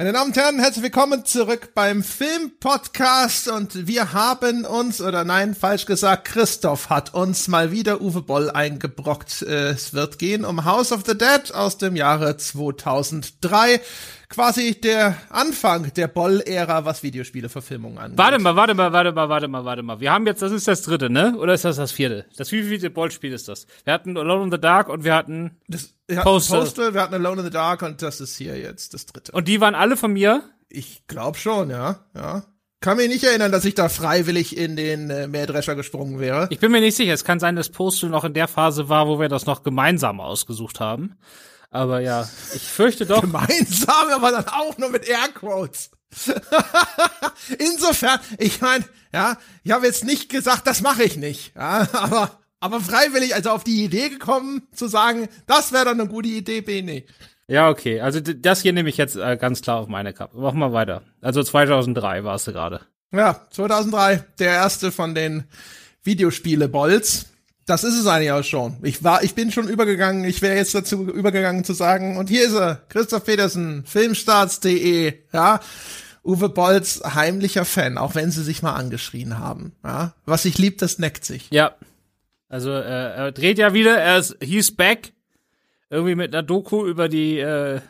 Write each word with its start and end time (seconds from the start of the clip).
Meine 0.00 0.12
Damen 0.12 0.28
und 0.28 0.36
Herren, 0.36 0.60
herzlich 0.60 0.84
willkommen 0.84 1.24
zurück 1.24 1.70
beim 1.74 2.04
Filmpodcast 2.04 3.48
und 3.48 3.88
wir 3.88 4.12
haben 4.12 4.64
uns, 4.64 5.00
oder 5.00 5.24
nein, 5.24 5.56
falsch 5.56 5.86
gesagt, 5.86 6.28
Christoph 6.28 6.88
hat 6.88 7.14
uns 7.14 7.48
mal 7.48 7.72
wieder 7.72 8.00
Uwe 8.00 8.22
Boll 8.22 8.48
eingebrockt. 8.48 9.42
Es 9.42 9.94
wird 9.94 10.20
gehen 10.20 10.44
um 10.44 10.64
House 10.64 10.92
of 10.92 11.02
the 11.04 11.18
Dead 11.18 11.52
aus 11.52 11.78
dem 11.78 11.96
Jahre 11.96 12.36
2003 12.36 13.80
quasi 14.28 14.80
der 14.80 15.16
Anfang 15.30 15.92
der 15.94 16.08
Boll-Ära, 16.08 16.84
was 16.84 17.02
Videospiele-Verfilmungen 17.02 17.98
angeht. 17.98 18.18
Warte 18.18 18.38
mal, 18.38 18.56
warte 18.56 18.74
mal, 18.74 18.92
warte 18.92 19.12
mal, 19.12 19.28
warte 19.28 19.48
mal, 19.48 19.64
warte 19.64 19.82
mal. 19.82 20.00
Wir 20.00 20.12
haben 20.12 20.26
jetzt, 20.26 20.42
das 20.42 20.52
ist 20.52 20.68
das 20.68 20.82
dritte, 20.82 21.10
ne? 21.10 21.36
Oder 21.38 21.54
ist 21.54 21.64
das 21.64 21.76
das 21.76 21.92
vierte? 21.92 22.26
Das 22.36 22.52
wie 22.52 22.62
viele 22.62 22.90
Boll-Spiel 22.90 23.32
ist 23.32 23.48
das? 23.48 23.66
Wir 23.84 23.92
hatten 23.92 24.16
Alone 24.16 24.44
in 24.44 24.50
the 24.50 24.60
Dark 24.60 24.88
und 24.88 25.04
wir 25.04 25.14
hatten 25.14 25.56
das, 25.68 25.94
wir 26.06 26.18
hatten 26.18 26.28
Postal. 26.28 26.60
Postal, 26.60 26.94
wir 26.94 27.00
hatten 27.00 27.14
Alone 27.14 27.40
in 27.40 27.46
the 27.46 27.52
Dark 27.52 27.82
und 27.82 28.02
das 28.02 28.20
ist 28.20 28.36
hier 28.36 28.58
jetzt 28.58 28.94
das 28.94 29.06
dritte. 29.06 29.32
Und 29.32 29.48
die 29.48 29.60
waren 29.60 29.74
alle 29.74 29.96
von 29.96 30.12
mir? 30.12 30.42
Ich 30.68 31.06
glaube 31.06 31.38
schon, 31.38 31.70
ja, 31.70 32.00
ja. 32.14 32.44
Kann 32.80 32.98
mich 32.98 33.08
nicht 33.08 33.24
erinnern, 33.24 33.50
dass 33.50 33.64
ich 33.64 33.74
da 33.74 33.88
freiwillig 33.88 34.56
in 34.56 34.76
den 34.76 35.10
äh, 35.10 35.26
Mähdrescher 35.26 35.74
gesprungen 35.74 36.20
wäre. 36.20 36.46
Ich 36.50 36.60
bin 36.60 36.70
mir 36.70 36.80
nicht 36.80 36.96
sicher. 36.96 37.12
Es 37.12 37.24
kann 37.24 37.40
sein, 37.40 37.56
dass 37.56 37.70
Postal 37.70 38.08
noch 38.08 38.22
in 38.22 38.34
der 38.34 38.46
Phase 38.46 38.88
war, 38.88 39.08
wo 39.08 39.18
wir 39.18 39.28
das 39.28 39.46
noch 39.46 39.64
gemeinsam 39.64 40.20
ausgesucht 40.20 40.78
haben. 40.78 41.16
Aber 41.70 42.00
ja, 42.00 42.28
ich 42.54 42.62
fürchte 42.62 43.06
doch. 43.06 43.20
Gemeinsam, 43.20 44.10
aber 44.14 44.30
dann 44.30 44.48
auch 44.48 44.78
nur 44.78 44.90
mit 44.90 45.08
Airquotes. 45.08 45.90
Insofern, 47.58 48.18
ich 48.38 48.60
meine, 48.60 48.84
ja, 49.12 49.36
ich 49.62 49.72
habe 49.72 49.86
jetzt 49.86 50.04
nicht 50.04 50.30
gesagt, 50.30 50.66
das 50.66 50.80
mache 50.80 51.04
ich 51.04 51.16
nicht, 51.16 51.54
ja, 51.54 51.86
aber 51.92 52.38
aber 52.60 52.80
freiwillig, 52.80 53.34
also 53.34 53.50
auf 53.50 53.62
die 53.62 53.84
Idee 53.84 54.08
gekommen 54.08 54.62
zu 54.72 54.88
sagen, 54.88 55.28
das 55.46 55.72
wäre 55.72 55.84
dann 55.84 56.00
eine 56.00 56.08
gute 56.08 56.28
Idee, 56.28 56.60
Bene. 56.60 57.04
Ja, 57.46 57.70
okay, 57.70 58.00
also 58.00 58.20
das 58.20 58.62
hier 58.62 58.72
nehme 58.72 58.88
ich 58.88 58.96
jetzt 58.96 59.16
äh, 59.16 59.36
ganz 59.36 59.62
klar 59.62 59.78
auf 59.78 59.88
meine 59.88 60.12
Kappe. 60.12 60.36
Machen 60.38 60.58
wir 60.58 60.72
weiter. 60.72 61.02
Also 61.20 61.42
2003 61.42 62.24
warst 62.24 62.46
du 62.46 62.52
gerade. 62.52 62.80
Ja, 63.12 63.46
2003, 63.50 64.24
der 64.38 64.52
erste 64.52 64.92
von 64.92 65.14
den 65.14 65.44
Videospiele-Bolls. 66.02 67.26
Das 67.68 67.84
ist 67.84 67.98
es 67.98 68.06
eigentlich 68.06 68.32
auch 68.32 68.42
schon. 68.42 68.78
Ich 68.82 69.04
war, 69.04 69.22
ich 69.22 69.34
bin 69.34 69.52
schon 69.52 69.68
übergegangen, 69.68 70.24
ich 70.24 70.40
wäre 70.40 70.56
jetzt 70.56 70.74
dazu 70.74 71.06
übergegangen 71.06 71.64
zu 71.64 71.74
sagen, 71.74 72.16
und 72.16 72.30
hier 72.30 72.46
ist 72.46 72.54
er, 72.54 72.82
Christoph 72.88 73.24
Petersen, 73.24 73.84
filmstarts.de, 73.84 75.12
ja. 75.32 75.60
Uwe 76.24 76.48
Bolls 76.48 77.02
heimlicher 77.14 77.64
Fan, 77.64 77.98
auch 77.98 78.14
wenn 78.14 78.30
sie 78.30 78.42
sich 78.42 78.62
mal 78.62 78.74
angeschrien 78.74 79.38
haben, 79.38 79.72
ja. 79.84 80.14
Was 80.24 80.46
ich 80.46 80.56
liebt, 80.56 80.80
das 80.80 80.98
neckt 80.98 81.26
sich. 81.26 81.48
Ja. 81.50 81.76
Also, 82.48 82.70
äh, 82.70 83.14
er 83.14 83.32
dreht 83.32 83.58
ja 83.58 83.74
wieder, 83.74 83.98
er 83.98 84.18
ist, 84.18 84.36
he's 84.42 84.74
back. 84.74 85.12
Irgendwie 85.90 86.14
mit 86.14 86.34
einer 86.34 86.42
Doku 86.42 86.86
über 86.86 87.10
die, 87.10 87.38
äh, 87.38 87.80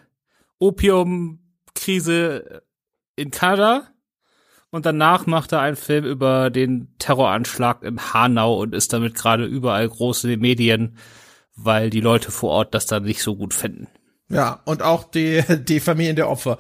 Opiumkrise 0.58 2.62
in 3.16 3.30
Kanada 3.30 3.88
und 4.70 4.86
danach 4.86 5.27
macht 5.27 5.52
er 5.52 5.61
einen 5.61 5.77
Film 5.77 6.05
über 6.05 6.50
den 6.50 6.94
Terroranschlag 6.98 7.83
in 7.83 8.12
Hanau 8.12 8.61
und 8.61 8.74
ist 8.74 8.92
damit 8.92 9.14
gerade 9.14 9.44
überall 9.44 9.88
große 9.88 10.36
Medien, 10.36 10.98
weil 11.56 11.91
die 11.91 12.00
Leute 12.00 12.30
vor 12.30 12.50
Ort 12.50 12.74
das 12.74 12.86
dann 12.86 13.05
nicht 13.05 13.22
so 13.22 13.36
gut 13.36 13.55
finden. 13.55 13.89
Ja, 14.28 14.61
und 14.64 14.83
auch 14.83 15.05
die, 15.05 15.42
die 15.64 15.80
Familien 15.80 16.16
der 16.16 16.28
Opfer. 16.28 16.58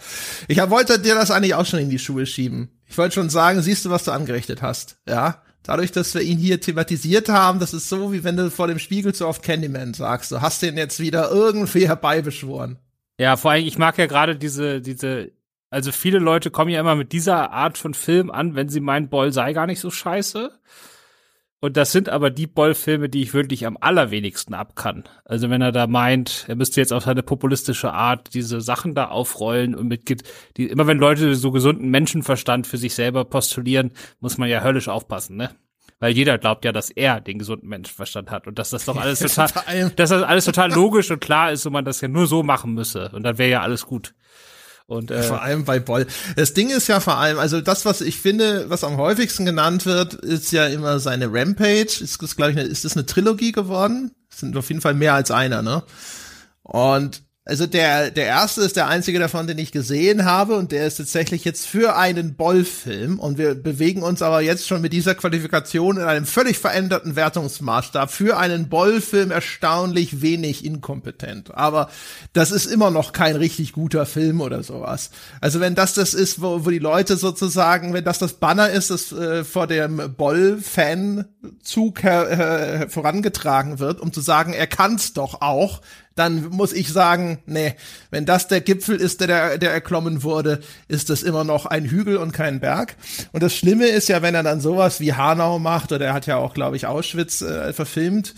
Ich 0.48 0.58
wollte 0.70 0.98
dir 0.98 1.14
das 1.14 1.30
eigentlich 1.30 1.54
auch 1.54 1.66
schon 1.66 1.80
in 1.80 1.90
die 1.90 1.98
Schuhe 1.98 2.26
schieben. 2.26 2.70
Ich 2.86 2.96
wollte 2.96 3.14
schon 3.14 3.30
sagen, 3.30 3.60
siehst 3.60 3.84
du, 3.84 3.90
was 3.90 4.04
du 4.04 4.12
angerichtet 4.12 4.62
hast, 4.62 4.98
ja? 5.08 5.42
Dadurch, 5.64 5.92
dass 5.92 6.14
wir 6.14 6.22
ihn 6.22 6.38
hier 6.38 6.62
thematisiert 6.62 7.28
haben, 7.28 7.58
das 7.58 7.74
ist 7.74 7.90
so, 7.90 8.10
wie 8.10 8.24
wenn 8.24 8.38
du 8.38 8.50
vor 8.50 8.68
dem 8.68 8.78
Spiegel 8.78 9.14
zu 9.14 9.26
oft 9.26 9.42
Candyman 9.42 9.92
sagst. 9.92 10.32
Du 10.32 10.40
hast 10.40 10.62
den 10.62 10.78
jetzt 10.78 10.98
wieder 10.98 11.30
irgendwie 11.30 11.86
herbeibeschworen. 11.86 12.78
Ja, 13.18 13.36
vor 13.36 13.50
allem, 13.50 13.66
ich 13.66 13.76
mag 13.76 13.98
ja 13.98 14.06
gerade 14.06 14.36
diese, 14.36 14.80
diese 14.80 15.32
also 15.70 15.92
viele 15.92 16.18
Leute 16.18 16.50
kommen 16.50 16.70
ja 16.70 16.80
immer 16.80 16.94
mit 16.94 17.12
dieser 17.12 17.50
Art 17.52 17.78
von 17.78 17.94
Film 17.94 18.30
an, 18.30 18.54
wenn 18.54 18.68
sie 18.68 18.80
meinen, 18.80 19.08
Boll 19.08 19.32
sei 19.32 19.52
gar 19.52 19.66
nicht 19.66 19.80
so 19.80 19.90
scheiße. 19.90 20.50
Und 21.60 21.76
das 21.76 21.90
sind 21.90 22.08
aber 22.08 22.30
die 22.30 22.46
Boll-Filme, 22.46 23.08
die 23.08 23.22
ich 23.22 23.34
wirklich 23.34 23.66
am 23.66 23.76
allerwenigsten 23.80 24.54
abkann. 24.54 25.04
Also 25.24 25.50
wenn 25.50 25.60
er 25.60 25.72
da 25.72 25.88
meint, 25.88 26.44
er 26.46 26.54
müsste 26.54 26.80
jetzt 26.80 26.92
auf 26.92 27.02
seine 27.02 27.24
populistische 27.24 27.92
Art 27.92 28.32
diese 28.32 28.60
Sachen 28.60 28.94
da 28.94 29.08
aufrollen 29.08 29.74
und 29.74 29.88
mitgeht, 29.88 30.22
die, 30.56 30.68
immer 30.68 30.86
wenn 30.86 30.98
Leute 30.98 31.34
so 31.34 31.50
gesunden 31.50 31.88
Menschenverstand 31.90 32.68
für 32.68 32.78
sich 32.78 32.94
selber 32.94 33.24
postulieren, 33.24 33.90
muss 34.20 34.38
man 34.38 34.48
ja 34.48 34.62
höllisch 34.62 34.88
aufpassen, 34.88 35.36
ne? 35.36 35.50
Weil 36.00 36.12
jeder 36.12 36.38
glaubt 36.38 36.64
ja, 36.64 36.70
dass 36.70 36.90
er 36.90 37.20
den 37.20 37.40
gesunden 37.40 37.68
Menschenverstand 37.68 38.30
hat 38.30 38.46
und 38.46 38.56
dass 38.60 38.70
das 38.70 38.84
doch 38.84 38.96
alles 39.00 39.18
total, 39.18 39.90
dass 39.96 40.10
das 40.10 40.22
alles 40.22 40.44
total 40.44 40.72
logisch 40.72 41.10
und 41.10 41.20
klar 41.20 41.50
ist 41.50 41.66
und 41.66 41.72
man 41.72 41.84
das 41.84 42.00
ja 42.00 42.06
nur 42.06 42.28
so 42.28 42.44
machen 42.44 42.74
müsse. 42.74 43.10
Und 43.12 43.24
dann 43.24 43.36
wäre 43.36 43.50
ja 43.50 43.62
alles 43.62 43.84
gut. 43.84 44.14
Und 44.88 45.10
äh, 45.10 45.22
vor 45.22 45.42
allem 45.42 45.66
bei 45.66 45.80
Boll. 45.80 46.06
Das 46.34 46.54
Ding 46.54 46.70
ist 46.70 46.88
ja 46.88 46.98
vor 46.98 47.18
allem, 47.18 47.38
also 47.38 47.60
das, 47.60 47.84
was 47.84 48.00
ich 48.00 48.18
finde, 48.18 48.70
was 48.70 48.84
am 48.84 48.96
häufigsten 48.96 49.44
genannt 49.44 49.84
wird, 49.84 50.14
ist 50.14 50.50
ja 50.50 50.66
immer 50.66 50.98
seine 50.98 51.30
Rampage. 51.30 51.98
Ist 52.00 52.22
das, 52.22 52.36
glaube 52.36 52.52
ich, 52.52 52.56
ist 52.56 52.86
das 52.86 52.96
eine 52.96 53.04
Trilogie 53.04 53.52
geworden? 53.52 54.12
Das 54.30 54.40
sind 54.40 54.56
auf 54.56 54.70
jeden 54.70 54.80
Fall 54.80 54.94
mehr 54.94 55.12
als 55.12 55.30
einer, 55.30 55.60
ne? 55.60 55.82
Und 56.62 57.22
also 57.48 57.66
der, 57.66 58.10
der 58.10 58.26
erste 58.26 58.60
ist 58.60 58.76
der 58.76 58.88
einzige 58.88 59.18
davon, 59.18 59.46
den 59.46 59.56
ich 59.56 59.72
gesehen 59.72 60.26
habe 60.26 60.56
und 60.56 60.70
der 60.70 60.86
ist 60.86 60.98
tatsächlich 60.98 61.46
jetzt 61.46 61.66
für 61.66 61.96
einen 61.96 62.34
Boll-Film 62.34 63.18
und 63.18 63.38
wir 63.38 63.54
bewegen 63.54 64.02
uns 64.02 64.20
aber 64.20 64.42
jetzt 64.42 64.66
schon 64.66 64.82
mit 64.82 64.92
dieser 64.92 65.14
Qualifikation 65.14 65.96
in 65.96 66.02
einem 66.02 66.26
völlig 66.26 66.58
veränderten 66.58 67.16
Wertungsmaßstab 67.16 68.10
für 68.10 68.36
einen 68.36 68.68
Boll-Film 68.68 69.30
erstaunlich 69.30 70.20
wenig 70.20 70.62
inkompetent. 70.62 71.54
Aber 71.54 71.88
das 72.34 72.50
ist 72.50 72.66
immer 72.66 72.90
noch 72.90 73.12
kein 73.12 73.34
richtig 73.34 73.72
guter 73.72 74.04
Film 74.04 74.42
oder 74.42 74.62
sowas. 74.62 75.08
Also 75.40 75.58
wenn 75.58 75.74
das 75.74 75.94
das 75.94 76.12
ist, 76.12 76.42
wo, 76.42 76.66
wo 76.66 76.70
die 76.70 76.78
Leute 76.78 77.16
sozusagen, 77.16 77.94
wenn 77.94 78.04
das 78.04 78.18
das 78.18 78.34
Banner 78.34 78.68
ist, 78.68 78.90
das 78.90 79.10
äh, 79.10 79.42
vor 79.42 79.66
dem 79.66 80.14
Boll-Fanzug 80.18 82.04
äh, 82.04 82.90
vorangetragen 82.90 83.78
wird, 83.78 84.00
um 84.00 84.12
zu 84.12 84.20
sagen, 84.20 84.52
er 84.52 84.66
kann's 84.66 85.14
doch 85.14 85.40
auch, 85.40 85.80
dann 86.18 86.48
muss 86.48 86.72
ich 86.72 86.92
sagen, 86.92 87.38
nee, 87.46 87.74
wenn 88.10 88.26
das 88.26 88.48
der 88.48 88.60
Gipfel 88.60 88.96
ist, 88.96 89.20
der, 89.20 89.58
der 89.58 89.72
erklommen 89.72 90.22
wurde, 90.22 90.60
ist 90.88 91.10
das 91.10 91.22
immer 91.22 91.44
noch 91.44 91.66
ein 91.66 91.84
Hügel 91.84 92.16
und 92.16 92.32
kein 92.32 92.60
Berg. 92.60 92.96
Und 93.32 93.42
das 93.42 93.54
Schlimme 93.54 93.86
ist 93.86 94.08
ja, 94.08 94.22
wenn 94.22 94.34
er 94.34 94.42
dann 94.42 94.60
sowas 94.60 95.00
wie 95.00 95.14
Hanau 95.14 95.58
macht, 95.58 95.92
oder 95.92 96.06
er 96.06 96.12
hat 96.12 96.26
ja 96.26 96.36
auch, 96.36 96.54
glaube 96.54 96.76
ich, 96.76 96.86
Auschwitz 96.86 97.42
äh, 97.42 97.72
verfilmt, 97.72 98.34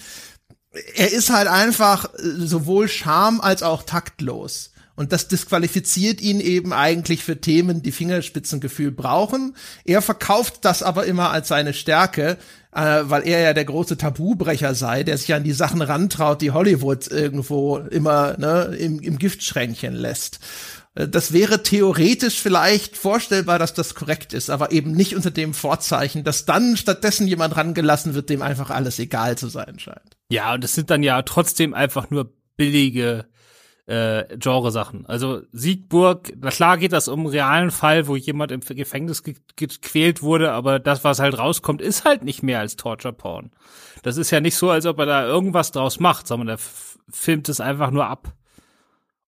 er 0.95 1.13
ist 1.13 1.31
halt 1.31 1.49
einfach 1.49 2.13
äh, 2.15 2.19
sowohl 2.19 2.89
Charme 2.89 3.41
als 3.41 3.63
auch 3.63 3.83
taktlos. 3.83 4.73
Und 4.97 5.13
das 5.13 5.29
disqualifiziert 5.29 6.21
ihn 6.21 6.41
eben 6.41 6.75
eigentlich 6.75 7.25
für 7.25 7.41
Themen, 7.41 7.83
die 7.83 7.93
Fingerspitzengefühl 7.93 8.91
brauchen. 8.91 9.57
Er 9.87 10.03
verkauft 10.03 10.59
das 10.61 10.83
aber 10.83 11.07
immer 11.07 11.31
als 11.31 11.49
seine 11.49 11.73
Stärke, 11.73 12.37
äh, 12.73 13.03
weil 13.05 13.27
er 13.27 13.41
ja 13.41 13.53
der 13.53 13.65
große 13.65 13.97
Tabubrecher 13.97 14.75
sei, 14.75 15.03
der 15.03 15.19
sich 15.19 15.35
an 15.35 15.45
die 15.45 15.53
Sachen 15.53 15.83
rantraut, 15.83 16.41
die 16.41 16.53
Hollywood 16.53 17.09
irgendwo 17.09 17.79
immer 17.79 18.37
ne, 18.39 18.77
im, 18.79 19.01
im 19.01 19.19
Giftschränkchen 19.19 19.95
lässt. 19.95 20.41
Äh, 20.95 21.09
das 21.09 21.33
wäre 21.33 21.63
theoretisch 21.63 22.41
vielleicht 22.41 22.97
vorstellbar, 22.97 23.59
dass 23.59 23.75
das 23.75 23.95
korrekt 23.95 24.33
ist, 24.33 24.51
aber 24.51 24.73
eben 24.73 24.93
nicht 24.93 25.17
unter 25.17 25.31
dem 25.31 25.55
Vorzeichen, 25.55 26.25
dass 26.25 26.45
dann 26.45 26.77
stattdessen 26.77 27.27
jemand 27.27 27.57
rangelassen 27.57 28.15
wird, 28.15 28.31
dem 28.31 28.43
einfach 28.43 28.71
alles 28.71 28.99
egal 28.99 29.37
zu 29.37 29.49
sein 29.49 29.79
scheint. 29.79 30.17
Ja, 30.31 30.55
und 30.55 30.65
es 30.65 30.75
sind 30.75 30.91
dann 30.91 31.03
ja 31.03 31.23
trotzdem 31.23 31.75
einfach 31.75 32.11
nur 32.11 32.33
billige 32.57 33.27
äh, 33.91 34.39
Genre-Sachen. 34.39 35.05
Also 35.07 35.43
Siegburg, 35.51 36.33
na 36.41 36.51
klar 36.51 36.79
geht 36.79 36.93
das 36.93 37.09
um 37.09 37.21
einen 37.21 37.29
realen 37.29 37.71
Fall, 37.73 38.07
wo 38.07 38.15
jemand 38.15 38.53
im 38.53 38.61
Gefängnis 38.61 39.25
ge 39.25 39.35
gequält 39.57 40.23
wurde, 40.23 40.53
aber 40.53 40.79
das, 40.79 41.03
was 41.03 41.19
halt 41.19 41.37
rauskommt, 41.37 41.83
ist 41.83 42.05
halt 42.05 42.23
nicht 42.23 42.45
mehr 42.45 42.61
als 42.61 42.77
Torture-Porn. 42.77 43.51
Das 44.03 44.17
ist 44.17 44.31
ja 44.31 44.41
nicht 44.41 44.55
so, 44.55 44.71
als 44.71 44.87
ob 44.87 45.01
er 45.01 45.07
da 45.07 45.27
irgendwas 45.27 45.73
draus 45.73 45.99
macht, 45.99 46.29
sondern 46.29 46.49
er 46.49 46.59
filmt 47.11 47.49
es 47.49 47.61
einfach 47.61 47.91
nur 47.91 48.07
ab. 48.07 48.33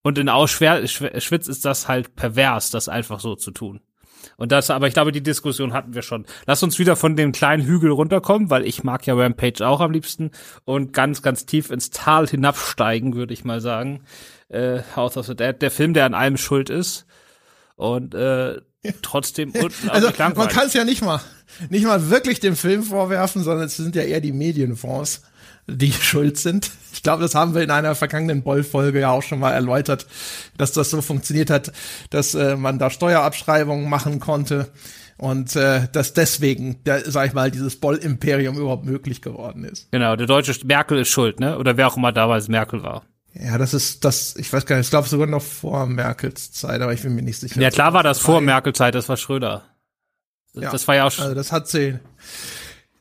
Und 0.01 0.17
in 0.17 0.29
Auschwitz 0.29 1.47
ist 1.47 1.65
das 1.65 1.89
halt 1.89 2.15
pervers, 2.15 2.71
das 2.71 2.87
einfach 2.87 3.19
so 3.19 3.35
zu 3.35 3.51
tun. 3.51 3.81
Und 4.37 4.51
das, 4.51 4.69
aber 4.69 4.87
ich 4.87 4.93
glaube, 4.93 5.11
die 5.11 5.23
Diskussion 5.23 5.73
hatten 5.73 5.93
wir 5.93 6.01
schon. 6.01 6.25
Lass 6.45 6.63
uns 6.63 6.79
wieder 6.79 6.95
von 6.95 7.15
dem 7.15 7.31
kleinen 7.31 7.65
Hügel 7.65 7.91
runterkommen, 7.91 8.49
weil 8.49 8.65
ich 8.65 8.83
mag 8.83 9.05
ja 9.05 9.15
Rampage 9.15 9.65
auch 9.67 9.81
am 9.81 9.91
liebsten 9.91 10.31
und 10.65 10.93
ganz, 10.93 11.21
ganz 11.21 11.45
tief 11.45 11.71
ins 11.71 11.89
Tal 11.89 12.27
hinabsteigen, 12.27 13.15
würde 13.15 13.33
ich 13.33 13.45
mal 13.45 13.61
sagen. 13.61 14.03
Äh, 14.49 14.81
House 14.95 15.17
of 15.17 15.25
the 15.25 15.35
Dead, 15.35 15.61
der 15.61 15.71
Film, 15.71 15.93
der 15.93 16.05
an 16.05 16.13
allem 16.13 16.37
schuld 16.37 16.69
ist. 16.69 17.05
Und 17.75 18.13
äh, 18.13 18.61
trotzdem 19.01 19.51
unten 19.51 19.89
also, 19.89 20.09
Man 20.17 20.47
kann 20.47 20.67
es 20.67 20.73
ja 20.73 20.83
nicht 20.83 21.01
mal, 21.01 21.21
nicht 21.69 21.85
mal 21.85 22.09
wirklich 22.09 22.39
dem 22.39 22.55
Film 22.55 22.83
vorwerfen, 22.83 23.43
sondern 23.43 23.65
es 23.65 23.77
sind 23.77 23.95
ja 23.95 24.03
eher 24.03 24.21
die 24.21 24.31
Medienfonds, 24.31 25.23
die 25.67 25.91
schuld 26.01 26.37
sind. 26.37 26.71
Ich 26.93 27.03
glaube, 27.03 27.21
das 27.21 27.35
haben 27.35 27.55
wir 27.55 27.61
in 27.61 27.71
einer 27.71 27.95
vergangenen 27.95 28.43
Boll-Folge 28.43 28.99
ja 28.99 29.11
auch 29.11 29.23
schon 29.23 29.39
mal 29.39 29.51
erläutert, 29.51 30.07
dass 30.57 30.71
das 30.71 30.89
so 30.89 31.01
funktioniert 31.01 31.49
hat, 31.49 31.71
dass 32.09 32.35
äh, 32.35 32.55
man 32.55 32.79
da 32.79 32.89
Steuerabschreibungen 32.89 33.89
machen 33.89 34.19
konnte 34.19 34.71
und 35.17 35.55
äh, 35.55 35.87
dass 35.91 36.13
deswegen, 36.13 36.83
der, 36.83 37.09
sag 37.09 37.27
ich 37.27 37.33
mal, 37.33 37.51
dieses 37.51 37.79
Boll-Imperium 37.79 38.57
überhaupt 38.57 38.85
möglich 38.85 39.21
geworden 39.21 39.63
ist. 39.63 39.91
Genau, 39.91 40.15
der 40.15 40.27
deutsche 40.27 40.53
Merkel 40.65 40.99
ist 40.99 41.09
schuld, 41.09 41.39
ne? 41.39 41.57
Oder 41.57 41.77
wer 41.77 41.87
auch 41.87 41.97
immer 41.97 42.11
damals 42.11 42.47
Merkel 42.47 42.83
war. 42.83 43.03
Ja, 43.33 43.57
das 43.57 43.73
ist 43.73 44.05
das, 44.05 44.35
ich 44.35 44.51
weiß 44.53 44.65
gar 44.65 44.75
nicht, 44.75 44.85
ich 44.85 44.89
glaube 44.91 45.07
sogar 45.07 45.25
noch 45.25 45.41
vor 45.41 45.87
Merkels 45.87 46.51
Zeit, 46.51 46.81
aber 46.81 46.93
ich 46.93 47.01
bin 47.01 47.15
mir 47.15 47.23
nicht 47.23 47.39
sicher. 47.39 47.59
Ja, 47.59 47.71
klar 47.71 47.93
war 47.93 48.03
das 48.03 48.19
vor 48.19 48.41
Merkel 48.41 48.73
Zeit, 48.73 48.93
das 48.93 49.09
war 49.09 49.17
Schröder. 49.17 49.63
Das, 50.53 50.63
ja, 50.63 50.71
das 50.71 50.87
war 50.87 50.95
ja 50.95 51.03
auch 51.05 51.17
Also 51.17 51.33
das 51.33 51.51
hat 51.51 51.67
sie, 51.67 51.97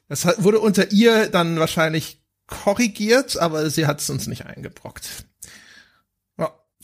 das 0.09 0.25
hat, 0.25 0.43
wurde 0.43 0.61
unter 0.61 0.91
ihr 0.91 1.29
dann 1.29 1.59
wahrscheinlich 1.59 2.22
korrigiert, 2.53 3.37
aber 3.39 3.69
sie 3.71 3.87
hat 3.87 4.01
es 4.01 4.11
uns 4.11 4.27
nicht 4.27 4.47
eingebrockt. 4.47 5.27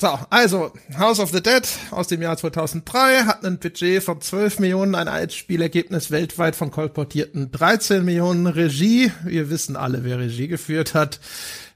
So, 0.01 0.17
also 0.31 0.73
House 0.97 1.19
of 1.19 1.33
the 1.33 1.43
Dead 1.43 1.69
aus 1.91 2.07
dem 2.07 2.23
Jahr 2.23 2.37
2003 2.37 3.25
hat 3.25 3.45
ein 3.45 3.59
Budget 3.59 4.01
von 4.01 4.21
12 4.21 4.61
Millionen, 4.61 4.95
ein 4.95 5.09
Altspielergebnis 5.09 6.13
weltweit 6.13 6.55
von 6.55 6.71
kolportierten 6.71 7.51
13 7.51 8.05
Millionen 8.05 8.47
Regie. 8.47 9.11
Wir 9.25 9.51
wissen 9.51 9.75
alle, 9.75 10.05
wer 10.05 10.21
Regie 10.21 10.47
geführt 10.47 10.95
hat. 10.95 11.19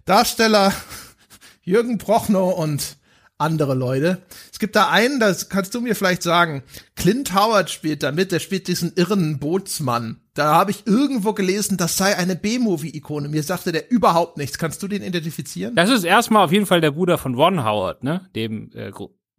Darsteller 0.05 0.73
Jürgen 1.63 1.99
Prochnow 1.99 2.57
und 2.57 2.97
andere 3.39 3.75
Leute. 3.75 4.23
Es 4.53 4.61
gibt 4.61 4.77
da 4.77 4.89
einen, 4.89 5.19
das 5.19 5.49
kannst 5.49 5.75
du 5.75 5.81
mir 5.81 5.97
vielleicht 5.97 6.23
sagen. 6.23 6.63
Clint 6.95 7.35
Howard 7.35 7.71
spielt 7.71 8.05
da 8.05 8.13
mit, 8.13 8.31
der 8.31 8.39
spielt 8.39 8.69
diesen 8.69 8.93
irren 8.95 9.41
Bootsmann. 9.41 10.22
Da 10.35 10.55
habe 10.55 10.71
ich 10.71 10.87
irgendwo 10.87 11.35
gelesen, 11.35 11.77
das 11.77 11.97
sei 11.97 12.17
eine 12.17 12.37
B-Movie-Ikone. 12.37 13.29
Mir 13.29 13.43
sagte 13.43 13.71
der 13.71 13.91
überhaupt 13.91 14.39
nichts. 14.39 14.57
Kannst 14.57 14.83
du 14.83 14.89
den 14.89 15.03
identifizieren? 15.03 15.75
Das 15.77 15.91
ist 15.91 16.05
erstmal 16.05 16.45
auf 16.45 16.53
jeden 16.53 16.65
Fall 16.65 16.81
der 16.81 16.93
Bruder 16.93 17.19
von 17.19 17.35
Ron 17.35 17.65
Howard, 17.65 18.03
ne? 18.03 18.23
Dem 18.35 18.71
äh, 18.75 18.91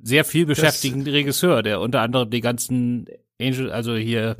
sehr 0.03 0.25
viel 0.25 0.45
beschäftigten 0.45 1.05
das, 1.05 1.13
Regisseur, 1.13 1.63
der 1.63 1.79
unter 1.79 2.01
anderem 2.01 2.29
die 2.29 2.41
ganzen 2.41 3.07
Angel, 3.41 3.71
also 3.71 3.95
hier 3.95 4.37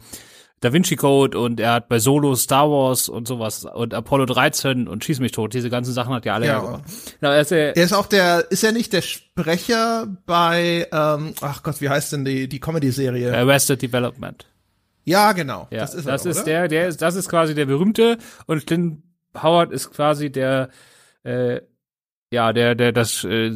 Da 0.59 0.71
Vinci 0.71 0.95
Code 0.95 1.39
und 1.39 1.59
er 1.59 1.73
hat 1.73 1.89
bei 1.89 2.00
Solo 2.00 2.35
Star 2.35 2.69
Wars 2.69 3.09
und 3.09 3.27
sowas 3.27 3.65
und 3.65 3.94
Apollo 3.94 4.27
13 4.27 4.88
und 4.88 5.03
Schieß 5.03 5.19
mich 5.19 5.31
tot, 5.31 5.53
diese 5.53 5.69
ganzen 5.69 5.94
Sachen 5.94 6.13
hat 6.13 6.25
ja 6.25 6.35
alle 6.35 6.47
ja. 6.47 6.59
gemacht. 6.59 6.83
Ja, 7.21 7.33
er 7.33 7.41
ist, 7.41 7.51
er 7.51 7.75
ist 7.75 7.94
auch 7.94 8.05
der, 8.05 8.51
ist 8.51 8.63
er 8.63 8.73
nicht 8.73 8.94
der 8.94 9.01
Sprecher 9.01 10.07
bei, 10.25 10.88
ähm, 10.91 11.33
ach 11.41 11.63
Gott, 11.63 11.81
wie 11.81 11.89
heißt 11.89 12.13
denn 12.13 12.25
die, 12.25 12.47
die 12.47 12.59
Comedy-Serie? 12.59 13.35
Arrested 13.35 13.81
Development. 13.81 14.45
Ja, 15.03 15.31
genau. 15.33 15.67
Ja, 15.71 15.79
das 15.79 15.94
ist, 15.94 16.07
das 16.07 16.25
er, 16.25 16.31
ist 16.31 16.44
der, 16.45 16.67
der 16.67 16.88
ist, 16.88 17.01
das 17.01 17.15
ist 17.15 17.29
quasi 17.29 17.55
der 17.55 17.65
berühmte 17.65 18.17
und 18.45 18.65
Clint 18.65 19.03
Howard 19.41 19.71
ist 19.71 19.91
quasi 19.91 20.31
der, 20.31 20.69
äh, 21.23 21.61
ja, 22.31 22.51
der, 22.51 22.73
der, 22.73 22.91
das, 22.91 23.23
äh, 23.23 23.53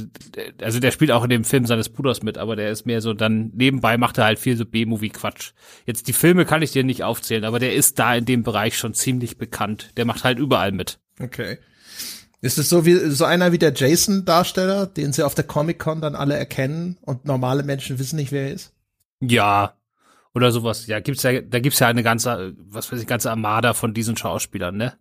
also 0.61 0.79
der 0.79 0.91
spielt 0.91 1.11
auch 1.11 1.23
in 1.23 1.29
dem 1.29 1.43
Film 1.43 1.65
seines 1.65 1.89
Bruders 1.89 2.21
mit, 2.21 2.37
aber 2.37 2.55
der 2.55 2.69
ist 2.71 2.85
mehr 2.85 3.01
so 3.01 3.13
dann 3.13 3.51
nebenbei 3.55 3.97
macht 3.97 4.17
er 4.17 4.25
halt 4.25 4.39
viel 4.39 4.55
so 4.55 4.65
B-Movie-Quatsch. 4.65 5.53
Jetzt 5.85 6.07
die 6.07 6.13
Filme 6.13 6.45
kann 6.45 6.61
ich 6.61 6.71
dir 6.71 6.83
nicht 6.83 7.03
aufzählen, 7.03 7.43
aber 7.43 7.59
der 7.59 7.73
ist 7.73 7.97
da 7.97 8.15
in 8.15 8.25
dem 8.25 8.43
Bereich 8.43 8.77
schon 8.77 8.93
ziemlich 8.93 9.37
bekannt. 9.37 9.91
Der 9.97 10.05
macht 10.05 10.23
halt 10.23 10.37
überall 10.37 10.71
mit. 10.71 10.99
Okay. 11.19 11.57
Ist 12.39 12.59
es 12.59 12.69
so 12.69 12.85
wie 12.85 12.93
so 12.93 13.25
einer 13.25 13.51
wie 13.51 13.57
der 13.57 13.73
Jason-Darsteller, 13.73 14.85
den 14.85 15.11
sie 15.11 15.23
auf 15.23 15.33
der 15.33 15.45
Comic-Con 15.45 16.01
dann 16.01 16.15
alle 16.15 16.37
erkennen 16.37 16.97
und 17.01 17.25
normale 17.25 17.63
Menschen 17.63 17.97
wissen 17.97 18.17
nicht, 18.17 18.31
wer 18.31 18.43
er 18.43 18.53
ist? 18.53 18.73
Ja, 19.19 19.73
oder 20.37 20.51
sowas. 20.51 20.85
Ja, 20.87 20.99
gibt's 20.99 21.23
ja, 21.23 21.41
da 21.41 21.59
gibt's 21.59 21.79
ja 21.79 21.87
eine 21.87 22.03
ganze, 22.03 22.53
was 22.57 22.91
weiß 22.91 23.01
ich, 23.01 23.07
ganze 23.07 23.31
Armada 23.31 23.73
von 23.73 23.93
diesen 23.93 24.15
Schauspielern, 24.15 24.77
ne? 24.77 24.93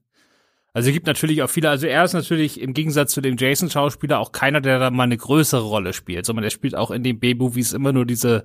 Also 0.72 0.88
es 0.88 0.94
gibt 0.94 1.06
natürlich 1.06 1.42
auch 1.42 1.48
viele, 1.48 1.70
also 1.70 1.86
er 1.86 2.04
ist 2.04 2.12
natürlich 2.12 2.60
im 2.60 2.74
Gegensatz 2.74 3.12
zu 3.12 3.20
dem 3.20 3.36
Jason-Schauspieler 3.38 4.18
auch 4.18 4.32
keiner, 4.32 4.60
der 4.60 4.78
da 4.78 4.90
mal 4.90 5.04
eine 5.04 5.16
größere 5.16 5.62
Rolle 5.62 5.94
spielt, 5.94 6.26
sondern 6.26 6.44
er 6.44 6.50
spielt 6.50 6.74
auch 6.74 6.90
in 6.90 7.02
den 7.02 7.18
B-Movies 7.18 7.72
immer 7.72 7.92
nur 7.92 8.04
diese 8.04 8.44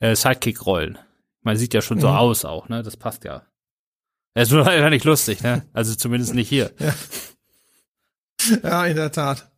äh, 0.00 0.14
Sidekick-Rollen. 0.14 0.98
Man 1.42 1.56
sieht 1.56 1.72
ja 1.72 1.80
schon 1.80 2.00
so 2.00 2.08
mhm. 2.08 2.16
aus 2.16 2.44
auch, 2.44 2.68
ne? 2.68 2.82
Das 2.82 2.96
passt 2.96 3.24
ja. 3.24 3.42
Er 4.34 4.42
ist 4.42 4.52
nur 4.52 4.64
leider 4.64 4.90
nicht 4.90 5.04
lustig, 5.04 5.42
ne? 5.42 5.66
Also 5.72 5.94
zumindest 5.94 6.34
nicht 6.34 6.48
hier. 6.48 6.70
Ja. 6.78 6.94
Ja, 8.62 8.86
in 8.86 8.96
der 8.96 9.12
Tat. 9.12 9.50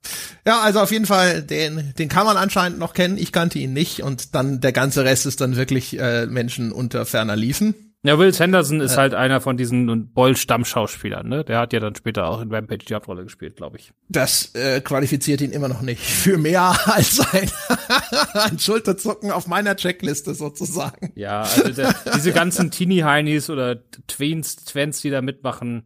Ja, 0.47 0.61
also 0.61 0.81
auf 0.81 0.93
jeden 0.93 1.07
Fall, 1.07 1.43
den, 1.43 1.93
den 1.99 2.09
kann 2.09 2.27
man 2.27 2.37
anscheinend 2.37 2.79
noch 2.79 2.95
kennen. 2.95 3.19
Ich 3.19 3.33
kannte 3.33 3.59
ihn 3.59 3.73
nicht 3.73 4.03
und 4.03 4.35
dann 4.35 4.61
der 4.61 4.73
ganze 4.73 5.05
Rest 5.05 5.27
ist 5.27 5.41
dann 5.41 5.57
wirklich 5.57 5.99
äh, 5.99 6.27
Menschen 6.27 6.73
unter 6.73 7.07
ferner 7.07 7.37
Liefen. 7.37 7.75
Ja, 8.07 8.21
Will 8.21 8.33
Sanderson 8.33 8.81
ist 8.81 8.93
äh, 8.93 8.99
halt 8.99 9.15
einer 9.15 9.41
von 9.41 9.57
diesen 9.57 10.13
Boll-Stammschauspielern, 10.13 11.29
ne? 11.29 11.43
Der 11.43 11.59
hat 11.59 11.73
ja 11.73 11.81
dann 11.81 11.97
später 11.97 12.29
auch 12.29 12.41
in 12.41 12.55
Rampage 12.55 12.85
die 12.85 12.95
Hauptrolle 12.95 13.25
gespielt, 13.25 13.57
glaube 13.57 13.79
ich. 13.79 13.93
Das 14.09 14.55
äh, 14.55 14.81
qualifiziert 14.81 15.41
ihn 15.41 15.51
immer 15.51 15.67
noch 15.67 15.83
nicht 15.83 16.03
für 16.03 16.39
mehr 16.39 16.77
als 16.85 17.19
ein, 17.33 17.51
ein 18.35 18.59
Schulterzucken 18.61 19.33
auf 19.33 19.49
meiner 19.49 19.75
Checkliste 19.75 20.35
sozusagen. 20.35 21.11
Ja, 21.17 21.43
also 21.43 21.71
der, 21.71 21.97
diese 22.15 22.33
ganzen 22.33 22.71
Teenie-Heinis 22.71 23.51
oder 23.51 23.83
Tweens, 24.07 24.55
Twents, 24.55 25.01
die 25.01 25.11
da 25.11 25.21
mitmachen, 25.21 25.83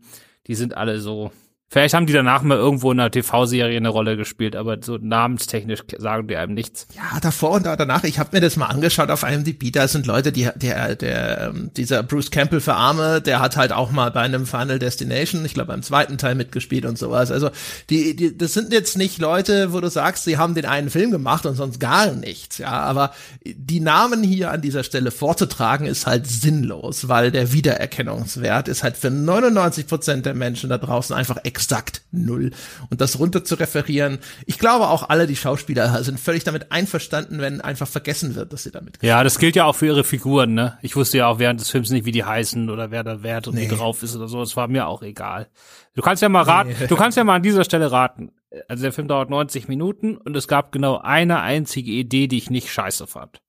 die 0.47 0.57
sind 0.57 0.77
alle 0.77 1.01
so 1.01 1.33
Vielleicht 1.73 1.95
haben 1.95 2.07
die 2.07 2.13
danach 2.13 2.43
mal 2.43 2.59
irgendwo 2.59 2.91
in 2.91 2.99
einer 2.99 3.13
TV-Serie 3.13 3.77
eine 3.77 3.91
Rolle 3.91 4.17
gespielt, 4.17 4.57
aber 4.57 4.79
so 4.83 4.99
namenstechnisch 5.01 5.85
sagen 5.99 6.27
die 6.27 6.35
einem 6.37 6.53
nichts. 6.53 6.89
Ja, 6.97 7.21
davor 7.21 7.53
und 7.53 7.65
danach, 7.65 8.03
ich 8.03 8.19
habe 8.19 8.31
mir 8.33 8.41
das 8.41 8.57
mal 8.57 8.67
angeschaut 8.67 9.09
auf 9.09 9.23
IMDb, 9.23 9.73
da 9.73 9.87
sind 9.87 10.05
Leute, 10.05 10.33
die 10.33 10.49
der 10.57 10.97
der 10.97 11.53
ähm, 11.55 11.71
dieser 11.77 12.03
Bruce 12.03 12.33
Campbell 12.33 12.61
für 12.61 12.75
Arme, 12.75 13.21
der 13.21 13.39
hat 13.39 13.57
halt 13.57 13.71
auch 13.71 13.93
mal 13.93 14.11
bei 14.11 14.23
einem 14.23 14.47
Final 14.47 14.81
Destination, 14.81 15.45
ich 15.45 15.55
glaube 15.55 15.69
beim 15.69 15.85
zweiten 15.85 16.19
Teil 16.19 16.35
mitgespielt 16.35 16.85
und 16.87 16.99
sowas. 16.99 17.31
Also 17.31 17.51
die 17.89 18.17
die 18.17 18.37
das 18.37 18.53
sind 18.53 18.73
jetzt 18.73 18.99
nicht 18.99 19.21
Leute, 19.21 19.73
wo 19.73 19.79
du 19.79 19.91
sagst, 19.91 20.25
sie 20.25 20.39
haben 20.39 20.57
den 20.57 20.67
einen 20.67 20.91
Film 20.91 21.13
gemacht 21.13 21.47
und 21.47 21.55
sonst 21.55 21.79
gar 21.79 22.11
nichts, 22.11 22.59
ja, 22.59 22.73
aber 22.73 23.13
die 23.47 23.79
Namen 23.79 24.25
hier 24.25 24.51
an 24.51 24.61
dieser 24.61 24.83
Stelle 24.83 25.13
vorzutragen 25.13 25.87
ist 25.87 26.09
halt 26.09 26.27
sinnlos, 26.27 27.07
weil 27.07 27.31
der 27.31 27.53
Wiedererkennungswert 27.53 28.67
ist 28.67 28.83
halt 28.83 28.97
für 28.97 29.11
99 29.11 29.87
Prozent 29.87 30.27
der 30.27 30.35
Menschen 30.35 30.69
da 30.69 30.77
draußen 30.77 31.15
einfach 31.15 31.39
exakt 31.61 32.03
null. 32.11 32.53
Und 32.89 33.03
das 33.03 33.19
runter 33.19 33.45
zu 33.45 33.55
referieren, 33.55 34.19
ich 34.47 34.59
glaube 34.59 34.89
auch 34.89 35.11
alle 35.11 35.27
die 35.27 35.37
Schauspieler 35.37 36.03
sind 36.03 36.19
völlig 36.19 36.43
damit 36.43 36.73
einverstanden, 36.73 37.41
wenn 37.41 37.61
einfach 37.61 37.87
vergessen 37.87 38.35
wird, 38.35 38.53
dass 38.53 38.63
sie 38.63 38.71
damit. 38.71 38.99
Ja, 39.03 39.23
das 39.23 39.39
gilt 39.39 39.57
ja 39.57 39.67
auch 39.67 39.77
für 39.77 39.87
ihre 39.87 40.03
Figuren, 40.03 40.55
ne? 40.55 40.79
Ich 40.81 40.97
wusste 40.97 41.19
ja 41.19 41.27
auch 41.27 41.39
während 41.39 41.61
des 41.61 41.69
Films 41.69 41.91
nicht, 41.91 42.07
wie 42.07 42.13
die 42.13 42.25
heißen 42.25 42.71
oder 42.71 42.91
wer 42.91 43.05
da 43.05 43.23
Wert 43.23 43.47
und 43.47 43.57
nee. 43.57 43.71
wie 43.71 43.77
drauf 43.77 44.03
ist 44.03 44.17
oder 44.17 44.27
so. 44.27 44.41
Das 44.41 44.57
war 44.57 44.69
mir 44.69 44.87
auch 44.87 45.03
egal. 45.03 45.49
Du 45.95 46.01
kannst 46.01 46.23
ja 46.23 46.31
mal 46.31 46.43
raten, 46.43 46.75
nee. 46.81 46.87
du 46.87 46.97
kannst 46.97 47.19
ja 47.19 47.25
mal 47.25 47.37
an 47.37 47.43
dieser 47.43 47.65
Stelle 47.65 47.93
raten. 47.93 48.33
Also 48.69 48.83
der 48.83 48.93
Film 48.93 49.07
dauert 49.07 49.29
90 49.29 49.69
Minuten 49.69 50.17
und 50.17 50.35
es 50.35 50.49
gab 50.49 50.73
genau 50.73 50.99
eine 50.99 51.41
einzige 51.41 51.91
Idee, 51.91 52.27
die 52.27 52.39
ich 52.39 52.49
nicht 52.49 52.73
scheiße 52.73 53.07
fand. 53.07 53.43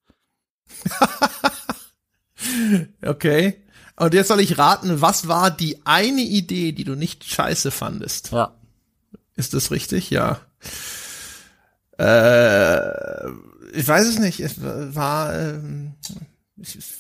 okay. 3.06 3.61
Und 4.02 4.16
jetzt 4.16 4.30
soll 4.30 4.40
ich 4.40 4.58
raten, 4.58 5.00
was 5.00 5.28
war 5.28 5.52
die 5.52 5.86
eine 5.86 6.22
Idee, 6.22 6.72
die 6.72 6.86
du 6.86 6.96
nicht 6.96 7.24
scheiße 7.24 7.70
fandest? 7.70 8.32
Ja. 8.32 8.56
Ist 9.36 9.54
das 9.54 9.70
richtig? 9.70 10.10
Ja. 10.10 10.40
Äh, 12.00 13.30
ich 13.74 13.88
weiß 13.88 14.08
es 14.08 14.18
nicht. 14.18 14.40
Es 14.40 14.56
war. 14.60 15.38
Ähm, 15.38 15.94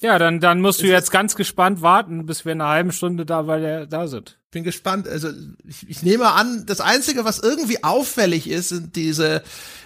ja, 0.01 0.19
dann, 0.19 0.39
dann 0.39 0.62
musst 0.62 0.81
du 0.81 0.88
jetzt 0.88 1.12
ganz 1.12 1.36
gespannt 1.36 1.81
warten, 1.81 2.25
bis 2.25 2.45
wir 2.45 2.53
in 2.53 2.62
einer 2.62 2.69
halben 2.69 2.91
Stunde 2.91 3.25
da, 3.25 3.47
weil 3.47 3.62
der 3.62 3.86
da 3.86 4.07
sind 4.07 4.38
bin 4.51 4.63
gespannt. 4.63 5.07
Also 5.07 5.29
ich, 5.65 5.89
ich 5.89 6.03
nehme 6.03 6.31
an, 6.33 6.65
das 6.65 6.81
Einzige, 6.81 7.25
was 7.25 7.39
irgendwie 7.39 7.83
auffällig 7.83 8.50
ist, 8.50 8.69
sind 8.69 8.95
diese 8.95 9.43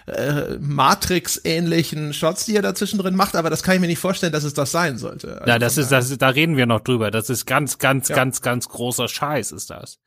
äh, 0.08 0.58
Matrix-ähnlichen 0.60 2.14
Shots, 2.14 2.46
die 2.46 2.56
er 2.56 2.62
dazwischen 2.64 3.00
drin 3.00 3.16
macht, 3.16 3.36
aber 3.36 3.50
das 3.50 3.64
kann 3.64 3.76
ich 3.76 3.82
mir 3.82 3.88
nicht 3.88 4.00
vorstellen, 4.00 4.34
dass 4.34 4.44
es 4.44 4.54
das 4.54 4.72
sein 4.72 4.98
sollte. 4.98 5.40
Also 5.40 5.48
ja, 5.48 5.60
das 5.60 5.78
ist, 5.78 5.92
das, 5.92 6.18
da 6.18 6.30
reden 6.30 6.58
wir 6.58 6.66
noch 6.66 6.82
drüber. 6.82 7.12
Das 7.12 7.30
ist 7.30 7.46
ganz, 7.46 7.78
ganz, 7.78 8.10
ja. 8.10 8.16
ganz, 8.16 8.42
ganz 8.42 8.68
großer 8.68 9.08
Scheiß, 9.08 9.52
ist 9.52 9.70
das. 9.70 10.00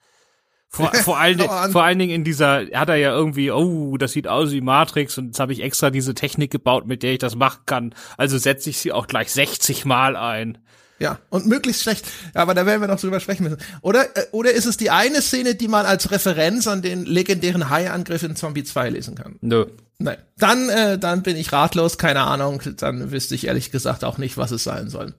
Vor, 0.70 0.92
vor, 0.94 1.18
allen, 1.18 1.38
vor 1.38 1.82
allen 1.82 1.98
Dingen 1.98 2.12
in 2.12 2.24
dieser, 2.24 2.66
hat 2.74 2.90
er 2.90 2.96
ja 2.96 3.10
irgendwie, 3.10 3.50
oh, 3.50 3.96
das 3.96 4.12
sieht 4.12 4.28
aus 4.28 4.50
wie 4.52 4.60
Matrix 4.60 5.16
und 5.16 5.28
jetzt 5.28 5.40
habe 5.40 5.52
ich 5.52 5.62
extra 5.62 5.90
diese 5.90 6.14
Technik 6.14 6.50
gebaut, 6.50 6.86
mit 6.86 7.02
der 7.02 7.12
ich 7.12 7.18
das 7.18 7.36
machen 7.36 7.60
kann. 7.64 7.94
Also 8.18 8.36
setze 8.36 8.68
ich 8.68 8.78
sie 8.78 8.92
auch 8.92 9.06
gleich 9.06 9.32
60 9.32 9.86
Mal 9.86 10.14
ein. 10.14 10.58
Ja, 10.98 11.20
und 11.30 11.46
möglichst 11.46 11.82
schlecht. 11.82 12.06
Aber 12.34 12.54
da 12.54 12.66
werden 12.66 12.80
wir 12.80 12.88
noch 12.88 13.00
drüber 13.00 13.20
sprechen 13.20 13.44
müssen. 13.44 13.58
Oder, 13.82 14.16
äh, 14.16 14.26
oder 14.32 14.52
ist 14.52 14.66
es 14.66 14.76
die 14.76 14.90
eine 14.90 15.22
Szene, 15.22 15.54
die 15.54 15.68
man 15.68 15.86
als 15.86 16.10
Referenz 16.10 16.66
an 16.66 16.82
den 16.82 17.04
legendären 17.04 17.70
Hai-Angriff 17.70 18.22
in 18.24 18.36
Zombie 18.36 18.64
2 18.64 18.90
lesen 18.90 19.14
kann? 19.14 19.36
Nö. 19.40 19.66
Nein. 19.98 20.18
Dann, 20.36 20.68
äh, 20.68 20.98
dann 20.98 21.22
bin 21.22 21.36
ich 21.36 21.52
ratlos, 21.52 21.98
keine 21.98 22.22
Ahnung. 22.22 22.62
Dann 22.76 23.10
wüsste 23.10 23.34
ich 23.34 23.46
ehrlich 23.46 23.70
gesagt 23.70 24.04
auch 24.04 24.18
nicht, 24.18 24.36
was 24.36 24.50
es 24.50 24.64
sein 24.64 24.90
soll. 24.90 25.14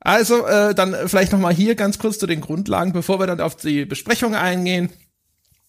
Also, 0.00 0.46
äh, 0.46 0.74
dann 0.74 0.94
vielleicht 1.06 1.32
noch 1.32 1.40
mal 1.40 1.52
hier 1.52 1.74
ganz 1.74 1.98
kurz 1.98 2.18
zu 2.18 2.26
den 2.26 2.40
Grundlagen, 2.40 2.92
bevor 2.92 3.18
wir 3.18 3.26
dann 3.26 3.40
auf 3.40 3.56
die 3.56 3.84
Besprechung 3.84 4.34
eingehen. 4.34 4.90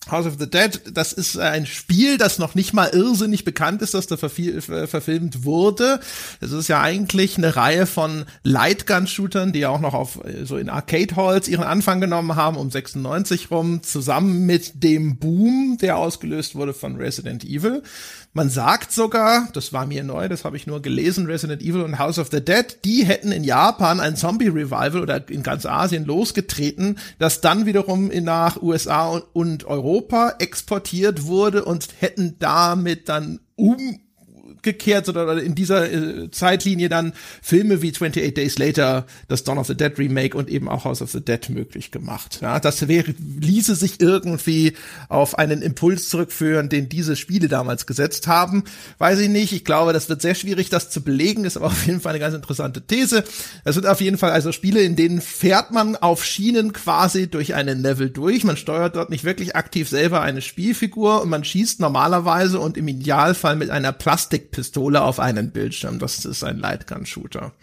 House 0.09 0.25
of 0.25 0.35
the 0.39 0.49
Dead, 0.49 0.81
das 0.93 1.13
ist 1.13 1.37
ein 1.37 1.65
Spiel, 1.65 2.17
das 2.17 2.39
noch 2.39 2.55
nicht 2.55 2.73
mal 2.73 2.89
irrsinnig 2.89 3.43
bekannt 3.43 3.81
ist, 3.81 3.93
dass 3.93 4.07
da 4.07 4.17
verfilmt 4.17 5.43
wurde. 5.43 5.99
Das 6.39 6.51
ist 6.51 6.69
ja 6.69 6.81
eigentlich 6.81 7.37
eine 7.37 7.55
Reihe 7.55 7.85
von 7.85 8.25
Lightgun-Shootern, 8.43 9.51
die 9.51 9.59
ja 9.59 9.69
auch 9.69 9.81
noch 9.81 9.93
auf 9.93 10.19
so 10.43 10.57
in 10.57 10.69
Arcade-Halls 10.69 11.47
ihren 11.47 11.65
Anfang 11.65 11.99
genommen 11.99 12.35
haben, 12.35 12.57
um 12.57 12.71
96 12.71 13.51
rum, 13.51 13.83
zusammen 13.83 14.45
mit 14.45 14.83
dem 14.83 15.17
Boom, 15.17 15.77
der 15.79 15.97
ausgelöst 15.97 16.55
wurde 16.55 16.73
von 16.73 16.95
Resident 16.95 17.43
Evil. 17.43 17.83
Man 18.31 18.49
sagt 18.49 18.91
sogar, 18.91 19.49
das 19.53 19.73
war 19.73 19.87
mir 19.87 20.03
neu, 20.03 20.29
das 20.29 20.45
habe 20.45 20.55
ich 20.55 20.67
nur 20.67 20.83
gelesen, 20.83 21.25
Resident 21.25 21.63
Evil 21.63 21.81
und 21.81 21.97
House 21.97 22.19
of 22.19 22.29
the 22.29 22.45
Dead, 22.45 22.77
die 22.85 23.03
hätten 23.03 23.31
in 23.31 23.43
Japan 23.43 23.99
ein 23.99 24.15
Zombie-Revival 24.15 25.01
oder 25.01 25.27
in 25.29 25.41
ganz 25.41 25.65
Asien 25.65 26.05
losgetreten, 26.05 26.99
das 27.17 27.41
dann 27.41 27.65
wiederum 27.65 28.07
nach 28.07 28.61
USA 28.61 29.19
und 29.33 29.65
Europa 29.65 30.35
exportiert 30.37 31.25
wurde 31.25 31.65
und 31.65 31.87
hätten 31.99 32.35
damit 32.37 33.09
dann 33.09 33.39
um 33.55 33.99
umgekehrt 34.59 35.07
oder 35.09 35.41
in 35.41 35.55
dieser 35.55 35.91
äh, 35.91 36.31
Zeitlinie 36.31 36.89
dann 36.89 37.13
Filme 37.41 37.81
wie 37.81 37.91
28 37.91 38.33
Days 38.33 38.57
Later, 38.57 39.05
das 39.27 39.43
Dawn 39.43 39.57
of 39.57 39.67
the 39.67 39.75
Dead 39.75 39.97
Remake 39.97 40.37
und 40.37 40.49
eben 40.49 40.67
auch 40.67 40.85
House 40.85 41.01
of 41.01 41.11
the 41.11 41.21
Dead 41.21 41.49
möglich 41.49 41.91
gemacht. 41.91 42.39
Ja, 42.41 42.59
das 42.59 42.87
wäre, 42.87 43.13
ließe 43.39 43.75
sich 43.75 44.01
irgendwie 44.01 44.73
auf 45.07 45.37
einen 45.37 45.61
Impuls 45.61 46.09
zurückführen, 46.09 46.69
den 46.69 46.89
diese 46.89 47.15
Spiele 47.15 47.47
damals 47.47 47.85
gesetzt 47.85 48.27
haben. 48.27 48.63
Weiß 48.97 49.19
ich 49.19 49.29
nicht. 49.29 49.53
Ich 49.53 49.63
glaube, 49.63 49.93
das 49.93 50.09
wird 50.09 50.21
sehr 50.21 50.35
schwierig, 50.35 50.69
das 50.69 50.89
zu 50.89 51.01
belegen, 51.01 51.45
ist 51.45 51.57
aber 51.57 51.67
auf 51.67 51.85
jeden 51.85 52.01
Fall 52.01 52.11
eine 52.11 52.19
ganz 52.19 52.35
interessante 52.35 52.81
These. 52.81 53.23
Es 53.63 53.75
sind 53.75 53.87
auf 53.87 54.01
jeden 54.01 54.17
Fall 54.17 54.31
also 54.31 54.51
Spiele, 54.51 54.81
in 54.81 54.95
denen 54.95 55.21
fährt 55.21 55.71
man 55.71 55.95
auf 55.95 56.25
Schienen 56.25 56.73
quasi 56.73 57.29
durch 57.29 57.55
einen 57.55 57.81
Level 57.81 58.09
durch. 58.09 58.43
Man 58.43 58.57
steuert 58.57 58.95
dort 58.95 59.09
nicht 59.09 59.23
wirklich 59.23 59.55
aktiv 59.55 59.87
selber 59.87 60.21
eine 60.21 60.41
Spielfigur 60.41 61.21
und 61.21 61.29
man 61.29 61.43
schießt 61.43 61.79
normalerweise 61.79 62.59
und 62.59 62.77
im 62.77 62.87
Idealfall 62.87 63.55
mit 63.55 63.69
einer 63.69 63.93
Plastik 63.93 64.48
Pistole 64.51 65.01
auf 65.01 65.19
einen 65.19 65.51
Bildschirm. 65.51 65.99
Das 65.99 66.25
ist 66.25 66.43
ein 66.43 66.59
Lightgun-Shooter. 66.59 67.53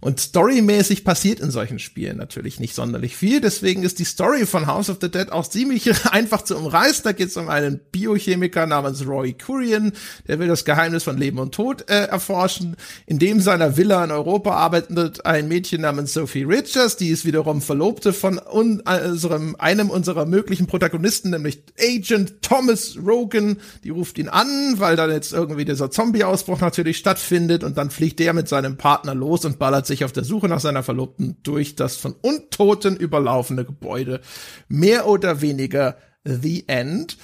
Und 0.00 0.20
storymäßig 0.20 1.04
passiert 1.04 1.40
in 1.40 1.50
solchen 1.50 1.80
Spielen 1.80 2.18
natürlich 2.18 2.60
nicht 2.60 2.74
sonderlich 2.74 3.16
viel. 3.16 3.40
Deswegen 3.40 3.82
ist 3.82 3.98
die 3.98 4.04
Story 4.04 4.46
von 4.46 4.68
House 4.68 4.90
of 4.90 4.98
the 5.00 5.10
Dead 5.10 5.32
auch 5.32 5.48
ziemlich 5.48 5.90
einfach 6.12 6.42
zu 6.42 6.56
umreißen. 6.56 7.02
Da 7.02 7.12
geht 7.12 7.28
es 7.28 7.36
um 7.36 7.48
einen 7.48 7.80
Biochemiker 7.90 8.66
namens 8.66 9.04
Roy 9.06 9.32
Kurian, 9.32 9.92
der 10.28 10.38
will 10.38 10.46
das 10.46 10.64
Geheimnis 10.64 11.02
von 11.02 11.18
Leben 11.18 11.38
und 11.38 11.52
Tod 11.52 11.90
äh, 11.90 12.04
erforschen. 12.04 12.76
In 13.06 13.18
dem 13.18 13.40
seiner 13.40 13.76
Villa 13.76 14.04
in 14.04 14.12
Europa 14.12 14.52
arbeitet 14.52 15.26
ein 15.26 15.48
Mädchen 15.48 15.80
namens 15.80 16.12
Sophie 16.12 16.44
Richards, 16.44 16.96
die 16.96 17.08
ist 17.08 17.24
wiederum 17.24 17.60
Verlobte 17.60 18.12
von 18.12 18.38
unserem, 18.38 19.56
einem 19.58 19.90
unserer 19.90 20.26
möglichen 20.26 20.68
Protagonisten, 20.68 21.30
nämlich 21.30 21.62
Agent 21.76 22.42
Thomas 22.42 22.96
Rogan. 23.04 23.56
Die 23.82 23.90
ruft 23.90 24.18
ihn 24.18 24.28
an, 24.28 24.74
weil 24.76 24.94
dann 24.94 25.10
jetzt 25.10 25.32
irgendwie 25.32 25.64
dieser 25.64 25.90
Zombie-Ausbruch 26.18 26.60
natürlich 26.60 26.98
stattfindet 26.98 27.62
und 27.64 27.78
dann 27.78 27.90
fliegt 27.90 28.18
der 28.18 28.32
mit 28.32 28.48
seinem 28.48 28.76
Partner 28.76 29.14
los 29.14 29.44
und 29.44 29.58
ballert 29.58 29.86
sich 29.86 30.04
auf 30.04 30.12
der 30.12 30.24
Suche 30.24 30.48
nach 30.48 30.60
seiner 30.60 30.82
Verlobten 30.82 31.36
durch 31.42 31.76
das 31.76 31.96
von 31.96 32.14
Untoten 32.20 32.96
überlaufene 32.96 33.64
Gebäude. 33.64 34.20
Mehr 34.68 35.06
oder 35.06 35.40
weniger 35.40 35.96
The 36.24 36.64
End. 36.66 37.16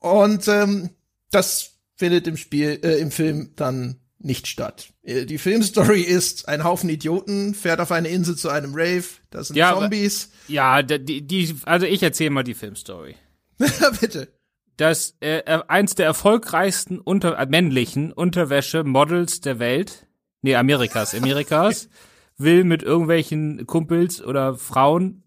Und 0.00 0.46
ähm, 0.48 0.90
das 1.30 1.72
findet 1.96 2.26
im 2.26 2.36
Spiel, 2.36 2.80
äh, 2.82 2.98
im 2.98 3.10
Film 3.10 3.52
dann 3.56 3.96
nicht 4.18 4.46
statt. 4.46 4.88
Äh, 5.02 5.24
die 5.24 5.38
Filmstory 5.38 6.02
ist, 6.02 6.48
ein 6.48 6.64
Haufen 6.64 6.90
Idioten 6.90 7.54
fährt 7.54 7.80
auf 7.80 7.92
eine 7.92 8.08
Insel 8.08 8.36
zu 8.36 8.50
einem 8.50 8.72
Rave, 8.74 9.04
das 9.30 9.48
sind 9.48 9.56
ja, 9.56 9.72
Zombies. 9.72 10.30
Ja, 10.48 10.82
die, 10.82 11.26
die, 11.26 11.56
also 11.64 11.86
ich 11.86 12.02
erzähle 12.02 12.30
mal 12.30 12.44
die 12.44 12.54
Filmstory. 12.54 13.16
Bitte. 14.00 14.28
Das 14.76 15.16
äh, 15.20 15.42
eins 15.68 15.94
der 15.94 16.06
erfolgreichsten 16.06 16.98
unter, 16.98 17.38
äh, 17.38 17.46
männlichen 17.46 18.12
Unterwäsche-Models 18.12 19.40
der 19.40 19.58
Welt 19.58 20.06
nee, 20.44 20.54
Amerikas, 20.54 21.14
Amerikas, 21.20 21.88
will 22.36 22.62
mit 22.62 22.82
irgendwelchen 22.82 23.66
Kumpels 23.66 24.22
oder 24.22 24.54
Frauen 24.54 25.24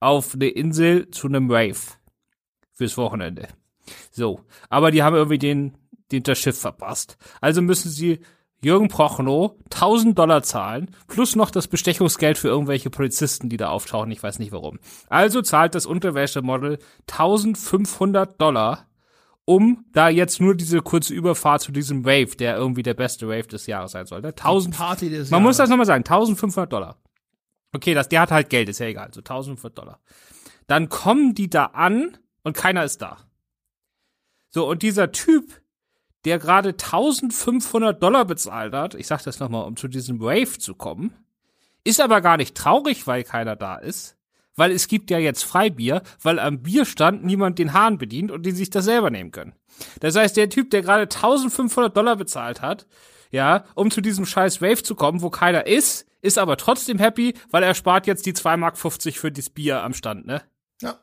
auf 0.00 0.34
eine 0.34 0.48
Insel 0.48 1.10
zu 1.10 1.28
einem 1.28 1.50
Rave 1.50 1.78
fürs 2.72 2.98
Wochenende. 2.98 3.48
So, 4.10 4.40
aber 4.68 4.90
die 4.90 5.02
haben 5.02 5.16
irgendwie 5.16 5.38
den, 5.38 5.78
den 6.12 6.22
das 6.24 6.38
Schiff 6.38 6.58
verpasst. 6.58 7.16
Also 7.40 7.62
müssen 7.62 7.90
sie 7.90 8.20
Jürgen 8.66 8.88
Prochnow 8.88 9.56
1000 9.72 10.18
Dollar 10.18 10.42
zahlen, 10.42 10.90
plus 11.06 11.36
noch 11.36 11.50
das 11.50 11.68
Bestechungsgeld 11.68 12.36
für 12.36 12.48
irgendwelche 12.48 12.90
Polizisten, 12.90 13.48
die 13.48 13.56
da 13.56 13.68
auftauchen, 13.68 14.10
ich 14.10 14.22
weiß 14.22 14.40
nicht 14.40 14.50
warum. 14.50 14.80
Also 15.08 15.40
zahlt 15.40 15.74
das 15.76 15.86
Unterwäschemodel 15.86 16.78
1500 17.08 18.40
Dollar 18.40 18.86
um 19.48 19.84
da 19.92 20.08
jetzt 20.08 20.40
nur 20.40 20.56
diese 20.56 20.82
kurze 20.82 21.14
Überfahrt 21.14 21.62
zu 21.62 21.70
diesem 21.70 22.04
Wave, 22.04 22.36
der 22.36 22.56
irgendwie 22.56 22.82
der 22.82 22.94
beste 22.94 23.28
Wave 23.28 23.46
des 23.46 23.66
Jahres 23.68 23.92
sein 23.92 24.04
sollte. 24.04 24.28
1000 24.28 24.76
Party 24.76 25.08
des 25.08 25.30
Man 25.30 25.38
Jahres. 25.38 25.48
muss 25.48 25.56
das 25.58 25.70
nochmal 25.70 25.86
sagen, 25.86 26.02
1500 26.04 26.72
Dollar. 26.72 26.96
Okay, 27.72 27.94
das, 27.94 28.08
der 28.08 28.22
hat 28.22 28.32
halt 28.32 28.50
Geld, 28.50 28.68
ist 28.68 28.80
ja 28.80 28.86
egal, 28.86 29.10
so 29.14 29.20
1500 29.20 29.78
Dollar. 29.78 30.00
Dann 30.66 30.88
kommen 30.88 31.34
die 31.34 31.48
da 31.48 31.66
an 31.66 32.18
und 32.42 32.56
keiner 32.56 32.82
ist 32.82 33.00
da. 33.00 33.18
So, 34.50 34.68
und 34.68 34.82
dieser 34.82 35.12
Typ, 35.12 35.52
der 36.26 36.40
gerade 36.40 36.70
1500 36.70 38.02
Dollar 38.02 38.24
bezahlt 38.24 38.74
hat, 38.74 38.94
ich 38.96 39.06
sag 39.06 39.22
das 39.22 39.38
nochmal, 39.38 39.64
um 39.64 39.76
zu 39.76 39.86
diesem 39.86 40.20
Wave 40.20 40.58
zu 40.58 40.74
kommen, 40.74 41.14
ist 41.84 42.00
aber 42.00 42.20
gar 42.20 42.36
nicht 42.36 42.56
traurig, 42.56 43.06
weil 43.06 43.22
keiner 43.22 43.54
da 43.54 43.76
ist, 43.76 44.16
weil 44.56 44.72
es 44.72 44.88
gibt 44.88 45.08
ja 45.10 45.18
jetzt 45.18 45.44
Freibier, 45.44 46.02
weil 46.20 46.40
am 46.40 46.62
Bierstand 46.62 47.24
niemand 47.24 47.60
den 47.60 47.72
Hahn 47.72 47.96
bedient 47.96 48.32
und 48.32 48.44
die 48.44 48.50
sich 48.50 48.70
das 48.70 48.86
selber 48.86 49.10
nehmen 49.10 49.30
können. 49.30 49.54
Das 50.00 50.16
heißt, 50.16 50.36
der 50.36 50.50
Typ, 50.50 50.70
der 50.70 50.82
gerade 50.82 51.02
1500 51.02 51.96
Dollar 51.96 52.16
bezahlt 52.16 52.60
hat, 52.60 52.86
ja, 53.30 53.64
um 53.76 53.92
zu 53.92 54.00
diesem 54.00 54.26
scheiß 54.26 54.60
Wave 54.60 54.82
zu 54.82 54.96
kommen, 54.96 55.22
wo 55.22 55.30
keiner 55.30 55.68
ist, 55.68 56.06
ist 56.22 56.38
aber 56.38 56.56
trotzdem 56.56 56.98
happy, 56.98 57.34
weil 57.52 57.62
er 57.62 57.74
spart 57.74 58.08
jetzt 58.08 58.26
die 58.26 58.32
2,50 58.32 58.56
Mark 58.56 58.76
für 58.76 59.30
das 59.30 59.50
Bier 59.50 59.84
am 59.84 59.94
Stand, 59.94 60.26
ne? 60.26 60.42
Ja. 60.82 60.98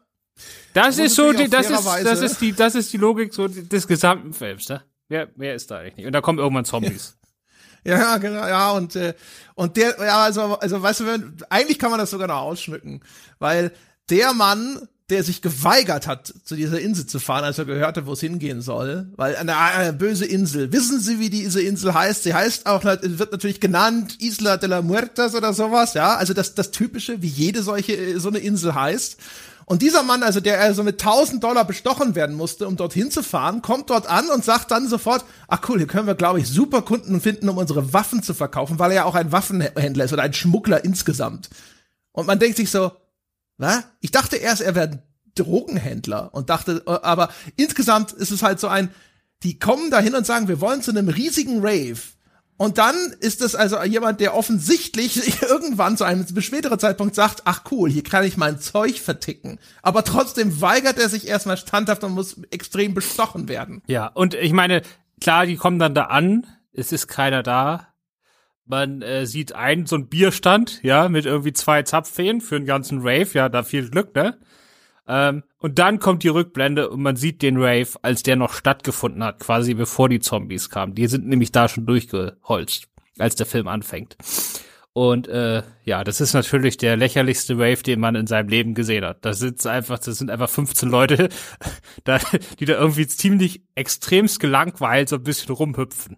Das, 0.73 0.97
das 0.97 1.05
ist 1.05 1.15
so, 1.15 1.31
die, 1.31 1.47
das 1.47 1.69
ist, 1.69 1.85
das 1.85 2.21
ist 2.21 2.41
die, 2.41 2.51
das 2.51 2.75
ist 2.75 2.91
die 2.91 2.97
Logik 2.97 3.33
so 3.33 3.47
des 3.47 3.87
gesamten 3.87 4.33
Films, 4.33 4.67
ne? 4.67 4.83
Wer, 5.13 5.27
wer 5.35 5.53
ist 5.53 5.69
da 5.69 5.77
eigentlich 5.77 5.97
nicht? 5.97 6.07
Und 6.07 6.13
da 6.13 6.21
kommen 6.21 6.39
irgendwann 6.39 6.65
Zombies. 6.65 7.15
Ja, 7.85 8.15
genau, 8.15 8.47
ja, 8.47 8.71
und, 8.71 8.95
äh, 8.95 9.13
und 9.55 9.75
der, 9.75 9.97
ja, 9.99 10.23
also, 10.23 10.57
also, 10.57 10.81
weißt 10.81 11.01
du, 11.01 11.05
wenn, 11.05 11.35
eigentlich 11.49 11.77
kann 11.77 11.91
man 11.91 11.99
das 11.99 12.11
sogar 12.11 12.29
noch 12.29 12.37
ausschmücken, 12.37 13.01
weil 13.39 13.73
der 14.09 14.31
Mann, 14.31 14.87
der 15.09 15.21
sich 15.25 15.41
geweigert 15.41 16.07
hat, 16.07 16.33
zu 16.45 16.55
dieser 16.55 16.79
Insel 16.79 17.07
zu 17.07 17.19
fahren, 17.19 17.43
als 17.43 17.57
er 17.57 17.65
gehörte, 17.65 18.05
wo 18.05 18.13
es 18.13 18.21
hingehen 18.21 18.61
soll, 18.61 19.11
weil 19.17 19.35
eine, 19.35 19.57
eine 19.57 19.91
böse 19.91 20.23
Insel. 20.23 20.71
Wissen 20.71 21.01
Sie, 21.01 21.19
wie 21.19 21.29
diese 21.29 21.61
Insel 21.61 21.93
heißt? 21.93 22.23
Sie 22.23 22.33
heißt 22.33 22.67
auch, 22.67 22.85
wird 22.85 23.33
natürlich 23.33 23.59
genannt 23.59 24.15
Isla 24.21 24.55
de 24.55 24.69
la 24.69 24.81
Muertas 24.81 25.35
oder 25.35 25.51
sowas, 25.51 25.93
ja, 25.93 26.15
also 26.15 26.33
das, 26.33 26.55
das 26.55 26.71
typische, 26.71 27.21
wie 27.21 27.27
jede 27.27 27.63
solche, 27.63 28.17
so 28.17 28.29
eine 28.29 28.39
Insel 28.39 28.75
heißt. 28.75 29.17
Und 29.65 29.81
dieser 29.81 30.03
Mann, 30.03 30.23
also 30.23 30.39
der 30.39 30.59
also 30.59 30.83
mit 30.83 31.01
1000 31.01 31.43
Dollar 31.43 31.65
bestochen 31.65 32.15
werden 32.15 32.35
musste, 32.35 32.67
um 32.67 32.75
dorthin 32.75 33.11
zu 33.11 33.23
fahren, 33.23 33.61
kommt 33.61 33.89
dort 33.89 34.07
an 34.07 34.29
und 34.29 34.43
sagt 34.43 34.71
dann 34.71 34.87
sofort, 34.87 35.25
ach 35.47 35.61
cool, 35.69 35.77
hier 35.77 35.87
können 35.87 36.07
wir, 36.07 36.15
glaube 36.15 36.39
ich, 36.39 36.47
super 36.47 36.81
Kunden 36.81 37.21
finden, 37.21 37.49
um 37.49 37.57
unsere 37.57 37.93
Waffen 37.93 38.23
zu 38.23 38.33
verkaufen, 38.33 38.79
weil 38.79 38.91
er 38.91 38.97
ja 38.97 39.03
auch 39.05 39.15
ein 39.15 39.31
Waffenhändler 39.31 40.05
ist 40.05 40.13
oder 40.13 40.23
ein 40.23 40.33
Schmuggler 40.33 40.83
insgesamt. 40.83 41.49
Und 42.11 42.27
man 42.27 42.39
denkt 42.39 42.57
sich 42.57 42.69
so, 42.69 42.91
was? 43.57 43.83
Ich 44.01 44.11
dachte 44.11 44.37
erst, 44.37 44.61
er 44.61 44.75
wäre 44.75 45.03
Drogenhändler 45.35 46.33
und 46.33 46.49
dachte, 46.49 46.83
äh, 46.85 46.91
aber 47.01 47.29
insgesamt 47.55 48.11
ist 48.11 48.31
es 48.31 48.43
halt 48.43 48.59
so 48.59 48.67
ein, 48.67 48.89
die 49.43 49.59
kommen 49.59 49.91
dahin 49.91 50.15
und 50.15 50.25
sagen, 50.25 50.47
wir 50.47 50.61
wollen 50.61 50.81
zu 50.81 50.91
einem 50.91 51.09
riesigen 51.09 51.59
Rave 51.59 51.99
und 52.57 52.77
dann 52.77 52.95
ist 53.19 53.41
es 53.41 53.55
also 53.55 53.81
jemand, 53.83 54.19
der 54.19 54.35
offensichtlich 54.35 55.41
irgendwann 55.41 55.97
zu 55.97 56.03
einem 56.03 56.25
späteren 56.41 56.79
Zeitpunkt 56.79 57.15
sagt, 57.15 57.41
ach 57.45 57.63
cool, 57.71 57.89
hier 57.89 58.03
kann 58.03 58.23
ich 58.23 58.37
mein 58.37 58.59
Zeug 58.59 58.99
verticken. 58.99 59.59
Aber 59.81 60.03
trotzdem 60.03 60.61
weigert 60.61 60.99
er 60.99 61.09
sich 61.09 61.27
erstmal 61.27 61.57
standhaft 61.57 62.03
und 62.03 62.13
muss 62.13 62.39
extrem 62.51 62.93
bestochen 62.93 63.47
werden. 63.47 63.81
Ja, 63.87 64.07
und 64.07 64.35
ich 64.35 64.53
meine, 64.53 64.83
klar, 65.19 65.45
die 65.45 65.55
kommen 65.55 65.79
dann 65.79 65.95
da 65.95 66.03
an, 66.05 66.45
es 66.73 66.91
ist 66.91 67.07
keiner 67.07 67.43
da. 67.43 67.87
Man 68.65 69.01
äh, 69.01 69.25
sieht 69.25 69.53
einen, 69.53 69.85
so 69.87 69.97
ein 69.97 70.07
Bierstand, 70.07 70.81
ja, 70.83 71.09
mit 71.09 71.25
irgendwie 71.25 71.53
zwei 71.53 71.83
Zapfhähnen 71.83 72.39
für 72.39 72.57
den 72.57 72.65
ganzen 72.65 72.99
Rave, 72.99 73.27
ja, 73.33 73.49
da 73.49 73.63
viel 73.63 73.89
Glück, 73.89 74.15
ne? 74.15 74.37
Ähm, 75.05 75.43
und 75.63 75.79
dann 75.79 75.99
kommt 75.99 76.23
die 76.23 76.27
Rückblende 76.27 76.89
und 76.89 77.01
man 77.01 77.15
sieht 77.15 77.41
den 77.41 77.55
Rave, 77.55 77.87
als 78.01 78.21
der 78.21 78.35
noch 78.35 78.53
stattgefunden 78.53 79.23
hat, 79.23 79.39
quasi 79.39 79.73
bevor 79.73 80.09
die 80.09 80.19
Zombies 80.19 80.69
kamen. 80.69 80.93
Die 80.93 81.07
sind 81.07 81.25
nämlich 81.25 81.53
da 81.53 81.69
schon 81.69 81.85
durchgeholzt, 81.85 82.89
als 83.17 83.35
der 83.35 83.45
Film 83.45 83.69
anfängt. 83.69 84.17
Und 84.91 85.29
äh, 85.29 85.63
ja, 85.85 86.03
das 86.03 86.19
ist 86.19 86.33
natürlich 86.33 86.75
der 86.75 86.97
lächerlichste 86.97 87.53
Rave, 87.53 87.81
den 87.81 88.01
man 88.01 88.15
in 88.15 88.27
seinem 88.27 88.49
Leben 88.49 88.73
gesehen 88.73 89.05
hat. 89.05 89.23
Da 89.23 89.31
sitzt 89.31 89.65
einfach, 89.65 89.99
das 89.99 90.17
sind 90.17 90.29
einfach 90.29 90.49
15 90.49 90.89
Leute, 90.89 91.29
da, 92.03 92.19
die 92.59 92.65
da 92.65 92.73
irgendwie 92.73 93.07
ziemlich 93.07 93.63
extremst 93.73 94.41
gelangweilt 94.41 95.07
so 95.07 95.15
ein 95.15 95.23
bisschen 95.23 95.55
rumhüpfen. 95.55 96.17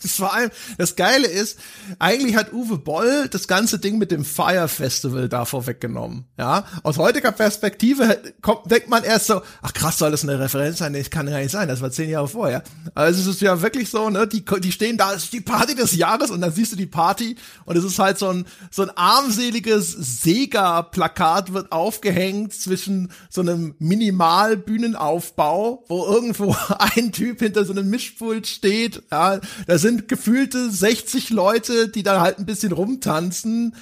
Das 0.00 0.12
vor 0.12 0.32
allem, 0.32 0.50
das 0.76 0.94
Geile 0.94 1.26
ist, 1.26 1.58
eigentlich 1.98 2.36
hat 2.36 2.52
Uwe 2.52 2.78
Boll 2.78 3.26
das 3.28 3.48
ganze 3.48 3.80
Ding 3.80 3.98
mit 3.98 4.12
dem 4.12 4.24
Fire 4.24 4.68
Festival 4.68 5.28
da 5.28 5.44
vorweggenommen. 5.44 6.24
Ja, 6.38 6.66
aus 6.84 6.98
heutiger 6.98 7.32
Perspektive 7.32 8.22
kommt, 8.40 8.70
denkt 8.70 8.88
man 8.88 9.02
erst 9.02 9.26
so, 9.26 9.42
ach 9.60 9.72
krass, 9.72 9.98
soll 9.98 10.12
das 10.12 10.22
eine 10.22 10.38
Referenz 10.38 10.78
sein? 10.78 10.92
Nee, 10.92 11.00
das 11.00 11.10
kann 11.10 11.26
ja 11.26 11.38
nicht 11.38 11.50
sein, 11.50 11.66
das 11.66 11.80
war 11.80 11.90
zehn 11.90 12.10
Jahre 12.10 12.28
vorher. 12.28 12.62
Also 12.94 13.20
es 13.20 13.26
ist 13.26 13.40
ja 13.40 13.60
wirklich 13.60 13.90
so, 13.90 14.08
ne, 14.08 14.28
die, 14.28 14.44
die 14.60 14.70
stehen 14.70 14.98
da, 14.98 15.14
es 15.14 15.24
ist 15.24 15.32
die 15.32 15.40
Party 15.40 15.74
des 15.74 15.96
Jahres 15.96 16.30
und 16.30 16.42
dann 16.42 16.52
siehst 16.52 16.70
du 16.70 16.76
die 16.76 16.86
Party 16.86 17.34
und 17.64 17.76
es 17.76 17.82
ist 17.82 17.98
halt 17.98 18.18
so 18.18 18.28
ein, 18.28 18.46
so 18.70 18.82
ein 18.82 18.96
armseliges 18.96 19.90
Sega-Plakat 20.22 21.52
wird 21.52 21.72
aufgehängt 21.72 22.54
zwischen 22.54 23.10
so 23.30 23.40
einem 23.40 23.74
Minimal-Bühnenaufbau, 23.80 25.86
wo 25.88 26.06
irgendwo 26.06 26.54
ein 26.78 27.10
Typ 27.10 27.40
hinter 27.40 27.64
so 27.64 27.72
einem 27.72 27.90
Mischpult 27.90 28.46
steht, 28.46 29.02
ja, 29.10 29.40
da 29.66 29.87
sind 29.88 30.08
gefühlte 30.08 30.70
60 30.70 31.30
Leute, 31.30 31.88
die 31.88 32.02
da 32.02 32.20
halt 32.20 32.38
ein 32.38 32.46
bisschen 32.46 32.72
rumtanzen 32.72 33.74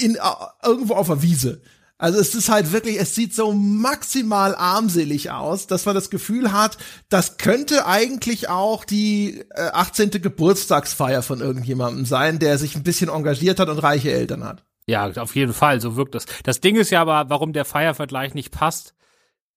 in 0.00 0.14
äh, 0.14 0.18
irgendwo 0.62 0.94
auf 0.94 1.08
der 1.08 1.22
Wiese. 1.22 1.60
Also 1.98 2.18
es 2.18 2.34
ist 2.34 2.48
halt 2.48 2.72
wirklich, 2.72 2.98
es 2.98 3.14
sieht 3.14 3.34
so 3.34 3.52
maximal 3.52 4.54
armselig 4.54 5.32
aus, 5.32 5.66
dass 5.66 5.84
man 5.84 5.94
das 5.94 6.08
Gefühl 6.08 6.52
hat, 6.52 6.78
das 7.10 7.36
könnte 7.36 7.86
eigentlich 7.86 8.48
auch 8.48 8.84
die 8.84 9.44
äh, 9.50 9.70
18. 9.72 10.10
Geburtstagsfeier 10.22 11.22
von 11.22 11.40
irgendjemandem 11.40 12.06
sein, 12.06 12.38
der 12.38 12.56
sich 12.56 12.76
ein 12.76 12.84
bisschen 12.84 13.10
engagiert 13.10 13.58
hat 13.58 13.68
und 13.68 13.78
reiche 13.78 14.12
Eltern 14.12 14.44
hat. 14.44 14.64
Ja, 14.86 15.10
auf 15.16 15.34
jeden 15.34 15.52
Fall, 15.52 15.80
so 15.80 15.96
wirkt 15.96 16.14
das. 16.14 16.26
Das 16.44 16.60
Ding 16.60 16.76
ist 16.76 16.90
ja 16.90 17.02
aber, 17.02 17.28
warum 17.28 17.52
der 17.52 17.64
Feiervergleich 17.64 18.34
nicht 18.34 18.50
passt. 18.50 18.94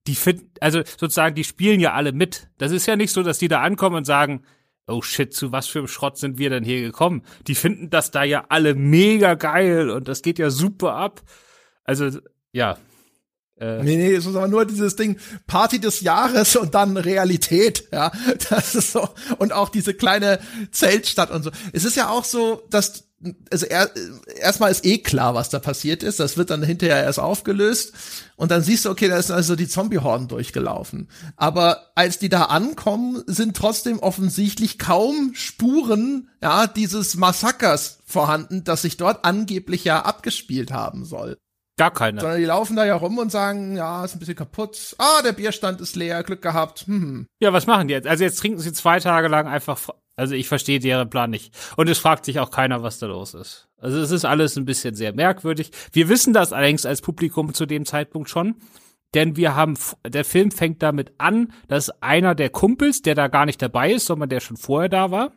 Die 0.08 0.16
finden, 0.16 0.52
also 0.60 0.82
sozusagen, 1.00 1.36
die 1.36 1.46
spielen 1.46 1.80
ja 1.80 1.94
alle 1.94 2.12
mit. 2.12 2.50
Das 2.58 2.72
ist 2.72 2.88
ja 2.88 2.96
nicht 2.96 3.14
so, 3.14 3.24
dass 3.24 3.38
die 3.38 3.48
da 3.48 3.62
ankommen 3.62 3.96
und 3.96 4.06
sagen, 4.06 4.44
oh 4.88 5.02
shit, 5.02 5.34
zu 5.34 5.52
was 5.52 5.68
für 5.68 5.80
einem 5.80 5.88
Schrott 5.88 6.18
sind 6.18 6.38
wir 6.38 6.50
denn 6.50 6.64
hier 6.64 6.82
gekommen? 6.82 7.24
Die 7.48 7.56
finden 7.56 7.90
das 7.90 8.12
da 8.12 8.24
ja 8.24 8.46
alle 8.50 8.76
mega 8.76 9.36
geil 9.36 9.90
und 9.90 10.08
das 10.08 10.22
geht 10.22 10.40
ja 10.40 10.50
super 10.50 10.96
ab. 10.96 11.22
Also, 11.84 12.10
ja. 12.52 12.78
Äh. 13.60 13.84
Nee, 13.84 13.96
nee, 13.96 14.14
es 14.14 14.26
ist 14.26 14.36
aber 14.36 14.48
nur 14.48 14.66
dieses 14.66 14.96
Ding, 14.96 15.18
Party 15.48 15.80
des 15.80 16.02
Jahres 16.02 16.56
und 16.56 16.74
dann 16.76 16.98
Realität, 16.98 17.88
ja. 17.92 18.12
Das 18.50 18.76
ist 18.76 18.92
so. 18.92 19.08
Und 19.38 19.54
auch 19.54 19.70
diese 19.70 19.94
kleine 19.94 20.40
Zeltstadt 20.72 21.32
und 21.32 21.44
so. 21.44 21.52
Es 21.72 21.86
ist 21.86 21.96
ja 21.96 22.10
auch 22.10 22.26
so, 22.26 22.64
dass 22.70 23.13
also 23.52 23.66
er, 23.66 23.90
erstmal 24.40 24.72
ist 24.72 24.86
eh 24.86 24.98
klar, 24.98 25.36
was 25.36 25.50
da 25.50 25.60
passiert 25.60 26.04
ist. 26.04 26.20
Das 26.20 26.38
wird 26.38 26.50
dann 26.50 26.64
hinterher 26.64 27.04
erst 27.04 27.20
aufgelöst. 27.20 27.94
Und 28.36 28.52
dann 28.52 28.62
siehst 28.62 28.86
du, 28.86 28.90
okay, 28.90 29.08
da 29.08 29.18
ist 29.18 29.32
also 29.32 29.56
die 29.56 29.68
Zombie-Horden 29.68 30.28
durchgelaufen. 30.28 31.10
Aber 31.36 31.92
als 31.96 32.20
die 32.20 32.30
da 32.30 32.44
ankommen, 32.46 33.24
sind 33.28 33.56
trotzdem 33.56 34.00
offensichtlich 34.00 34.80
kaum 34.80 35.32
Spuren, 35.34 36.30
ja, 36.42 36.68
dieses 36.68 37.16
Massakers 37.16 38.00
vorhanden, 38.06 38.64
das 38.64 38.82
sich 38.82 38.98
dort 38.98 39.26
angeblich 39.26 39.84
ja 39.84 40.02
abgespielt 40.02 40.72
haben 40.72 41.06
soll. 41.06 41.38
Gar 41.78 41.92
keine. 41.92 42.22
Sondern 42.22 42.40
die 42.40 42.46
laufen 42.46 42.76
da 42.76 42.86
ja 42.86 42.96
rum 42.96 43.18
und 43.18 43.32
sagen, 43.32 43.76
ja, 43.76 44.06
ist 44.06 44.16
ein 44.16 44.20
bisschen 44.20 44.36
kaputt. 44.36 44.96
Ah, 45.00 45.24
der 45.24 45.32
Bierstand 45.32 45.82
ist 45.82 45.96
leer, 45.96 46.22
Glück 46.24 46.42
gehabt. 46.42 46.82
Hm. 46.86 47.26
Ja, 47.40 47.52
was 47.52 47.66
machen 47.66 47.88
die 47.88 47.96
jetzt? 47.96 48.08
Also 48.08 48.24
jetzt 48.24 48.40
trinken 48.40 48.60
sie 48.60 48.74
zwei 48.74 49.00
Tage 49.00 49.28
lang 49.28 49.48
einfach 49.48 49.80
also 50.16 50.36
ich 50.36 50.48
verstehe 50.48 50.80
deren 50.80 51.10
Plan 51.10 51.30
nicht. 51.30 51.56
Und 51.76 51.90
es 51.90 51.98
fragt 51.98 52.26
sich 52.26 52.40
auch 52.40 52.52
keiner, 52.52 52.84
was 52.84 53.00
da 53.00 53.08
los 53.08 53.34
ist. 53.34 53.68
Also 53.78 54.00
es 54.00 54.12
ist 54.12 54.26
alles 54.26 54.58
ein 54.58 54.66
bisschen 54.66 54.96
sehr 54.96 55.14
merkwürdig. 55.14 55.72
Wir 55.92 56.10
wissen 56.10 56.34
das 56.34 56.54
allerdings 56.54 56.86
als 56.86 57.02
Publikum 57.02 57.54
zu 57.54 57.66
dem 57.66 57.86
Zeitpunkt 57.86 58.30
schon. 58.30 58.56
Denn 59.14 59.36
wir 59.36 59.56
haben, 59.56 59.78
der 60.08 60.26
Film 60.26 60.52
fängt 60.52 60.82
damit 60.82 61.14
an, 61.20 61.54
dass 61.68 61.90
einer 62.02 62.34
der 62.34 62.50
Kumpels, 62.50 63.04
der 63.04 63.16
da 63.16 63.28
gar 63.28 63.46
nicht 63.46 63.62
dabei 63.62 63.92
ist, 63.92 64.08
sondern 64.08 64.30
der 64.30 64.40
schon 64.40 64.58
vorher 64.58 64.90
da 64.90 65.12
war, 65.12 65.34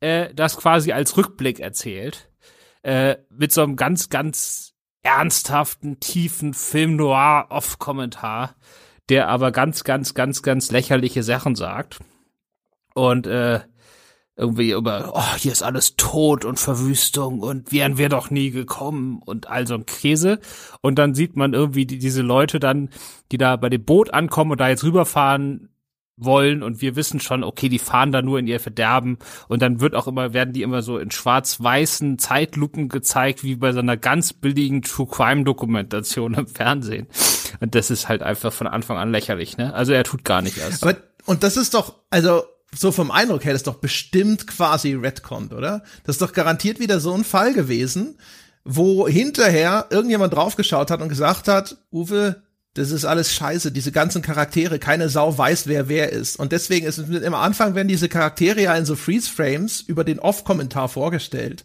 äh, 0.00 0.34
das 0.34 0.56
quasi 0.56 0.92
als 0.92 1.16
Rückblick 1.16 1.60
erzählt. 1.60 2.28
Äh, 2.82 3.16
mit 3.30 3.52
so 3.52 3.62
einem 3.62 3.76
ganz, 3.76 4.10
ganz 4.10 4.74
ernsthaften, 5.02 5.98
tiefen 6.00 6.52
Film-Noir-Off-Kommentar, 6.52 8.54
der 9.08 9.28
aber 9.28 9.50
ganz, 9.50 9.84
ganz, 9.84 10.14
ganz, 10.14 10.42
ganz 10.42 10.70
lächerliche 10.70 11.22
Sachen 11.22 11.54
sagt. 11.54 12.00
Und 12.94 13.26
äh, 13.26 13.60
irgendwie 14.36 14.72
über, 14.72 15.12
oh, 15.14 15.36
hier 15.38 15.52
ist 15.52 15.62
alles 15.62 15.96
tot 15.96 16.44
und 16.44 16.60
Verwüstung 16.60 17.40
und 17.40 17.72
wären 17.72 17.96
wir 17.96 18.10
doch 18.10 18.30
nie 18.30 18.50
gekommen 18.50 19.20
und 19.24 19.48
all 19.48 19.66
so 19.66 19.74
ein 19.74 19.86
Käse. 19.86 20.40
Und 20.82 20.98
dann 20.98 21.14
sieht 21.14 21.36
man 21.36 21.54
irgendwie 21.54 21.86
die, 21.86 21.98
diese 21.98 22.22
Leute 22.22 22.60
dann, 22.60 22.90
die 23.32 23.38
da 23.38 23.56
bei 23.56 23.70
dem 23.70 23.84
Boot 23.84 24.12
ankommen 24.12 24.52
und 24.52 24.60
da 24.60 24.68
jetzt 24.68 24.84
rüberfahren 24.84 25.70
wollen 26.18 26.62
und 26.62 26.80
wir 26.80 26.96
wissen 26.96 27.20
schon, 27.20 27.44
okay, 27.44 27.68
die 27.68 27.78
fahren 27.78 28.12
da 28.12 28.22
nur 28.22 28.38
in 28.38 28.46
ihr 28.46 28.60
Verderben 28.60 29.18
und 29.48 29.60
dann 29.60 29.80
wird 29.80 29.94
auch 29.94 30.06
immer, 30.06 30.32
werden 30.32 30.54
die 30.54 30.62
immer 30.62 30.80
so 30.82 30.98
in 30.98 31.10
schwarz-weißen 31.10 32.18
Zeitlupen 32.18 32.88
gezeigt, 32.88 33.44
wie 33.44 33.56
bei 33.56 33.72
so 33.72 33.80
einer 33.80 33.98
ganz 33.98 34.32
billigen 34.32 34.82
True 34.82 35.06
Crime 35.06 35.44
Dokumentation 35.44 36.34
im 36.34 36.46
Fernsehen. 36.46 37.06
Und 37.60 37.74
das 37.74 37.90
ist 37.90 38.08
halt 38.08 38.22
einfach 38.22 38.52
von 38.52 38.66
Anfang 38.66 38.96
an 38.96 39.10
lächerlich, 39.10 39.56
ne? 39.56 39.74
Also 39.74 39.92
er 39.92 40.04
tut 40.04 40.24
gar 40.24 40.40
nicht 40.42 40.56
erst. 40.56 40.82
Aber, 40.82 40.96
und 41.26 41.42
das 41.42 41.56
ist 41.56 41.74
doch, 41.74 41.94
also 42.10 42.44
so 42.76 42.92
vom 42.92 43.10
Eindruck 43.10 43.44
her, 43.44 43.52
das 43.52 43.60
ist 43.60 43.66
doch 43.66 43.76
bestimmt 43.76 44.46
quasi 44.46 44.94
Redcon, 44.94 45.48
oder? 45.48 45.82
Das 46.04 46.16
ist 46.16 46.22
doch 46.22 46.32
garantiert 46.32 46.78
wieder 46.78 47.00
so 47.00 47.12
ein 47.12 47.24
Fall 47.24 47.52
gewesen, 47.52 48.18
wo 48.64 49.06
hinterher 49.08 49.86
irgendjemand 49.90 50.34
draufgeschaut 50.34 50.90
hat 50.90 51.00
und 51.00 51.08
gesagt 51.08 51.48
hat, 51.48 51.76
Uwe, 51.92 52.42
das 52.74 52.90
ist 52.90 53.04
alles 53.04 53.32
scheiße, 53.32 53.72
diese 53.72 53.92
ganzen 53.92 54.20
Charaktere, 54.20 54.78
keine 54.78 55.08
Sau 55.08 55.36
weiß, 55.36 55.66
wer 55.66 55.88
wer 55.88 56.12
ist. 56.12 56.38
Und 56.38 56.52
deswegen 56.52 56.86
ist 56.86 56.98
es 56.98 57.08
immer 57.08 57.38
Anfang 57.38 57.74
werden 57.74 57.88
diese 57.88 58.08
Charaktere 58.08 58.60
ja 58.60 58.76
in 58.76 58.84
so 58.84 58.96
Freeze-Frames 58.96 59.80
über 59.80 60.04
den 60.04 60.18
Off-Kommentar 60.18 60.88
vorgestellt 60.88 61.64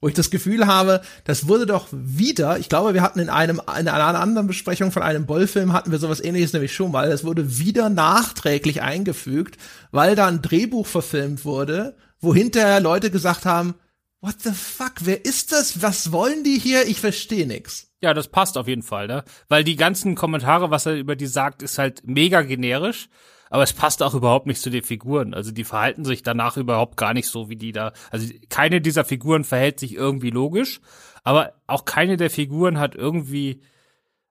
wo 0.00 0.08
ich 0.08 0.14
das 0.14 0.30
Gefühl 0.30 0.66
habe, 0.66 1.00
das 1.24 1.48
wurde 1.48 1.66
doch 1.66 1.88
wieder, 1.90 2.58
ich 2.58 2.68
glaube, 2.68 2.94
wir 2.94 3.02
hatten 3.02 3.18
in 3.18 3.30
einem, 3.30 3.60
in 3.78 3.88
einer 3.88 4.20
anderen 4.20 4.46
Besprechung 4.46 4.92
von 4.92 5.02
einem 5.02 5.26
Bollfilm 5.26 5.72
hatten 5.72 5.90
wir 5.90 5.98
sowas 5.98 6.22
ähnliches 6.22 6.52
nämlich 6.52 6.74
schon 6.74 6.92
mal, 6.92 7.10
das 7.10 7.24
wurde 7.24 7.58
wieder 7.58 7.88
nachträglich 7.88 8.82
eingefügt, 8.82 9.56
weil 9.90 10.14
da 10.14 10.26
ein 10.26 10.42
Drehbuch 10.42 10.86
verfilmt 10.86 11.44
wurde, 11.44 11.96
wo 12.20 12.34
hinterher 12.34 12.80
Leute 12.80 13.10
gesagt 13.10 13.44
haben, 13.44 13.74
what 14.20 14.36
the 14.42 14.52
fuck, 14.52 14.94
wer 15.00 15.24
ist 15.24 15.52
das? 15.52 15.82
Was 15.82 16.12
wollen 16.12 16.44
die 16.44 16.58
hier? 16.58 16.86
Ich 16.86 17.00
verstehe 17.00 17.46
nix. 17.46 17.88
Ja, 18.00 18.14
das 18.14 18.28
passt 18.28 18.56
auf 18.56 18.68
jeden 18.68 18.82
Fall, 18.82 19.08
ne? 19.08 19.24
Weil 19.48 19.64
die 19.64 19.76
ganzen 19.76 20.14
Kommentare, 20.14 20.70
was 20.70 20.86
er 20.86 20.94
über 20.94 21.16
die 21.16 21.26
sagt, 21.26 21.62
ist 21.62 21.78
halt 21.78 22.02
mega 22.04 22.42
generisch 22.42 23.08
aber 23.50 23.62
es 23.62 23.72
passt 23.72 24.02
auch 24.02 24.14
überhaupt 24.14 24.46
nicht 24.46 24.60
zu 24.60 24.70
den 24.70 24.82
Figuren. 24.82 25.34
Also 25.34 25.50
die 25.50 25.64
verhalten 25.64 26.04
sich 26.04 26.22
danach 26.22 26.56
überhaupt 26.56 26.96
gar 26.96 27.14
nicht 27.14 27.28
so, 27.28 27.48
wie 27.48 27.56
die 27.56 27.72
da. 27.72 27.92
Also 28.10 28.32
keine 28.48 28.80
dieser 28.80 29.04
Figuren 29.04 29.44
verhält 29.44 29.80
sich 29.80 29.94
irgendwie 29.94 30.30
logisch, 30.30 30.80
aber 31.24 31.52
auch 31.66 31.84
keine 31.84 32.16
der 32.16 32.30
Figuren 32.30 32.78
hat 32.78 32.94
irgendwie. 32.94 33.60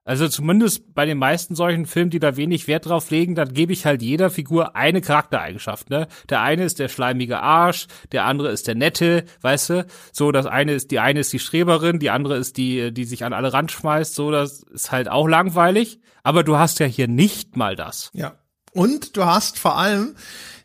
Also 0.04 0.30
zumindest 0.30 0.94
bei 0.96 1.06
den 1.06 1.18
meisten 1.18 1.54
solchen 1.54 1.86
Filmen, 1.86 2.12
die 2.12 2.20
da 2.20 2.38
wenig 2.38 2.70
Wert 2.70 2.86
drauf 2.86 3.12
legen, 3.12 3.36
dann 3.36 3.54
gebe 3.54 3.74
ich 3.74 3.86
halt 3.86 4.02
jeder 4.02 4.30
Figur 4.30 4.74
eine 4.74 5.02
Charaktereigenschaft. 5.02 5.90
Ne? 5.90 6.08
Der 6.30 6.42
eine 6.42 6.64
ist 6.64 6.80
der 6.80 6.88
schleimige 6.88 7.42
Arsch, 7.42 7.88
der 8.14 8.24
andere 8.24 8.50
ist 8.52 8.70
der 8.70 8.76
nette, 8.76 9.26
weißt 9.42 9.70
du. 9.70 9.86
So, 10.14 10.32
das 10.32 10.46
eine 10.46 10.72
ist 10.72 10.92
die 10.92 11.00
eine 11.00 11.20
ist 11.20 11.34
die 11.34 11.40
Streberin, 11.40 12.00
die 12.00 12.10
andere 12.10 12.38
ist 12.38 12.56
die, 12.56 12.94
die 12.94 13.04
sich 13.04 13.26
an 13.26 13.34
alle 13.34 13.52
Rand 13.52 13.70
schmeißt. 13.70 14.16
So, 14.16 14.32
das 14.32 14.64
ist 14.64 14.94
halt 14.94 15.10
auch 15.10 15.28
langweilig. 15.28 16.00
Aber 16.24 16.46
du 16.46 16.56
hast 16.56 16.80
ja 16.80 16.86
hier 16.86 17.10
nicht 17.10 17.58
mal 17.58 17.76
das. 17.76 18.10
Ja. 18.14 18.38
Und 18.78 19.18
du 19.18 19.26
hast 19.26 19.58
vor 19.58 19.76
allem 19.80 20.16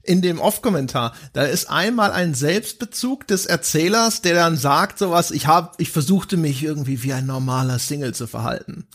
in 0.02 0.20
dem 0.20 0.38
Off-Kommentar, 0.38 1.14
da 1.32 1.44
ist 1.44 1.70
einmal 1.70 2.12
ein 2.12 2.34
Selbstbezug 2.34 3.26
des 3.26 3.46
Erzählers, 3.46 4.20
der 4.20 4.34
dann 4.34 4.58
sagt 4.58 4.98
sowas, 4.98 5.30
ich 5.30 5.46
hab, 5.46 5.80
ich 5.80 5.90
versuchte 5.90 6.36
mich 6.36 6.62
irgendwie 6.62 7.02
wie 7.04 7.14
ein 7.14 7.24
normaler 7.24 7.78
Single 7.78 8.12
zu 8.12 8.26
verhalten. 8.26 8.86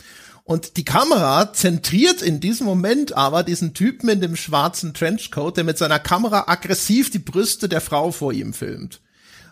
Und 0.43 0.77
die 0.77 0.85
Kamera 0.85 1.51
zentriert 1.51 2.21
in 2.21 2.39
diesem 2.41 2.67
Moment 2.67 3.13
aber 3.13 3.41
diesen 3.41 3.73
Typen 3.73 4.07
in 4.07 4.21
dem 4.21 4.35
schwarzen 4.35 4.93
Trenchcoat, 4.93 5.57
der 5.57 5.63
mit 5.63 5.79
seiner 5.79 5.99
Kamera 5.99 6.43
aggressiv 6.45 7.09
die 7.09 7.17
Brüste 7.17 7.67
der 7.67 7.81
Frau 7.81 8.11
vor 8.11 8.33
ihm 8.33 8.53
filmt. 8.53 9.01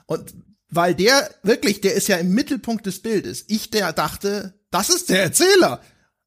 Und 0.06 0.36
weil 0.70 0.94
der 0.94 1.28
wirklich, 1.42 1.82
der 1.82 1.96
ist 1.96 2.08
ja 2.08 2.18
im 2.18 2.36
Mittelpunkt 2.36 2.86
des 2.86 3.02
Bildes. 3.02 3.46
Ich 3.48 3.72
der 3.72 3.94
dachte, 3.94 4.54
das 4.70 4.90
ist 4.90 5.10
der 5.10 5.24
Erzähler. 5.24 5.82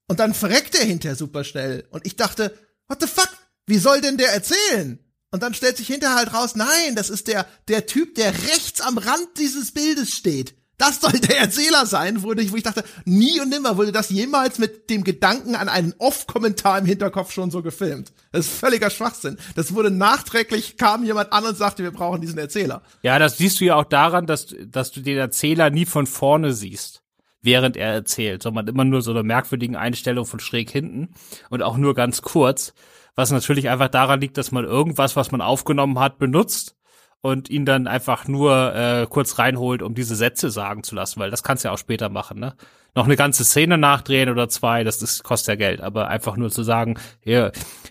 Und 0.08 0.18
dann 0.18 0.34
verreckt 0.34 0.74
er 0.74 0.84
hinterher 0.84 1.16
super 1.16 1.44
schnell. 1.44 1.84
Und 1.90 2.04
ich 2.04 2.16
dachte, 2.16 2.52
what 2.88 3.00
the 3.00 3.06
fuck? 3.06 3.30
Wie 3.66 3.78
soll 3.78 4.00
denn 4.00 4.16
der 4.16 4.32
erzählen? 4.32 4.98
Und 5.30 5.42
dann 5.42 5.54
stellt 5.54 5.76
sich 5.76 5.88
hinterher 5.88 6.16
halt 6.16 6.32
raus, 6.32 6.54
nein, 6.54 6.94
das 6.94 7.10
ist 7.10 7.28
der, 7.28 7.46
der 7.68 7.86
Typ, 7.86 8.14
der 8.14 8.32
rechts 8.32 8.80
am 8.80 8.96
Rand 8.96 9.28
dieses 9.36 9.72
Bildes 9.72 10.14
steht. 10.14 10.54
Das 10.78 11.00
soll 11.00 11.12
der 11.12 11.40
Erzähler 11.40 11.86
sein, 11.86 12.22
wo 12.22 12.32
ich, 12.32 12.52
wo 12.52 12.56
ich 12.56 12.62
dachte, 12.62 12.84
nie 13.04 13.40
und 13.40 13.48
nimmer 13.48 13.76
wurde 13.76 13.90
das 13.90 14.10
jemals 14.10 14.58
mit 14.58 14.88
dem 14.90 15.02
Gedanken 15.02 15.56
an 15.56 15.68
einen 15.68 15.92
Off-Kommentar 15.98 16.78
im 16.78 16.86
Hinterkopf 16.86 17.32
schon 17.32 17.50
so 17.50 17.62
gefilmt. 17.62 18.12
Das 18.30 18.46
ist 18.46 18.54
völliger 18.54 18.88
Schwachsinn. 18.88 19.38
Das 19.56 19.74
wurde 19.74 19.90
nachträglich, 19.90 20.76
kam 20.76 21.04
jemand 21.04 21.32
an 21.32 21.44
und 21.44 21.56
sagte, 21.56 21.82
wir 21.82 21.90
brauchen 21.90 22.20
diesen 22.20 22.38
Erzähler. 22.38 22.82
Ja, 23.02 23.18
das 23.18 23.38
siehst 23.38 23.60
du 23.60 23.64
ja 23.64 23.74
auch 23.74 23.84
daran, 23.84 24.26
dass, 24.26 24.54
dass 24.66 24.92
du 24.92 25.00
den 25.00 25.18
Erzähler 25.18 25.68
nie 25.70 25.84
von 25.84 26.06
vorne 26.06 26.54
siehst, 26.54 27.02
während 27.48 27.76
er 27.76 27.92
erzählt, 27.92 28.42
sondern 28.42 28.68
immer 28.68 28.84
nur 28.84 29.02
so 29.02 29.10
eine 29.10 29.22
merkwürdigen 29.22 29.76
Einstellung 29.76 30.26
von 30.26 30.40
schräg 30.40 30.70
hinten 30.70 31.14
und 31.50 31.62
auch 31.62 31.76
nur 31.76 31.94
ganz 31.94 32.22
kurz 32.22 32.74
was 33.18 33.32
natürlich 33.32 33.68
einfach 33.68 33.88
daran 33.88 34.20
liegt, 34.20 34.38
dass 34.38 34.52
man 34.52 34.64
irgendwas, 34.64 35.16
was 35.16 35.32
man 35.32 35.40
aufgenommen 35.40 35.98
hat, 35.98 36.18
benutzt 36.18 36.76
und 37.20 37.50
ihn 37.50 37.64
dann 37.64 37.88
einfach 37.88 38.28
nur 38.28 38.72
äh, 38.76 39.06
kurz 39.10 39.40
reinholt, 39.40 39.82
um 39.82 39.96
diese 39.96 40.14
Sätze 40.14 40.52
sagen 40.52 40.84
zu 40.84 40.94
lassen, 40.94 41.18
weil 41.18 41.32
das 41.32 41.42
kannst 41.42 41.64
du 41.64 41.68
ja 41.68 41.74
auch 41.74 41.78
später 41.78 42.10
machen, 42.10 42.38
ne? 42.38 42.54
Noch 42.94 43.06
eine 43.06 43.16
ganze 43.16 43.44
Szene 43.44 43.76
nachdrehen 43.76 44.30
oder 44.30 44.48
zwei, 44.48 44.84
das, 44.84 45.00
das 45.00 45.24
kostet 45.24 45.48
ja 45.48 45.56
Geld, 45.56 45.80
aber 45.80 46.06
einfach 46.06 46.36
nur 46.36 46.50
zu 46.50 46.62
sagen, 46.62 46.96
hier, 47.18 47.50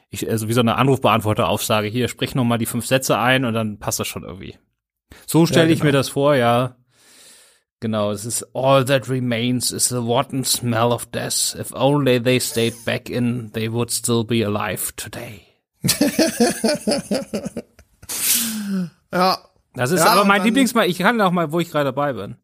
ich, 0.09 0.29
also 0.29 0.47
wie 0.47 0.53
so 0.53 0.61
eine 0.61 0.75
Anrufbeantworter-Aufsage, 0.75 1.89
hier, 1.89 2.07
sprich 2.07 2.33
noch 2.33 2.45
mal 2.45 2.57
die 2.57 2.65
fünf 2.65 2.85
Sätze 2.85 3.19
ein 3.19 3.43
und 3.43 3.53
dann 3.53 3.79
passt 3.79 3.99
das 3.99 4.07
schon 4.07 4.23
irgendwie. 4.23 4.57
So 5.25 5.45
stelle 5.45 5.63
ja, 5.63 5.67
genau. 5.67 5.75
ich 5.75 5.83
mir 5.83 5.91
das 5.91 6.07
vor, 6.07 6.35
ja. 6.35 6.76
Genau, 7.79 8.11
es 8.11 8.25
ist 8.25 8.43
all 8.55 8.83
that 8.85 9.07
remains 9.07 9.71
is 9.71 9.89
the 9.89 9.97
rotten 9.97 10.43
smell 10.43 10.91
of 10.91 11.11
death. 11.11 11.55
If 11.55 11.71
only 11.73 12.19
they 12.19 12.39
stayed 12.39 12.73
back 12.85 13.07
in, 13.09 13.51
they 13.53 13.71
would 13.71 13.91
still 13.91 14.23
be 14.23 14.43
alive 14.43 14.95
today. 14.95 15.41
ja. 19.13 19.37
Das 19.75 19.91
ist 19.91 19.99
ja, 19.99 20.07
aber 20.07 20.25
mein 20.25 20.43
Lieblingsmal. 20.43 20.89
Ich 20.89 20.97
kann 20.97 21.21
auch 21.21 21.29
mal, 21.31 21.51
wo 21.51 21.59
ich 21.59 21.69
gerade 21.69 21.85
dabei 21.85 22.13
bin. 22.13 22.37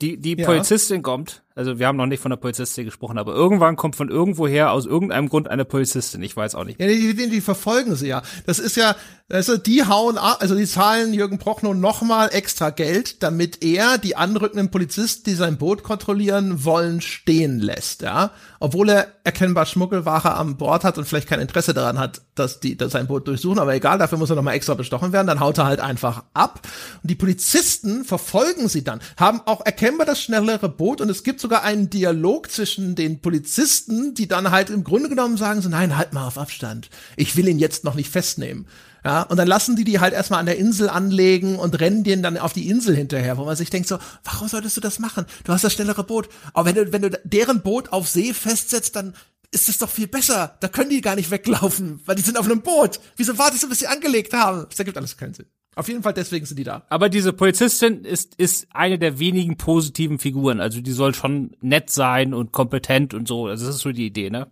Die, 0.00 0.16
die 0.16 0.36
ja. 0.36 0.46
Polizistin 0.46 1.02
kommt, 1.02 1.42
also 1.56 1.78
wir 1.78 1.86
haben 1.86 1.96
noch 1.96 2.06
nicht 2.06 2.20
von 2.20 2.30
der 2.30 2.36
Polizistin 2.36 2.84
gesprochen, 2.84 3.16
aber 3.16 3.34
irgendwann 3.34 3.76
kommt 3.76 3.96
von 3.96 4.10
irgendwoher 4.10 4.72
aus 4.72 4.84
irgendeinem 4.84 5.30
Grund 5.30 5.48
eine 5.48 5.64
Polizistin, 5.64 6.22
ich 6.22 6.36
weiß 6.36 6.54
auch 6.54 6.64
nicht. 6.64 6.78
Ja, 6.78 6.86
die, 6.86 7.14
die, 7.14 7.30
die 7.30 7.40
verfolgen 7.40 7.96
sie 7.96 8.08
ja. 8.08 8.22
Das 8.44 8.58
ist 8.58 8.76
ja, 8.76 8.94
also 9.30 9.56
die 9.56 9.84
hauen 9.86 10.18
also 10.18 10.54
die 10.54 10.66
zahlen 10.66 11.14
Jürgen 11.14 11.38
Prochnow 11.38 11.74
nochmal 11.74 12.28
extra 12.32 12.68
Geld, 12.68 13.22
damit 13.22 13.64
er 13.64 13.96
die 13.96 14.16
anrückenden 14.16 14.70
Polizisten, 14.70 15.24
die 15.30 15.34
sein 15.34 15.56
Boot 15.56 15.82
kontrollieren 15.82 16.64
wollen, 16.64 17.00
stehen 17.00 17.58
lässt, 17.58 18.02
ja. 18.02 18.32
Obwohl 18.60 18.90
er 18.90 19.08
erkennbar 19.24 19.64
Schmuggelware 19.64 20.34
am 20.34 20.58
Bord 20.58 20.84
hat 20.84 20.98
und 20.98 21.06
vielleicht 21.06 21.28
kein 21.28 21.40
Interesse 21.40 21.72
daran 21.72 21.98
hat, 21.98 22.20
dass 22.34 22.60
die 22.60 22.76
dass 22.76 22.92
sein 22.92 23.06
Boot 23.06 23.26
durchsuchen, 23.28 23.58
aber 23.58 23.74
egal, 23.74 23.98
dafür 23.98 24.18
muss 24.18 24.28
er 24.28 24.36
nochmal 24.36 24.54
extra 24.54 24.74
bestochen 24.74 25.12
werden, 25.12 25.26
dann 25.26 25.40
haut 25.40 25.56
er 25.56 25.64
halt 25.64 25.80
einfach 25.80 26.24
ab. 26.34 26.60
Und 27.02 27.10
die 27.10 27.14
Polizisten 27.14 28.04
verfolgen 28.04 28.68
sie 28.68 28.84
dann, 28.84 29.00
haben 29.16 29.40
auch 29.46 29.64
erkennbar 29.64 30.06
das 30.06 30.20
schnellere 30.20 30.68
Boot 30.68 31.00
und 31.00 31.08
es 31.08 31.22
gibt 31.22 31.40
sogar 31.46 31.62
einen 31.62 31.88
Dialog 31.90 32.50
zwischen 32.50 32.96
den 32.96 33.20
Polizisten, 33.20 34.14
die 34.14 34.26
dann 34.26 34.50
halt 34.50 34.68
im 34.68 34.82
Grunde 34.82 35.08
genommen 35.08 35.36
sagen 35.36 35.62
so, 35.62 35.68
nein, 35.68 35.96
halt 35.96 36.12
mal 36.12 36.26
auf 36.26 36.38
Abstand. 36.38 36.90
Ich 37.14 37.36
will 37.36 37.46
ihn 37.46 37.60
jetzt 37.60 37.84
noch 37.84 37.94
nicht 37.94 38.10
festnehmen. 38.10 38.66
Ja, 39.04 39.22
und 39.22 39.36
dann 39.36 39.46
lassen 39.46 39.76
die 39.76 39.84
die 39.84 40.00
halt 40.00 40.12
erstmal 40.12 40.40
an 40.40 40.46
der 40.46 40.58
Insel 40.58 40.88
anlegen 40.88 41.54
und 41.54 41.78
rennen 41.78 42.02
denen 42.02 42.24
dann 42.24 42.36
auf 42.36 42.52
die 42.52 42.68
Insel 42.68 42.96
hinterher, 42.96 43.38
wo 43.38 43.44
man 43.44 43.54
sich 43.54 43.70
denkt 43.70 43.86
so, 43.86 44.00
warum 44.24 44.48
solltest 44.48 44.76
du 44.76 44.80
das 44.80 44.98
machen? 44.98 45.24
Du 45.44 45.52
hast 45.52 45.62
das 45.62 45.72
schnellere 45.72 46.02
Boot. 46.02 46.28
Aber 46.52 46.66
wenn 46.66 46.74
du, 46.74 46.92
wenn 46.92 47.02
du 47.02 47.10
deren 47.22 47.62
Boot 47.62 47.92
auf 47.92 48.08
See 48.08 48.34
festsetzt, 48.34 48.96
dann 48.96 49.14
ist 49.52 49.68
es 49.68 49.78
doch 49.78 49.88
viel 49.88 50.08
besser. 50.08 50.56
Da 50.58 50.66
können 50.66 50.90
die 50.90 51.00
gar 51.00 51.14
nicht 51.14 51.30
weglaufen, 51.30 52.00
weil 52.06 52.16
die 52.16 52.22
sind 52.22 52.36
auf 52.36 52.46
einem 52.46 52.62
Boot. 52.62 52.98
Wieso 53.14 53.38
wartest 53.38 53.62
du, 53.62 53.68
bis 53.68 53.78
sie 53.78 53.86
angelegt 53.86 54.32
haben? 54.32 54.66
Das 54.68 54.80
ergibt 54.80 54.96
alles 54.96 55.16
keinen 55.16 55.34
Sinn. 55.34 55.46
Auf 55.76 55.88
jeden 55.88 56.02
Fall 56.02 56.14
deswegen 56.14 56.46
sind 56.46 56.58
die 56.58 56.64
da. 56.64 56.84
Aber 56.88 57.10
diese 57.10 57.34
Polizistin 57.34 58.04
ist, 58.04 58.34
ist 58.36 58.66
eine 58.70 58.98
der 58.98 59.18
wenigen 59.18 59.58
positiven 59.58 60.18
Figuren. 60.18 60.58
Also 60.58 60.80
die 60.80 60.92
soll 60.92 61.14
schon 61.14 61.54
nett 61.60 61.90
sein 61.90 62.32
und 62.32 62.50
kompetent 62.50 63.12
und 63.12 63.28
so. 63.28 63.46
Also 63.46 63.66
das 63.66 63.76
ist 63.76 63.82
so 63.82 63.92
die 63.92 64.06
Idee, 64.06 64.30
ne? 64.30 64.46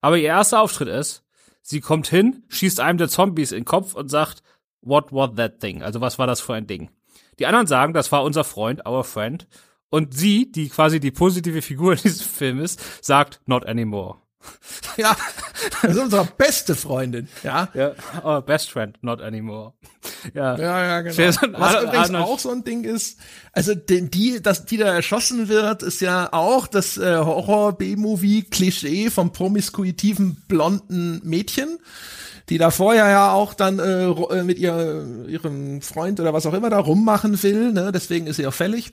Aber 0.00 0.16
ihr 0.16 0.28
erster 0.28 0.62
Auftritt 0.62 0.88
ist, 0.88 1.22
sie 1.60 1.80
kommt 1.80 2.08
hin, 2.08 2.44
schießt 2.48 2.80
einem 2.80 2.96
der 2.96 3.10
Zombies 3.10 3.52
in 3.52 3.60
den 3.60 3.64
Kopf 3.66 3.94
und 3.94 4.08
sagt, 4.08 4.42
what 4.80 5.12
was 5.12 5.34
that 5.36 5.60
thing? 5.60 5.82
Also 5.82 6.00
was 6.00 6.18
war 6.18 6.26
das 6.26 6.40
für 6.40 6.54
ein 6.54 6.66
Ding? 6.66 6.90
Die 7.38 7.46
anderen 7.46 7.66
sagen, 7.66 7.92
das 7.92 8.10
war 8.10 8.24
unser 8.24 8.44
Freund, 8.44 8.86
our 8.86 9.04
friend. 9.04 9.46
Und 9.90 10.14
sie, 10.14 10.50
die 10.50 10.70
quasi 10.70 10.98
die 10.98 11.10
positive 11.10 11.60
Figur 11.60 11.92
in 11.96 11.98
diesem 11.98 12.26
Film 12.26 12.60
ist, 12.60 13.04
sagt, 13.04 13.42
not 13.44 13.66
anymore. 13.66 14.16
Ja, 14.96 15.16
das 15.82 15.92
ist 15.92 15.98
unsere 15.98 16.24
beste 16.24 16.76
Freundin, 16.76 17.28
ja. 17.42 17.68
Ja, 17.74 17.94
our 18.22 18.42
best 18.42 18.70
friend, 18.70 18.96
not 19.02 19.20
anymore. 19.20 19.72
Ja, 20.34 20.56
ja, 20.56 20.84
ja 20.84 21.00
genau. 21.00 21.58
Was 21.58 21.82
übrigens 21.82 22.14
auch 22.14 22.38
so 22.38 22.50
ein 22.50 22.62
Ding 22.62 22.84
ist, 22.84 23.18
also 23.52 23.74
die, 23.74 24.08
die, 24.08 24.40
dass 24.40 24.66
die 24.66 24.76
da 24.76 24.94
erschossen 24.94 25.48
wird, 25.48 25.82
ist 25.82 26.00
ja 26.00 26.32
auch 26.32 26.68
das 26.68 26.96
äh, 26.96 27.16
Horror-B-Movie-Klischee 27.16 29.10
vom 29.10 29.32
promiskuitiven 29.32 30.44
blonden 30.46 31.20
Mädchen 31.24 31.78
die 32.48 32.58
da 32.58 32.70
vorher 32.70 33.08
ja 33.08 33.32
auch 33.32 33.54
dann 33.54 33.78
äh, 33.78 34.04
äh, 34.04 34.42
mit 34.42 34.58
ihr, 34.58 35.26
ihrem 35.26 35.80
Freund 35.80 36.20
oder 36.20 36.34
was 36.34 36.46
auch 36.46 36.52
immer 36.52 36.70
da 36.70 36.78
rummachen 36.78 37.42
will, 37.42 37.72
ne? 37.72 37.90
deswegen 37.92 38.26
ist 38.26 38.36
sie 38.36 38.46
auch 38.46 38.54
fällig. 38.54 38.92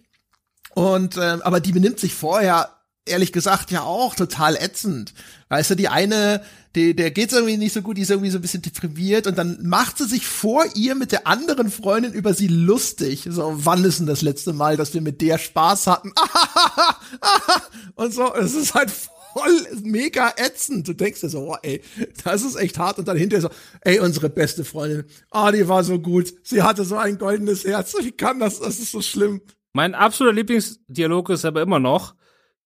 Und 0.74 1.18
äh, 1.18 1.38
aber 1.42 1.60
die 1.60 1.74
benimmt 1.74 2.00
sich 2.00 2.14
vorher 2.14 2.70
ehrlich 3.06 3.32
gesagt 3.32 3.72
ja 3.72 3.82
auch 3.82 4.16
total 4.16 4.56
ätzend. 4.56 5.14
Weißt 5.50 5.72
du, 5.72 5.76
die 5.76 5.88
eine, 5.88 6.44
die, 6.76 6.96
der 6.96 7.12
geht's 7.12 7.34
irgendwie 7.34 7.58
nicht 7.58 7.74
so 7.74 7.82
gut, 7.82 7.98
die 7.98 8.02
ist 8.02 8.12
irgendwie 8.12 8.30
so 8.30 8.38
ein 8.38 8.42
bisschen 8.42 8.62
deprimiert 8.62 9.28
und 9.28 9.38
dann 9.38 9.58
macht 9.64 9.98
sie 9.98 10.06
sich 10.06 10.26
vor 10.26 10.64
ihr 10.76 10.96
mit 10.96 11.12
der 11.12 11.28
anderen 11.28 11.72
Freundin 11.72 12.14
über 12.14 12.34
sie 12.34 12.48
lustig. 12.48 13.28
So, 13.30 13.54
wann 13.56 13.84
ist 13.84 14.00
denn 14.00 14.08
das 14.08 14.22
letzte 14.22 14.54
Mal, 14.54 14.78
dass 14.78 14.94
wir 14.94 15.02
mit 15.02 15.22
der 15.22 15.38
Spaß 15.38 15.88
hatten? 15.88 16.14
und 17.96 18.14
so, 18.14 18.34
es 18.36 18.54
ist 18.54 18.74
halt 18.74 18.92
voll 19.34 19.68
mega 19.82 20.34
ätzend. 20.38 20.88
Du 20.88 20.94
denkst 20.94 21.22
dir 21.22 21.30
so, 21.30 21.52
oh, 21.52 21.58
ey, 21.62 21.82
das 22.24 22.44
ist 22.44 22.56
echt 22.56 22.78
hart. 22.78 23.00
Und 23.00 23.08
dann 23.08 23.18
hinterher 23.18 23.42
so, 23.42 23.50
ey, 23.82 24.00
unsere 24.00 24.30
beste 24.30 24.64
Freundin, 24.64 25.06
ah, 25.32 25.48
oh, 25.48 25.52
die 25.52 25.68
war 25.68 25.84
so 25.84 26.00
gut. 26.00 26.34
Sie 26.44 26.62
hatte 26.62 26.86
so 26.86 26.98
ein 26.98 27.18
goldenes 27.18 27.64
Herz. 27.64 27.96
Wie 28.00 28.12
kann 28.12 28.40
das? 28.40 28.60
Das 28.60 28.80
ist 28.80 28.92
so 28.92 29.02
schlimm. 29.02 29.42
Mein 29.74 29.96
absoluter 29.96 30.36
Lieblingsdialog 30.36 31.30
ist 31.30 31.46
aber 31.46 31.62
immer 31.62 31.80
noch, 31.80 32.16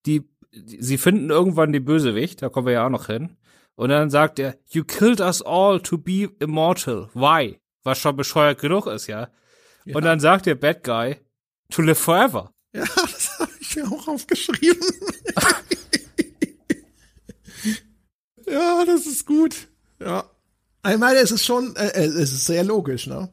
die, 0.06 0.24
sie 0.52 0.98
finden 0.98 1.30
irgendwann 1.30 1.74
die 1.74 1.80
Bösewicht, 1.80 2.42
da 2.42 2.50
kommen 2.50 2.68
wir 2.68 2.74
ja 2.74 2.86
auch 2.86 2.92
noch 2.92 3.08
hin. 3.08 3.38
Und 3.76 3.90
dann 3.90 4.10
sagt 4.10 4.40
er, 4.40 4.58
you 4.70 4.84
killed 4.84 5.20
us 5.20 5.42
all 5.42 5.82
to 5.82 5.98
be 5.98 6.30
immortal. 6.40 7.10
Why? 7.14 7.60
Was 7.84 8.00
schon 8.00 8.16
bescheuert 8.16 8.60
genug 8.60 8.88
ist, 8.88 9.08
ja. 9.08 9.30
ja. 9.84 9.96
Und 9.96 10.06
dann 10.06 10.20
sagt 10.20 10.46
der 10.46 10.56
Bad 10.56 10.84
Guy, 10.84 11.18
to 11.70 11.82
live 11.82 12.00
forever. 12.00 12.52
Ja, 12.74 12.84
das 12.96 13.40
habe 13.40 13.52
ich 13.60 13.76
mir 13.76 13.92
auch 13.92 14.08
aufgeschrieben. 14.08 14.78
ja, 18.48 18.86
das 18.86 19.06
ist 19.06 19.26
gut. 19.26 19.68
Ja. 20.00 20.30
Ich 20.88 20.98
meine, 20.98 21.20
es 21.20 21.32
ist 21.32 21.44
schon, 21.44 21.76
äh, 21.76 22.06
es 22.06 22.32
ist 22.32 22.46
sehr 22.46 22.64
logisch, 22.64 23.08
ne? 23.08 23.30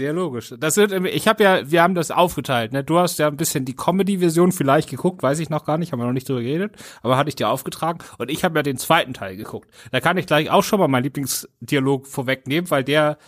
Sehr 0.00 0.14
logisch. 0.14 0.54
Das 0.58 0.78
wird, 0.78 0.92
ich 0.92 1.28
habe 1.28 1.44
ja, 1.44 1.70
wir 1.70 1.82
haben 1.82 1.94
das 1.94 2.10
aufgeteilt. 2.10 2.72
Ne? 2.72 2.82
Du 2.82 2.98
hast 2.98 3.18
ja 3.18 3.26
ein 3.26 3.36
bisschen 3.36 3.66
die 3.66 3.76
Comedy-Version 3.76 4.50
vielleicht 4.50 4.88
geguckt, 4.88 5.22
weiß 5.22 5.40
ich 5.40 5.50
noch 5.50 5.66
gar 5.66 5.76
nicht, 5.76 5.92
haben 5.92 5.98
wir 5.98 6.06
noch 6.06 6.14
nicht 6.14 6.26
drüber 6.26 6.40
geredet, 6.40 6.74
aber 7.02 7.18
hatte 7.18 7.28
ich 7.28 7.36
dir 7.36 7.50
aufgetragen. 7.50 7.98
Und 8.16 8.30
ich 8.30 8.42
habe 8.42 8.58
ja 8.58 8.62
den 8.62 8.78
zweiten 8.78 9.12
Teil 9.12 9.36
geguckt. 9.36 9.68
Da 9.92 10.00
kann 10.00 10.16
ich 10.16 10.24
gleich 10.24 10.48
auch 10.48 10.62
schon 10.62 10.80
mal 10.80 10.88
meinen 10.88 11.02
Lieblingsdialog 11.02 12.06
vorwegnehmen, 12.06 12.70
weil 12.70 12.82
der 12.82 13.18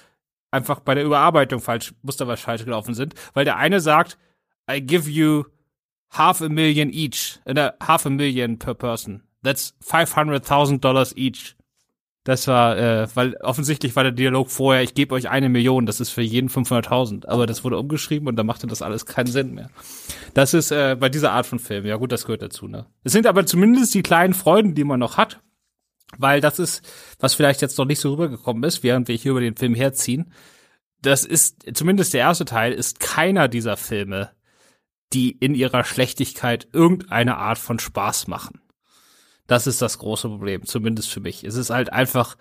einfach 0.51 0.81
bei 0.81 0.95
der 0.95 1.05
Überarbeitung 1.05 1.61
falsch, 1.61 1.93
Muster 2.01 2.27
was 2.27 2.41
falsch 2.41 2.65
gelaufen 2.65 2.95
sind. 2.95 3.17
Weil 3.35 3.45
der 3.45 3.59
eine 3.59 3.81
sagt, 3.81 4.17
I 4.71 4.81
give 4.81 5.11
you 5.11 5.45
half 6.09 6.41
a 6.41 6.49
million 6.49 6.89
each, 6.89 7.39
äh, 7.45 7.71
half 7.83 8.07
a 8.07 8.11
million 8.11 8.59
per 8.59 8.73
person. 8.73 9.25
That's 9.43 9.75
500.000 9.85 10.81
dollars 10.81 11.15
each. 11.19 11.55
Das 12.25 12.47
war, 12.47 12.79
äh, 12.79 13.09
weil 13.17 13.35
offensichtlich 13.37 13.97
war 13.97 14.05
der 14.05 14.13
Dialog 14.13 14.51
vorher, 14.51 14.83
ich 14.83 14.95
gebe 14.95 15.15
euch 15.15 15.29
eine 15.29 15.49
Million, 15.49 15.87
das 15.87 16.01
ist 16.01 16.11
für 16.11 16.23
jeden 16.23 16.49
500.000. 16.49 17.27
Aber 17.27 17.47
das 17.47 17.65
wurde 17.65 17.79
umgeschrieben 17.79 18.29
und 18.29 18.37
da 18.37 18.45
machte 18.45 18.69
das 18.69 18.81
alles 18.81 19.07
keinen 19.07 19.27
Sinn 19.27 19.55
mehr. 19.55 19.71
Das 20.33 20.55
ist 20.55 20.71
äh, 20.71 20.97
bei 20.99 21.09
dieser 21.09 21.33
Art 21.33 21.47
von 21.47 21.59
Film, 21.59 21.85
ja 21.85 21.97
gut, 21.97 22.13
das 22.13 22.25
gehört 22.25 22.43
dazu. 22.43 22.69
Ne? 22.69 22.87
Es 23.03 23.13
sind 23.13 23.27
aber 23.27 23.45
zumindest 23.45 23.95
die 23.95 24.03
kleinen 24.03 24.35
Freuden, 24.35 24.75
die 24.75 24.85
man 24.85 25.01
noch 25.01 25.17
hat. 25.17 25.41
Weil 26.19 26.41
das 26.41 26.59
ist, 26.59 26.83
was 27.19 27.35
vielleicht 27.35 27.63
jetzt 27.63 27.79
noch 27.79 27.87
nicht 27.87 28.01
so 28.01 28.11
rübergekommen 28.11 28.63
ist, 28.65 28.83
während 28.83 29.09
wir 29.09 29.17
hier 29.17 29.31
über 29.31 29.41
den 29.41 29.57
Film 29.57 29.75
herziehen. 29.75 30.33
Das 31.01 31.25
ist, 31.25 31.65
zumindest 31.75 32.15
der 32.15 32.21
erste 32.21 32.45
Teil, 32.45 32.73
ist 32.73 33.01
keiner 33.01 33.49
dieser 33.49 33.77
Filme, 33.77 34.31
die 35.13 35.31
in 35.31 35.55
ihrer 35.55 35.85
Schlechtigkeit 35.85 36.69
irgendeine 36.73 37.37
Art 37.37 37.59
von 37.59 37.79
Spaß 37.79 38.29
machen. 38.29 38.61
Das 39.47 39.67
ist 39.67 39.83
das 39.83 39.99
große 39.99 40.29
Problem, 40.29 40.65
zumindest 40.67 41.11
für 41.11 41.21
mich. 41.21 41.45
Es 41.45 41.57
ist 41.57 41.71
halt 41.71 41.93
einfach 41.93 42.37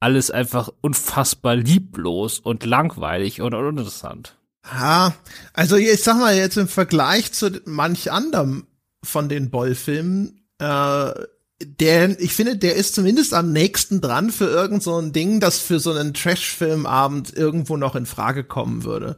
alles 0.00 0.30
einfach 0.30 0.70
unfassbar 0.80 1.56
lieblos 1.56 2.38
und 2.38 2.64
langweilig 2.64 3.40
und 3.40 3.54
uninteressant. 3.54 4.36
Ja, 4.64 5.14
also 5.52 5.76
ich 5.76 6.02
sag 6.02 6.18
mal 6.18 6.36
jetzt 6.36 6.56
im 6.56 6.68
Vergleich 6.68 7.32
zu 7.32 7.60
manch 7.64 8.10
anderem 8.10 8.66
von 9.02 9.28
den 9.28 9.50
Boll-Filmen, 9.50 10.42
äh, 10.58 11.12
der, 11.62 12.18
ich 12.18 12.34
finde, 12.34 12.56
der 12.56 12.74
ist 12.76 12.94
zumindest 12.94 13.34
am 13.34 13.52
nächsten 13.52 14.00
dran 14.00 14.30
für 14.30 14.46
irgend 14.46 14.82
so 14.82 14.96
ein 14.96 15.12
Ding, 15.12 15.40
das 15.40 15.58
für 15.58 15.78
so 15.78 15.92
einen 15.92 16.14
Trash-Filmabend 16.14 17.36
irgendwo 17.36 17.76
noch 17.76 17.94
in 17.94 18.06
Frage 18.06 18.44
kommen 18.44 18.84
würde. 18.84 19.16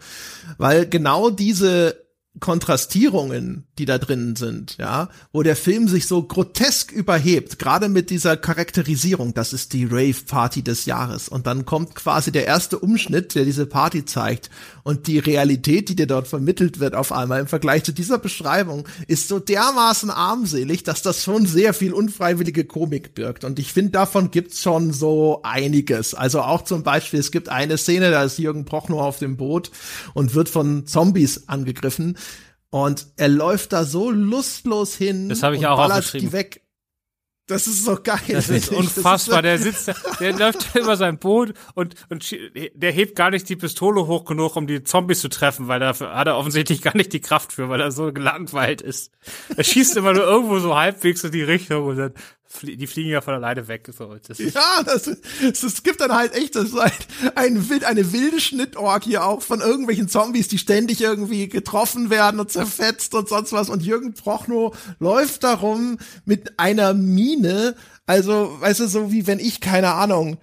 Weil 0.59 0.89
genau 0.89 1.31
diese 1.31 2.02
Kontrastierungen, 2.41 3.67
die 3.79 3.85
da 3.85 3.99
drinnen 3.99 4.37
sind, 4.37 4.77
ja, 4.79 5.11
wo 5.33 5.43
der 5.43 5.55
Film 5.55 5.87
sich 5.87 6.09
so 6.09 6.23
grotesk 6.23 6.91
überhebt, 6.91 7.59
gerade 7.59 7.91
mit 7.91 8.09
dieser 8.09 8.39
Charakterisierung, 8.39 9.35
das 9.35 9.53
ist 9.53 9.75
die 9.75 9.85
Rave-Party 9.85 10.63
des 10.63 10.87
Jahres. 10.87 11.29
Und 11.29 11.47
dann 11.47 11.67
kommt 11.67 11.95
quasi 11.95 12.33
der 12.33 12.47
erste 12.47 12.79
Umschnitt, 12.79 13.35
der 13.35 13.45
diese 13.45 13.67
Party 13.67 14.07
zeigt. 14.07 14.51
Und 14.83 15.07
die 15.07 15.19
Realität, 15.19 15.91
die 15.91 15.95
dir 15.95 16.07
dort 16.07 16.27
vermittelt 16.27 16.81
wird, 16.81 16.95
auf 16.95 17.13
einmal 17.13 17.41
im 17.41 17.47
Vergleich 17.47 17.85
zu 17.85 17.93
dieser 17.93 18.19
Beschreibung, 18.19 18.89
ist 19.07 19.29
so 19.29 19.39
dermaßen 19.39 20.11
armselig, 20.11 20.85
dass 20.85 21.03
das 21.03 21.23
schon 21.23 21.47
sehr 21.47 21.75
viel 21.75 21.93
unfreiwillige 21.93 22.65
Komik 22.65 23.15
birgt. 23.15 23.45
Und 23.45 23.59
ich 23.59 23.73
finde, 23.73 23.93
davon 23.93 24.31
gibt's 24.31 24.63
schon 24.63 24.93
so 24.93 25.41
einiges. 25.43 26.15
Also 26.15 26.41
auch 26.41 26.63
zum 26.63 26.83
Beispiel, 26.83 27.21
es 27.21 27.31
gibt 27.31 27.51
eine 27.51 27.77
Szene, 27.77 28.11
da 28.11 28.25
ist 28.25 28.39
Jürgen 28.39 28.65
Prochnow 28.65 29.03
auf 29.03 29.19
dem 29.19 29.37
Boot 29.37 29.71
und 30.15 30.35
wird 30.35 30.49
von 30.49 30.87
Zombies 30.87 31.49
angegriffen 31.49 32.17
und 32.73 33.07
er 33.17 33.29
läuft 33.29 33.75
da 33.75 33.85
so 33.85 34.11
lustlos 34.11 34.97
hin. 34.97 35.29
Das 35.29 35.43
habe 35.43 35.57
ich 35.57 35.67
auch 35.67 35.79
aufgeschrieben. 35.79 36.29
Die 36.29 36.33
weg. 36.33 36.63
Das 37.47 37.67
ist 37.67 37.85
so 37.85 37.99
geil. 38.03 38.19
Das 38.29 38.49
ist 38.49 38.71
unfassbar. 38.71 39.43
Das 39.43 39.61
ist 39.61 39.87
der 39.87 39.95
sitzt, 39.95 40.21
der 40.21 40.33
läuft 40.39 40.75
über 40.75 40.97
sein 40.97 41.19
Boot 41.19 41.53
und, 41.75 41.97
und 42.09 42.35
der 42.75 42.93
hebt 42.93 43.15
gar 43.15 43.31
nicht 43.31 43.47
die 43.51 43.57
Pistole 43.57 44.07
hoch 44.07 44.25
genug, 44.25 44.57
um 44.57 44.67
die 44.67 44.85
Zombies 44.85 45.21
zu 45.21 45.29
treffen, 45.29 45.69
weil 45.69 45.81
dafür 45.81 46.15
hat 46.15 46.29
er 46.29 46.39
offensichtlich 46.39 46.81
gar 46.81 46.97
nicht 46.97 47.13
die 47.13 47.21
Kraft 47.21 47.53
für, 47.53 47.69
weil 47.69 47.81
er 47.81 47.91
so 47.91 48.11
gelangweilt 48.11 48.81
ist. 48.81 49.13
Er 49.55 49.65
schießt 49.65 49.99
immer 49.99 50.15
nur 50.15 50.25
irgendwo 50.25 50.59
so 50.59 50.75
halbwegs 50.75 51.25
in 51.25 51.33
die 51.33 51.43
Richtung 51.43 51.87
und 51.87 51.97
dann 51.99 52.15
die 52.63 52.87
fliegen 52.87 53.11
ja 53.11 53.21
von 53.21 53.35
alleine 53.35 53.69
weg. 53.69 53.89
So. 53.97 54.17
Das 54.27 54.39
ja, 54.39 54.83
das, 54.85 55.07
es 55.43 55.83
gibt 55.83 56.01
dann 56.01 56.13
halt 56.13 56.35
echt 56.35 56.55
das 56.57 56.65
ist 56.65 56.79
ein, 56.79 56.93
ein, 57.35 57.85
eine 57.85 58.13
wilde 58.13 58.41
Schnittorgie 58.41 59.19
auch 59.19 59.43
von 59.43 59.61
irgendwelchen 59.61 60.09
Zombies, 60.09 60.49
die 60.49 60.59
ständig 60.59 61.01
irgendwie 61.01 61.49
getroffen 61.49 62.11
werden 62.11 62.41
und 62.41 62.51
zerfetzt 62.51 63.15
und 63.15 63.29
sonst 63.29 63.53
was. 63.53 63.71
Und 63.71 63.83
Jürgen 63.83 64.15
Prochnow 64.15 64.77
läuft 64.99 65.45
darum 65.45 65.99
mit 66.25 66.59
einer 66.59 66.95
Mine, 66.95 67.75
also, 68.07 68.57
weißt 68.61 68.81
du, 68.81 68.89
so 68.89 69.13
wie 69.13 69.27
wenn 69.27 69.39
ich, 69.39 69.61
keine 69.61 69.93
Ahnung, 69.93 70.39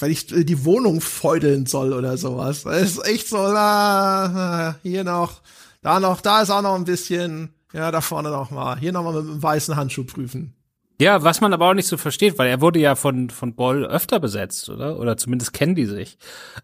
weil 0.00 0.10
ich 0.10 0.26
die 0.26 0.64
Wohnung 0.64 1.00
feudeln 1.00 1.66
soll 1.66 1.92
oder 1.92 2.16
sowas. 2.16 2.64
Das 2.64 2.82
ist 2.82 3.06
echt 3.06 3.28
so, 3.28 3.36
da, 3.36 4.76
hier 4.82 5.04
noch, 5.04 5.40
da 5.82 6.00
noch, 6.00 6.20
da 6.20 6.42
ist 6.42 6.50
auch 6.50 6.62
noch 6.62 6.74
ein 6.74 6.84
bisschen, 6.84 7.54
ja, 7.72 7.90
da 7.90 8.00
vorne 8.00 8.30
noch 8.30 8.50
mal, 8.50 8.78
hier 8.78 8.92
noch 8.92 9.02
mal 9.02 9.14
mit 9.14 9.30
einem 9.30 9.42
weißen 9.42 9.76
Handschuh 9.76 10.04
prüfen. 10.04 10.54
Ja, 11.00 11.22
was 11.22 11.40
man 11.40 11.54
aber 11.54 11.70
auch 11.70 11.74
nicht 11.74 11.88
so 11.88 11.96
versteht, 11.96 12.36
weil 12.36 12.50
er 12.50 12.60
wurde 12.60 12.78
ja 12.78 12.94
von, 12.94 13.30
von 13.30 13.54
Boll 13.54 13.86
öfter 13.86 14.20
besetzt, 14.20 14.68
oder? 14.68 14.98
Oder 14.98 15.16
zumindest 15.16 15.54
kennen 15.54 15.74
die 15.74 15.86
sich. 15.86 16.18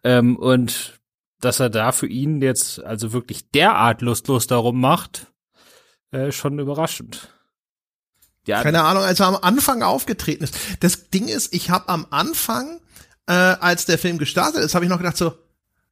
Ähm, 0.05 0.37
und 0.37 1.01
dass 1.41 1.59
er 1.59 1.71
da 1.71 1.91
für 1.91 2.07
ihn 2.07 2.43
jetzt 2.43 2.85
also 2.85 3.15
wirklich 3.15 3.51
derart 3.51 4.03
lustlos 4.03 4.47
darum 4.47 4.79
macht, 4.79 5.33
äh, 6.11 6.33
schon 6.33 6.59
überraschend. 6.59 7.33
Ja, 8.47 8.63
Keine 8.63 8.85
Ahnung, 8.85 9.05
als 9.05 9.21
er 9.21 9.27
am 9.27 9.37
Anfang 9.37 9.83
aufgetreten 9.83 10.45
ist. 10.45 10.55
Das 10.81 11.09
Ding 11.09 11.29
ist, 11.29 11.55
ich 11.55 11.71
habe 11.71 11.89
am 11.89 12.07
Anfang, 12.11 12.81
äh, 13.27 13.33
als 13.33 13.87
der 13.87 13.99
Film 13.99 14.19
gestartet 14.19 14.63
ist, 14.63 14.75
habe 14.75 14.85
ich 14.85 14.91
noch 14.91 14.99
gedacht 14.99 15.17
so, 15.17 15.33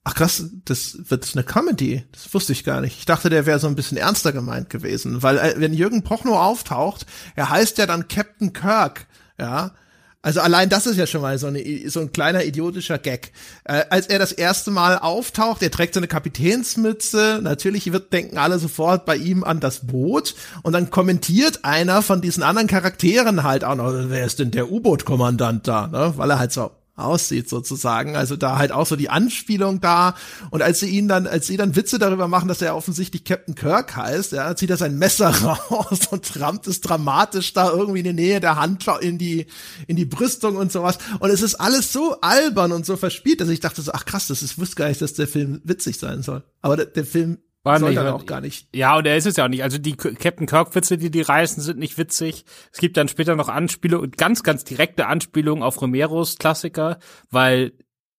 Ach 0.06 0.14
krass, 0.14 0.44
das 0.66 0.98
wird 1.08 1.30
eine 1.34 1.44
Comedy. 1.44 2.04
Das 2.12 2.32
wusste 2.34 2.52
ich 2.52 2.62
gar 2.62 2.82
nicht. 2.82 2.98
Ich 2.98 3.06
dachte, 3.06 3.30
der 3.30 3.46
wäre 3.46 3.58
so 3.58 3.66
ein 3.66 3.74
bisschen 3.74 3.96
ernster 3.96 4.32
gemeint 4.32 4.68
gewesen, 4.68 5.22
weil 5.22 5.38
äh, 5.38 5.54
wenn 5.56 5.72
Jürgen 5.72 6.04
Prochnow 6.04 6.36
auftaucht, 6.36 7.06
er 7.36 7.48
heißt 7.48 7.78
ja 7.78 7.86
dann 7.86 8.06
Captain 8.06 8.52
Kirk, 8.52 9.06
ja. 9.38 9.72
Also 10.20 10.40
allein 10.40 10.70
das 10.70 10.86
ist 10.86 10.96
ja 10.96 11.06
schon 11.06 11.20
mal 11.20 11.38
so, 11.38 11.48
eine, 11.48 11.62
so 11.90 12.00
ein 12.00 12.12
kleiner 12.12 12.44
idiotischer 12.44 12.98
Gag. 12.98 13.32
Äh, 13.64 13.84
als 13.90 14.06
er 14.06 14.18
das 14.18 14.32
erste 14.32 14.70
Mal 14.70 14.98
auftaucht, 14.98 15.62
er 15.62 15.70
trägt 15.70 15.92
so 15.94 16.00
eine 16.00 16.08
Kapitänsmütze. 16.08 17.40
Natürlich 17.42 17.92
wird 17.92 18.12
denken 18.12 18.38
alle 18.38 18.58
sofort 18.58 19.04
bei 19.04 19.16
ihm 19.16 19.44
an 19.44 19.60
das 19.60 19.86
Boot 19.86 20.34
und 20.62 20.72
dann 20.72 20.90
kommentiert 20.90 21.64
einer 21.64 22.00
von 22.00 22.22
diesen 22.22 22.42
anderen 22.42 22.68
Charakteren 22.68 23.42
halt 23.42 23.64
auch 23.64 23.74
noch, 23.74 23.92
wer 23.92 24.24
ist 24.24 24.38
denn 24.38 24.50
der 24.50 24.70
U-Boot-Kommandant 24.70 25.68
da, 25.68 25.88
ne? 25.88 26.14
Weil 26.16 26.30
er 26.30 26.38
halt 26.38 26.52
so 26.52 26.70
aussieht 26.96 27.48
sozusagen. 27.48 28.16
Also 28.16 28.36
da 28.36 28.58
halt 28.58 28.72
auch 28.72 28.86
so 28.86 28.96
die 28.96 29.10
Anspielung 29.10 29.80
da. 29.80 30.14
Und 30.50 30.62
als 30.62 30.80
sie 30.80 30.88
ihn 30.88 31.08
dann, 31.08 31.26
als 31.26 31.46
sie 31.46 31.56
dann 31.56 31.76
Witze 31.76 31.98
darüber 31.98 32.28
machen, 32.28 32.48
dass 32.48 32.62
er 32.62 32.76
offensichtlich 32.76 33.24
Captain 33.24 33.54
Kirk 33.54 33.96
heißt, 33.96 34.32
ja, 34.32 34.54
zieht 34.54 34.70
er 34.70 34.76
sein 34.76 34.98
Messer 34.98 35.28
raus 35.70 36.00
und 36.10 36.40
rammt 36.40 36.66
es 36.66 36.80
dramatisch 36.80 37.52
da 37.52 37.70
irgendwie 37.70 38.00
in 38.00 38.04
die 38.04 38.12
Nähe 38.12 38.40
der 38.40 38.56
Hand 38.56 38.84
in 39.00 39.18
die, 39.18 39.46
in 39.86 39.96
die 39.96 40.04
Brüstung 40.04 40.56
und 40.56 40.70
sowas. 40.70 40.98
Und 41.18 41.30
es 41.30 41.42
ist 41.42 41.56
alles 41.56 41.92
so 41.92 42.20
albern 42.20 42.72
und 42.72 42.86
so 42.86 42.96
verspielt, 42.96 43.40
dass 43.40 43.48
ich 43.48 43.60
dachte 43.60 43.82
so, 43.82 43.92
ach 43.92 44.04
krass, 44.04 44.28
das 44.28 44.42
ist, 44.42 44.58
wusste 44.58 44.76
gar 44.76 44.88
nicht, 44.88 45.02
dass 45.02 45.14
der 45.14 45.26
Film 45.26 45.60
witzig 45.64 45.98
sein 45.98 46.22
soll. 46.22 46.44
Aber 46.60 46.76
der, 46.76 46.86
der 46.86 47.04
Film 47.04 47.38
war 47.64 47.78
Soll 47.78 47.90
nicht, 47.90 47.98
dann 47.98 48.08
auch 48.08 48.26
gar 48.26 48.42
nicht. 48.42 48.68
Ja, 48.74 48.96
und 48.96 49.06
er 49.06 49.16
ist 49.16 49.26
es 49.26 49.36
ja 49.36 49.44
auch 49.44 49.48
nicht. 49.48 49.62
Also 49.62 49.78
die 49.78 49.96
Captain 49.96 50.46
Kirk-Witze, 50.46 50.98
die 50.98 51.10
die 51.10 51.22
reißen, 51.22 51.62
sind 51.62 51.78
nicht 51.78 51.96
witzig. 51.96 52.44
Es 52.70 52.78
gibt 52.78 52.98
dann 52.98 53.08
später 53.08 53.36
noch 53.36 53.48
Anspielungen, 53.48 54.10
ganz, 54.12 54.42
ganz 54.42 54.64
direkte 54.64 55.06
Anspielungen 55.06 55.64
auf 55.64 55.80
Romeros 55.80 56.36
Klassiker, 56.36 56.98
weil, 57.30 57.72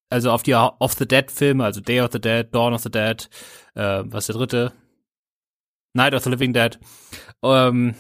also 0.10 0.32
auf 0.32 0.42
die 0.42 0.56
Of 0.56 0.94
the 0.94 1.08
Dead 1.08 1.30
Filme, 1.30 1.64
also 1.64 1.80
Day 1.80 2.02
of 2.02 2.10
the 2.12 2.20
Dead, 2.20 2.48
Dawn 2.54 2.74
of 2.74 2.82
the 2.82 2.90
Dead, 2.90 3.30
äh, 3.76 4.02
was 4.06 4.24
ist 4.24 4.30
der 4.30 4.36
dritte? 4.36 4.74
Night 5.94 6.16
of 6.16 6.24
the 6.24 6.32
Living 6.32 6.52
Dead. 6.52 6.80
Ähm, 7.44 7.94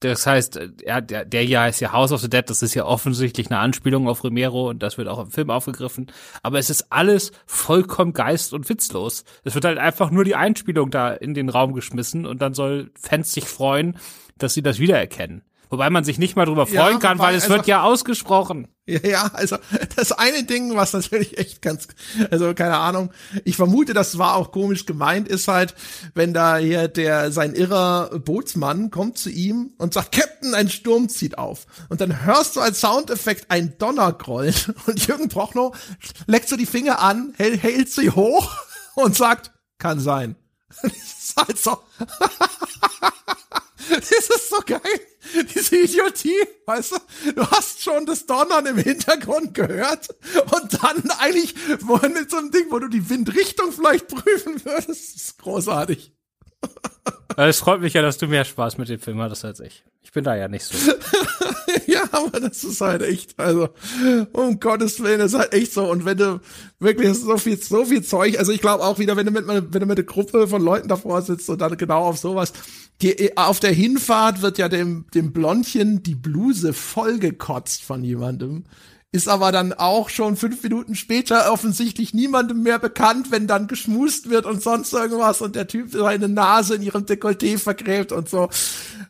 das 0.00 0.26
heißt, 0.26 0.60
ja, 0.84 1.00
der, 1.00 1.24
der 1.24 1.42
hier 1.42 1.60
heißt 1.60 1.80
ja 1.80 1.92
House 1.92 2.12
of 2.12 2.20
the 2.20 2.30
Dead, 2.30 2.48
das 2.48 2.62
ist 2.62 2.74
ja 2.74 2.84
offensichtlich 2.84 3.50
eine 3.50 3.58
Anspielung 3.58 4.08
auf 4.08 4.22
Romero 4.22 4.68
und 4.68 4.82
das 4.82 4.96
wird 4.96 5.08
auch 5.08 5.18
im 5.18 5.30
Film 5.30 5.50
aufgegriffen. 5.50 6.06
Aber 6.42 6.58
es 6.58 6.70
ist 6.70 6.92
alles 6.92 7.32
vollkommen 7.46 8.12
geist- 8.12 8.52
und 8.52 8.68
witzlos. 8.68 9.24
Es 9.44 9.54
wird 9.54 9.64
halt 9.64 9.78
einfach 9.78 10.10
nur 10.10 10.24
die 10.24 10.36
Einspielung 10.36 10.90
da 10.90 11.12
in 11.12 11.34
den 11.34 11.48
Raum 11.48 11.72
geschmissen 11.72 12.26
und 12.26 12.40
dann 12.40 12.54
soll 12.54 12.90
Fans 13.00 13.32
sich 13.32 13.46
freuen, 13.46 13.98
dass 14.36 14.54
sie 14.54 14.62
das 14.62 14.78
wiedererkennen. 14.78 15.42
Wobei 15.70 15.90
man 15.90 16.04
sich 16.04 16.18
nicht 16.18 16.36
mal 16.36 16.46
drüber 16.46 16.66
freuen 16.66 16.94
ja, 16.94 16.98
kann, 16.98 17.18
weil 17.18 17.34
es 17.34 17.44
also, 17.44 17.56
wird 17.56 17.66
ja 17.66 17.82
ausgesprochen. 17.82 18.68
Ja, 18.86 19.30
also 19.34 19.58
das 19.96 20.12
eine 20.12 20.44
Ding, 20.44 20.74
was 20.74 20.94
natürlich 20.94 21.36
echt 21.36 21.60
ganz, 21.60 21.88
also 22.30 22.54
keine 22.54 22.78
Ahnung, 22.78 23.12
ich 23.44 23.56
vermute, 23.56 23.92
das 23.92 24.16
war 24.16 24.34
auch 24.34 24.50
komisch 24.50 24.86
gemeint, 24.86 25.28
ist 25.28 25.46
halt, 25.46 25.74
wenn 26.14 26.32
da 26.32 26.56
hier 26.56 26.88
der, 26.88 27.30
sein 27.30 27.54
irrer 27.54 28.18
Bootsmann 28.18 28.90
kommt 28.90 29.18
zu 29.18 29.28
ihm 29.28 29.72
und 29.76 29.92
sagt, 29.92 30.12
Captain, 30.12 30.54
ein 30.54 30.70
Sturm 30.70 31.10
zieht 31.10 31.36
auf. 31.36 31.66
Und 31.90 32.00
dann 32.00 32.24
hörst 32.24 32.56
du 32.56 32.60
als 32.60 32.80
Soundeffekt 32.80 33.50
ein 33.50 33.76
Donnergrollen 33.76 34.54
und 34.86 35.06
Jürgen 35.06 35.28
Prochnow 35.28 35.76
leckt 36.26 36.48
so 36.48 36.56
die 36.56 36.64
Finger 36.64 37.00
an, 37.00 37.34
hält, 37.36 37.62
hält 37.62 37.90
sie 37.90 38.10
hoch 38.10 38.56
und 38.94 39.14
sagt, 39.14 39.52
kann 39.76 40.00
sein. 40.00 40.36
Das 40.82 41.34
ist 41.34 41.36
halt 41.36 41.58
so. 41.58 41.78
Das 43.90 44.10
ist 44.10 44.50
so 44.50 44.60
geil. 44.66 44.80
Diese 45.54 45.76
Idiotie, 45.76 46.36
weißt 46.66 46.92
du? 46.92 47.32
Du 47.32 47.50
hast 47.50 47.82
schon 47.82 48.06
das 48.06 48.26
Donnern 48.26 48.66
im 48.66 48.78
Hintergrund 48.78 49.54
gehört 49.54 50.08
und 50.52 50.82
dann 50.82 51.10
eigentlich 51.18 51.54
mit 51.68 52.30
so 52.30 52.38
einem 52.38 52.50
Ding, 52.50 52.66
wo 52.70 52.78
du 52.78 52.88
die 52.88 53.08
Windrichtung 53.08 53.72
vielleicht 53.72 54.08
prüfen 54.08 54.64
würdest. 54.64 54.88
Das 54.88 55.22
ist 55.22 55.38
großartig. 55.38 56.12
Es 57.36 57.60
freut 57.60 57.80
mich 57.80 57.94
ja, 57.94 58.02
dass 58.02 58.18
du 58.18 58.26
mehr 58.26 58.44
Spaß 58.44 58.78
mit 58.78 58.88
dem 58.88 58.98
Film 58.98 59.20
hattest 59.20 59.44
als 59.44 59.60
ich. 59.60 59.84
Ich 60.02 60.10
bin 60.10 60.24
da 60.24 60.34
ja 60.34 60.48
nicht 60.48 60.64
so. 60.64 60.74
ja, 61.86 62.02
aber 62.10 62.40
das 62.40 62.64
ist 62.64 62.80
halt 62.80 63.02
echt, 63.02 63.38
also, 63.38 63.68
um 64.32 64.58
Gottes 64.58 65.00
Willen, 65.00 65.20
das 65.20 65.34
ist 65.34 65.38
halt 65.38 65.52
echt 65.52 65.72
so. 65.72 65.88
Und 65.88 66.04
wenn 66.04 66.18
du 66.18 66.40
wirklich 66.80 67.16
so 67.16 67.36
viel, 67.36 67.56
so 67.60 67.84
viel 67.84 68.02
Zeug, 68.02 68.38
also 68.40 68.50
ich 68.50 68.60
glaube 68.60 68.82
auch 68.82 68.98
wieder, 68.98 69.16
wenn 69.16 69.26
du 69.26 69.32
mit, 69.32 69.46
wenn 69.46 69.70
du 69.70 69.86
mit 69.86 69.98
einer 69.98 70.02
Gruppe 70.02 70.48
von 70.48 70.62
Leuten 70.62 70.88
davor 70.88 71.22
sitzt 71.22 71.48
und 71.48 71.60
dann 71.60 71.76
genau 71.76 72.04
auf 72.04 72.18
sowas, 72.18 72.52
die, 73.02 73.36
auf 73.36 73.60
der 73.60 73.72
Hinfahrt 73.72 74.42
wird 74.42 74.58
ja 74.58 74.68
dem, 74.68 75.06
dem 75.14 75.32
Blondchen 75.32 76.02
die 76.02 76.16
Bluse 76.16 76.72
vollgekotzt 76.72 77.84
von 77.84 78.02
jemandem 78.02 78.64
ist 79.10 79.28
aber 79.28 79.52
dann 79.52 79.72
auch 79.72 80.10
schon 80.10 80.36
fünf 80.36 80.62
Minuten 80.62 80.94
später 80.94 81.50
offensichtlich 81.50 82.12
niemandem 82.12 82.62
mehr 82.62 82.78
bekannt, 82.78 83.30
wenn 83.30 83.46
dann 83.46 83.66
geschmust 83.66 84.28
wird 84.28 84.44
und 84.44 84.62
sonst 84.62 84.92
irgendwas 84.92 85.40
und 85.40 85.56
der 85.56 85.66
Typ 85.66 85.92
seine 85.92 86.28
Nase 86.28 86.74
in 86.74 86.82
ihrem 86.82 87.04
Dekolleté 87.04 87.58
vergräbt 87.58 88.12
und 88.12 88.28
so. 88.28 88.50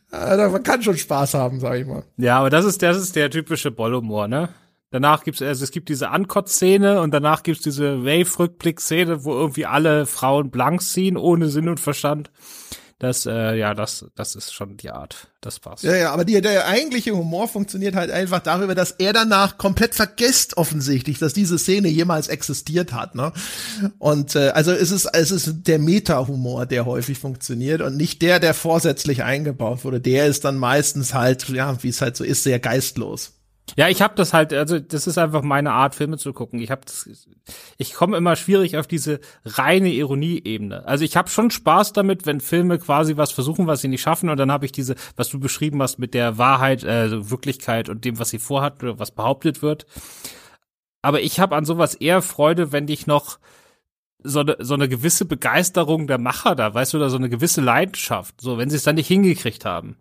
Also 0.09 0.51
man 0.51 0.63
kann 0.63 0.81
schon 0.81 0.97
Spaß 0.97 1.33
haben, 1.33 1.59
sag 1.59 1.79
ich 1.79 1.85
mal. 1.85 2.03
Ja, 2.17 2.39
aber 2.39 2.49
das 2.49 2.65
ist, 2.65 2.81
das 2.81 2.97
ist 2.97 3.15
der 3.15 3.29
typische 3.29 3.71
Bollumor, 3.71 4.27
ne? 4.27 4.49
Danach 4.91 5.23
gibt's, 5.23 5.41
also 5.41 5.63
es 5.63 5.69
gibt 5.69 5.89
diese 5.89 6.09
Ankot-Szene 6.09 7.01
und 7.01 7.13
danach 7.13 7.43
gibt's 7.43 7.61
diese 7.61 8.03
Wave-Rückblick-Szene, 8.03 9.23
wo 9.23 9.33
irgendwie 9.33 9.67
alle 9.67 10.07
Frauen 10.07 10.49
blank 10.49 10.81
ziehen, 10.81 11.15
ohne 11.15 11.49
Sinn 11.49 11.69
und 11.69 11.79
Verstand. 11.79 12.31
Das, 12.99 13.25
äh, 13.25 13.55
ja, 13.55 13.73
das, 13.73 14.05
das 14.15 14.35
ist 14.35 14.53
schon 14.53 14.75
die 14.75 14.89
Art. 14.89 15.29
Das 15.39 15.57
passt. 15.59 15.85
Ja, 15.85 15.95
ja, 15.95 16.11
aber 16.11 16.25
die, 16.25 16.41
der 16.41 16.67
eigentliche 16.67 17.15
Humor 17.15 17.47
funktioniert 17.47 17.95
halt 17.95 18.11
einfach 18.11 18.41
darüber, 18.41 18.75
dass 18.75 18.91
er 18.91 19.13
danach 19.13 19.57
komplett 19.57 19.95
vergisst 19.95 20.57
offensichtlich, 20.57 21.17
dass 21.17 21.33
diese 21.33 21.57
Szene 21.57 21.87
jemals 21.87 22.27
existiert 22.27 22.91
hat. 22.91 23.15
Ne? 23.15 23.31
Und 23.99 24.35
äh, 24.35 24.49
also 24.49 24.73
es 24.73 24.91
ist, 24.91 25.05
es 25.05 25.31
ist 25.31 25.65
der 25.65 25.79
Meta-Humor, 25.79 26.65
der 26.65 26.85
häufig 26.85 27.19
funktioniert 27.19 27.81
und 27.81 27.95
nicht 27.95 28.21
der, 28.21 28.41
der 28.41 28.53
vorsätzlich 28.53 29.23
eingebaut 29.23 29.85
wurde. 29.85 30.01
Der 30.01 30.27
ist 30.27 30.43
dann 30.43 30.57
meistens 30.57 31.13
halt, 31.13 31.47
ja, 31.47 31.81
wie 31.81 31.89
es 31.89 32.01
halt 32.01 32.17
so 32.17 32.25
ist, 32.25 32.43
sehr 32.43 32.59
geistlos. 32.59 33.31
Ja, 33.77 33.87
ich 33.89 34.01
habe 34.01 34.15
das 34.15 34.33
halt, 34.33 34.53
also 34.53 34.79
das 34.79 35.07
ist 35.07 35.17
einfach 35.17 35.41
meine 35.41 35.71
Art, 35.71 35.95
Filme 35.95 36.17
zu 36.17 36.33
gucken. 36.33 36.59
Ich 36.59 36.71
habe 36.71 36.81
ich 37.77 37.93
komme 37.93 38.17
immer 38.17 38.35
schwierig 38.35 38.77
auf 38.77 38.87
diese 38.87 39.19
reine 39.45 39.89
Ironie-Ebene. 39.89 40.85
Also 40.85 41.03
ich 41.03 41.17
habe 41.17 41.29
schon 41.29 41.51
Spaß 41.51 41.93
damit, 41.93 42.25
wenn 42.25 42.41
Filme 42.41 42.79
quasi 42.79 43.17
was 43.17 43.31
versuchen, 43.31 43.67
was 43.67 43.81
sie 43.81 43.87
nicht 43.87 44.01
schaffen, 44.01 44.29
und 44.29 44.37
dann 44.37 44.51
habe 44.51 44.65
ich 44.65 44.71
diese, 44.71 44.95
was 45.15 45.29
du 45.29 45.39
beschrieben 45.39 45.81
hast 45.81 45.99
mit 45.99 46.13
der 46.13 46.37
Wahrheit, 46.37 46.83
äh, 46.83 47.29
Wirklichkeit 47.29 47.89
und 47.89 48.05
dem, 48.05 48.19
was 48.19 48.29
sie 48.29 48.39
vorhat 48.39 48.83
oder 48.83 48.99
was 48.99 49.11
behauptet 49.11 49.61
wird. 49.61 49.85
Aber 51.01 51.21
ich 51.21 51.39
habe 51.39 51.55
an 51.55 51.65
sowas 51.65 51.95
eher 51.95 52.21
Freude, 52.21 52.71
wenn 52.71 52.87
ich 52.87 53.07
noch 53.07 53.39
so 54.21 54.41
eine, 54.41 54.57
so 54.59 54.73
eine 54.73 54.89
gewisse 54.89 55.25
Begeisterung 55.25 56.07
der 56.07 56.17
Macher 56.17 56.55
da, 56.55 56.73
weißt 56.73 56.93
du, 56.93 56.97
oder 56.97 57.09
so 57.09 57.17
eine 57.17 57.29
gewisse 57.29 57.61
Leidenschaft, 57.61 58.41
so 58.41 58.57
wenn 58.57 58.69
sie 58.69 58.75
es 58.75 58.83
dann 58.83 58.95
nicht 58.95 59.07
hingekriegt 59.07 59.65
haben. 59.65 59.97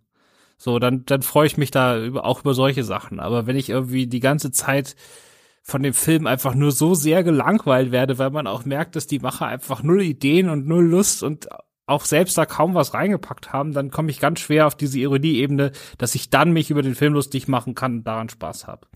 So, 0.58 0.78
dann, 0.80 1.06
dann 1.06 1.22
freue 1.22 1.46
ich 1.46 1.56
mich 1.56 1.70
da 1.70 1.98
über, 1.98 2.24
auch 2.24 2.40
über 2.40 2.52
solche 2.52 2.84
Sachen. 2.84 3.20
Aber 3.20 3.46
wenn 3.46 3.56
ich 3.56 3.70
irgendwie 3.70 4.06
die 4.08 4.20
ganze 4.20 4.50
Zeit 4.50 4.96
von 5.62 5.82
dem 5.82 5.94
Film 5.94 6.26
einfach 6.26 6.54
nur 6.54 6.72
so 6.72 6.94
sehr 6.94 7.22
gelangweilt 7.22 7.92
werde, 7.92 8.18
weil 8.18 8.30
man 8.30 8.46
auch 8.46 8.64
merkt, 8.64 8.96
dass 8.96 9.06
die 9.06 9.20
Macher 9.20 9.46
einfach 9.46 9.82
null 9.82 10.02
Ideen 10.02 10.48
und 10.48 10.66
null 10.66 10.84
Lust 10.84 11.22
und 11.22 11.48
auch 11.86 12.04
selbst 12.04 12.36
da 12.36 12.44
kaum 12.44 12.74
was 12.74 12.92
reingepackt 12.92 13.52
haben, 13.52 13.72
dann 13.72 13.90
komme 13.90 14.10
ich 14.10 14.20
ganz 14.20 14.40
schwer 14.40 14.66
auf 14.66 14.74
diese 14.74 14.98
Ironieebene, 14.98 15.72
dass 15.96 16.14
ich 16.14 16.28
dann 16.28 16.52
mich 16.52 16.70
über 16.70 16.82
den 16.82 16.94
Film 16.94 17.14
lustig 17.14 17.48
machen 17.48 17.74
kann 17.74 17.98
und 17.98 18.04
daran 18.04 18.28
Spaß 18.28 18.66
habe. 18.66 18.86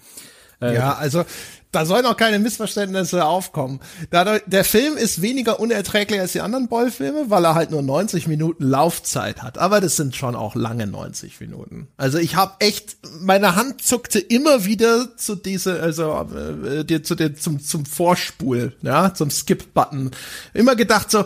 Äh, 0.62 0.74
ja, 0.74 0.94
also 0.94 1.24
da 1.72 1.86
sollen 1.86 2.04
auch 2.04 2.18
keine 2.18 2.38
Missverständnisse 2.38 3.24
aufkommen. 3.24 3.80
Dadurch, 4.10 4.42
der 4.46 4.62
Film 4.62 4.98
ist 4.98 5.22
weniger 5.22 5.58
unerträglich 5.58 6.20
als 6.20 6.32
die 6.32 6.42
anderen 6.42 6.68
Boll-Filme, 6.68 7.30
weil 7.30 7.46
er 7.46 7.54
halt 7.54 7.70
nur 7.70 7.80
90 7.80 8.28
Minuten 8.28 8.64
Laufzeit 8.64 9.42
hat. 9.42 9.56
Aber 9.56 9.80
das 9.80 9.96
sind 9.96 10.14
schon 10.14 10.36
auch 10.36 10.54
lange 10.54 10.86
90 10.86 11.40
Minuten. 11.40 11.88
Also 11.96 12.18
ich 12.18 12.36
habe 12.36 12.56
echt, 12.58 12.98
meine 13.20 13.56
Hand 13.56 13.82
zuckte 13.82 14.18
immer 14.18 14.66
wieder 14.66 15.16
zu 15.16 15.34
diese, 15.34 15.80
also 15.80 16.28
äh, 16.64 16.84
die, 16.84 17.02
zu 17.02 17.14
den, 17.14 17.36
zum, 17.36 17.58
zum 17.58 17.86
Vorspul, 17.86 18.76
ja, 18.82 19.14
zum 19.14 19.30
Skip-Button. 19.30 20.10
Immer 20.52 20.76
gedacht 20.76 21.10
so, 21.10 21.24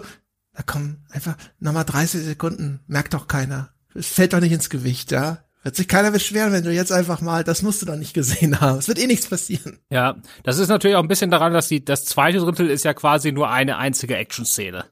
na 0.54 0.62
komm, 0.64 0.98
einfach 1.10 1.36
nochmal 1.58 1.84
30 1.84 2.22
Sekunden, 2.22 2.80
merkt 2.86 3.14
doch 3.14 3.26
keiner. 3.26 3.70
Es 3.94 4.06
fällt 4.06 4.32
doch 4.32 4.40
nicht 4.40 4.52
ins 4.52 4.70
Gewicht, 4.70 5.10
ja. 5.10 5.38
Wird 5.66 5.74
sich 5.74 5.88
keiner 5.88 6.12
beschweren, 6.12 6.52
wenn 6.52 6.62
du 6.62 6.70
jetzt 6.70 6.92
einfach 6.92 7.20
mal, 7.20 7.42
das 7.42 7.62
musst 7.62 7.82
du 7.82 7.86
doch 7.86 7.96
nicht 7.96 8.14
gesehen 8.14 8.60
haben. 8.60 8.78
Es 8.78 8.86
wird 8.86 9.00
eh 9.00 9.08
nichts 9.08 9.26
passieren. 9.26 9.80
Ja, 9.90 10.14
das 10.44 10.58
ist 10.58 10.68
natürlich 10.68 10.96
auch 10.96 11.02
ein 11.02 11.08
bisschen 11.08 11.32
daran, 11.32 11.52
dass 11.52 11.66
die, 11.66 11.84
das 11.84 12.04
zweite 12.04 12.38
Drittel 12.38 12.70
ist 12.70 12.84
ja 12.84 12.94
quasi 12.94 13.32
nur 13.32 13.50
eine 13.50 13.76
einzige 13.76 14.16
Action-Szene. 14.16 14.84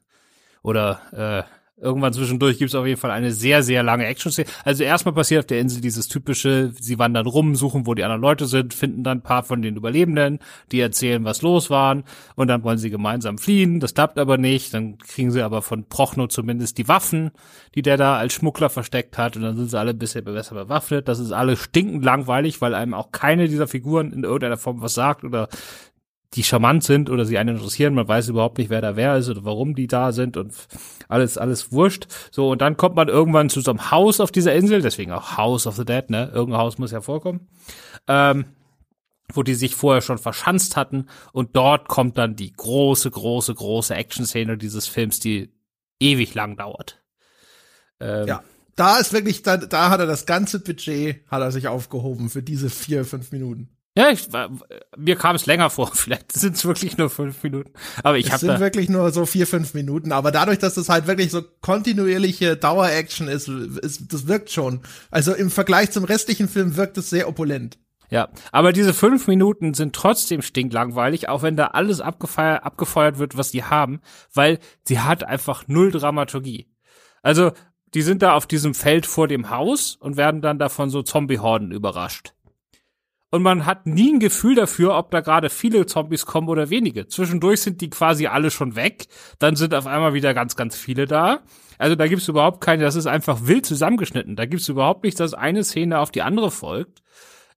Oder 0.63 1.47
äh, 1.47 1.64
Irgendwann 1.77 2.13
zwischendurch 2.13 2.57
gibt 2.57 2.69
es 2.69 2.75
auf 2.75 2.85
jeden 2.85 2.99
Fall 2.99 3.11
eine 3.11 3.33
sehr, 3.33 3.61
sehr 3.61 3.83
lange 3.83 4.05
Action-Szene. 4.05 4.47
Also 4.63 4.85
erstmal 4.85 5.13
passiert 5.13 5.39
auf 5.39 5.47
der 5.47 5.59
Insel 5.59 5.81
dieses 5.81 6.07
typische, 6.07 6.71
sie 6.79 6.97
wandern 6.99 7.27
rum, 7.27 7.53
suchen, 7.55 7.85
wo 7.85 7.93
die 7.93 8.03
anderen 8.05 8.21
Leute 8.21 8.45
sind, 8.45 8.73
finden 8.73 9.03
dann 9.03 9.17
ein 9.17 9.23
paar 9.23 9.43
von 9.43 9.61
den 9.61 9.75
Überlebenden, 9.75 10.39
die 10.71 10.79
erzählen, 10.79 11.25
was 11.25 11.41
los 11.41 11.69
waren 11.69 12.05
und 12.35 12.47
dann 12.47 12.63
wollen 12.63 12.77
sie 12.77 12.89
gemeinsam 12.89 13.37
fliehen. 13.37 13.81
Das 13.81 13.93
klappt 13.93 14.17
aber 14.19 14.37
nicht. 14.37 14.73
Dann 14.73 14.97
kriegen 14.99 15.31
sie 15.31 15.41
aber 15.41 15.61
von 15.61 15.83
Prochno 15.83 16.27
zumindest 16.27 16.77
die 16.77 16.87
Waffen, 16.87 17.31
die 17.75 17.81
der 17.81 17.97
da 17.97 18.15
als 18.15 18.31
Schmuggler 18.31 18.69
versteckt 18.69 19.17
hat 19.17 19.35
und 19.35 19.41
dann 19.41 19.57
sind 19.57 19.69
sie 19.69 19.77
alle 19.77 19.91
ein 19.91 19.99
bisschen 19.99 20.23
besser 20.23 20.55
bewaffnet. 20.55 21.09
Das 21.09 21.19
ist 21.19 21.33
alles 21.33 21.59
stinkend 21.59 22.05
langweilig, 22.05 22.61
weil 22.61 22.73
einem 22.73 22.93
auch 22.93 23.11
keine 23.11 23.49
dieser 23.49 23.67
Figuren 23.67 24.13
in 24.13 24.23
irgendeiner 24.23 24.57
Form 24.57 24.81
was 24.81 24.93
sagt 24.93 25.25
oder 25.25 25.49
die 26.35 26.43
charmant 26.43 26.83
sind 26.83 27.09
oder 27.09 27.25
sie 27.25 27.37
einen 27.37 27.55
interessieren. 27.55 27.93
Man 27.93 28.07
weiß 28.07 28.27
überhaupt 28.29 28.57
nicht, 28.57 28.69
wer 28.69 28.81
da 28.81 28.95
wer 28.95 29.17
ist 29.17 29.29
oder 29.29 29.45
warum 29.45 29.75
die 29.75 29.87
da 29.87 30.11
sind 30.11 30.37
und 30.37 30.53
alles, 31.07 31.37
alles 31.37 31.71
wurscht. 31.71 32.07
So, 32.31 32.49
und 32.49 32.61
dann 32.61 32.77
kommt 32.77 32.95
man 32.95 33.07
irgendwann 33.07 33.49
zu 33.49 33.61
so 33.61 33.71
einem 33.71 33.91
Haus 33.91 34.19
auf 34.19 34.31
dieser 34.31 34.53
Insel, 34.53 34.81
deswegen 34.81 35.11
auch 35.11 35.37
House 35.37 35.65
of 35.65 35.75
the 35.75 35.85
Dead, 35.85 36.09
ne? 36.09 36.31
Irgendein 36.33 36.61
Haus 36.61 36.77
muss 36.77 36.91
ja 36.91 37.01
vorkommen. 37.01 37.47
Ähm, 38.07 38.45
wo 39.33 39.43
die 39.43 39.55
sich 39.55 39.75
vorher 39.75 40.01
schon 40.01 40.17
verschanzt 40.17 40.75
hatten 40.75 41.07
und 41.31 41.55
dort 41.55 41.87
kommt 41.87 42.17
dann 42.17 42.35
die 42.35 42.51
große, 42.51 43.09
große, 43.09 43.55
große 43.55 43.95
Action-Szene 43.95 44.57
dieses 44.57 44.87
Films, 44.87 45.19
die 45.19 45.51
ewig 45.99 46.35
lang 46.35 46.57
dauert. 46.57 47.01
Ähm, 47.99 48.27
ja, 48.27 48.43
da 48.75 48.97
ist 48.97 49.13
wirklich, 49.13 49.41
da, 49.41 49.57
da 49.57 49.89
hat 49.89 49.99
er 49.99 50.05
das 50.05 50.25
ganze 50.25 50.59
Budget, 50.59 51.25
hat 51.27 51.41
er 51.41 51.51
sich 51.51 51.67
aufgehoben 51.67 52.29
für 52.29 52.43
diese 52.43 52.69
vier, 52.69 53.05
fünf 53.05 53.31
Minuten. 53.31 53.74
Ja, 53.97 54.09
ich, 54.09 54.27
mir 54.97 55.15
kam 55.15 55.37
es 55.37 55.45
länger 55.45 55.69
vor. 55.69 55.91
Vielleicht 55.93 56.33
sind 56.33 56.57
es 56.57 56.65
wirklich 56.65 56.97
nur 56.97 57.09
fünf 57.09 57.41
Minuten. 57.43 57.71
Aber 58.03 58.17
ich 58.17 58.27
habe. 58.27 58.35
Es 58.35 58.41
sind 58.41 58.59
wirklich 58.59 58.89
nur 58.89 59.09
so 59.11 59.25
vier, 59.25 59.47
fünf 59.47 59.73
Minuten. 59.73 60.11
Aber 60.11 60.31
dadurch, 60.31 60.59
dass 60.59 60.75
es 60.75 60.89
halt 60.89 61.07
wirklich 61.07 61.31
so 61.31 61.41
kontinuierliche 61.61 62.57
Dauer-Action 62.57 63.29
ist, 63.29 63.47
ist, 63.47 64.13
das 64.13 64.27
wirkt 64.27 64.51
schon. 64.51 64.81
Also 65.11 65.33
im 65.33 65.49
Vergleich 65.49 65.91
zum 65.91 66.03
restlichen 66.03 66.49
Film 66.49 66.75
wirkt 66.75 66.97
es 66.97 67.09
sehr 67.09 67.29
opulent. 67.29 67.77
Ja, 68.09 68.29
aber 68.51 68.71
diese 68.71 68.93
fünf 68.93 69.27
Minuten 69.27 69.73
sind 69.73 69.95
trotzdem 69.95 70.43
stinklangweilig, 70.43 71.27
auch 71.27 71.41
wenn 71.41 71.55
da 71.55 71.67
alles 71.67 72.01
abgefeuert, 72.01 72.63
abgefeuert 72.63 73.17
wird, 73.17 73.35
was 73.35 73.49
die 73.49 73.63
haben, 73.63 73.99
weil 74.31 74.59
sie 74.83 74.99
hat 74.99 75.23
einfach 75.23 75.67
null 75.67 75.91
Dramaturgie. 75.91 76.67
Also, 77.23 77.51
die 77.95 78.03
sind 78.03 78.21
da 78.21 78.33
auf 78.33 78.45
diesem 78.45 78.75
Feld 78.75 79.07
vor 79.07 79.27
dem 79.27 79.49
Haus 79.49 79.95
und 79.95 80.17
werden 80.17 80.41
dann 80.41 80.59
davon 80.59 80.91
so 80.91 81.01
Zombie-Horden 81.01 81.71
überrascht 81.71 82.34
und 83.35 83.43
man 83.43 83.65
hat 83.65 83.85
nie 83.85 84.13
ein 84.13 84.21
Gefühl 84.21 84.55
dafür, 84.55 84.95
ob 84.95 85.11
da 85.11 85.19
gerade 85.19 85.49
viele 85.49 85.85
Zombies 85.85 86.25
kommen 86.25 86.47
oder 86.47 86.69
wenige. 86.69 87.07
Zwischendurch 87.07 87.59
sind 87.59 87.81
die 87.81 87.89
quasi 87.89 88.27
alle 88.27 88.49
schon 88.49 88.77
weg, 88.77 89.07
dann 89.39 89.57
sind 89.57 89.73
auf 89.73 89.87
einmal 89.87 90.13
wieder 90.13 90.33
ganz, 90.33 90.55
ganz 90.55 90.77
viele 90.77 91.05
da. 91.05 91.39
Also 91.77 91.95
da 91.95 92.07
gibt's 92.07 92.29
überhaupt 92.29 92.61
keine, 92.61 92.83
das 92.83 92.95
ist 92.95 93.07
einfach 93.07 93.39
wild 93.45 93.65
zusammengeschnitten. 93.65 94.37
Da 94.37 94.45
gibt's 94.45 94.69
überhaupt 94.69 95.03
nicht, 95.03 95.19
dass 95.19 95.33
eine 95.33 95.65
Szene 95.65 95.99
auf 95.99 96.11
die 96.11 96.21
andere 96.21 96.49
folgt. 96.49 97.03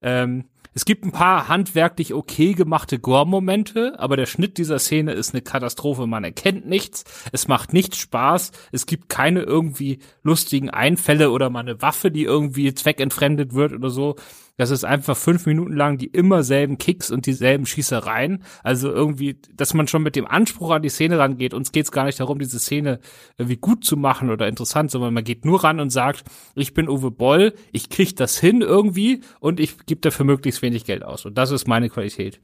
Ähm, 0.02 0.46
es 0.74 0.84
gibt 0.84 1.04
ein 1.04 1.12
paar 1.12 1.46
handwerklich 1.46 2.12
okay 2.12 2.54
gemachte 2.54 2.98
Gore-Momente, 2.98 3.94
aber 4.00 4.16
der 4.16 4.26
Schnitt 4.26 4.58
dieser 4.58 4.80
Szene 4.80 5.12
ist 5.12 5.32
eine 5.32 5.42
Katastrophe. 5.42 6.08
Man 6.08 6.24
erkennt 6.24 6.66
nichts, 6.66 7.04
es 7.30 7.46
macht 7.46 7.72
nichts 7.72 7.98
Spaß, 7.98 8.50
es 8.72 8.86
gibt 8.86 9.08
keine 9.08 9.42
irgendwie 9.42 10.00
lustigen 10.24 10.70
Einfälle 10.70 11.30
oder 11.30 11.50
mal 11.50 11.60
eine 11.60 11.80
Waffe, 11.82 12.10
die 12.10 12.24
irgendwie 12.24 12.74
zweckentfremdet 12.74 13.54
wird 13.54 13.72
oder 13.72 13.90
so. 13.90 14.16
Das 14.58 14.72
ist 14.72 14.84
einfach 14.84 15.16
fünf 15.16 15.46
Minuten 15.46 15.72
lang 15.72 15.98
die 15.98 16.08
immer 16.08 16.42
selben 16.42 16.78
Kicks 16.78 17.12
und 17.12 17.26
dieselben 17.26 17.64
Schießereien. 17.64 18.42
Also 18.64 18.90
irgendwie, 18.90 19.40
dass 19.54 19.72
man 19.72 19.86
schon 19.86 20.02
mit 20.02 20.16
dem 20.16 20.26
Anspruch 20.26 20.72
an 20.72 20.82
die 20.82 20.88
Szene 20.88 21.16
rangeht. 21.16 21.54
Uns 21.54 21.70
geht's 21.70 21.92
gar 21.92 22.04
nicht 22.04 22.18
darum, 22.18 22.40
diese 22.40 22.58
Szene 22.58 22.98
irgendwie 23.38 23.56
gut 23.56 23.84
zu 23.84 23.96
machen 23.96 24.30
oder 24.30 24.48
interessant, 24.48 24.90
sondern 24.90 25.14
man 25.14 25.22
geht 25.22 25.44
nur 25.44 25.62
ran 25.62 25.78
und 25.78 25.90
sagt, 25.90 26.24
ich 26.56 26.74
bin 26.74 26.88
Uwe 26.88 27.12
Boll, 27.12 27.54
ich 27.70 27.88
krieg 27.88 28.16
das 28.16 28.36
hin 28.36 28.60
irgendwie 28.60 29.20
und 29.38 29.60
ich 29.60 29.86
gebe 29.86 30.00
dafür 30.00 30.26
möglichst 30.26 30.60
wenig 30.60 30.84
Geld 30.84 31.04
aus. 31.04 31.24
Und 31.24 31.38
das 31.38 31.52
ist 31.52 31.68
meine 31.68 31.88
Qualität. 31.88 32.40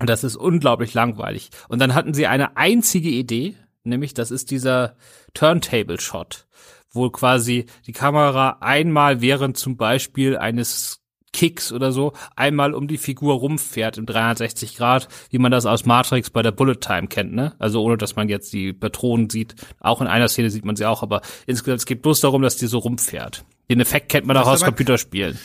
Und 0.00 0.08
das 0.08 0.24
ist 0.24 0.36
unglaublich 0.36 0.94
langweilig. 0.94 1.50
Und 1.68 1.80
dann 1.80 1.94
hatten 1.94 2.14
sie 2.14 2.26
eine 2.26 2.56
einzige 2.56 3.10
Idee, 3.10 3.56
nämlich 3.84 4.14
das 4.14 4.30
ist 4.30 4.50
dieser 4.50 4.96
Turntable-Shot, 5.34 6.46
wo 6.92 7.10
quasi 7.10 7.66
die 7.86 7.92
Kamera 7.92 8.56
einmal 8.60 9.20
während 9.20 9.58
zum 9.58 9.76
Beispiel 9.76 10.38
eines 10.38 11.02
Kicks 11.36 11.70
oder 11.70 11.92
so 11.92 12.14
einmal 12.34 12.72
um 12.72 12.88
die 12.88 12.96
Figur 12.96 13.34
rumfährt 13.34 13.98
im 13.98 14.06
360 14.06 14.76
Grad, 14.76 15.08
wie 15.28 15.38
man 15.38 15.52
das 15.52 15.66
aus 15.66 15.84
Matrix 15.84 16.30
bei 16.30 16.40
der 16.40 16.50
Bullet 16.50 16.76
Time 16.76 17.08
kennt, 17.08 17.34
ne? 17.34 17.54
Also 17.58 17.82
ohne, 17.82 17.98
dass 17.98 18.16
man 18.16 18.30
jetzt 18.30 18.54
die 18.54 18.72
Patronen 18.72 19.28
sieht. 19.28 19.54
Auch 19.78 20.00
in 20.00 20.06
einer 20.06 20.28
Szene 20.28 20.48
sieht 20.48 20.64
man 20.64 20.76
sie 20.76 20.86
auch, 20.86 21.02
aber 21.02 21.20
insgesamt 21.46 21.80
es 21.80 21.86
geht 21.86 22.00
bloß 22.00 22.20
darum, 22.20 22.40
dass 22.40 22.56
die 22.56 22.66
so 22.66 22.78
rumfährt. 22.78 23.44
Den 23.68 23.80
Effekt 23.80 24.08
kennt 24.08 24.26
man 24.26 24.38
auch 24.38 24.46
aus 24.46 24.64
Computerspielen. 24.64 25.38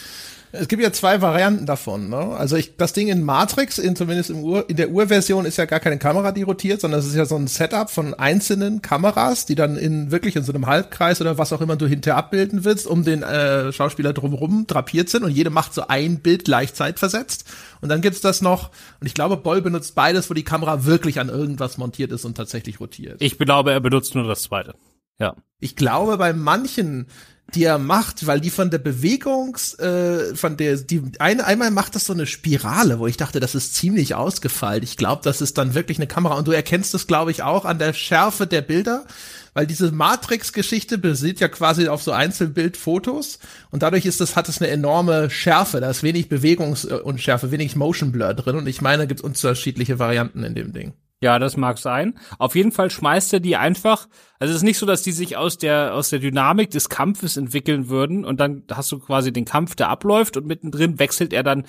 Es 0.54 0.68
gibt 0.68 0.82
ja 0.82 0.92
zwei 0.92 1.22
Varianten 1.22 1.66
davon. 1.66 2.10
Ne? 2.10 2.18
Also 2.18 2.58
ich, 2.58 2.76
das 2.76 2.94
Ding 2.94 3.08
in 3.08 3.24
Matrix, 3.24 3.78
in, 3.78 3.96
zumindest 3.96 4.30
im 4.30 4.44
Ur, 4.44 4.70
in 4.70 4.76
der 4.76 4.90
Urversion, 4.90 5.46
ist 5.46 5.58
ja 5.58 5.66
gar 5.66 5.80
keine 5.80 5.98
Kamera, 5.98 6.32
die 6.32 6.42
rotiert, 6.42 6.82
sondern 6.82 7.00
es 7.00 7.08
ist 7.08 7.16
ja 7.16 7.26
so 7.26 7.36
ein 7.36 7.48
Setup 7.48 7.90
von 7.90 8.14
einzelnen 8.14 8.82
Kameras, 8.82 9.46
die 9.46 9.56
dann 9.56 9.78
in 9.78 10.12
wirklich 10.12 10.36
in 10.36 10.44
so 10.44 10.52
einem 10.52 10.68
Halbkreis 10.68 11.22
oder 11.22 11.38
was 11.38 11.54
auch 11.54 11.62
immer 11.62 11.78
du 11.78 11.88
hinterher 11.88 12.18
abbilden 12.18 12.66
willst, 12.66 12.86
um 12.86 13.04
den 13.04 13.24
äh, 13.24 13.72
Schauspieler 13.72 14.14
drumherum 14.14 14.68
drapiert 14.68 15.10
sind 15.10 15.24
und 15.24 15.32
jede 15.32 15.50
macht 15.50 15.74
so 15.74 15.88
ein 15.88 16.20
Bild 16.20 16.46
gleichzeitig 16.46 17.00
versetzt. 17.00 17.46
Und 17.80 17.90
dann 17.90 18.02
gibt's 18.02 18.22
das 18.22 18.42
noch, 18.42 18.70
und 19.00 19.08
ich 19.08 19.14
glaube, 19.14 19.38
Boll 19.38 19.62
benutzt 19.62 19.96
beides, 19.96 20.30
wo 20.30 20.34
die 20.34 20.44
Kamera 20.44 20.86
wirklich 20.86 21.20
an 21.20 21.30
irgendwas 21.30 21.78
montiert 21.78 22.12
ist 22.12 22.26
und 22.26 22.36
tatsächlich 22.36 22.80
rotiert. 22.80 23.22
Ich 23.22 23.38
glaube, 23.38 23.72
er 23.72 23.80
benutzt 23.80 24.16
nur 24.16 24.28
das 24.28 24.44
zweite. 24.44 24.76
Ja. 25.18 25.36
Ich 25.60 25.76
glaube, 25.76 26.18
bei 26.18 26.34
manchen 26.34 27.08
die 27.56 27.64
er 27.64 27.78
macht, 27.78 28.28
weil 28.28 28.40
die 28.40 28.50
von 28.50 28.70
der 28.70 28.78
Bewegungs, 28.78 29.74
äh, 29.76 30.36
von 30.36 30.58
der, 30.58 30.78
die 30.78 31.02
eine, 31.20 31.46
einmal 31.46 31.72
macht 31.72 31.96
das 31.96 32.06
so 32.06 32.14
eine 32.14 32.26
Spirale, 32.26 33.00
wo 33.00 33.08
ich 33.08 33.18
dachte, 33.18 33.40
das 33.40 33.56
ist 33.56 33.76
ziemlich 33.76 34.16
ausgefeilt. 34.16 34.84
Ich 34.84 34.98
glaube, 34.98 35.22
das 35.24 35.42
ist 35.42 35.58
dann 35.58 35.74
wirklich 35.74 35.98
eine 35.98 36.08
Kamera 36.08 36.36
und 36.36 36.48
du 36.48 36.52
erkennst 36.52 36.94
es, 36.94 37.08
glaube 37.08 37.32
ich, 37.32 37.44
auch 37.44 37.66
an 37.66 37.80
der 37.80 37.94
Schärfe 37.94 38.48
der 38.48 38.62
Bilder, 38.62 39.06
weil 39.54 39.68
diese 39.68 39.92
Matrix-Geschichte 39.92 40.98
basiert 40.98 41.40
ja 41.40 41.48
quasi 41.50 41.88
auf 41.88 42.02
so 42.02 42.12
Einzelbildfotos 42.12 43.40
und 43.70 43.84
dadurch 43.84 44.06
ist 44.06 44.22
das, 44.22 44.36
hat 44.36 44.48
es 44.48 44.62
eine 44.62 44.72
enorme 44.72 45.30
Schärfe, 45.30 45.82
da 45.82 45.90
ist 45.90 46.04
wenig 46.04 46.30
Bewegungsunschärfe, 46.30 47.52
wenig 47.52 47.76
Motion 47.76 48.12
Blur 48.12 48.34
drin 48.34 48.56
und 48.56 48.68
ich 48.68 48.82
meine, 48.82 49.08
gibt 49.08 49.20
es 49.20 49.24
unterschiedliche 49.24 50.00
Varianten 50.00 50.44
in 50.44 50.56
dem 50.56 50.74
Ding. 50.74 50.94
Ja, 51.21 51.38
das 51.38 51.55
mag 51.55 51.77
sein. 51.77 52.15
Auf 52.39 52.55
jeden 52.55 52.71
Fall 52.71 52.89
schmeißt 52.89 53.34
er 53.34 53.39
die 53.39 53.55
einfach. 53.55 54.07
Also 54.39 54.51
es 54.51 54.57
ist 54.57 54.63
nicht 54.63 54.79
so, 54.79 54.88
dass 54.88 55.03
die 55.03 55.12
sich 55.12 55.38
aus 55.38 55.60
der 55.60 55.93
aus 55.93 56.10
der 56.10 56.17
Dynamik 56.17 56.71
des 56.71 56.89
Kampfes 56.89 57.38
entwickeln 57.38 57.89
würden 57.89 58.25
und 58.25 58.39
dann 58.39 58.63
hast 58.71 58.91
du 58.91 58.97
quasi 58.99 59.31
den 59.31 59.45
Kampf, 59.45 59.75
der 59.75 59.89
abläuft 59.89 60.36
und 60.36 60.47
mittendrin 60.47 60.97
wechselt 60.97 61.31
er 61.31 61.43
dann 61.43 61.65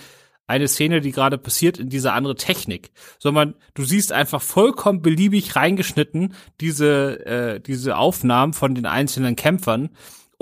eine 0.47 0.69
Szene, 0.69 1.01
die 1.01 1.13
gerade 1.13 1.39
passiert, 1.39 1.79
in 1.79 1.89
diese 1.89 2.13
andere 2.13 2.35
Technik, 2.35 2.93
sondern 3.19 3.55
du 3.75 3.85
siehst 3.85 4.13
einfach 4.13 4.43
vollkommen 4.43 5.03
beliebig 5.03 5.55
reingeschnitten 5.55 6.35
diese, 6.61 7.25
äh, 7.25 7.61
diese 7.61 7.97
Aufnahmen 7.97 8.53
von 8.53 8.75
den 8.75 8.87
einzelnen 8.87 9.37
Kämpfern 9.37 9.91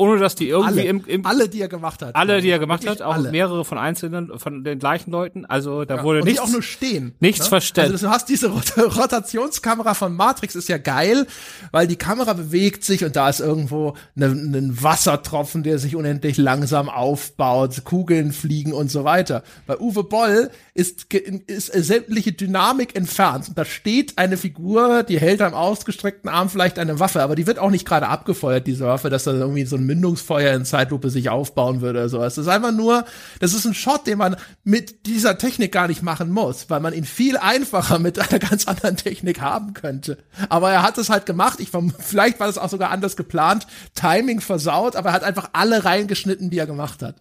ohne 0.01 0.19
dass 0.19 0.35
die 0.35 0.49
irgendwie 0.49 0.81
alle, 0.81 0.89
im, 0.89 1.05
im 1.07 1.27
alle, 1.27 1.47
die 1.51 1.61
er 1.61 1.69
gemacht 1.69 2.01
hat. 2.01 2.17
alle, 2.17 2.41
die 2.41 2.49
er 2.49 2.59
gemacht 2.59 2.89
hat, 2.89 3.03
auch 3.03 3.15
alle. 3.15 3.31
mehrere 3.31 3.67
von 3.67 3.77
einzelnen 3.77 4.39
von 4.39 4.65
den 4.65 4.79
gleichen 4.79 5.11
Leuten. 5.11 5.45
Also 5.45 5.85
da 5.85 5.97
Ja, 5.97 6.03
wurde 6.05 6.21
und 6.21 6.25
nichts, 6.25 6.41
nicht 6.41 6.49
auch 6.49 6.53
nur 6.53 6.63
stehen. 6.63 7.15
nichts 7.21 7.43
ne? 7.45 7.49
verstellt. 7.51 7.93
Also 7.93 8.07
du 8.07 8.13
hast 8.13 8.31
diese 8.31 8.49
Rot 8.49 8.73
Rotationskamera 8.79 9.93
von 9.93 10.15
Matrix 10.17 10.55
ist 10.55 10.69
ja 10.71 10.79
geil, 10.79 11.27
weil 11.71 11.87
die 11.87 11.97
Kamera 11.97 12.33
bewegt 12.33 12.83
sich 12.83 13.05
und 13.05 13.15
da 13.15 13.29
ist 13.29 13.41
irgendwo 13.41 13.95
ne, 14.15 14.27
ein 14.29 14.83
Wassertropfen, 14.83 15.63
der 15.63 15.79
sich 15.79 15.95
unendlich 15.97 16.39
langsam 16.39 16.89
aufbaut, 16.89 17.85
Kugeln 17.85 18.33
fliegen 18.33 18.73
und 18.73 18.91
so 18.91 19.05
weiter. 19.05 19.43
Bei 19.67 19.79
Uwe 19.79 20.05
Boll 20.05 20.51
ist, 20.73 21.13
ist 21.13 21.67
sämtliche 21.75 22.33
Dynamik 22.33 22.97
entfernt. 22.97 23.51
Und 23.51 23.59
da 23.59 23.67
steht 23.67 24.17
eine 24.17 24.39
Figur, 24.39 25.03
die 25.03 25.21
hält 25.21 25.43
am 25.43 25.53
ausgestreckten 25.53 26.31
Arm 26.31 26.49
vielleicht 26.49 26.79
eine 26.79 26.99
Waffe, 27.01 27.21
aber 27.23 27.37
die 27.37 27.47
wird 27.47 27.59
auch 27.59 27.71
nicht 27.71 27.87
gerade 27.87 28.09
abgefeuert, 28.09 28.67
diese 28.67 28.87
Waffe, 28.87 29.11
dass 29.11 29.25
da 29.25 29.33
irgendwie 29.33 29.67
so 29.67 29.77
ein 29.77 29.90
Mündungsfeuer 29.91 30.55
in 30.55 30.65
Zeitlupe 30.65 31.11
sich 31.11 31.31
aufbauen 31.31 31.81
würde 31.81 31.99
oder 31.99 32.09
sowas. 32.09 32.37
Das 32.37 32.47
ist 32.47 32.53
einfach 32.53 32.71
nur, 32.71 33.05
das 33.41 33.55
ist 33.55 33.67
ein 33.67 33.75
Shot, 33.75 34.07
den 34.07 34.19
man 34.19 34.37
mit 34.63 35.07
dieser 35.07 35.37
Technik 35.37 35.73
gar 35.73 35.89
nicht 35.89 36.03
machen 36.03 36.31
muss, 36.31 36.71
weil 36.71 36.79
man 36.79 36.95
ihn 36.95 37.05
viel 37.05 37.37
einfacher 37.37 37.99
mit 37.99 38.19
einer 38.21 38.39
ganz 38.39 38.69
anderen 38.69 38.97
Technik 38.97 39.41
haben 39.41 39.75
könnte. 39.75 40.19
Aber 40.49 40.71
er 40.71 40.85
hat 40.85 40.97
es 40.99 41.11
halt 41.11 41.27
gemacht. 41.27 41.59
Ich 41.59 41.71
vielleicht 41.99 42.39
war 42.39 42.47
das 42.47 42.59
auch 42.59 42.69
sogar 42.69 42.91
anders 42.91 43.17
geplant, 43.17 43.67
Timing 43.95 44.41
versaut, 44.41 44.95
aber 44.95 45.11
er 45.11 45.15
hat 45.15 45.25
einfach 45.25 45.51
alle 45.55 45.85
reingeschnitten, 45.85 46.51
die 46.51 46.59
er 46.59 46.67
gemacht 46.67 47.03
hat. 47.03 47.17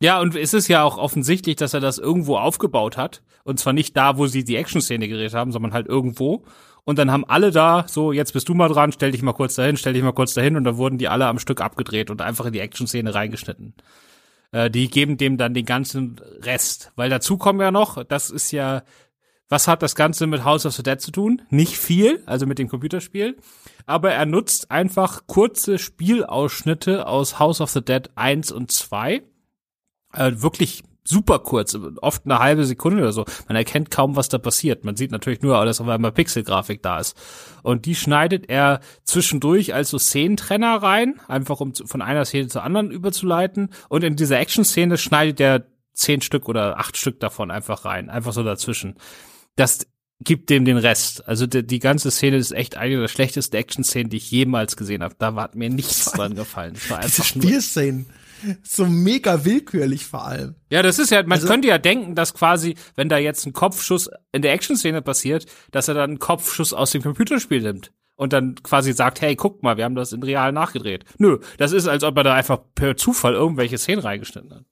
Ja, 0.00 0.20
und 0.20 0.34
es 0.34 0.52
ist 0.52 0.66
ja 0.68 0.82
auch 0.82 0.98
offensichtlich, 0.98 1.56
dass 1.56 1.74
er 1.74 1.80
das 1.80 1.98
irgendwo 1.98 2.36
aufgebaut 2.36 2.96
hat. 2.96 3.22
Und 3.44 3.58
zwar 3.58 3.72
nicht 3.72 3.96
da, 3.96 4.18
wo 4.18 4.26
sie 4.26 4.44
die 4.44 4.56
Action-Szene 4.56 5.08
gedreht 5.08 5.34
haben, 5.34 5.52
sondern 5.52 5.72
halt 5.72 5.86
irgendwo. 5.86 6.44
Und 6.84 6.98
dann 6.98 7.12
haben 7.12 7.24
alle 7.24 7.52
da, 7.52 7.84
so, 7.88 8.12
jetzt 8.12 8.32
bist 8.32 8.48
du 8.48 8.54
mal 8.54 8.68
dran, 8.68 8.90
stell 8.92 9.12
dich 9.12 9.22
mal 9.22 9.32
kurz 9.32 9.54
dahin, 9.54 9.76
stell 9.76 9.92
dich 9.92 10.02
mal 10.02 10.12
kurz 10.12 10.34
dahin. 10.34 10.56
Und 10.56 10.64
dann 10.64 10.76
wurden 10.76 10.98
die 10.98 11.08
alle 11.08 11.26
am 11.26 11.38
Stück 11.38 11.60
abgedreht 11.60 12.10
und 12.10 12.20
einfach 12.20 12.46
in 12.46 12.52
die 12.52 12.60
Action-Szene 12.60 13.14
reingeschnitten. 13.14 13.74
Äh, 14.50 14.70
die 14.70 14.88
geben 14.88 15.16
dem 15.16 15.36
dann 15.36 15.54
den 15.54 15.64
ganzen 15.64 16.20
Rest. 16.40 16.92
Weil 16.96 17.10
dazu 17.10 17.38
kommen 17.38 17.60
ja 17.60 17.70
noch, 17.70 18.02
das 18.04 18.30
ist 18.30 18.50
ja, 18.50 18.82
was 19.48 19.68
hat 19.68 19.82
das 19.82 19.94
Ganze 19.94 20.26
mit 20.26 20.44
House 20.44 20.66
of 20.66 20.74
the 20.74 20.82
Dead 20.82 21.00
zu 21.00 21.12
tun? 21.12 21.42
Nicht 21.50 21.76
viel, 21.76 22.22
also 22.26 22.46
mit 22.46 22.58
dem 22.58 22.68
Computerspiel. 22.68 23.36
Aber 23.86 24.12
er 24.12 24.26
nutzt 24.26 24.70
einfach 24.70 25.26
kurze 25.26 25.78
Spielausschnitte 25.78 27.06
aus 27.06 27.38
House 27.38 27.60
of 27.60 27.70
the 27.70 27.84
Dead 27.84 28.10
1 28.16 28.50
und 28.50 28.72
2 28.72 29.22
äh, 30.14 30.32
wirklich 30.34 30.82
super 31.04 31.40
kurz, 31.40 31.76
oft 32.00 32.22
eine 32.24 32.38
halbe 32.38 32.64
Sekunde 32.64 33.02
oder 33.02 33.12
so. 33.12 33.24
Man 33.48 33.56
erkennt 33.56 33.90
kaum, 33.90 34.16
was 34.16 34.28
da 34.28 34.38
passiert. 34.38 34.84
Man 34.84 34.96
sieht 34.96 35.10
natürlich 35.10 35.42
nur, 35.42 35.64
dass 35.64 35.80
auf 35.80 35.88
einmal 35.88 36.12
Pixelgrafik 36.12 36.82
da 36.82 36.98
ist. 36.98 37.16
Und 37.62 37.86
die 37.86 37.94
schneidet 37.94 38.48
er 38.48 38.80
zwischendurch 39.04 39.74
als 39.74 39.90
so 39.90 39.98
Szenentrenner 39.98 40.82
rein, 40.82 41.20
einfach 41.28 41.60
um 41.60 41.74
von 41.74 42.02
einer 42.02 42.24
Szene 42.24 42.48
zur 42.48 42.62
anderen 42.62 42.90
überzuleiten. 42.90 43.70
Und 43.88 44.04
in 44.04 44.16
dieser 44.16 44.38
Action-Szene 44.38 44.98
schneidet 44.98 45.40
er 45.40 45.66
zehn 45.94 46.22
Stück 46.22 46.48
oder 46.48 46.78
acht 46.78 46.96
Stück 46.96 47.20
davon 47.20 47.50
einfach 47.50 47.84
rein, 47.84 48.08
einfach 48.08 48.32
so 48.32 48.42
dazwischen. 48.42 48.96
Das 49.56 49.86
gibt 50.20 50.50
dem 50.50 50.64
den 50.64 50.76
Rest. 50.76 51.26
Also 51.26 51.46
die, 51.46 51.66
die 51.66 51.78
ganze 51.78 52.10
Szene 52.10 52.36
ist 52.36 52.52
echt 52.52 52.76
eine 52.76 53.00
der 53.00 53.08
schlechtesten 53.08 53.56
Action-Szenen, 53.56 54.08
die 54.08 54.18
ich 54.18 54.30
jemals 54.30 54.76
gesehen 54.76 55.02
habe. 55.02 55.14
Da 55.18 55.34
hat 55.34 55.56
mir 55.56 55.68
nichts 55.68 56.12
dran 56.12 56.34
gefallen. 56.34 56.74
Es 56.76 56.88
war 56.90 57.00
Diese 57.00 57.22
einfach 57.22 57.34
nur 57.34 57.44
Spielszenen. 57.44 58.06
So 58.62 58.86
mega 58.86 59.44
willkürlich 59.44 60.06
vor 60.06 60.26
allem. 60.26 60.54
Ja, 60.70 60.82
das 60.82 60.98
ist 60.98 61.10
ja, 61.10 61.22
man 61.22 61.32
Also- 61.32 61.46
könnte 61.48 61.68
ja 61.68 61.78
denken, 61.78 62.14
dass 62.14 62.34
quasi, 62.34 62.76
wenn 62.94 63.08
da 63.08 63.18
jetzt 63.18 63.46
ein 63.46 63.52
Kopfschuss 63.52 64.10
in 64.32 64.42
der 64.42 64.52
Action-Szene 64.52 65.02
passiert, 65.02 65.46
dass 65.70 65.88
er 65.88 65.94
dann 65.94 66.10
einen 66.10 66.18
Kopfschuss 66.18 66.72
aus 66.72 66.90
dem 66.92 67.02
Computerspiel 67.02 67.62
nimmt 67.62 67.92
und 68.16 68.32
dann 68.32 68.54
quasi 68.62 68.92
sagt, 68.92 69.20
hey, 69.20 69.36
guck 69.36 69.62
mal, 69.62 69.76
wir 69.76 69.84
haben 69.84 69.94
das 69.94 70.12
in 70.12 70.22
real 70.22 70.52
nachgedreht. 70.52 71.04
Nö, 71.18 71.38
das 71.58 71.72
ist, 71.72 71.86
als 71.88 72.04
ob 72.04 72.16
er 72.16 72.24
da 72.24 72.34
einfach 72.34 72.58
per 72.74 72.96
Zufall 72.96 73.34
irgendwelche 73.34 73.78
Szenen 73.78 74.02
reingeschnitten 74.02 74.52
hat. 74.54 74.64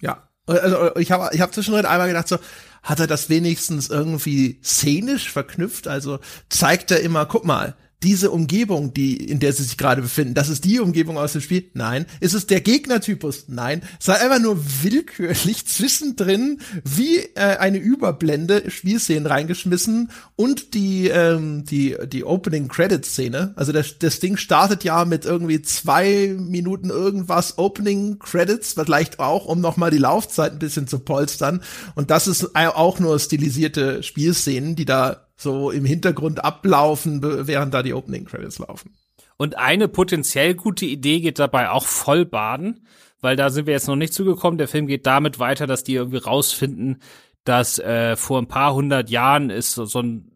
Ja. 0.00 0.28
Also 0.48 0.94
ich 0.96 1.10
habe 1.10 1.30
ich 1.34 1.40
hab 1.40 1.52
zwischendrin 1.52 1.86
einmal 1.86 2.06
gedacht 2.06 2.28
so, 2.28 2.38
hat 2.84 3.00
er 3.00 3.08
das 3.08 3.28
wenigstens 3.28 3.90
irgendwie 3.90 4.60
szenisch 4.62 5.32
verknüpft? 5.32 5.88
Also 5.88 6.20
zeigt 6.48 6.92
er 6.92 7.00
immer, 7.00 7.26
guck 7.26 7.44
mal, 7.44 7.74
diese 8.02 8.30
Umgebung, 8.30 8.92
die, 8.92 9.16
in 9.16 9.40
der 9.40 9.52
sie 9.52 9.62
sich 9.62 9.78
gerade 9.78 10.02
befinden, 10.02 10.34
das 10.34 10.48
ist 10.48 10.64
die 10.64 10.80
Umgebung 10.80 11.16
aus 11.16 11.32
dem 11.32 11.40
Spiel? 11.40 11.70
Nein. 11.72 12.06
Ist 12.20 12.34
es 12.34 12.46
der 12.46 12.60
Gegnertypus? 12.60 13.46
Nein. 13.48 13.82
War 14.04 14.20
einfach 14.20 14.40
nur 14.40 14.58
willkürlich 14.82 15.66
zwischendrin 15.66 16.60
wie 16.84 17.18
äh, 17.34 17.56
eine 17.58 17.78
Überblende 17.78 18.70
Spielszenen 18.70 19.26
reingeschmissen 19.26 20.10
und 20.36 20.74
die, 20.74 21.08
ähm, 21.08 21.64
die, 21.64 21.96
die 22.06 22.24
Opening 22.24 22.68
Credit 22.68 23.04
Szene. 23.04 23.54
Also 23.56 23.72
das, 23.72 23.98
das 23.98 24.20
Ding 24.20 24.36
startet 24.36 24.84
ja 24.84 25.04
mit 25.04 25.24
irgendwie 25.24 25.62
zwei 25.62 26.36
Minuten 26.38 26.90
irgendwas 26.90 27.58
Opening 27.58 28.18
Credits, 28.18 28.74
vielleicht 28.74 29.18
auch, 29.18 29.46
um 29.46 29.60
nochmal 29.60 29.90
die 29.90 29.98
Laufzeit 29.98 30.52
ein 30.52 30.58
bisschen 30.58 30.86
zu 30.86 30.98
polstern. 30.98 31.62
Und 31.94 32.10
das 32.10 32.28
ist 32.28 32.54
auch 32.54 32.98
nur 32.98 33.18
stilisierte 33.18 34.02
Spielszenen, 34.02 34.76
die 34.76 34.84
da 34.84 35.25
so 35.36 35.70
im 35.70 35.84
Hintergrund 35.84 36.44
ablaufen, 36.44 37.20
während 37.46 37.74
da 37.74 37.82
die 37.82 37.94
Opening 37.94 38.24
Credits 38.24 38.58
laufen. 38.58 38.96
Und 39.36 39.58
eine 39.58 39.88
potenziell 39.88 40.54
gute 40.54 40.86
Idee 40.86 41.20
geht 41.20 41.38
dabei 41.38 41.70
auch 41.70 41.86
voll 41.86 42.24
baden, 42.24 42.86
weil 43.20 43.36
da 43.36 43.50
sind 43.50 43.66
wir 43.66 43.74
jetzt 43.74 43.88
noch 43.88 43.96
nicht 43.96 44.14
zugekommen. 44.14 44.58
Der 44.58 44.68
Film 44.68 44.86
geht 44.86 45.06
damit 45.06 45.38
weiter, 45.38 45.66
dass 45.66 45.84
die 45.84 45.94
irgendwie 45.94 46.18
rausfinden, 46.18 47.02
dass 47.44 47.78
äh, 47.78 48.16
vor 48.16 48.40
ein 48.40 48.48
paar 48.48 48.74
hundert 48.74 49.10
Jahren 49.10 49.50
ist 49.50 49.74
so, 49.74 49.84
so 49.84 50.00
ein 50.00 50.32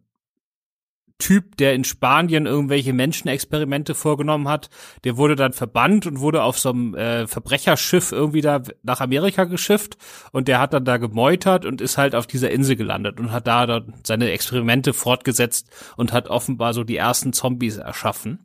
Typ, 1.21 1.57
der 1.57 1.75
in 1.75 1.85
Spanien 1.85 2.47
irgendwelche 2.47 2.93
Menschenexperimente 2.93 3.95
vorgenommen 3.95 4.49
hat, 4.49 4.71
der 5.05 5.17
wurde 5.17 5.37
dann 5.37 5.53
verbannt 5.53 6.07
und 6.07 6.19
wurde 6.19 6.43
auf 6.43 6.59
so 6.59 6.71
einem 6.71 6.95
äh, 6.97 7.29
Verbrecherschiff 7.29 8.11
irgendwie 8.11 8.41
da 8.41 8.63
nach 8.83 9.01
Amerika 9.01 9.45
geschifft 9.45 9.97
und 10.33 10.49
der 10.49 10.59
hat 10.59 10.73
dann 10.73 10.85
da 10.85 10.97
gemeutert 10.97 11.65
und 11.65 11.81
ist 11.81 11.97
halt 11.97 12.17
auf 12.17 12.27
dieser 12.27 12.51
Insel 12.51 12.75
gelandet 12.75 13.21
und 13.21 13.31
hat 13.31 13.47
da 13.47 13.67
dann 13.67 13.95
seine 14.03 14.31
Experimente 14.31 14.93
fortgesetzt 14.93 15.71
und 15.97 16.13
hat 16.13 16.29
offenbar 16.29 16.75
so 16.75 16.83
die 16.83 16.97
ersten 16.97 17.33
Zombies 17.33 17.77
erschaffen. 17.77 18.41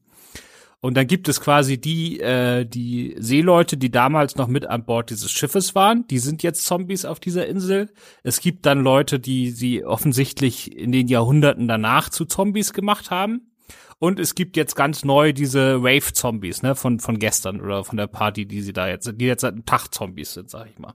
Und 0.85 0.95
dann 0.95 1.07
gibt 1.07 1.27
es 1.27 1.41
quasi 1.41 1.81
die, 1.81 2.19
äh, 2.19 2.63
die 2.63 3.15
Seeleute, 3.17 3.75
die 3.75 3.89
damals 3.89 4.35
noch 4.35 4.47
mit 4.47 4.67
an 4.67 4.85
Bord 4.85 5.09
dieses 5.09 5.31
Schiffes 5.31 5.73
waren. 5.73 6.05
Die 6.09 6.19
sind 6.19 6.43
jetzt 6.43 6.63
Zombies 6.63 7.05
auf 7.05 7.19
dieser 7.19 7.47
Insel. 7.47 7.89
Es 8.21 8.39
gibt 8.39 8.67
dann 8.67 8.81
Leute, 8.81 9.19
die 9.19 9.49
sie 9.49 9.83
offensichtlich 9.83 10.77
in 10.77 10.91
den 10.91 11.07
Jahrhunderten 11.07 11.67
danach 11.67 12.09
zu 12.09 12.25
Zombies 12.25 12.71
gemacht 12.71 13.09
haben. 13.09 13.49
Und 13.97 14.19
es 14.19 14.35
gibt 14.35 14.57
jetzt 14.57 14.75
ganz 14.75 15.03
neu 15.03 15.33
diese 15.33 15.81
Wave-Zombies, 15.81 16.61
ne, 16.61 16.75
von, 16.75 16.99
von 16.99 17.17
gestern 17.17 17.61
oder 17.61 17.83
von 17.83 17.97
der 17.97 18.05
Party, 18.05 18.45
die 18.45 18.61
sie 18.61 18.73
da 18.73 18.87
jetzt, 18.87 19.11
die 19.15 19.25
jetzt 19.25 19.41
seit 19.41 19.53
einem 19.53 19.65
Tag 19.65 19.91
Zombies 19.91 20.33
sind, 20.33 20.51
sag 20.51 20.67
ich 20.69 20.77
mal. 20.77 20.93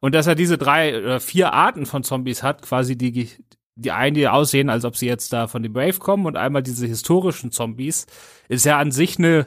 Und 0.00 0.14
dass 0.14 0.26
er 0.26 0.34
diese 0.34 0.58
drei 0.58 0.98
oder 0.98 1.20
vier 1.20 1.54
Arten 1.54 1.86
von 1.86 2.04
Zombies 2.04 2.42
hat, 2.42 2.60
quasi 2.60 2.98
die, 2.98 3.30
die 3.76 3.92
einen, 3.92 4.14
die 4.14 4.26
aussehen, 4.26 4.70
als 4.70 4.84
ob 4.84 4.96
sie 4.96 5.06
jetzt 5.06 5.32
da 5.32 5.46
von 5.46 5.62
dem 5.62 5.74
Wave 5.74 5.98
kommen 5.98 6.26
und 6.26 6.36
einmal 6.36 6.62
diese 6.62 6.86
historischen 6.86 7.52
Zombies, 7.52 8.06
ist 8.48 8.64
ja 8.64 8.78
an 8.78 8.90
sich 8.90 9.18
eine 9.18 9.46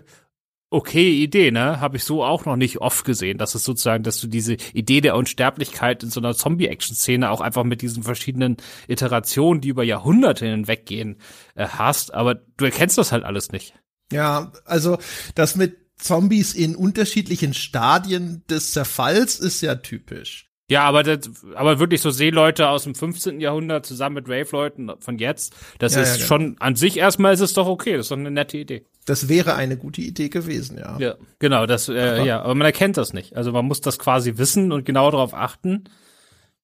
okay 0.69 1.23
Idee, 1.23 1.51
ne? 1.51 1.79
Habe 1.79 1.97
ich 1.97 2.03
so 2.03 2.23
auch 2.23 2.45
noch 2.45 2.55
nicht 2.55 2.77
oft 2.77 3.03
gesehen. 3.03 3.39
Das 3.39 3.55
ist 3.55 3.63
sozusagen, 3.63 4.03
dass 4.03 4.21
du 4.21 4.27
diese 4.27 4.53
Idee 4.73 5.01
der 5.01 5.15
Unsterblichkeit 5.15 6.03
in 6.03 6.11
so 6.11 6.19
einer 6.19 6.35
Zombie-Action-Szene 6.35 7.29
auch 7.31 7.41
einfach 7.41 7.63
mit 7.63 7.81
diesen 7.81 8.03
verschiedenen 8.03 8.57
Iterationen, 8.87 9.61
die 9.61 9.69
über 9.69 9.83
Jahrhunderte 9.83 10.45
hinweggehen, 10.45 11.17
äh, 11.55 11.67
hast. 11.67 12.13
Aber 12.13 12.35
du 12.35 12.65
erkennst 12.65 12.97
das 12.97 13.11
halt 13.11 13.23
alles 13.23 13.51
nicht. 13.51 13.73
Ja, 14.11 14.51
also 14.65 14.99
das 15.33 15.55
mit 15.55 15.77
Zombies 15.97 16.53
in 16.53 16.75
unterschiedlichen 16.75 17.53
Stadien 17.53 18.43
des 18.49 18.71
Zerfalls 18.71 19.39
ist 19.39 19.61
ja 19.61 19.75
typisch. 19.75 20.48
Ja, 20.69 20.83
aber 20.83 21.01
das, 21.03 21.29
aber 21.55 21.79
wirklich 21.79 22.01
so 22.01 22.11
Seeleute 22.11 22.69
aus 22.69 22.83
dem 22.83 22.93
15. 22.95 23.39
Jahrhundert 23.41 23.85
zusammen 23.85 24.15
mit 24.15 24.29
Rave-Leuten 24.29 24.91
von 24.99 25.17
jetzt, 25.17 25.55
das 25.79 25.95
Ja, 25.95 26.01
ist 26.01 26.09
ja, 26.09 26.15
genau. 26.17 26.27
schon 26.27 26.55
an 26.59 26.75
sich 26.75 26.97
erstmal 26.97 27.33
ist 27.33 27.39
es 27.39 27.53
doch 27.53 27.67
okay, 27.67 27.93
das 27.97 28.05
ist 28.05 28.11
doch 28.11 28.17
eine 28.17 28.29
nette 28.31 28.57
Idee. 28.57 28.85
Das 29.05 29.27
wäre 29.27 29.55
eine 29.55 29.77
gute 29.77 30.01
Idee 30.01 30.29
gewesen, 30.29 30.77
ja. 30.77 30.97
Ja, 30.99 31.15
genau, 31.39 31.65
das, 31.65 31.89
äh, 31.89 31.99
Aber- 31.99 32.23
ja, 32.23 32.41
aber 32.41 32.53
man 32.55 32.65
erkennt 32.65 32.97
das 32.97 33.13
nicht. 33.13 33.35
Also 33.35 33.51
man 33.51 33.65
muss 33.65 33.81
das 33.81 33.97
quasi 33.97 34.37
wissen 34.37 34.71
und 34.71 34.85
genau 34.85 35.09
darauf 35.09 35.33
achten. 35.33 35.85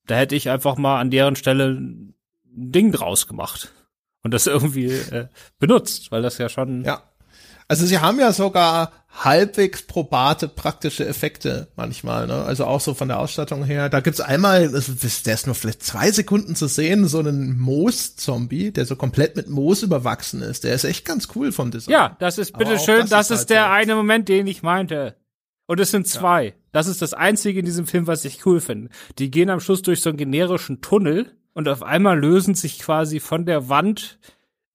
Da 0.06 0.16
hätte 0.16 0.36
ich 0.36 0.50
einfach 0.52 0.78
mal 0.78 1.00
an 1.00 1.10
deren 1.10 1.36
Stelle 1.36 1.70
ein 1.72 2.14
Ding 2.46 2.92
draus 2.92 3.26
gemacht 3.28 3.72
und 4.22 4.36
das 4.36 4.46
irgendwie 4.48 4.86
äh, 4.92 5.28
benutzt, 5.58 6.12
weil 6.12 6.22
das 6.22 6.38
ja 6.38 6.48
schon. 6.48 6.84
Ja. 6.84 7.02
Also 7.68 7.88
sie 7.88 7.98
haben 7.98 8.20
ja 8.20 8.32
sogar 8.32 8.92
halbwegs 9.24 9.84
probate 9.84 10.48
praktische 10.48 11.08
Effekte 11.08 11.68
manchmal, 11.76 12.28
ne? 12.28 12.44
Also 12.44 12.66
auch 12.66 12.82
so 12.82 12.94
von 12.94 13.08
der 13.08 13.20
Ausstattung 13.20 13.64
her. 13.64 13.90
Da 13.90 14.02
gibt's 14.02 14.20
einmal, 14.20 14.70
der 14.70 15.34
ist 15.34 15.46
nur 15.46 15.56
vielleicht 15.56 15.84
zwei 15.84 16.12
Sekunden 16.12 16.56
zu 16.56 16.68
sehen, 16.68 17.08
so 17.08 17.20
einen 17.20 17.58
Moos-Zombie, 17.58 18.72
der 18.72 18.86
so 18.86 18.96
komplett 18.96 19.36
mit 19.36 19.50
Moos 19.50 19.84
überwachsen 19.84 20.42
ist. 20.42 20.64
Der 20.64 20.74
ist 20.74 20.84
echt 20.84 21.06
ganz 21.06 21.30
cool 21.36 21.52
vom 21.52 21.72
Design. 21.72 21.94
Ja, 21.94 22.18
das 22.20 22.38
ist 22.38 22.58
bitteschön, 22.58 23.02
das, 23.02 23.10
das 23.10 23.32
ist, 23.32 23.38
halt 23.40 23.50
der 23.52 23.64
so. 23.64 23.70
eine 23.70 23.96
Moment, 23.96 24.28
den 24.28 24.48
ich 24.48 24.64
meinte. 24.64 25.16
Und 25.68 25.80
es 25.80 25.92
sind 25.92 26.08
zwei. 26.08 26.54
Das 26.72 26.88
ist 26.88 27.02
das 27.02 27.14
Einzige 27.14 27.60
in 27.60 27.66
diesem 27.66 27.88
Film, 27.88 28.08
was 28.08 28.26
ich 28.26 28.46
cool 28.46 28.60
finde. 28.60 28.90
Die 29.18 29.32
gehen 29.32 29.50
am 29.50 29.60
Schluss 29.60 29.82
durch 29.82 30.02
so 30.02 30.10
einen 30.10 30.18
generischen 30.18 30.82
Tunnel 30.82 31.32
und 31.54 31.70
auf 31.70 31.82
einmal 31.82 32.20
lösen 32.20 32.54
sich 32.54 32.80
quasi 32.80 33.20
von 33.20 33.46
der 33.46 33.70
Wand 33.70 34.20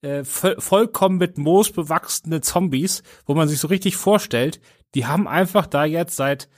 äh, 0.02 0.24
vollkommen 0.24 1.18
mit 1.18 1.38
Moos 1.38 1.72
bewachsene 1.72 2.40
Zombies, 2.40 3.02
wo 3.26 3.34
man 3.34 3.48
sich 3.48 3.58
so 3.58 3.68
richtig 3.68 3.96
vorstellt, 3.96 4.60
die 4.94 5.06
haben 5.06 5.28
einfach 5.28 5.66
da 5.66 5.84
jetzt 5.84 6.16
seit 6.16 6.48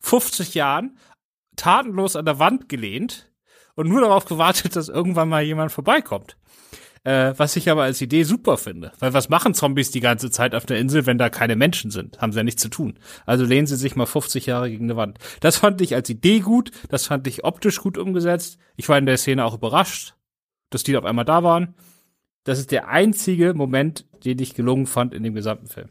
50 0.00 0.54
Jahren 0.54 0.98
tatenlos 1.56 2.16
an 2.16 2.24
der 2.24 2.38
Wand 2.38 2.68
gelehnt 2.68 3.30
und 3.74 3.88
nur 3.88 4.00
darauf 4.00 4.24
gewartet, 4.24 4.76
dass 4.76 4.88
irgendwann 4.88 5.28
mal 5.28 5.42
jemand 5.42 5.72
vorbeikommt. 5.72 6.36
Äh, 7.04 7.34
was 7.36 7.54
ich 7.56 7.68
aber 7.68 7.82
als 7.82 8.00
Idee 8.00 8.22
super 8.22 8.56
finde. 8.56 8.92
Weil 8.98 9.12
was 9.12 9.28
machen 9.28 9.52
Zombies 9.52 9.90
die 9.90 10.00
ganze 10.00 10.30
Zeit 10.30 10.54
auf 10.54 10.64
der 10.64 10.78
Insel, 10.78 11.04
wenn 11.04 11.18
da 11.18 11.28
keine 11.28 11.54
Menschen 11.54 11.90
sind? 11.90 12.18
Haben 12.20 12.32
sie 12.32 12.38
ja 12.38 12.44
nichts 12.44 12.62
zu 12.62 12.70
tun. 12.70 12.98
Also 13.26 13.44
lehnen 13.44 13.66
sie 13.66 13.76
sich 13.76 13.94
mal 13.94 14.06
50 14.06 14.46
Jahre 14.46 14.70
gegen 14.70 14.84
eine 14.84 14.96
Wand. 14.96 15.18
Das 15.40 15.58
fand 15.58 15.82
ich 15.82 15.94
als 15.94 16.08
Idee 16.08 16.40
gut, 16.40 16.70
das 16.88 17.06
fand 17.06 17.26
ich 17.26 17.44
optisch 17.44 17.80
gut 17.80 17.98
umgesetzt. 17.98 18.56
Ich 18.76 18.88
war 18.88 18.96
in 18.96 19.04
der 19.04 19.18
Szene 19.18 19.44
auch 19.44 19.54
überrascht, 19.54 20.14
dass 20.70 20.82
die 20.82 20.96
auf 20.96 21.04
einmal 21.04 21.26
da 21.26 21.42
waren. 21.42 21.74
Das 22.44 22.58
ist 22.58 22.70
der 22.70 22.88
einzige 22.88 23.54
Moment, 23.54 24.04
den 24.24 24.38
ich 24.38 24.54
gelungen 24.54 24.86
fand 24.86 25.14
in 25.14 25.22
dem 25.22 25.34
gesamten 25.34 25.66
Film. 25.66 25.88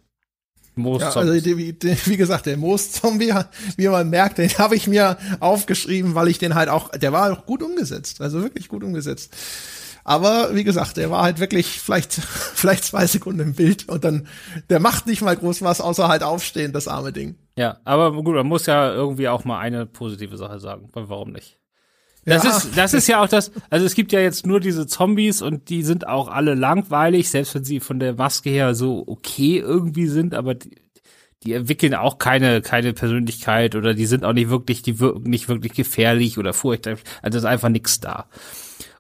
Moos 0.76 1.02
ja, 1.02 1.12
also 1.12 1.40
die, 1.40 1.76
wie 2.06 2.18
gesagt, 2.18 2.48
der 2.48 2.58
Moos-Zombie, 2.58 3.34
wie 3.78 3.88
man 3.88 4.10
merkt, 4.10 4.40
den 4.40 4.50
habe 4.58 4.76
ich 4.76 4.88
mir 4.88 5.18
aufgeschrieben, 5.40 6.16
weil 6.16 6.30
ich 6.30 6.40
den 6.40 6.56
halt 6.56 6.70
auch, 6.70 6.90
der 6.90 7.12
war 7.12 7.32
auch 7.32 7.46
gut 7.46 7.62
umgesetzt, 7.62 8.22
also 8.22 8.42
wirklich 8.42 8.70
gut 8.70 8.84
umgesetzt. 8.84 9.36
Aber 10.04 10.54
wie 10.54 10.64
gesagt, 10.64 10.98
der 10.98 11.10
war 11.12 11.24
halt 11.24 11.40
wirklich 11.40 11.80
vielleicht, 11.80 12.14
vielleicht 12.14 12.84
zwei 12.84 13.06
Sekunden 13.08 13.40
im 13.42 13.54
Bild 13.54 13.88
und 13.88 14.04
dann, 14.04 14.28
der 14.70 14.80
macht 14.80 15.06
nicht 15.06 15.22
mal 15.22 15.38
groß 15.38 15.62
was, 15.62 15.80
außer 15.80 16.08
halt 16.08 16.24
aufstehen, 16.24 16.74
das 16.74 16.88
arme 16.88 17.14
Ding. 17.14 17.36
Ja, 17.56 17.78
aber 17.86 18.12
gut, 18.12 18.36
man 18.36 18.48
muss 18.48 18.66
ja 18.66 18.92
irgendwie 18.92 19.28
auch 19.28 19.46
mal 19.46 19.60
eine 19.60 19.86
positive 19.86 20.38
Sache 20.38 20.60
sagen. 20.60 20.90
Warum 20.94 21.32
nicht? 21.32 21.60
Das 22.26 22.44
ja. 22.44 22.58
ist, 22.58 22.78
das 22.78 22.94
ist 22.94 23.08
ja 23.08 23.22
auch 23.22 23.28
das, 23.28 23.52
also 23.70 23.86
es 23.86 23.96
gibt 23.96 24.12
ja 24.12 24.20
jetzt 24.20 24.46
nur 24.46 24.60
diese 24.60 24.88
Zombies 24.88 25.42
und 25.42 25.70
die 25.70 25.84
sind 25.84 26.08
auch 26.08 26.30
alle 26.30 26.56
langweilig, 26.56 27.30
selbst 27.30 27.54
wenn 27.56 27.66
sie 27.66 27.80
von 27.80 28.00
der 28.00 28.14
Maske 28.14 28.50
her 28.50 28.76
so 28.76 29.04
okay 29.08 29.58
irgendwie 29.58 30.08
sind, 30.08 30.34
aber 30.34 30.56
die, 30.56 30.72
die 31.44 31.54
entwickeln 31.54 31.94
auch 31.94 32.20
keine, 32.20 32.62
keine 32.62 32.94
Persönlichkeit 32.94 33.76
oder 33.76 33.94
die 33.94 34.06
sind 34.06 34.24
auch 34.24 34.34
nicht 34.34 34.50
wirklich, 34.50 34.82
die 34.82 35.00
wirken 35.00 35.30
nicht 35.30 35.50
wirklich 35.50 35.74
gefährlich 35.74 36.38
oder 36.38 36.54
furchtbar. 36.54 36.96
Also 37.22 37.38
ist 37.38 37.46
einfach 37.46 37.70
nichts 37.70 38.00
da. 38.00 38.28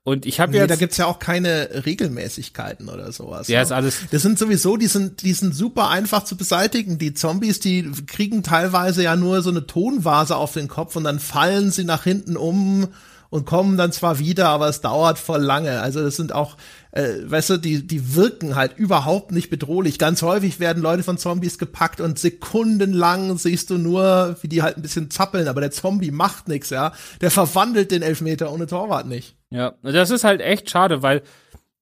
Und 0.05 0.26
ich 0.26 0.41
habe 0.41 0.51
nee, 0.51 0.57
ja 0.57 0.67
da 0.67 0.76
gibt's 0.76 0.97
ja 0.97 1.05
auch 1.05 1.17
keine 1.17 1.86
Regelmäßigkeiten 1.86 2.89
oder 2.89 3.13
sowas. 3.13 3.47
Ja, 3.47 3.59
ne? 3.59 3.63
ist 3.63 3.71
alles. 3.71 3.99
Das 4.11 4.21
sind 4.21 4.38
sowieso, 4.38 4.76
die 4.76 4.88
sind, 4.88 5.21
die 5.21 5.32
sind 5.32 5.55
super 5.55 5.89
einfach 5.89 6.26
zu 6.26 6.36
beseitigen. 6.36 6.97
Die 6.97 7.13
Zombies, 7.13 7.61
die 7.61 7.89
kriegen 8.05 8.43
teilweise 8.43 9.01
ja 9.01 9.15
nur 9.15 9.41
so 9.41 9.49
eine 9.49 9.65
Tonvase 9.65 10.36
auf 10.36 10.51
den 10.51 10.67
Kopf 10.67 10.97
und 10.97 11.05
dann 11.05 11.19
fallen 11.19 11.71
sie 11.71 11.86
nach 11.86 12.03
hinten 12.03 12.36
um 12.36 12.89
und 13.34 13.47
kommen 13.47 13.77
dann 13.77 13.91
zwar 13.91 14.19
wieder, 14.19 14.49
aber 14.49 14.69
es 14.69 14.81
dauert 14.81 15.17
voll 15.17 15.41
lange. 15.41 15.81
Also 15.81 16.03
das 16.03 16.17
sind 16.17 16.36
auch, 16.36 16.55
äh, 16.91 17.15
weißt 17.25 17.49
du, 17.49 17.57
die, 17.57 17.88
die 17.88 18.13
wirken 18.13 18.55
halt 18.55 18.77
überhaupt 18.77 19.31
nicht 19.31 19.49
bedrohlich. 19.49 19.97
Ganz 19.97 20.21
häufig 20.21 20.59
werden 20.59 20.84
Leute 20.84 21.01
von 21.01 21.17
Zombies 21.17 21.57
gepackt 21.57 21.99
und 21.99 22.19
sekundenlang 22.19 23.36
siehst 23.39 23.71
du 23.71 23.79
nur, 23.79 24.38
wie 24.41 24.47
die 24.47 24.61
halt 24.61 24.77
ein 24.77 24.84
bisschen 24.84 25.09
zappeln, 25.09 25.47
aber 25.47 25.61
der 25.61 25.71
Zombie 25.71 26.11
macht 26.11 26.47
nichts, 26.47 26.69
ja. 26.69 26.93
Der 27.21 27.31
verwandelt 27.31 27.89
den 27.89 28.03
Elfmeter 28.03 28.53
ohne 28.53 28.67
Torwart 28.67 29.07
nicht. 29.07 29.36
Ja, 29.49 29.73
das 29.81 30.11
ist 30.11 30.23
halt 30.23 30.39
echt 30.39 30.69
schade, 30.69 31.01
weil 31.01 31.23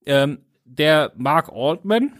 ähm, 0.06 0.38
der 0.64 1.12
Mark 1.16 1.52
Altman, 1.54 2.14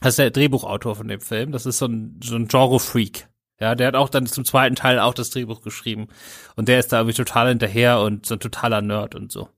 das 0.00 0.12
ist 0.12 0.20
der 0.20 0.30
Drehbuchautor 0.30 0.96
von 0.96 1.08
dem 1.08 1.20
Film, 1.20 1.52
das 1.52 1.66
ist 1.66 1.76
so 1.76 1.84
ein, 1.84 2.18
so 2.24 2.36
ein 2.36 2.48
Genre-Freak. 2.48 3.28
Ja, 3.62 3.76
der 3.76 3.86
hat 3.86 3.94
auch 3.94 4.08
dann 4.08 4.26
zum 4.26 4.44
zweiten 4.44 4.74
Teil 4.74 4.98
auch 4.98 5.14
das 5.14 5.30
Drehbuch 5.30 5.62
geschrieben. 5.62 6.08
Und 6.56 6.66
der 6.66 6.80
ist 6.80 6.92
da 6.92 6.98
irgendwie 6.98 7.14
total 7.14 7.48
hinterher 7.48 8.00
und 8.00 8.26
so 8.26 8.34
ein 8.34 8.40
totaler 8.40 8.82
Nerd 8.82 9.14
und 9.14 9.30
so. 9.30 9.50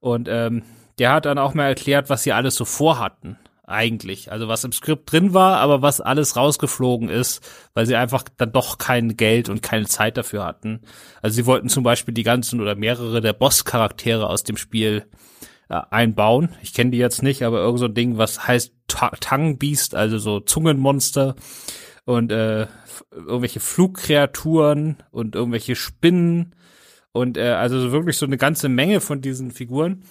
Und 0.00 0.26
ähm, 0.26 0.62
der 0.98 1.12
hat 1.12 1.26
dann 1.26 1.36
auch 1.36 1.52
mal 1.52 1.66
erklärt, 1.66 2.08
was 2.08 2.22
sie 2.22 2.32
alles 2.32 2.54
so 2.54 2.64
vorhatten, 2.64 3.36
eigentlich. 3.66 4.32
Also 4.32 4.48
was 4.48 4.64
im 4.64 4.72
Skript 4.72 5.12
drin 5.12 5.34
war, 5.34 5.58
aber 5.58 5.82
was 5.82 6.00
alles 6.00 6.34
rausgeflogen 6.34 7.10
ist, 7.10 7.46
weil 7.74 7.84
sie 7.84 7.94
einfach 7.94 8.24
dann 8.38 8.52
doch 8.52 8.78
kein 8.78 9.18
Geld 9.18 9.50
und 9.50 9.62
keine 9.62 9.84
Zeit 9.84 10.16
dafür 10.16 10.46
hatten. 10.46 10.80
Also 11.20 11.34
sie 11.34 11.44
wollten 11.44 11.68
zum 11.68 11.84
Beispiel 11.84 12.14
die 12.14 12.22
ganzen 12.22 12.58
oder 12.58 12.74
mehrere 12.74 13.20
der 13.20 13.34
Boss-Charaktere 13.34 14.30
aus 14.30 14.44
dem 14.44 14.56
Spiel 14.56 15.04
äh, 15.68 15.78
einbauen. 15.90 16.54
Ich 16.62 16.72
kenne 16.72 16.92
die 16.92 16.96
jetzt 16.96 17.22
nicht, 17.22 17.42
aber 17.42 17.58
irgend 17.58 17.80
so 17.80 17.84
ein 17.84 17.94
Ding, 17.94 18.16
was 18.16 18.48
heißt 18.48 18.72
Tangbeast, 18.88 19.94
also 19.94 20.16
so 20.16 20.40
Zungenmonster 20.40 21.34
und 22.04 22.32
äh, 22.32 22.66
irgendwelche 23.12 23.60
Flugkreaturen 23.60 24.96
und 25.10 25.34
irgendwelche 25.34 25.76
Spinnen 25.76 26.54
und 27.12 27.36
äh, 27.36 27.50
also 27.50 27.92
wirklich 27.92 28.16
so 28.16 28.26
eine 28.26 28.38
ganze 28.38 28.68
Menge 28.68 29.00
von 29.00 29.20
diesen 29.20 29.50
Figuren. 29.50 30.02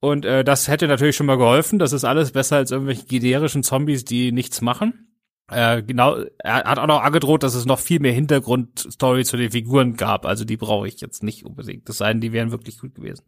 Und 0.00 0.24
äh, 0.24 0.44
das 0.44 0.68
hätte 0.68 0.88
natürlich 0.88 1.16
schon 1.16 1.26
mal 1.26 1.38
geholfen. 1.38 1.78
Das 1.78 1.92
ist 1.92 2.04
alles 2.04 2.32
besser 2.32 2.56
als 2.56 2.70
irgendwelche 2.70 3.06
generischen 3.06 3.62
Zombies, 3.62 4.04
die 4.04 4.32
nichts 4.32 4.60
machen. 4.60 5.05
Äh, 5.48 5.84
genau, 5.84 6.16
er 6.38 6.64
hat 6.64 6.78
auch 6.80 6.88
noch 6.88 7.02
angedroht, 7.02 7.44
dass 7.44 7.54
es 7.54 7.66
noch 7.66 7.78
viel 7.78 8.00
mehr 8.00 8.12
Hintergrundstory 8.12 9.24
zu 9.24 9.36
den 9.36 9.52
Figuren 9.52 9.94
gab. 9.94 10.26
Also 10.26 10.44
die 10.44 10.56
brauche 10.56 10.88
ich 10.88 11.00
jetzt 11.00 11.22
nicht 11.22 11.44
unbedingt. 11.44 11.88
Das 11.88 11.98
seien, 11.98 12.20
die 12.20 12.32
wären 12.32 12.50
wirklich 12.50 12.80
gut 12.80 12.96
gewesen. 12.96 13.22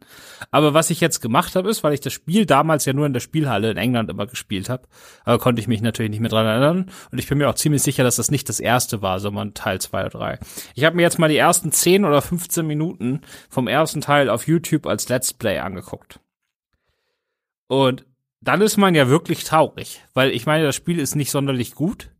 Aber 0.51 0.73
was 0.73 0.89
ich 0.89 0.99
jetzt 0.99 1.21
gemacht 1.21 1.55
habe, 1.55 1.69
ist, 1.69 1.81
weil 1.81 1.93
ich 1.93 2.01
das 2.01 2.11
Spiel 2.11 2.45
damals 2.45 2.83
ja 2.83 2.91
nur 2.91 3.05
in 3.05 3.13
der 3.13 3.21
Spielhalle 3.21 3.71
in 3.71 3.77
England 3.77 4.09
immer 4.09 4.27
gespielt 4.27 4.67
habe, 4.67 4.87
äh, 5.25 5.37
konnte 5.37 5.61
ich 5.61 5.69
mich 5.69 5.81
natürlich 5.81 6.11
nicht 6.11 6.19
mehr 6.19 6.29
dran 6.29 6.45
erinnern. 6.45 6.91
Und 7.09 7.19
ich 7.19 7.27
bin 7.27 7.37
mir 7.37 7.47
auch 7.47 7.55
ziemlich 7.55 7.83
sicher, 7.83 8.03
dass 8.03 8.17
das 8.17 8.31
nicht 8.31 8.49
das 8.49 8.59
erste 8.59 9.01
war, 9.01 9.21
sondern 9.21 9.53
Teil 9.53 9.79
zwei 9.79 10.01
oder 10.01 10.19
drei. 10.19 10.39
Ich 10.75 10.83
habe 10.83 10.97
mir 10.97 11.03
jetzt 11.03 11.19
mal 11.19 11.29
die 11.29 11.37
ersten 11.37 11.71
10 11.71 12.03
oder 12.03 12.21
15 12.21 12.67
Minuten 12.67 13.21
vom 13.49 13.69
ersten 13.69 14.01
Teil 14.01 14.29
auf 14.29 14.45
YouTube 14.45 14.87
als 14.87 15.07
Let's 15.07 15.33
Play 15.33 15.59
angeguckt. 15.59 16.19
Und 17.67 18.05
dann 18.41 18.61
ist 18.61 18.77
man 18.77 18.95
ja 18.95 19.09
wirklich 19.09 19.43
traurig, 19.43 20.03
weil 20.13 20.31
ich 20.31 20.45
meine, 20.45 20.63
das 20.63 20.75
Spiel 20.75 20.99
ist 20.99 21.15
nicht 21.15 21.31
sonderlich 21.31 21.75
gut 21.75 22.11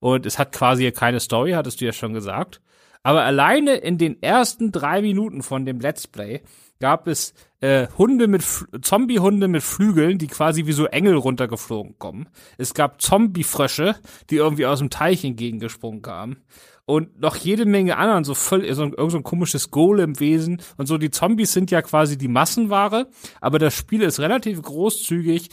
und 0.00 0.26
es 0.26 0.38
hat 0.38 0.52
quasi 0.52 0.90
keine 0.92 1.20
Story, 1.20 1.52
hattest 1.52 1.80
du 1.80 1.84
ja 1.84 1.92
schon 1.92 2.14
gesagt. 2.14 2.60
Aber 3.02 3.22
alleine 3.22 3.74
in 3.74 3.98
den 3.98 4.22
ersten 4.22 4.72
drei 4.72 5.02
Minuten 5.02 5.42
von 5.42 5.66
dem 5.66 5.78
Let's 5.78 6.06
Play 6.06 6.40
gab 6.80 7.06
es 7.06 7.34
äh, 7.60 7.86
Hunde 7.98 8.28
mit 8.28 8.42
Zombie-Hunde 8.80 9.46
mit 9.46 9.62
Flügeln, 9.62 10.18
die 10.18 10.26
quasi 10.26 10.66
wie 10.66 10.72
so 10.72 10.86
Engel 10.86 11.16
runtergeflogen 11.16 11.98
kommen. 11.98 12.28
Es 12.56 12.72
gab 12.72 13.02
Zombie-Frösche, 13.02 13.96
die 14.30 14.36
irgendwie 14.36 14.66
aus 14.66 14.78
dem 14.78 14.90
Teich 14.90 15.22
entgegengesprungen 15.24 16.02
kamen 16.02 16.42
und 16.86 17.20
noch 17.20 17.36
jede 17.36 17.64
Menge 17.64 17.96
anderen, 17.96 18.24
so 18.24 18.34
voll, 18.34 18.72
so, 18.74 18.84
irgend 18.84 19.10
so 19.10 19.16
ein 19.16 19.22
komisches 19.22 19.70
Golem-Wesen 19.70 20.60
und 20.76 20.86
so. 20.86 20.98
Die 20.98 21.10
Zombies 21.10 21.52
sind 21.52 21.70
ja 21.70 21.82
quasi 21.82 22.18
die 22.18 22.28
Massenware, 22.28 23.08
aber 23.40 23.58
das 23.58 23.74
Spiel 23.74 24.02
ist 24.02 24.20
relativ 24.20 24.60
großzügig, 24.60 25.48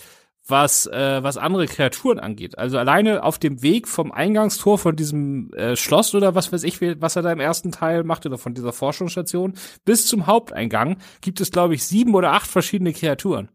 was, 0.47 0.87
äh, 0.87 1.23
was 1.23 1.37
andere 1.37 1.67
Kreaturen 1.67 2.19
angeht. 2.19 2.57
Also 2.57 2.77
alleine 2.77 3.23
auf 3.23 3.39
dem 3.39 3.61
Weg 3.61 3.87
vom 3.87 4.11
Eingangstor 4.11 4.77
von 4.77 4.95
diesem 4.95 5.53
äh, 5.53 5.75
Schloss 5.75 6.13
oder 6.15 6.35
was 6.35 6.51
weiß 6.51 6.63
ich, 6.63 6.81
was 6.81 7.15
er 7.15 7.21
da 7.21 7.31
im 7.31 7.39
ersten 7.39 7.71
Teil 7.71 8.03
macht 8.03 8.25
oder 8.25 8.37
von 8.37 8.53
dieser 8.53 8.73
Forschungsstation 8.73 9.53
bis 9.85 10.07
zum 10.07 10.27
Haupteingang 10.27 10.97
gibt 11.21 11.41
es, 11.41 11.51
glaube 11.51 11.75
ich, 11.75 11.85
sieben 11.85 12.15
oder 12.15 12.33
acht 12.33 12.47
verschiedene 12.47 12.91
Kreaturen. 12.91 13.49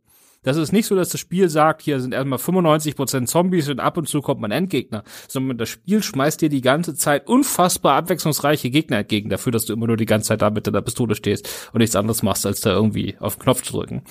Das 0.47 0.57
ist 0.57 0.73
nicht 0.73 0.87
so, 0.87 0.95
dass 0.95 1.09
das 1.09 1.21
Spiel 1.21 1.49
sagt, 1.49 1.83
hier 1.83 1.99
sind 1.99 2.15
erstmal 2.15 2.39
95% 2.39 3.27
Zombies 3.27 3.69
und 3.69 3.81
ab 3.81 3.97
und 3.97 4.09
zu 4.09 4.23
kommt 4.23 4.41
man 4.41 4.53
Endgegner, 4.53 5.03
sondern 5.27 5.59
das 5.59 5.69
Spiel 5.69 6.05
schmeißt 6.05 6.41
dir 6.41 6.49
die 6.49 6.61
ganze 6.61 6.95
Zeit 6.95 7.27
unfassbar 7.27 7.97
abwechslungsreiche 7.97 8.71
Gegner 8.71 8.99
entgegen, 8.99 9.29
dafür, 9.29 9.51
dass 9.51 9.65
du 9.65 9.73
immer 9.73 9.89
nur 9.89 9.97
die 9.97 10.07
ganze 10.07 10.29
Zeit 10.29 10.43
da 10.43 10.51
mit 10.51 10.65
deiner 10.65 10.83
Pistole 10.83 11.17
stehst 11.17 11.69
und 11.73 11.81
nichts 11.81 11.97
anderes 11.97 12.23
machst, 12.23 12.47
als 12.47 12.61
da 12.61 12.71
irgendwie 12.71 13.17
auf 13.19 13.35
den 13.35 13.43
Knopf 13.43 13.63
zu 13.63 13.73
drücken. 13.73 14.03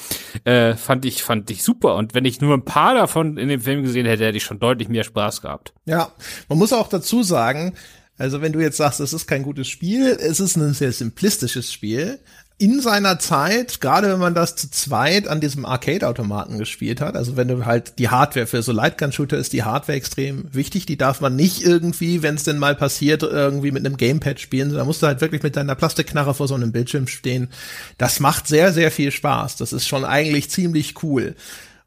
Äh, 0.44 0.74
fand 0.74 1.06
ich, 1.06 1.24
fand 1.24 1.50
ich 1.52 1.64
super. 1.64 1.96
Und 1.96 2.14
wenn 2.14 2.26
ich 2.26 2.42
nur 2.42 2.54
ein 2.54 2.66
paar 2.66 2.96
davon 2.96 3.38
in 3.38 3.48
dem 3.48 3.62
Film 3.62 3.84
gesehen 3.84 4.06
hätte, 4.06 4.26
hätte 4.26 4.36
ich 4.36 4.44
schon 4.44 4.60
deutlich 4.60 4.90
mehr 4.90 5.06
Spaß 5.06 5.42
gehabt. 5.42 5.74
Ja, 5.86 6.12
man 6.50 6.58
muss 6.58 6.74
auch 6.74 6.90
dazu 6.90 7.24
sagen, 7.24 7.76
also 8.18 8.42
wenn 8.42 8.52
du 8.52 8.60
jetzt 8.60 8.78
sagst, 8.78 9.00
es 9.00 9.14
ist 9.14 9.28
kein 9.28 9.44
gutes 9.44 9.70
Spiel, 9.70 10.18
es 10.20 10.42
ist 10.42 10.58
ein 10.58 10.74
sehr 10.74 10.92
simplistisches 10.92 11.72
Spiel, 11.72 12.20
in 12.58 12.80
seiner 12.80 13.20
Zeit, 13.20 13.82
gerade 13.82 14.10
wenn 14.10 14.20
man 14.20 14.34
das 14.34 14.56
zu 14.56 14.72
zweit 14.72 15.28
an 15.28 15.42
diesem 15.42 15.66
Arcade-Automaten 15.66 16.58
gespielt 16.58 17.02
hat, 17.02 17.18
also 17.18 17.36
wenn 17.36 17.50
du 17.50 17.66
halt 17.66 18.00
die 18.00 18.08
Hardware 18.08 18.48
für 18.48 18.62
so 18.62 18.72
Lightgun-Shooter 18.72 19.38
ist 19.38 19.52
die 19.52 19.64
Hardware 19.64 19.98
extrem 19.98 20.46
wichtig, 20.54 20.86
die 20.86 20.98
darf 20.98 21.20
man 21.20 21.36
nicht 21.36 21.64
irgendwie, 21.64 22.24
wenn 22.24 22.36
es 22.36 22.46
denn 22.46 22.58
mal 22.58 22.76
passiert, 22.76 23.24
irgendwie 23.24 23.72
mit 23.72 23.86
einem 23.86 23.98
Gamepad 23.98 24.40
spielen, 24.40 24.70
sondern 24.70 24.88
musst 24.88 25.04
du 25.04 25.08
halt 25.08 25.20
wirklich 25.20 25.44
mit 25.44 25.58
deiner 25.58 25.76
Plastikknarre 25.76 26.34
vor 26.34 26.48
so 26.48 26.56
einem 26.56 26.72
Bildschirm 26.72 27.08
stehen. 27.08 27.50
Das 27.98 28.22
macht 28.22 28.48
sehr, 28.48 28.72
sehr 28.72 28.90
viel 28.90 29.12
Spaß. 29.12 29.58
Das 29.58 29.74
ist 29.74 29.86
schon 29.86 30.06
eigentlich 30.06 30.50
ziemlich 30.50 31.04
cool. 31.04 31.36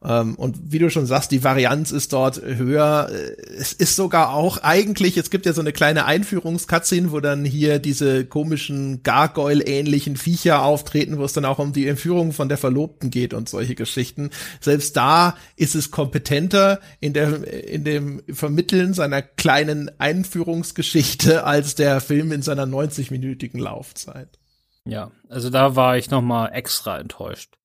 Ähm, 0.04 0.36
und 0.36 0.72
wie 0.72 0.78
du 0.78 0.90
schon 0.90 1.06
sagst, 1.06 1.32
die 1.32 1.42
Varianz 1.42 1.90
ist 1.90 2.12
dort 2.12 2.40
höher. 2.40 3.10
Es 3.58 3.72
ist 3.72 3.96
sogar 3.96 4.32
auch 4.32 4.58
eigentlich, 4.58 5.16
es 5.16 5.30
gibt 5.30 5.44
ja 5.44 5.52
so 5.52 5.60
eine 5.60 5.72
kleine 5.72 6.04
Einführungskatze, 6.04 7.10
wo 7.10 7.20
dann 7.20 7.44
hier 7.44 7.78
diese 7.78 8.24
komischen 8.24 9.02
Gargoyle-ähnlichen 9.02 10.16
Viecher 10.16 10.62
auftreten, 10.62 11.18
wo 11.18 11.24
es 11.24 11.32
dann 11.32 11.44
auch 11.44 11.58
um 11.58 11.72
die 11.72 11.88
Entführung 11.88 12.32
von 12.32 12.48
der 12.48 12.58
Verlobten 12.58 13.10
geht 13.10 13.34
und 13.34 13.48
solche 13.48 13.74
Geschichten. 13.74 14.30
Selbst 14.60 14.96
da 14.96 15.36
ist 15.56 15.74
es 15.74 15.90
kompetenter 15.90 16.80
in 17.00 17.12
der, 17.12 17.46
in 17.68 17.84
dem 17.84 18.22
Vermitteln 18.32 18.94
seiner 18.94 19.22
kleinen 19.22 19.90
Einführungsgeschichte 19.98 21.44
als 21.44 21.74
der 21.74 22.00
Film 22.00 22.30
in 22.32 22.42
seiner 22.42 22.66
90-minütigen 22.66 23.60
Laufzeit. 23.60 24.38
Ja, 24.84 25.10
also 25.28 25.50
da 25.50 25.76
war 25.76 25.98
ich 25.98 26.10
noch 26.10 26.22
mal 26.22 26.48
extra 26.48 26.98
enttäuscht. 26.98 27.58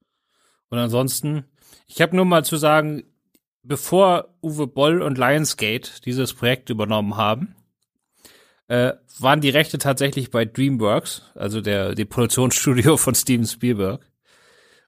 Und 0.69 0.79
ansonsten 0.79 1.45
ich 1.93 2.01
habe 2.01 2.15
nur 2.15 2.25
mal 2.25 2.43
zu 2.43 2.57
sagen, 2.57 3.03
bevor 3.61 4.33
Uwe 4.41 4.65
Boll 4.65 5.03
und 5.03 5.19
Lionsgate 5.19 6.01
dieses 6.03 6.33
Projekt 6.33 6.71
übernommen 6.71 7.17
haben, 7.17 7.55
äh, 8.67 8.93
waren 9.19 9.41
die 9.41 9.51
Rechte 9.51 9.77
tatsächlich 9.77 10.31
bei 10.31 10.43
DreamWorks, 10.43 11.21
also 11.35 11.61
der 11.61 11.93
die 11.93 12.05
Produktionsstudio 12.05 12.97
von 12.97 13.13
Steven 13.13 13.45
Spielberg. 13.45 14.01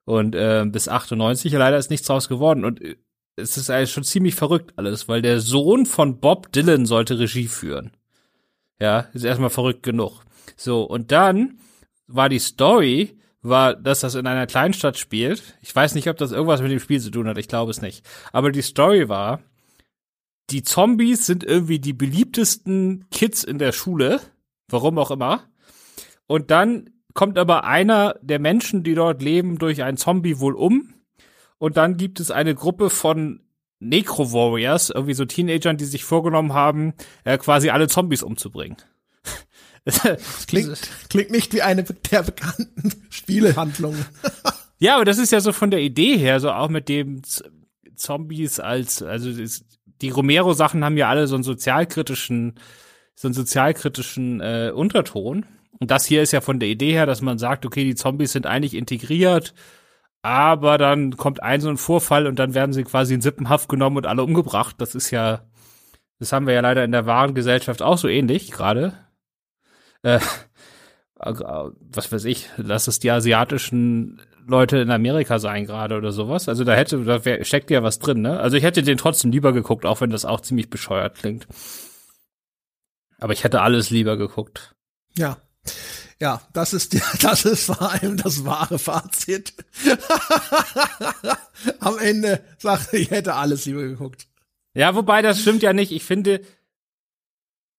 Und 0.03 0.34
äh, 0.34 0.66
bis 0.68 0.88
98 0.88 1.53
leider 1.53 1.78
ist 1.78 1.91
nichts 1.91 2.08
draus 2.08 2.28
geworden. 2.28 2.66
Und 2.66 2.82
äh, 2.82 2.95
es 3.36 3.56
ist 3.56 3.70
eigentlich 3.70 3.91
schon 3.91 4.03
ziemlich 4.03 4.34
verrückt 4.34 4.74
alles, 4.76 5.08
weil 5.08 5.22
der 5.22 5.41
Sohn 5.41 5.86
von 5.86 6.20
Bob 6.20 6.51
Dylan 6.53 6.88
sollte 6.88 7.20
Regie 7.20 7.47
führen. 7.47 7.91
Ja, 8.80 9.01
ist 9.14 9.26
erstmal 9.26 9.51
verrückt 9.51 9.84
genug. 9.84 10.24
So, 10.58 10.84
und 10.84 11.12
dann 11.12 11.60
war 12.08 12.30
die 12.30 12.39
Story, 12.39 13.20
war, 13.48 13.76
dass 13.76 14.02
das 14.02 14.16
in 14.16 14.28
einer 14.28 14.48
Kleinstadt 14.48 14.98
spielt. 14.98 15.58
Ich 15.62 15.76
weiß 15.76 15.96
nicht, 15.96 16.10
ob 16.10 16.18
das 16.18 16.32
irgendwas 16.32 16.62
mit 16.62 16.72
dem 16.72 16.80
Spiel 16.80 17.00
zu 17.00 17.12
tun 17.12 17.28
hat, 17.28 17.38
ich 17.38 17.48
glaube 17.48 17.72
es 17.72 17.82
nicht. 17.82 18.06
Aber 18.32 18.52
die 18.52 18.62
Story 18.62 19.08
war, 19.10 19.41
die 20.50 20.64
Zombies 20.64 21.26
sind 21.26 21.43
irgendwie 21.43 21.80
die 21.80 21.93
beliebtesten 21.93 23.06
Kids 23.10 23.43
in 23.43 23.58
der 23.58 23.72
Schule, 23.72 24.20
warum 24.70 24.98
auch 24.98 25.12
immer. 25.12 25.43
Und 26.28 26.52
dann 26.52 26.89
kommt 27.14 27.38
aber 27.38 27.64
einer 27.64 28.16
der 28.22 28.39
Menschen, 28.39 28.84
die 28.84 28.96
dort 28.96 29.22
leben, 29.22 29.58
durch 29.58 29.84
einen 29.84 29.98
Zombie 29.98 30.39
wohl 30.39 30.56
um. 30.56 30.93
Und 31.58 31.78
dann 31.78 31.98
gibt 31.98 32.20
es 32.20 32.32
eine 32.32 32.54
Gruppe 32.54 32.89
von 32.89 33.41
Necro-Warriors, 33.80 34.89
irgendwie 34.89 35.14
so 35.14 35.26
Teenagern, 35.26 35.78
die 35.78 35.86
sich 35.86 36.04
vorgenommen 36.04 36.54
haben, 36.54 36.93
äh, 37.24 37.38
quasi 37.38 37.70
alle 37.70 37.88
Zombies 37.88 38.24
umzubringen. 38.24 38.78
Das 39.86 40.02
klingt, 40.48 40.80
klingt 41.10 41.32
nicht 41.32 41.54
wie 41.54 41.62
eine 41.62 41.84
der 41.84 42.24
bekannten 42.24 42.92
Spielehandlungen. 43.10 44.04
ja, 44.80 44.96
aber 44.96 45.06
das 45.06 45.20
ist 45.20 45.32
ja 45.32 45.40
so 45.40 45.54
von 45.54 45.72
der 45.72 45.80
Idee 45.80 46.18
her, 46.18 46.40
so 46.40 46.52
auch 46.52 46.70
mit 46.70 46.90
dem 46.90 47.22
Zombies 47.96 48.60
als, 48.60 49.02
also 49.02 49.32
die 50.02 50.10
Romero-Sachen 50.10 50.84
haben 50.84 50.98
ja 50.98 51.08
alle 51.08 51.28
so 51.28 51.36
einen 51.36 51.44
sozialkritischen, 51.44 52.56
so 53.14 53.28
einen 53.28 53.36
sozialkritischen 53.36 54.42
äh, 54.42 54.72
Unterton. 54.76 55.46
Und 55.80 55.92
das 55.92 56.06
hier 56.06 56.22
ist 56.22 56.34
ja 56.34 56.42
von 56.42 56.60
der 56.60 56.70
Idee 56.70 56.92
her, 56.92 57.06
dass 57.06 57.22
man 57.22 57.38
sagt, 57.38 57.66
okay, 57.66 57.84
die 57.84 57.96
Zombies 57.96 58.32
sind 58.32 58.48
eigentlich 58.48 58.74
integriert, 58.74 59.54
aber 60.22 60.78
dann 60.78 61.16
kommt 61.16 61.44
ein 61.44 61.62
so 61.62 61.70
ein 61.70 61.78
Vorfall 61.78 62.26
und 62.26 62.40
dann 62.40 62.56
werden 62.56 62.74
sie 62.74 62.84
quasi 62.84 63.14
in 63.14 63.22
Sippenhaft 63.22 63.70
genommen 63.70 63.98
und 63.98 64.08
alle 64.08 64.24
umgebracht. 64.24 64.78
Das 64.80 64.96
ist 64.96 65.12
ja, 65.12 65.46
das 66.18 66.34
haben 66.34 66.48
wir 66.48 66.56
ja 66.56 66.62
leider 66.62 66.84
in 66.84 66.92
der 66.92 67.06
wahren 67.06 67.36
Gesellschaft 67.36 67.84
auch 67.84 68.00
so 68.00 68.08
ähnlich 68.08 68.52
gerade 68.52 69.05
äh, 70.06 70.20
was 71.18 72.12
weiß 72.12 72.26
ich, 72.26 72.49
lass 72.58 72.88
es 72.88 72.99
die 72.99 73.10
asiatischen 73.10 74.22
Leute 74.47 74.78
in 74.78 74.91
Amerika 74.91 75.39
sein 75.39 75.66
gerade 75.66 75.97
oder 75.97 76.12
sowas. 76.12 76.47
Also 76.47 76.64
da 76.64 76.76
hätte, 76.76 77.03
da 77.03 77.26
wär, 77.26 77.43
steckt 77.43 77.72
ja 77.72 77.82
was 77.82 77.97
drin, 77.97 78.22
ne? 78.22 78.39
Also 78.39 78.58
ich 78.58 78.64
hätte 78.64 78.84
den 78.84 78.97
trotzdem 78.97 79.32
lieber 79.32 79.51
geguckt, 79.51 79.86
auch 79.86 80.01
wenn 80.01 80.12
das 80.12 80.26
auch 80.26 80.41
ziemlich 80.41 80.70
bescheuert 80.70 81.16
klingt. 81.18 81.47
Aber 83.18 83.34
ich 83.34 83.43
hätte 83.43 83.62
alles 83.62 83.89
lieber 83.89 84.18
geguckt. 84.18 84.76
Ja. 85.18 85.38
Ja, 86.22 86.41
das 86.53 86.74
ist, 86.74 86.95
das 87.24 87.45
ist 87.45 87.66
vor 87.66 87.82
allem 87.82 88.18
das 88.18 88.45
wahre 88.45 88.78
Fazit. 88.78 89.53
Am 91.80 91.97
Ende 91.97 92.43
sagte 92.60 92.97
ich 92.97 93.10
hätte 93.10 93.34
alles 93.34 93.66
lieber 93.66 93.82
geguckt. 93.82 94.28
Ja, 94.76 94.93
wobei 94.93 95.24
das 95.24 95.41
stimmt 95.41 95.64
ja 95.64 95.74
nicht. 95.74 95.91
Ich 95.91 96.03
finde, 96.03 96.41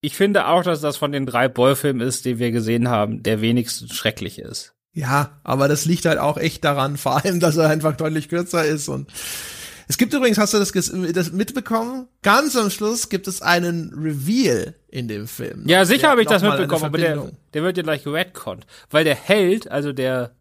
ich 0.07 0.15
finde 0.15 0.47
auch, 0.47 0.63
dass 0.63 0.81
das 0.81 0.97
von 0.97 1.11
den 1.11 1.27
drei 1.27 1.49
Boy-Filmen 1.49 2.07
ist, 2.07 2.27
die 2.27 2.39
wir 2.39 2.53
gesehen 2.53 2.89
haben, 2.89 3.25
der 3.25 3.41
wenigstens 3.41 3.93
schrecklich 3.93 4.39
ist. 4.39 4.73
Ja, 4.93 5.41
aber 5.43 5.67
das 5.67 5.85
liegt 5.85 6.05
halt 6.05 6.19
auch 6.21 6.37
echt 6.37 6.65
daran, 6.65 6.97
vor 6.97 7.25
allem, 7.25 7.41
dass 7.41 7.57
er 7.57 7.69
einfach 7.69 7.97
deutlich 7.97 8.29
kürzer 8.29 8.65
ist 8.65 8.89
und 8.89 9.11
es 9.89 9.99
gibt 9.99 10.15
übrigens, 10.15 10.39
hast 10.39 10.55
du 10.55 10.59
das, 10.59 10.73
das 10.73 11.33
mitbekommen? 11.33 12.07
Ganz 12.23 12.57
am 12.57 12.71
Schluss 12.71 13.09
gibt 13.09 13.27
es 13.27 13.43
einen 13.43 13.93
Reveal 13.95 14.75
in 14.89 15.09
dem 15.09 15.27
Film. 15.27 15.65
Ja, 15.67 15.85
sicher 15.85 16.09
habe 16.09 16.23
ich 16.23 16.29
das 16.29 16.43
mitbekommen, 16.43 16.85
aber 16.85 16.99
der, 16.99 17.31
der 17.55 17.63
wird 17.65 17.77
ja 17.77 17.83
gleich 17.83 18.07
retconnt. 18.07 18.65
Weil 18.91 19.05
der 19.05 19.15
Held, 19.15 19.71
also 19.71 19.93
der, 19.93 20.37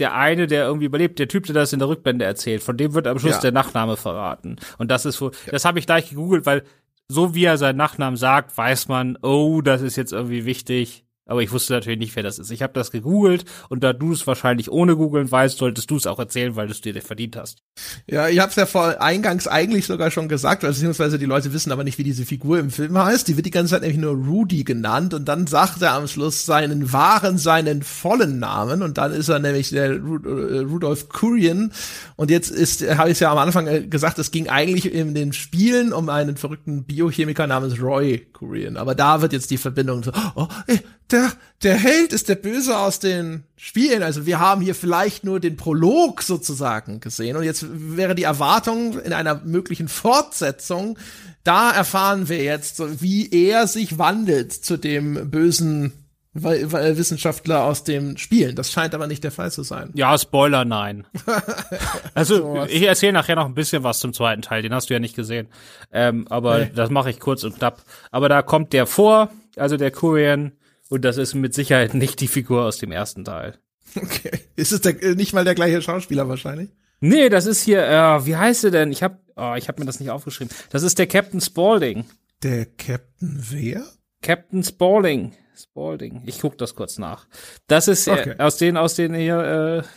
der 0.00 0.14
eine, 0.14 0.48
der 0.48 0.64
irgendwie 0.64 0.86
überlebt, 0.86 1.18
der 1.18 1.28
Typ, 1.28 1.46
der 1.46 1.54
das 1.54 1.72
in 1.72 1.78
der 1.78 1.88
Rückblende 1.88 2.24
erzählt, 2.24 2.62
von 2.62 2.76
dem 2.76 2.94
wird 2.94 3.06
am 3.06 3.18
Schluss 3.18 3.34
ja. 3.34 3.40
der 3.40 3.52
Nachname 3.52 3.96
verraten. 3.96 4.56
Und 4.78 4.90
das 4.90 5.06
ist 5.06 5.20
wohl, 5.20 5.30
ja. 5.46 5.52
das 5.52 5.64
habe 5.64 5.78
ich 5.78 5.86
gleich 5.86 6.08
gegoogelt, 6.10 6.44
weil 6.46 6.64
so 7.08 7.34
wie 7.34 7.44
er 7.44 7.58
seinen 7.58 7.76
Nachnamen 7.76 8.16
sagt, 8.16 8.56
weiß 8.56 8.88
man, 8.88 9.18
oh, 9.22 9.60
das 9.60 9.82
ist 9.82 9.96
jetzt 9.96 10.12
irgendwie 10.12 10.44
wichtig. 10.44 11.03
Aber 11.26 11.42
ich 11.42 11.52
wusste 11.52 11.72
natürlich 11.72 11.98
nicht, 11.98 12.14
wer 12.16 12.22
das 12.22 12.38
ist. 12.38 12.50
Ich 12.50 12.62
habe 12.62 12.74
das 12.74 12.90
gegoogelt 12.90 13.46
und 13.70 13.82
da 13.82 13.94
du 13.94 14.12
es 14.12 14.26
wahrscheinlich 14.26 14.70
ohne 14.70 14.94
googeln 14.94 15.30
weißt, 15.30 15.56
solltest 15.56 15.90
du 15.90 15.96
es 15.96 16.06
auch 16.06 16.18
erzählen, 16.18 16.54
weil 16.54 16.66
du 16.66 16.72
es 16.72 16.82
dir 16.82 17.00
verdient 17.00 17.36
hast. 17.36 17.62
Ja, 18.06 18.28
ich 18.28 18.40
habe 18.40 18.50
es 18.50 18.56
ja 18.56 18.66
vor 18.66 19.00
eingangs 19.00 19.48
eigentlich 19.48 19.86
sogar 19.86 20.10
schon 20.10 20.28
gesagt, 20.28 20.60
beziehungsweise 20.60 21.18
die 21.18 21.24
Leute 21.24 21.54
wissen 21.54 21.72
aber 21.72 21.82
nicht, 21.82 21.96
wie 21.96 22.04
diese 22.04 22.26
Figur 22.26 22.58
im 22.58 22.70
Film 22.70 22.98
heißt. 22.98 23.26
Die 23.26 23.36
wird 23.36 23.46
die 23.46 23.50
ganze 23.50 23.72
Zeit 23.72 23.80
nämlich 23.80 23.98
nur 23.98 24.12
Rudy 24.12 24.64
genannt 24.64 25.14
und 25.14 25.24
dann 25.24 25.46
sagt 25.46 25.80
er 25.80 25.94
am 25.94 26.08
Schluss 26.08 26.44
seinen 26.44 26.92
wahren, 26.92 27.38
seinen 27.38 27.82
vollen 27.82 28.38
Namen 28.38 28.82
und 28.82 28.98
dann 28.98 29.12
ist 29.12 29.30
er 29.30 29.38
nämlich 29.38 29.70
der 29.70 29.98
Rud 29.98 30.26
äh, 30.26 30.58
Rudolf 30.58 31.08
Kurian 31.08 31.72
und 32.16 32.30
jetzt 32.30 32.50
ist, 32.50 32.86
habe 32.98 33.10
ich 33.10 33.20
ja 33.20 33.32
am 33.32 33.38
Anfang 33.38 33.66
äh, 33.66 33.86
gesagt, 33.86 34.18
es 34.18 34.30
ging 34.30 34.48
eigentlich 34.48 34.92
in 34.92 35.14
den 35.14 35.32
Spielen 35.32 35.94
um 35.94 36.10
einen 36.10 36.36
verrückten 36.36 36.84
Biochemiker 36.84 37.46
namens 37.46 37.80
Roy 37.80 38.26
Kurian, 38.32 38.76
aber 38.76 38.94
da 38.94 39.22
wird 39.22 39.32
jetzt 39.32 39.50
die 39.50 39.56
Verbindung 39.58 40.02
so, 40.02 40.12
oh, 40.34 40.48
ey, 40.66 40.80
der, 41.14 41.32
der 41.62 41.76
Held 41.76 42.12
ist 42.12 42.28
der 42.28 42.34
Böse 42.34 42.76
aus 42.76 42.98
den 42.98 43.44
Spielen. 43.56 44.02
Also 44.02 44.26
wir 44.26 44.40
haben 44.40 44.60
hier 44.60 44.74
vielleicht 44.74 45.24
nur 45.24 45.40
den 45.40 45.56
Prolog 45.56 46.22
sozusagen 46.22 47.00
gesehen. 47.00 47.36
Und 47.36 47.44
jetzt 47.44 47.64
wäre 47.70 48.14
die 48.14 48.24
Erwartung 48.24 48.98
in 49.00 49.12
einer 49.12 49.40
möglichen 49.44 49.88
Fortsetzung, 49.88 50.98
da 51.44 51.70
erfahren 51.70 52.28
wir 52.28 52.42
jetzt, 52.42 53.02
wie 53.02 53.30
er 53.30 53.66
sich 53.66 53.98
wandelt 53.98 54.52
zu 54.52 54.78
dem 54.78 55.30
bösen 55.30 55.92
Wissenschaftler 56.32 57.62
aus 57.62 57.84
dem 57.84 58.16
Spielen. 58.16 58.56
Das 58.56 58.72
scheint 58.72 58.92
aber 58.94 59.06
nicht 59.06 59.22
der 59.22 59.30
Fall 59.30 59.52
zu 59.52 59.62
sein. 59.62 59.90
Ja, 59.94 60.18
Spoiler, 60.18 60.64
nein. 60.64 61.06
also 62.14 62.36
so 62.36 62.64
ich 62.64 62.82
erzähle 62.82 63.12
nachher 63.12 63.36
noch 63.36 63.46
ein 63.46 63.54
bisschen 63.54 63.84
was 63.84 64.00
zum 64.00 64.12
zweiten 64.12 64.42
Teil, 64.42 64.62
den 64.62 64.74
hast 64.74 64.90
du 64.90 64.94
ja 64.94 65.00
nicht 65.00 65.14
gesehen. 65.14 65.46
Ähm, 65.92 66.26
aber 66.28 66.58
nee. 66.58 66.72
das 66.74 66.90
mache 66.90 67.10
ich 67.10 67.20
kurz 67.20 67.44
und 67.44 67.56
knapp. 67.56 67.82
Aber 68.10 68.28
da 68.28 68.42
kommt 68.42 68.72
der 68.72 68.86
vor, 68.86 69.30
also 69.56 69.76
der 69.76 69.92
Korean 69.92 70.52
und 70.88 71.04
das 71.04 71.16
ist 71.16 71.34
mit 71.34 71.54
Sicherheit 71.54 71.94
nicht 71.94 72.20
die 72.20 72.28
Figur 72.28 72.64
aus 72.64 72.78
dem 72.78 72.92
ersten 72.92 73.24
Teil. 73.24 73.58
Okay. 73.96 74.40
Ist 74.56 74.72
es 74.72 74.80
der, 74.80 75.00
äh, 75.02 75.14
nicht 75.14 75.32
mal 75.32 75.44
der 75.44 75.54
gleiche 75.54 75.80
Schauspieler 75.80 76.28
wahrscheinlich? 76.28 76.70
Nee, 77.00 77.28
das 77.28 77.46
ist 77.46 77.62
hier, 77.62 77.86
äh, 77.86 78.26
wie 78.26 78.36
heißt 78.36 78.64
er 78.64 78.70
denn? 78.70 78.90
Ich 78.90 79.02
hab, 79.02 79.20
oh, 79.36 79.54
ich 79.56 79.68
hab 79.68 79.78
mir 79.78 79.84
das 79.84 80.00
nicht 80.00 80.10
aufgeschrieben. 80.10 80.54
Das 80.70 80.82
ist 80.82 80.98
der 80.98 81.06
Captain 81.06 81.40
Spaulding. 81.40 82.04
Der 82.42 82.66
Captain 82.66 83.44
wer? 83.50 83.84
Captain 84.22 84.64
Spaulding. 84.64 85.34
Spaulding. 85.56 86.22
Ich 86.26 86.40
guck 86.40 86.58
das 86.58 86.74
kurz 86.74 86.98
nach. 86.98 87.26
Das 87.66 87.88
ist 87.88 88.08
äh, 88.08 88.12
okay. 88.12 88.34
äh, 88.38 88.42
aus 88.42 88.56
den, 88.56 88.76
aus 88.76 88.94
den 88.94 89.14
hier, 89.14 89.84
äh, 89.84 89.88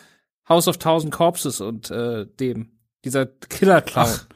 House 0.49 0.67
of 0.67 0.77
Thousand 0.77 1.11
Corpses 1.11 1.61
und 1.61 1.89
äh, 1.91 2.25
dem, 2.39 2.71
dieser 3.03 3.25
Killer-Clown. 3.25 4.07
Ach. 4.07 4.27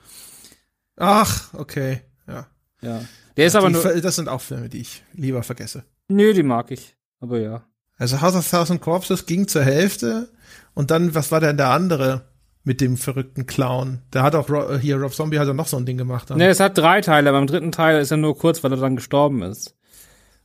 Ach, 0.98 1.54
okay, 1.54 2.02
ja. 2.28 2.48
Ja. 2.82 3.04
Der 3.38 3.48
ist 3.48 3.54
ja, 3.54 3.60
aber 3.60 3.70
die, 3.70 3.74
nur. 3.74 4.02
Das 4.02 4.16
sind 4.16 4.28
auch 4.28 4.42
Filme, 4.42 4.70
die 4.70 4.82
ich 4.82 5.04
lieber 5.14 5.44
vergesse. 5.44 5.84
Nö, 6.12 6.34
die 6.34 6.44
mag 6.44 6.72
ich. 6.72 6.96
Aber 7.20 7.40
ja. 7.40 7.64
Also 7.98 8.22
House 8.22 8.36
of 8.36 8.50
Thousand 8.50 8.82
Corpses 8.82 9.26
ging 9.26 9.48
zur 9.48 9.64
Hälfte 9.64 10.30
und 10.74 10.92
dann, 10.92 11.14
was 11.14 11.32
war 11.32 11.40
denn 11.40 11.58
der 11.58 11.70
andere 11.70 12.26
mit 12.64 12.82
dem 12.82 12.98
verrückten 12.98 13.46
Clown? 13.46 14.02
Der 14.14 14.24
hat 14.24 14.36
auch 14.36 14.50
äh, 14.50 14.80
hier, 14.80 14.98
Rob 14.98 15.14
Zombie 15.14 15.40
hat 15.40 15.48
ja 15.48 15.54
noch 15.54 15.68
so 15.68 15.78
ein 15.78 15.86
Ding 15.86 15.98
gemacht. 15.98 16.30
Dann. 16.30 16.38
Nee, 16.38 16.48
es 16.48 16.60
hat 16.60 16.78
drei 16.78 17.02
Teile, 17.02 17.30
aber 17.30 17.40
im 17.40 17.48
dritten 17.48 17.72
Teil 17.72 18.02
ist 18.02 18.12
er 18.12 18.18
nur 18.18 18.38
kurz, 18.38 18.64
weil 18.64 18.72
er 18.72 18.78
dann 18.78 18.96
gestorben 18.96 19.42
ist. 19.44 19.78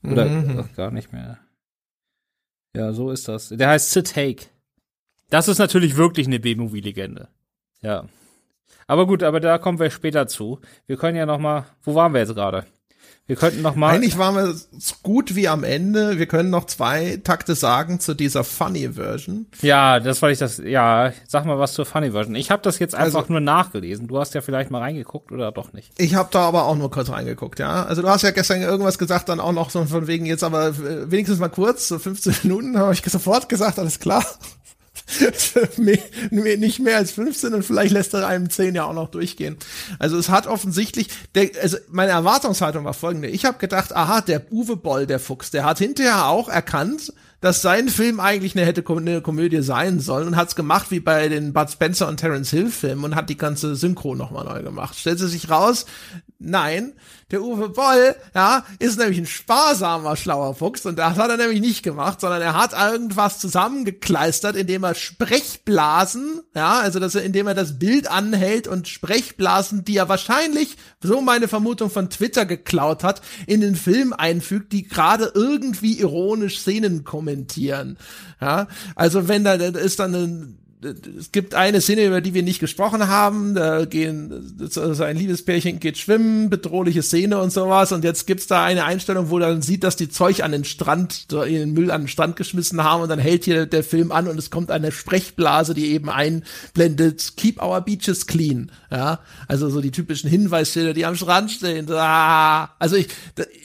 Oder 0.05 0.27
mhm. 0.27 0.69
gar 0.77 0.91
nicht 0.91 1.12
mehr. 1.12 1.39
Ja, 2.77 2.93
so 2.93 3.11
ist 3.11 3.27
das. 3.27 3.49
Der 3.49 3.69
heißt 3.69 3.91
The 3.93 4.03
Take. 4.03 4.45
Das 5.31 5.49
ist 5.49 5.59
natürlich 5.59 5.97
wirklich 5.97 6.27
eine 6.27 6.39
B-Movie-Legende. 6.39 7.29
Ja. 7.81 8.05
Aber 8.87 9.07
gut, 9.07 9.23
aber 9.23 9.41
da 9.41 9.59
kommen 9.59 9.81
wir 9.81 9.91
später 9.91 10.27
zu. 10.27 10.61
Wir 10.87 10.97
können 10.97 11.17
ja 11.17 11.27
noch 11.27 11.39
mal, 11.39 11.67
wo 11.83 11.95
waren 11.95 12.12
wir 12.12 12.21
jetzt 12.21 12.35
gerade? 12.35 12.67
Wir 13.29 13.35
könnten 13.35 13.61
noch 13.61 13.74
mal. 13.74 13.95
Eigentlich 13.95 14.18
waren 14.18 14.37
wir 14.37 14.55
so 14.55 14.95
gut 15.03 15.35
wie 15.35 15.49
am 15.49 15.64
Ende. 15.64 16.18
Wir 16.18 16.27
können 16.27 16.49
noch 16.49 16.66
zwei 16.66 17.20
Takte 17.24 17.57
sagen 17.57 17.99
zu 17.99 18.14
dieser 18.14 18.45
Funny 18.45 18.93
Version. 18.93 19.47
Ja, 19.62 19.99
das 19.99 20.22
wollte 20.22 20.35
ich 20.35 20.39
das. 20.39 20.59
Ja, 20.59 21.12
sag 21.27 21.45
mal 21.45 21.59
was 21.59 21.72
zur 21.72 21.87
Funny 21.87 22.12
Version. 22.12 22.37
Ich 22.37 22.53
habe 22.53 22.62
das 22.62 22.79
jetzt 22.79 22.95
einfach 22.95 23.22
also, 23.22 23.33
nur 23.33 23.41
nachgelesen. 23.41 24.07
Du 24.07 24.20
hast 24.20 24.35
ja 24.35 24.43
vielleicht 24.43 24.70
mal 24.70 24.79
reingeguckt 24.79 25.33
oder 25.33 25.51
doch 25.51 25.72
nicht? 25.72 25.91
Ich 25.99 26.14
habe 26.14 26.29
da 26.31 26.43
aber 26.43 26.66
auch 26.66 26.77
nur 26.77 26.91
kurz 26.91 27.11
reingeguckt. 27.11 27.59
Ja, 27.59 27.85
also 27.85 28.03
du 28.03 28.09
hast 28.09 28.22
ja 28.22 28.31
gestern 28.31 28.62
irgendwas 28.62 28.97
gesagt, 28.97 29.29
dann 29.29 29.41
auch 29.41 29.53
noch 29.53 29.70
so 29.70 29.85
von 29.87 30.07
wegen 30.07 30.24
jetzt, 30.27 30.45
aber 30.45 30.74
wenigstens 31.11 31.41
mal 31.41 31.49
kurz, 31.49 31.89
so 31.89 31.99
15 31.99 32.35
Minuten, 32.45 32.79
habe 32.79 32.93
ich 32.93 33.03
sofort 33.05 33.49
gesagt, 33.49 33.81
alles 33.81 33.99
klar. 33.99 34.24
nicht 35.76 36.78
mehr 36.80 36.96
als 36.96 37.12
15 37.12 37.54
und 37.54 37.62
vielleicht 37.62 37.92
lässt 37.92 38.14
er 38.14 38.26
einem 38.26 38.50
10 38.50 38.74
ja 38.74 38.84
auch 38.84 38.92
noch 38.92 39.11
durchgehen. 39.11 39.57
Also 39.98 40.18
es 40.18 40.28
hat 40.28 40.46
offensichtlich, 40.46 41.09
der, 41.34 41.50
also 41.62 41.78
meine 41.88 42.12
Erwartungshaltung 42.12 42.84
war 42.84 42.94
folgende. 42.94 43.28
Ich 43.28 43.44
habe 43.44 43.59
gedacht, 43.59 43.94
aha, 43.94 44.20
der 44.20 44.50
Uwe 44.50 44.76
Boll, 44.76 45.07
der 45.07 45.20
Fuchs, 45.20 45.50
der 45.50 45.64
hat 45.64 45.78
hinterher 45.78 46.26
auch 46.26 46.48
erkannt, 46.48 47.12
dass 47.41 47.62
sein 47.62 47.89
Film 47.89 48.20
eigentlich 48.20 48.57
eine 48.57 48.66
hätte 48.66 48.84
eine 48.89 49.20
Komödie 49.20 49.62
sein 49.62 50.01
sollen 50.01 50.28
und 50.28 50.37
hat's 50.37 50.57
gemacht 50.57 50.91
wie 50.91 51.01
bei 51.01 51.28
den 51.28 51.53
Bud 51.53 51.70
Spencer 51.70 52.09
und 52.09 52.18
Terence 52.18 52.51
Hill 52.51 52.70
Filmen 52.70 53.05
und 53.05 53.14
hat 53.14 53.28
die 53.28 53.37
ganze 53.37 53.76
Synchro 53.76 54.14
nochmal 54.14 54.45
neu 54.45 54.62
gemacht. 54.62 54.99
Stellt 54.99 55.18
sie 55.18 55.28
sich 55.28 55.51
raus, 55.51 55.87
nein, 56.39 56.95
der 57.32 57.43
Uwe 57.43 57.70
Boll, 57.70 58.14
ja, 58.37 58.64
ist 58.78 58.99
nämlich 58.99 59.18
ein 59.18 59.26
sparsamer, 59.26 60.16
schlauer 60.16 60.55
Fuchs 60.55 60.87
und 60.87 60.97
das 60.97 61.16
hat 61.18 61.28
er 61.28 61.37
nämlich 61.37 61.61
nicht 61.61 61.82
gemacht, 61.82 62.20
sondern 62.20 62.41
er 62.41 62.55
hat 62.55 62.72
irgendwas 62.72 63.41
zusammengekleistert, 63.41 64.55
indem 64.55 64.84
er 64.84 64.95
Sprechblasen, 64.95 66.41
ja, 66.55 66.78
also 66.78 67.01
dass 67.01 67.16
er, 67.16 67.24
indem 67.24 67.49
er 67.49 67.55
das 67.55 67.80
Bild 67.80 68.09
anhält 68.09 68.68
und 68.68 68.87
Sprechblasen, 68.87 69.84
die 69.84 69.97
er 69.97 70.09
wahrscheinlich, 70.09 70.76
so 71.03 71.20
meine 71.20 71.49
Vermutung 71.49 71.91
von 71.91 72.11
Twitter 72.11 72.47
geklaut 72.47 73.03
hat, 73.03 73.22
in 73.47 73.61
den 73.61 73.74
Film 73.74 74.12
einfügt, 74.12 74.72
die 74.72 74.87
gerade 74.87 75.32
irgendwie 75.34 75.99
ironisch 75.99 76.61
Szenen 76.61 77.03
kommentieren. 77.27 77.99
Ja, 78.41 78.68
also 78.95 79.29
wenn 79.29 79.45
da, 79.45 79.55
ist 79.55 79.99
dann 79.99 80.14
ein 80.14 80.59
es 81.18 81.32
gibt 81.32 81.55
eine 81.55 81.80
Szene, 81.80 82.05
über 82.07 82.20
die 82.20 82.34
wir 82.34 82.43
nicht 82.43 82.61
gesprochen 82.61 83.09
haben. 83.09 83.55
Da 83.55 83.84
gehen 83.84 84.59
also 84.61 85.05
ein 85.05 85.16
Liebespärchen 85.16 85.80
geht 85.80 85.99
schwimmen, 85.99 86.51
bedrohliche 86.51 87.03
Szene 87.03 87.39
und 87.41 87.51
sowas. 87.53 87.93
Und 87.93 88.05
jetzt 88.05 88.26
gibt's 88.26 88.47
da 88.47 88.64
eine 88.64 88.84
Einstellung, 88.84 89.30
wo 89.30 89.39
dann 89.39 89.62
sieht, 89.62 89.84
dass 89.84 89.97
die 89.97 90.09
Zeug 90.09 90.43
an 90.43 90.53
den 90.53 90.64
Strand, 90.64 91.32
den 91.32 91.72
Müll 91.72 91.91
an 91.91 92.03
den 92.03 92.09
Strand 92.09 92.37
geschmissen 92.37 92.82
haben. 92.82 93.03
Und 93.03 93.09
dann 93.09 93.18
hält 93.18 93.45
hier 93.45 93.66
der 93.66 93.84
Film 93.84 94.12
an 94.12 94.28
und 94.28 94.39
es 94.39 94.51
kommt 94.51 94.70
eine 94.70 94.93
Sprechblase, 94.93 95.74
die 95.74 95.87
eben 95.93 96.11
einblendet: 96.11 97.34
Keep 97.37 97.62
our 97.62 97.80
beaches 97.80 98.26
clean. 98.26 98.70
Ja, 98.91 99.20
also 99.49 99.68
so 99.68 99.80
die 99.80 99.91
typischen 99.91 100.30
Hinweisschilder, 100.30 100.95
die 100.95 101.07
am 101.07 101.16
Strand 101.16 101.51
stehen. 101.51 101.91
Ah, 101.91 102.70
also 102.78 102.97
ich, 102.97 103.09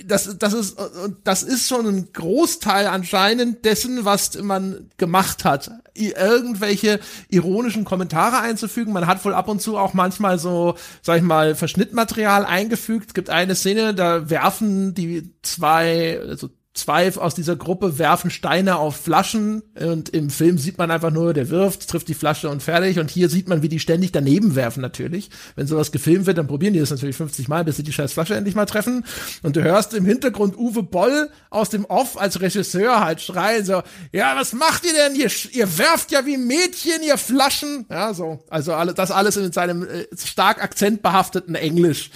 das, 0.06 0.38
das 0.38 0.54
ist, 0.54 0.78
das 1.24 1.44
ist 1.44 1.68
schon 1.68 1.88
ein 1.88 2.08
Großteil 2.14 2.88
anscheinend 2.88 3.66
dessen, 3.66 4.06
was 4.06 4.42
man 4.42 4.90
gemacht 4.98 5.46
hat. 5.46 5.72
Irgendwelche 5.94 7.00
ironischen 7.30 7.86
Kommentare 7.86 8.40
einzufügen. 8.40 8.94
Man 8.94 9.08
hat 9.08 9.24
wohl 9.26 9.34
ab 9.34 9.48
und 9.48 9.62
zu 9.62 9.78
auch 9.78 9.94
manchmal 9.94 10.40
so, 10.40 10.76
sag 11.02 11.18
ich 11.18 11.24
mal, 11.24 11.56
Verschnittmaterial 11.56 12.46
eingefügt. 12.46 13.08
Es 13.10 13.14
gibt 13.14 13.30
eine 13.30 13.56
Szene, 13.56 13.94
da 13.94 14.30
werfen 14.30 14.94
die 14.94 15.34
zwei, 15.42 16.20
also 16.20 16.50
zwei 16.74 17.14
aus 17.18 17.36
dieser 17.36 17.56
Gruppe 17.56 18.00
werfen 18.00 18.32
Steine 18.32 18.78
auf 18.78 18.96
Flaschen 18.96 19.62
und 19.80 20.10
im 20.10 20.30
Film 20.30 20.58
sieht 20.58 20.78
man 20.78 20.90
einfach 20.90 21.12
nur, 21.12 21.34
der 21.34 21.50
wirft, 21.50 21.90
trifft 21.90 22.08
die 22.08 22.14
Flasche 22.14 22.50
und 22.50 22.64
fertig 22.64 23.00
und 23.00 23.10
hier 23.10 23.30
sieht 23.30 23.50
man, 23.50 23.62
wie 23.62 23.70
die 23.70 23.80
ständig 23.80 24.12
daneben 24.12 24.56
werfen 24.56 24.82
natürlich. 24.82 25.30
Wenn 25.56 25.68
sowas 25.68 25.92
gefilmt 25.92 26.28
wird, 26.28 26.38
dann 26.38 26.48
probieren 26.48 26.74
die 26.74 26.80
das 26.80 26.92
natürlich 26.92 27.18
50 27.18 27.48
Mal, 27.50 27.66
bis 27.66 27.76
sie 27.76 27.84
die 27.84 27.92
scheiß 27.92 28.14
Flasche 28.14 28.36
endlich 28.36 28.56
mal 28.56 28.66
treffen 28.66 29.06
und 29.44 29.56
du 29.56 29.64
hörst 29.64 29.94
im 29.94 30.06
Hintergrund 30.06 30.58
Uwe 30.58 30.84
Boll 30.84 31.30
aus 31.50 31.70
dem 31.70 31.86
Off 31.86 32.20
als 32.20 32.40
Regisseur 32.40 33.02
halt 33.04 33.22
schreien 33.22 33.66
so, 33.66 33.82
ja, 34.12 34.36
was 34.38 34.54
macht 34.54 34.86
ihr 34.86 34.94
denn? 34.94 35.16
Ihr, 35.16 35.30
ihr 35.52 35.78
werft 35.78 36.12
ja 36.12 36.26
wie 36.26 36.38
Mädchen, 36.38 37.04
ihr 37.06 37.18
Flaschen. 37.18 37.86
Ja, 37.90 38.14
so. 38.14 38.44
Also 38.50 38.74
alle, 38.74 38.94
das 38.94 39.12
alles 39.12 39.38
in 39.38 39.52
seinem 39.52 39.84
äh, 39.84 40.06
stark 40.18 40.64
akzentbehafteten 40.64 41.56
Englisch. 41.56 42.12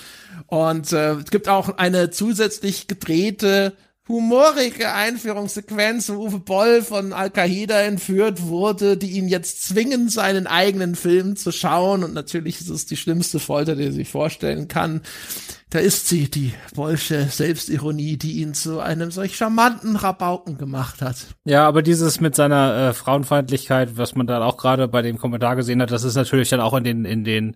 Und 0.48 0.92
äh, 0.92 1.14
es 1.14 1.32
gibt 1.32 1.48
auch 1.48 1.78
eine 1.78 2.10
zusätzlich 2.10 2.88
gedrehte 2.88 3.74
humorige 4.08 4.94
Einführungssequenz, 4.94 6.10
wo 6.10 6.28
Uwe 6.28 6.40
Boll 6.40 6.82
von 6.84 7.12
Al-Qaida 7.12 7.82
entführt 7.82 8.44
wurde, 8.44 8.98
die 8.98 9.12
ihn 9.12 9.28
jetzt 9.28 9.64
zwingen, 9.64 10.10
seinen 10.10 10.46
eigenen 10.46 10.96
Film 10.96 11.36
zu 11.36 11.52
schauen. 11.52 12.04
Und 12.04 12.14
natürlich 12.14 12.62
ist 12.62 12.70
es 12.70 12.86
die 12.86 12.98
schlimmste 12.98 13.40
Folter, 13.40 13.76
die 13.76 13.86
er 13.86 13.92
sich 13.92 14.10
vorstellen 14.10 14.68
kann. 14.68 15.02
Da 15.72 15.80
ist 15.80 16.08
sie, 16.08 16.30
die 16.30 16.54
Bollsche 16.76 17.26
Selbstironie, 17.26 18.18
die 18.18 18.42
ihn 18.42 18.54
zu 18.54 18.80
einem 18.80 19.10
solch 19.10 19.36
charmanten 19.36 19.96
Rabauken 19.96 20.60
gemacht 20.60 21.02
hat. 21.02 21.18
Ja, 21.44 21.68
aber 21.68 21.82
dieses 21.82 22.22
mit 22.22 22.36
seiner 22.36 22.90
äh, 22.90 22.94
Frauenfeindlichkeit, 22.94 23.98
was 23.98 24.14
man 24.14 24.28
dann 24.28 24.44
auch 24.44 24.58
gerade 24.58 24.88
bei 24.88 25.02
dem 25.02 25.18
Kommentar 25.18 25.56
gesehen 25.56 25.82
hat, 25.82 25.92
das 25.92 26.04
ist 26.04 26.16
natürlich 26.16 26.50
dann 26.50 26.62
auch 26.62 26.76
in 26.76 26.84
den, 26.84 27.06
in 27.06 27.24
den 27.24 27.56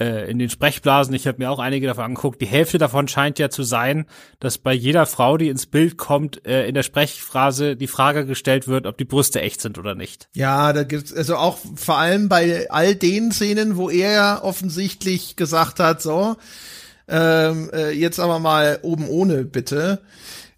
in 0.00 0.38
den 0.38 0.48
Sprechblasen, 0.48 1.14
ich 1.14 1.26
habe 1.26 1.38
mir 1.38 1.50
auch 1.50 1.58
einige 1.58 1.86
davon 1.86 2.04
angeguckt, 2.04 2.40
die 2.40 2.46
Hälfte 2.46 2.78
davon 2.78 3.06
scheint 3.08 3.38
ja 3.38 3.50
zu 3.50 3.62
sein, 3.62 4.06
dass 4.38 4.58
bei 4.58 4.72
jeder 4.72 5.06
Frau, 5.06 5.36
die 5.36 5.48
ins 5.48 5.66
Bild 5.66 5.98
kommt, 5.98 6.46
äh, 6.46 6.66
in 6.66 6.74
der 6.74 6.82
Sprechphrase 6.82 7.76
die 7.76 7.86
Frage 7.86 8.24
gestellt 8.24 8.66
wird, 8.66 8.86
ob 8.86 8.96
die 8.96 9.04
Brüste 9.04 9.42
echt 9.42 9.60
sind 9.60 9.78
oder 9.78 9.94
nicht. 9.94 10.28
Ja, 10.34 10.72
da 10.72 10.84
gibt's 10.84 11.12
also 11.12 11.36
auch 11.36 11.58
vor 11.76 11.98
allem 11.98 12.28
bei 12.28 12.70
all 12.70 12.94
den 12.94 13.30
Szenen, 13.32 13.76
wo 13.76 13.90
er 13.90 14.12
ja 14.12 14.42
offensichtlich 14.42 15.36
gesagt 15.36 15.80
hat, 15.80 16.00
so, 16.00 16.36
ähm, 17.08 17.70
äh, 17.72 17.90
jetzt 17.90 18.20
aber 18.20 18.38
mal 18.38 18.78
oben 18.82 19.08
ohne 19.08 19.44
bitte 19.44 20.00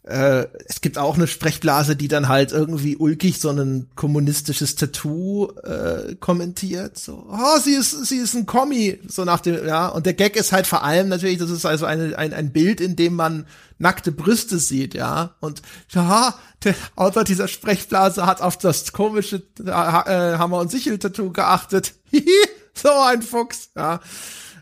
äh, 0.05 0.47
es 0.67 0.81
gibt 0.81 0.99
auch 0.99 1.15
eine 1.15 1.29
Sprechblase, 1.29 1.95
die 1.95 2.09
dann 2.09 2.29
halt 2.29 2.51
irgendwie 2.51 2.97
ulkig 2.97 3.39
so 3.39 3.51
ein 3.51 3.89
kommunistisches 3.95 4.75
Tattoo 4.75 5.53
äh, 5.63 6.17
kommentiert. 6.17 6.99
So, 6.99 7.25
oh, 7.31 7.59
sie 7.63 7.75
ist, 7.75 8.07
sie 8.07 8.17
ist 8.17 8.35
ein 8.35 8.47
Kommi, 8.47 8.99
so 9.07 9.25
nach 9.25 9.41
dem, 9.41 9.65
ja. 9.65 9.87
Und 9.87 10.07
der 10.07 10.15
Gag 10.15 10.35
ist 10.35 10.51
halt 10.51 10.67
vor 10.67 10.83
allem 10.83 11.09
natürlich, 11.09 11.39
das 11.39 11.51
ist 11.51 11.65
also 11.65 11.87
eine, 11.87 12.19
ein, 12.19 12.35
ein 12.35 12.53
Bild, 12.53 12.81
in 12.81 12.97
dem 12.97 13.15
man 13.15 13.47
nackte 13.79 14.11
Brüste 14.11 14.59
sieht, 14.59 14.95
ja. 14.95 15.37
Und 15.39 15.63
ja, 15.91 16.35
der 16.65 16.75
Autor 16.97 17.23
dieser 17.23 17.47
Sprechblase 17.47 18.27
hat 18.27 18.41
auf 18.41 18.59
das 18.59 18.93
komische 18.93 19.43
äh, 19.65 19.71
Hammer- 19.71 20.59
und 20.59 20.71
Sichel-Tattoo 20.73 21.31
geachtet. 21.31 21.95
so 22.75 22.91
ein 22.91 23.23
Fuchs, 23.23 23.71
ja. 23.77 24.01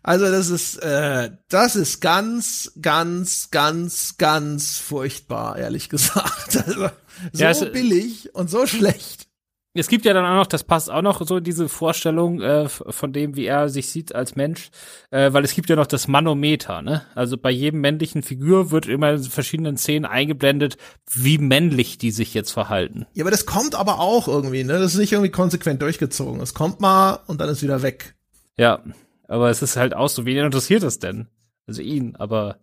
Also 0.02 0.30
das 0.30 0.48
ist, 0.48 0.76
äh, 0.78 1.30
das 1.48 1.76
ist 1.76 2.00
ganz, 2.00 2.72
ganz, 2.80 3.50
ganz, 3.50 4.16
ganz 4.16 4.78
furchtbar, 4.78 5.58
ehrlich 5.58 5.88
gesagt. 5.90 6.56
Also 6.66 6.90
so 7.32 7.42
ja, 7.42 7.50
es, 7.50 7.60
billig 7.72 8.34
und 8.34 8.50
so 8.50 8.66
schlecht. 8.66 9.30
Es 9.72 9.86
gibt 9.86 10.04
ja 10.04 10.12
dann 10.12 10.24
auch 10.24 10.34
noch, 10.34 10.46
das 10.48 10.64
passt 10.64 10.90
auch 10.90 11.02
noch 11.02 11.24
so 11.24 11.36
in 11.36 11.44
diese 11.44 11.68
Vorstellung 11.68 12.40
äh, 12.40 12.68
von 12.68 13.12
dem, 13.12 13.36
wie 13.36 13.46
er 13.46 13.68
sich 13.68 13.88
sieht 13.88 14.12
als 14.12 14.34
Mensch, 14.34 14.70
äh, 15.12 15.32
weil 15.32 15.44
es 15.44 15.54
gibt 15.54 15.70
ja 15.70 15.76
noch 15.76 15.86
das 15.86 16.08
Manometer, 16.08 16.82
ne? 16.82 17.02
Also 17.14 17.36
bei 17.36 17.52
jedem 17.52 17.80
männlichen 17.80 18.24
Figur 18.24 18.72
wird 18.72 18.86
immer 18.86 19.12
in 19.12 19.22
verschiedenen 19.22 19.76
Szenen 19.76 20.06
eingeblendet, 20.06 20.76
wie 21.12 21.38
männlich 21.38 21.98
die 21.98 22.10
sich 22.10 22.34
jetzt 22.34 22.50
verhalten. 22.50 23.06
Ja, 23.14 23.22
aber 23.22 23.30
das 23.30 23.46
kommt 23.46 23.76
aber 23.76 24.00
auch 24.00 24.26
irgendwie, 24.26 24.64
ne? 24.64 24.80
Das 24.80 24.94
ist 24.94 24.98
nicht 24.98 25.12
irgendwie 25.12 25.30
konsequent 25.30 25.80
durchgezogen. 25.82 26.40
Es 26.40 26.52
kommt 26.52 26.80
mal 26.80 27.20
und 27.28 27.40
dann 27.40 27.48
ist 27.48 27.62
wieder 27.62 27.82
weg. 27.82 28.16
Ja, 28.56 28.82
aber 29.30 29.48
es 29.48 29.62
ist 29.62 29.76
halt 29.76 29.94
auch 29.94 30.08
so, 30.08 30.26
wen 30.26 30.44
interessiert 30.44 30.82
es 30.82 30.98
denn? 30.98 31.28
Also 31.66 31.82
ihn, 31.82 32.16
aber. 32.16 32.58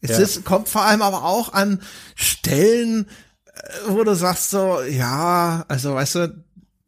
Es 0.00 0.10
ja. 0.10 0.18
ist, 0.18 0.44
kommt 0.44 0.68
vor 0.68 0.82
allem 0.82 1.00
aber 1.00 1.24
auch 1.24 1.52
an 1.52 1.80
Stellen, 2.16 3.06
äh, 3.46 3.60
wo 3.88 4.02
du 4.02 4.14
sagst 4.16 4.50
so, 4.50 4.80
ja, 4.82 5.64
also 5.68 5.94
weißt 5.94 6.14
du, 6.16 6.44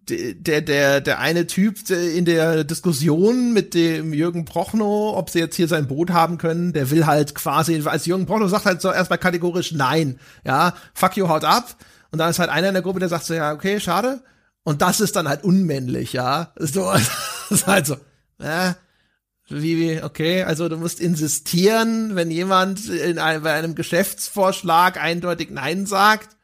der, 0.08 0.62
der, 0.62 1.00
der 1.00 1.20
eine 1.20 1.46
Typ 1.46 1.88
in 1.90 2.24
der 2.24 2.64
Diskussion 2.64 3.52
mit 3.52 3.74
dem 3.74 4.12
Jürgen 4.12 4.44
Prochnow, 4.44 5.16
ob 5.16 5.30
sie 5.30 5.38
jetzt 5.38 5.54
hier 5.54 5.68
sein 5.68 5.86
Boot 5.86 6.10
haben 6.10 6.38
können, 6.38 6.72
der 6.72 6.90
will 6.90 7.06
halt 7.06 7.36
quasi, 7.36 7.80
als 7.84 8.06
Jürgen 8.06 8.26
Prochnow 8.26 8.50
sagt 8.50 8.64
halt 8.64 8.82
so 8.82 8.90
erstmal 8.90 9.18
kategorisch 9.18 9.70
nein, 9.70 10.18
ja, 10.44 10.74
fuck 10.92 11.16
you, 11.16 11.28
haut 11.28 11.44
ab. 11.44 11.76
Und 12.10 12.18
dann 12.18 12.30
ist 12.30 12.40
halt 12.40 12.50
einer 12.50 12.68
in 12.68 12.74
der 12.74 12.82
Gruppe, 12.82 12.98
der 12.98 13.08
sagt 13.08 13.26
so, 13.26 13.34
ja, 13.34 13.52
okay, 13.52 13.78
schade. 13.78 14.24
Und 14.64 14.82
das 14.82 15.00
ist 15.00 15.14
dann 15.14 15.28
halt 15.28 15.44
unmännlich, 15.44 16.12
ja. 16.12 16.52
So, 16.56 16.92
ist 17.50 17.68
halt 17.68 17.86
so, 17.86 17.96
äh, 18.42 18.74
wie, 19.48 20.02
okay, 20.02 20.42
also 20.44 20.68
du 20.68 20.76
musst 20.76 21.00
insistieren, 21.00 22.14
wenn 22.14 22.30
jemand 22.30 22.88
in 22.88 23.18
einem, 23.18 23.42
bei 23.42 23.52
einem 23.52 23.74
Geschäftsvorschlag 23.74 25.02
eindeutig 25.02 25.50
Nein 25.50 25.86
sagt. 25.86 26.36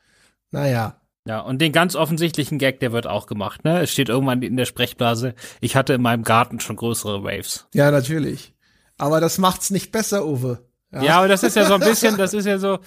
Naja. 0.50 1.00
Ja, 1.26 1.40
und 1.40 1.60
den 1.60 1.72
ganz 1.72 1.94
offensichtlichen 1.94 2.58
Gag, 2.58 2.80
der 2.80 2.92
wird 2.92 3.06
auch 3.06 3.26
gemacht, 3.26 3.64
ne? 3.64 3.82
Es 3.82 3.92
steht 3.92 4.08
irgendwann 4.08 4.40
in 4.42 4.56
der 4.56 4.64
Sprechblase, 4.64 5.34
ich 5.60 5.76
hatte 5.76 5.92
in 5.92 6.00
meinem 6.00 6.22
Garten 6.22 6.58
schon 6.58 6.76
größere 6.76 7.22
Waves. 7.22 7.66
Ja, 7.74 7.90
natürlich. 7.90 8.54
Aber 8.96 9.20
das 9.20 9.36
macht's 9.36 9.70
nicht 9.70 9.92
besser, 9.92 10.26
Uwe. 10.26 10.66
Ja, 10.90 11.02
ja 11.02 11.18
aber 11.18 11.28
das 11.28 11.42
ist 11.42 11.54
ja 11.54 11.66
so 11.66 11.74
ein 11.74 11.80
bisschen, 11.80 12.16
das 12.16 12.32
ist 12.32 12.46
ja 12.46 12.58
so 12.58 12.78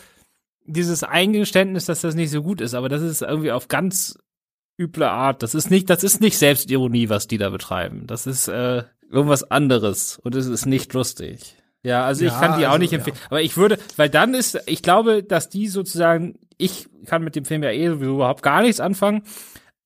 dieses 0.66 1.04
Eingeständnis, 1.04 1.86
dass 1.86 2.02
das 2.02 2.16
nicht 2.16 2.32
so 2.32 2.42
gut 2.42 2.62
ist, 2.62 2.74
aber 2.74 2.90
das 2.90 3.02
ist 3.02 3.22
irgendwie 3.22 3.52
auf 3.52 3.68
ganz 3.68 4.18
üble 4.80 5.08
Art. 5.08 5.44
Das 5.44 5.54
ist 5.54 5.70
nicht, 5.70 5.90
das 5.90 6.04
ist 6.04 6.20
nicht 6.20 6.38
Selbstironie, 6.38 7.10
was 7.10 7.28
die 7.28 7.38
da 7.38 7.50
betreiben. 7.50 8.08
Das 8.08 8.26
ist 8.26 8.48
äh, 8.48 8.84
irgendwas 9.12 9.50
anderes 9.50 10.20
und 10.24 10.36
es 10.36 10.48
ist 10.48 10.66
nicht 10.66 10.94
lustig. 10.94 11.56
Ja, 11.84 12.06
also 12.06 12.26
ich 12.26 12.32
kann 12.32 12.60
die 12.60 12.68
auch 12.68 12.72
also, 12.72 12.82
nicht 12.82 12.94
empfehlen. 12.94 13.18
Aber 13.30 13.42
ich 13.42 13.58
würde, 13.58 13.80
weil 13.96 14.10
dann 14.10 14.34
ist, 14.34 14.62
ich 14.68 14.84
glaube, 14.84 15.24
dass 15.24 15.50
die 15.50 15.68
sozusagen, 15.68 16.38
ich 16.58 16.88
kann 17.06 17.24
mit 17.24 17.36
dem 17.36 17.46
Film 17.46 17.64
ja 17.64 17.72
eh 17.72 17.88
sowieso 17.88 18.16
überhaupt 18.16 18.44
gar 18.44 18.62
nichts 18.62 18.80
anfangen. 18.80 19.24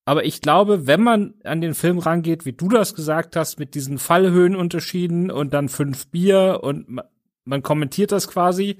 Aber 0.04 0.26
ich 0.26 0.42
glaube, 0.42 0.88
wenn 0.88 1.02
man 1.02 1.34
an 1.44 1.62
den 1.62 1.74
Film 1.74 1.98
rangeht, 1.98 2.46
wie 2.46 2.54
du 2.54 2.68
das 2.68 2.94
gesagt 2.94 3.36
hast, 3.36 3.60
mit 3.60 3.74
diesen 3.76 3.98
Fallhöhenunterschieden 3.98 5.32
und 5.32 5.54
dann 5.54 5.70
fünf 5.70 6.08
Bier 6.08 6.60
und 6.62 6.90
man, 6.90 7.06
man 7.46 7.64
kommentiert 7.64 8.12
das 8.12 8.28
quasi, 8.28 8.78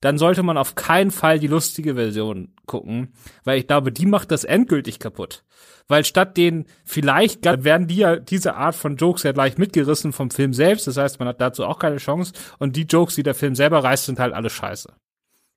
dann 0.00 0.18
sollte 0.18 0.42
man 0.42 0.56
auf 0.56 0.74
keinen 0.74 1.10
Fall 1.10 1.38
die 1.38 1.46
lustige 1.46 1.94
Version 1.94 2.54
gucken, 2.66 3.12
weil 3.44 3.58
ich 3.58 3.66
glaube, 3.66 3.92
die 3.92 4.06
macht 4.06 4.30
das 4.30 4.44
endgültig 4.44 4.98
kaputt. 4.98 5.44
Weil 5.88 6.04
statt 6.04 6.36
den 6.36 6.66
vielleicht 6.84 7.44
werden 7.44 7.88
die 7.88 7.96
ja 7.96 8.16
diese 8.16 8.54
Art 8.54 8.74
von 8.74 8.96
Jokes 8.96 9.22
ja 9.22 9.32
gleich 9.32 9.58
mitgerissen 9.58 10.12
vom 10.12 10.30
Film 10.30 10.52
selbst, 10.52 10.86
das 10.86 10.96
heißt, 10.96 11.18
man 11.18 11.28
hat 11.28 11.40
dazu 11.40 11.64
auch 11.64 11.78
keine 11.78 11.96
Chance 11.96 12.32
und 12.58 12.76
die 12.76 12.82
Jokes, 12.82 13.14
die 13.14 13.22
der 13.22 13.34
Film 13.34 13.54
selber 13.54 13.82
reißt, 13.82 14.06
sind 14.06 14.20
halt 14.20 14.34
alle 14.34 14.50
scheiße. 14.50 14.92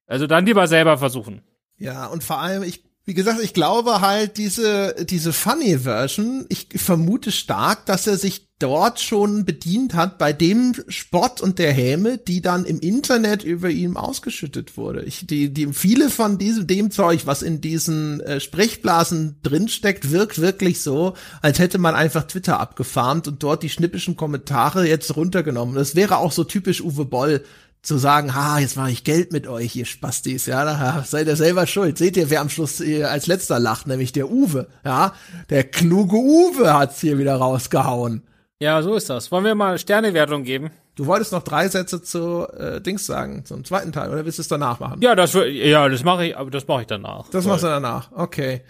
Also 0.07 0.27
dann 0.27 0.45
lieber 0.45 0.67
selber 0.67 0.97
versuchen. 0.97 1.41
Ja, 1.77 2.07
und 2.07 2.23
vor 2.23 2.39
allem, 2.39 2.63
ich 2.63 2.83
wie 3.05 3.13
gesagt, 3.13 3.41
ich 3.41 3.53
glaube 3.53 4.01
halt, 4.01 4.37
diese, 4.37 4.95
diese 5.09 5.33
Funny 5.33 5.79
Version, 5.79 6.45
ich 6.49 6.67
vermute 6.75 7.31
stark, 7.31 7.85
dass 7.85 8.05
er 8.05 8.17
sich 8.17 8.51
dort 8.61 8.99
schon 8.99 9.43
bedient 9.43 9.95
hat 9.95 10.19
bei 10.19 10.33
dem 10.33 10.75
Spott 10.87 11.41
und 11.41 11.57
der 11.57 11.73
Häme, 11.73 12.19
die 12.19 12.41
dann 12.41 12.65
im 12.65 12.79
Internet 12.79 13.43
über 13.43 13.69
ihm 13.69 13.97
ausgeschüttet 13.97 14.77
wurde. 14.77 15.03
Ich, 15.03 15.25
die, 15.25 15.51
die, 15.51 15.73
viele 15.73 16.09
von 16.09 16.37
diesem, 16.37 16.67
dem 16.67 16.91
Zeug, 16.91 17.25
was 17.25 17.41
in 17.41 17.59
diesen 17.59 18.19
äh, 18.21 18.39
Sprechblasen 18.39 19.37
drinsteckt, 19.41 20.11
wirkt 20.11 20.39
wirklich 20.39 20.81
so, 20.81 21.15
als 21.41 21.57
hätte 21.57 21.79
man 21.79 21.95
einfach 21.95 22.25
Twitter 22.25 22.59
abgefarmt 22.59 23.27
und 23.27 23.41
dort 23.41 23.63
die 23.63 23.69
schnippischen 23.69 24.15
Kommentare 24.15 24.87
jetzt 24.87 25.15
runtergenommen. 25.15 25.73
Das 25.73 25.95
wäre 25.95 26.17
auch 26.17 26.31
so 26.31 26.43
typisch 26.43 26.81
Uwe 26.81 27.05
Boll, 27.05 27.43
zu 27.81 27.97
sagen, 27.97 28.35
ha, 28.35 28.59
jetzt 28.59 28.77
mache 28.77 28.91
ich 28.91 29.03
Geld 29.03 29.31
mit 29.31 29.47
euch, 29.47 29.75
ihr 29.75 29.85
Spastis, 29.85 30.45
ja, 30.45 30.63
da 30.65 31.03
seid 31.03 31.27
ihr 31.27 31.35
selber 31.35 31.65
schuld. 31.65 31.97
Seht 31.97 32.15
ihr, 32.15 32.29
wer 32.29 32.41
am 32.41 32.49
Schluss 32.49 32.79
äh, 32.79 33.03
als 33.03 33.27
letzter 33.27 33.59
lacht, 33.59 33.87
nämlich 33.87 34.11
der 34.11 34.29
Uwe, 34.29 34.67
ja, 34.85 35.13
der 35.49 35.63
kluge 35.63 36.17
Uwe 36.17 36.73
hat's 36.73 37.01
hier 37.01 37.17
wieder 37.17 37.35
rausgehauen. 37.35 38.23
Ja, 38.59 38.83
so 38.83 38.93
ist 38.93 39.09
das. 39.09 39.31
Wollen 39.31 39.45
wir 39.45 39.55
mal 39.55 39.79
Sternewertung 39.79 40.43
geben? 40.43 40.69
Du 40.93 41.07
wolltest 41.07 41.31
noch 41.31 41.41
drei 41.41 41.67
Sätze 41.67 42.03
zu 42.03 42.47
äh, 42.55 42.79
Dings 42.79 43.07
sagen, 43.07 43.43
zum 43.45 43.65
zweiten 43.65 43.91
Teil, 43.91 44.11
oder 44.11 44.23
willst 44.25 44.37
du 44.37 44.43
es 44.43 44.47
danach 44.47 44.79
machen? 44.79 45.01
Ja, 45.01 45.15
das 45.15 45.33
ja, 45.33 45.89
das 45.89 46.03
mache 46.03 46.27
ich, 46.27 46.37
aber 46.37 46.51
das 46.51 46.67
mache 46.67 46.81
ich 46.81 46.87
danach. 46.87 47.29
Das 47.29 47.45
machst 47.45 47.63
du 47.63 47.67
danach, 47.67 48.11
okay. 48.11 48.61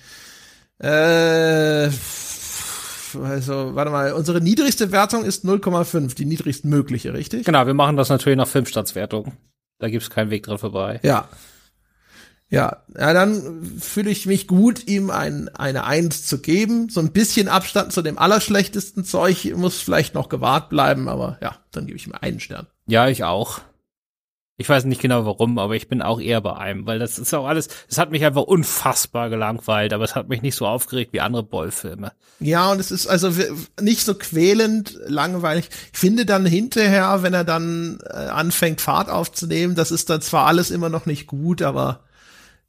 Äh, 0.79 1.89
also, 3.15 3.75
warte 3.75 3.91
mal, 3.91 4.13
unsere 4.13 4.41
niedrigste 4.41 4.91
Wertung 4.91 5.23
ist 5.23 5.45
0,5, 5.45 6.15
die 6.15 6.25
niedrigst 6.25 6.65
mögliche, 6.65 7.13
richtig? 7.13 7.45
Genau, 7.45 7.65
wir 7.65 7.73
machen 7.73 7.97
das 7.97 8.09
natürlich 8.09 8.37
nach 8.37 8.47
Filmstandswertung. 8.47 9.33
Da 9.79 9.89
gibt's 9.89 10.09
keinen 10.09 10.29
Weg 10.29 10.43
dran 10.43 10.57
vorbei. 10.57 10.99
Ja. 11.03 11.27
Ja, 12.49 12.83
ja, 12.99 13.13
dann 13.13 13.63
fühle 13.79 14.09
ich 14.09 14.25
mich 14.25 14.45
gut, 14.45 14.85
ihm 14.85 15.09
ein, 15.09 15.47
eine 15.55 15.85
Eins 15.85 16.27
zu 16.27 16.39
geben. 16.39 16.89
So 16.89 16.99
ein 16.99 17.13
bisschen 17.13 17.47
Abstand 17.47 17.93
zu 17.93 18.01
dem 18.01 18.17
allerschlechtesten 18.17 19.05
Zeug 19.05 19.53
muss 19.55 19.79
vielleicht 19.79 20.15
noch 20.15 20.27
gewahrt 20.27 20.69
bleiben, 20.69 21.07
aber 21.07 21.37
ja, 21.41 21.55
dann 21.71 21.85
gebe 21.85 21.97
ich 21.97 22.07
ihm 22.07 22.13
einen 22.13 22.41
Stern. 22.41 22.67
Ja, 22.87 23.07
ich 23.07 23.23
auch. 23.23 23.61
Ich 24.61 24.69
weiß 24.69 24.85
nicht 24.85 25.01
genau 25.01 25.25
warum, 25.25 25.57
aber 25.57 25.75
ich 25.75 25.87
bin 25.87 26.03
auch 26.03 26.21
eher 26.21 26.39
bei 26.39 26.55
einem, 26.55 26.85
weil 26.85 26.99
das 26.99 27.17
ist 27.17 27.33
auch 27.33 27.47
alles, 27.47 27.67
es 27.89 27.97
hat 27.97 28.11
mich 28.11 28.23
einfach 28.23 28.43
unfassbar 28.43 29.31
gelangweilt, 29.31 29.91
aber 29.91 30.03
es 30.03 30.13
hat 30.13 30.29
mich 30.29 30.43
nicht 30.43 30.55
so 30.55 30.67
aufgeregt 30.67 31.13
wie 31.13 31.19
andere 31.19 31.41
Boll-Filme. 31.41 32.11
Ja, 32.39 32.71
und 32.71 32.79
es 32.79 32.91
ist 32.91 33.07
also 33.07 33.31
nicht 33.81 34.05
so 34.05 34.13
quälend 34.13 34.99
langweilig. 35.07 35.67
Ich 35.91 35.97
finde 35.97 36.27
dann 36.27 36.45
hinterher, 36.45 37.23
wenn 37.23 37.33
er 37.33 37.43
dann 37.43 37.99
äh, 38.07 38.13
anfängt, 38.13 38.81
Fahrt 38.81 39.09
aufzunehmen, 39.09 39.73
das 39.73 39.89
ist 39.89 40.11
dann 40.11 40.21
zwar 40.21 40.45
alles 40.45 40.69
immer 40.69 40.89
noch 40.89 41.07
nicht 41.07 41.25
gut, 41.25 41.63
aber 41.63 42.01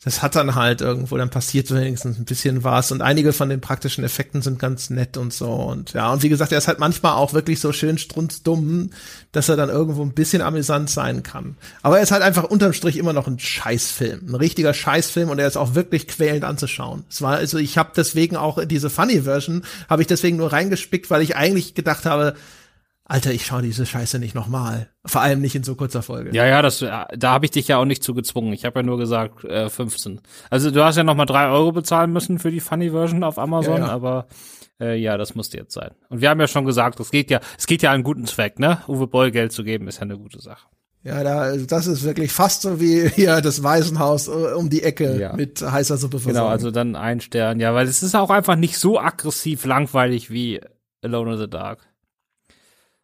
das 0.04 0.20
hat 0.20 0.34
dann 0.34 0.56
halt 0.56 0.80
irgendwo, 0.80 1.16
dann 1.16 1.30
passiert 1.30 1.72
wenigstens 1.72 2.18
ein 2.18 2.24
bisschen 2.24 2.64
was 2.64 2.90
und 2.90 3.02
einige 3.02 3.32
von 3.32 3.48
den 3.48 3.60
praktischen 3.60 4.02
Effekten 4.02 4.42
sind 4.42 4.58
ganz 4.58 4.90
nett 4.90 5.16
und 5.16 5.32
so 5.32 5.50
und 5.52 5.92
ja, 5.92 6.12
und 6.12 6.22
wie 6.22 6.28
gesagt, 6.28 6.50
er 6.50 6.58
ist 6.58 6.66
halt 6.66 6.80
manchmal 6.80 7.12
auch 7.12 7.34
wirklich 7.34 7.60
so 7.60 7.72
schön 7.72 7.98
strunzdumm, 7.98 8.90
dass 9.30 9.48
er 9.48 9.56
dann 9.56 9.68
irgendwo 9.68 10.02
ein 10.02 10.12
bisschen 10.12 10.42
amüsant 10.42 10.90
sein 10.90 11.22
kann. 11.22 11.56
Aber 11.82 11.98
er 11.98 12.02
ist 12.02 12.10
halt 12.10 12.22
einfach 12.22 12.44
unterm 12.44 12.72
Strich 12.72 12.96
immer 12.96 13.12
noch 13.12 13.28
ein 13.28 13.38
Scheißfilm, 13.38 14.28
ein 14.28 14.34
richtiger 14.34 14.74
Scheißfilm 14.74 15.30
und 15.30 15.38
er 15.38 15.46
ist 15.46 15.56
auch 15.56 15.74
wirklich 15.74 16.08
quälend 16.08 16.44
anzuschauen. 16.44 17.04
Es 17.08 17.22
war 17.22 17.36
also, 17.36 17.58
ich 17.58 17.78
habe 17.78 17.92
deswegen 17.96 18.36
auch 18.36 18.64
diese 18.64 18.90
Funny 18.90 19.22
Version, 19.22 19.62
habe 19.88 20.02
ich 20.02 20.08
deswegen 20.08 20.36
nur 20.36 20.52
reingespickt, 20.52 21.10
weil 21.10 21.22
ich 21.22 21.36
eigentlich 21.36 21.74
gedacht 21.74 22.06
habe, 22.06 22.34
Alter, 23.12 23.30
ich 23.30 23.44
schaue 23.44 23.60
diese 23.60 23.84
Scheiße 23.84 24.18
nicht 24.18 24.34
nochmal. 24.34 24.88
Vor 25.04 25.20
allem 25.20 25.42
nicht 25.42 25.54
in 25.54 25.64
so 25.64 25.74
kurzer 25.74 26.00
Folge. 26.00 26.34
Ja, 26.34 26.46
ja, 26.46 26.62
das, 26.62 26.78
da 26.78 27.06
habe 27.24 27.44
ich 27.44 27.50
dich 27.50 27.68
ja 27.68 27.76
auch 27.76 27.84
nicht 27.84 28.02
zu 28.02 28.14
gezwungen. 28.14 28.54
Ich 28.54 28.64
habe 28.64 28.80
ja 28.80 28.82
nur 28.82 28.96
gesagt 28.96 29.44
äh, 29.44 29.68
15. 29.68 30.22
Also 30.48 30.70
du 30.70 30.82
hast 30.82 30.96
ja 30.96 31.04
nochmal 31.04 31.26
drei 31.26 31.50
Euro 31.50 31.72
bezahlen 31.72 32.10
müssen 32.10 32.38
für 32.38 32.50
die 32.50 32.60
Funny 32.60 32.90
Version 32.90 33.22
auf 33.22 33.38
Amazon, 33.38 33.82
ja, 33.82 33.88
ja. 33.88 33.92
aber 33.92 34.28
äh, 34.80 34.96
ja, 34.98 35.18
das 35.18 35.34
musste 35.34 35.58
jetzt 35.58 35.74
sein. 35.74 35.90
Und 36.08 36.22
wir 36.22 36.30
haben 36.30 36.40
ja 36.40 36.48
schon 36.48 36.64
gesagt, 36.64 37.00
es 37.00 37.10
geht 37.10 37.30
ja, 37.30 37.40
es 37.58 37.66
geht 37.66 37.82
ja 37.82 37.90
an 37.90 37.96
einen 37.96 38.04
guten 38.04 38.24
Zweck, 38.24 38.58
ne? 38.58 38.78
Uwe 38.88 39.06
Boll 39.06 39.30
Geld 39.30 39.52
zu 39.52 39.62
geben, 39.62 39.88
ist 39.88 39.96
ja 39.96 40.04
eine 40.04 40.16
gute 40.16 40.40
Sache. 40.40 40.66
Ja, 41.04 41.22
da, 41.22 41.40
also 41.40 41.66
das 41.66 41.86
ist 41.88 42.04
wirklich 42.04 42.32
fast 42.32 42.62
so 42.62 42.80
wie 42.80 43.10
hier 43.10 43.42
das 43.42 43.62
Waisenhaus 43.62 44.28
äh, 44.28 44.54
um 44.56 44.70
die 44.70 44.84
Ecke 44.84 45.20
ja. 45.20 45.34
mit 45.34 45.60
heißer 45.60 45.98
Suppe 45.98 46.18
versorgen. 46.18 46.38
Genau, 46.38 46.48
also 46.48 46.70
dann 46.70 46.96
ein 46.96 47.20
Stern. 47.20 47.60
Ja, 47.60 47.74
weil 47.74 47.86
es 47.88 48.02
ist 48.02 48.14
auch 48.14 48.30
einfach 48.30 48.56
nicht 48.56 48.78
so 48.78 48.98
aggressiv 48.98 49.66
langweilig 49.66 50.30
wie 50.30 50.62
Alone 51.02 51.34
in 51.34 51.38
the 51.40 51.50
Dark. 51.50 51.80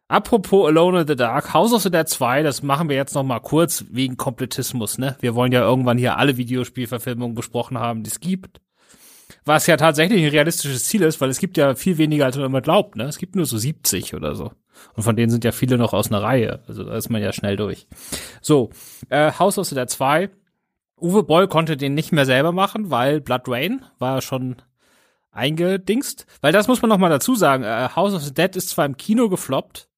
Apropos 0.09 0.67
Alone 0.67 1.01
in 1.01 1.07
the 1.07 1.15
Dark, 1.15 1.53
House 1.53 1.71
of 1.71 1.83
the 1.83 1.91
Dead 1.91 2.09
2, 2.09 2.41
das 2.41 2.63
machen 2.63 2.89
wir 2.89 2.95
jetzt 2.95 3.13
noch 3.13 3.23
mal 3.23 3.39
kurz 3.39 3.85
wegen 3.91 4.17
Komplettismus, 4.17 4.97
ne? 4.97 5.15
Wir 5.19 5.35
wollen 5.35 5.51
ja 5.51 5.61
irgendwann 5.61 5.99
hier 5.99 6.17
alle 6.17 6.35
Videospielverfilmungen 6.35 7.35
besprochen 7.35 7.77
haben, 7.77 8.01
die 8.01 8.09
es 8.09 8.19
gibt. 8.19 8.59
Was 9.45 9.67
ja 9.67 9.77
tatsächlich 9.77 10.23
ein 10.23 10.31
realistisches 10.31 10.85
Ziel 10.85 11.03
ist, 11.03 11.21
weil 11.21 11.29
es 11.29 11.37
gibt 11.37 11.57
ja 11.57 11.75
viel 11.75 11.99
weniger, 11.99 12.25
als 12.25 12.37
man 12.37 12.47
immer 12.47 12.61
glaubt, 12.61 12.95
ne? 12.95 13.03
Es 13.03 13.19
gibt 13.19 13.35
nur 13.35 13.45
so 13.45 13.59
70 13.59 14.15
oder 14.15 14.33
so. 14.33 14.51
Und 14.95 15.03
von 15.03 15.15
denen 15.15 15.29
sind 15.29 15.43
ja 15.43 15.51
viele 15.51 15.77
noch 15.77 15.93
aus 15.93 16.07
einer 16.07 16.23
Reihe. 16.23 16.63
Also 16.67 16.83
da 16.85 16.95
ist 16.95 17.09
man 17.09 17.21
ja 17.21 17.31
schnell 17.31 17.55
durch. 17.55 17.87
So, 18.41 18.71
äh, 19.09 19.31
House 19.33 19.59
of 19.59 19.67
the 19.67 19.75
Dead 19.75 19.91
2. 19.91 20.31
Uwe 20.99 21.21
Boll 21.21 21.47
konnte 21.47 21.77
den 21.77 21.93
nicht 21.93 22.11
mehr 22.11 22.25
selber 22.25 22.51
machen, 22.51 22.89
weil 22.89 23.21
Blood 23.21 23.43
Rain 23.47 23.85
war 23.99 24.23
schon 24.23 24.55
eingedingst. 25.31 26.25
Weil 26.41 26.51
das 26.51 26.67
muss 26.67 26.81
man 26.81 26.89
noch 26.89 26.97
mal 26.97 27.09
dazu 27.09 27.35
sagen. 27.35 27.63
Äh, 27.63 27.89
House 27.95 28.15
of 28.15 28.23
the 28.23 28.33
Dead 28.33 28.55
ist 28.55 28.69
zwar 28.69 28.85
im 28.85 28.97
Kino 28.97 29.29
gefloppt, 29.29 29.88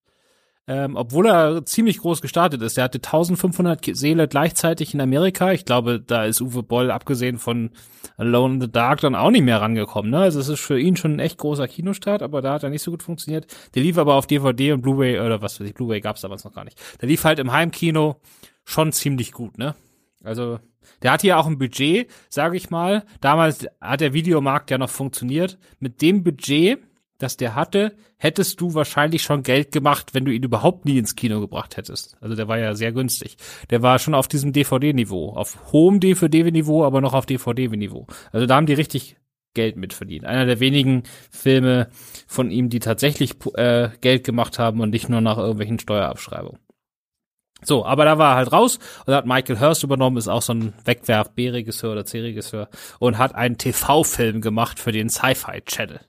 ähm, 0.67 0.95
obwohl 0.95 1.27
er 1.27 1.65
ziemlich 1.65 1.97
groß 1.97 2.21
gestartet 2.21 2.61
ist. 2.61 2.77
Er 2.77 2.85
hatte 2.85 2.99
1500 2.99 3.95
Seele 3.95 4.27
gleichzeitig 4.27 4.93
in 4.93 5.01
Amerika. 5.01 5.51
Ich 5.51 5.65
glaube, 5.65 5.99
da 5.99 6.25
ist 6.25 6.41
Uwe 6.41 6.63
Boll, 6.63 6.91
abgesehen 6.91 7.39
von 7.39 7.71
Alone 8.17 8.55
in 8.55 8.61
the 8.61 8.71
Dark, 8.71 9.01
dann 9.01 9.15
auch 9.15 9.31
nicht 9.31 9.43
mehr 9.43 9.59
rangekommen. 9.59 10.11
Ne? 10.11 10.19
Also 10.19 10.39
es 10.39 10.47
ist 10.47 10.59
für 10.59 10.79
ihn 10.79 10.95
schon 10.95 11.15
ein 11.15 11.19
echt 11.19 11.37
großer 11.37 11.67
Kinostart, 11.67 12.21
aber 12.21 12.41
da 12.41 12.53
hat 12.53 12.63
er 12.63 12.69
nicht 12.69 12.83
so 12.83 12.91
gut 12.91 13.03
funktioniert. 13.03 13.47
Der 13.73 13.81
lief 13.81 13.97
aber 13.97 14.15
auf 14.15 14.27
DVD 14.27 14.73
und 14.73 14.81
Blu-ray, 14.81 15.19
oder 15.19 15.41
was 15.41 15.59
weiß 15.59 15.67
ich, 15.67 15.73
Blu-ray 15.73 15.99
gab's 15.99 16.21
damals 16.21 16.43
noch 16.43 16.53
gar 16.53 16.63
nicht. 16.63 16.79
Der 17.01 17.09
lief 17.09 17.23
halt 17.23 17.39
im 17.39 17.51
Heimkino 17.51 18.17
schon 18.63 18.91
ziemlich 18.91 19.31
gut, 19.31 19.57
ne? 19.57 19.75
Also 20.23 20.59
der 21.01 21.11
hat 21.11 21.21
hier 21.21 21.39
auch 21.39 21.47
ein 21.47 21.57
Budget, 21.57 22.09
sage 22.29 22.57
ich 22.57 22.69
mal. 22.69 23.03
Damals 23.19 23.67
hat 23.79 24.01
der 24.01 24.13
Videomarkt 24.13 24.69
ja 24.69 24.77
noch 24.77 24.89
funktioniert. 24.89 25.57
Mit 25.79 26.01
dem 26.01 26.23
Budget 26.23 26.79
das 27.21 27.37
der 27.37 27.55
hatte, 27.55 27.95
hättest 28.17 28.61
du 28.61 28.73
wahrscheinlich 28.73 29.23
schon 29.23 29.43
Geld 29.43 29.71
gemacht, 29.71 30.13
wenn 30.13 30.25
du 30.25 30.31
ihn 30.31 30.43
überhaupt 30.43 30.85
nie 30.85 30.97
ins 30.97 31.15
Kino 31.15 31.39
gebracht 31.39 31.77
hättest. 31.77 32.17
Also 32.21 32.35
der 32.35 32.47
war 32.47 32.57
ja 32.57 32.75
sehr 32.75 32.91
günstig. 32.91 33.37
Der 33.69 33.81
war 33.81 33.99
schon 33.99 34.13
auf 34.13 34.27
diesem 34.27 34.53
DVD-Niveau, 34.53 35.33
auf 35.33 35.71
hohem 35.71 35.99
DVD-Niveau, 35.99 36.83
aber 36.83 37.01
noch 37.01 37.13
auf 37.13 37.25
DVD-Niveau. 37.25 38.07
Also 38.31 38.45
da 38.45 38.55
haben 38.55 38.65
die 38.65 38.73
richtig 38.73 39.17
Geld 39.53 39.75
mitverdient. 39.75 40.25
Einer 40.25 40.45
der 40.45 40.59
wenigen 40.59 41.03
Filme 41.29 41.89
von 42.27 42.51
ihm, 42.51 42.69
die 42.69 42.79
tatsächlich 42.79 43.35
äh, 43.55 43.89
Geld 43.99 44.23
gemacht 44.23 44.59
haben 44.59 44.79
und 44.79 44.91
nicht 44.91 45.09
nur 45.09 45.21
nach 45.21 45.37
irgendwelchen 45.37 45.79
Steuerabschreibungen. 45.79 46.59
So, 47.63 47.85
aber 47.85 48.05
da 48.05 48.17
war 48.17 48.33
er 48.33 48.35
halt 48.37 48.51
raus 48.51 48.79
und 49.05 49.13
hat 49.13 49.27
Michael 49.27 49.59
Hurst 49.59 49.83
übernommen, 49.83 50.17
ist 50.17 50.27
auch 50.27 50.41
so 50.41 50.53
ein 50.53 50.73
Wegwerf-B-Regisseur 50.83 51.91
oder 51.91 52.05
C-Regisseur 52.05 52.69
und 52.99 53.17
hat 53.17 53.35
einen 53.35 53.57
TV-Film 53.57 54.41
gemacht 54.41 54.79
für 54.79 54.91
den 54.91 55.09
Sci-Fi 55.09 55.61
Channel. 55.65 55.99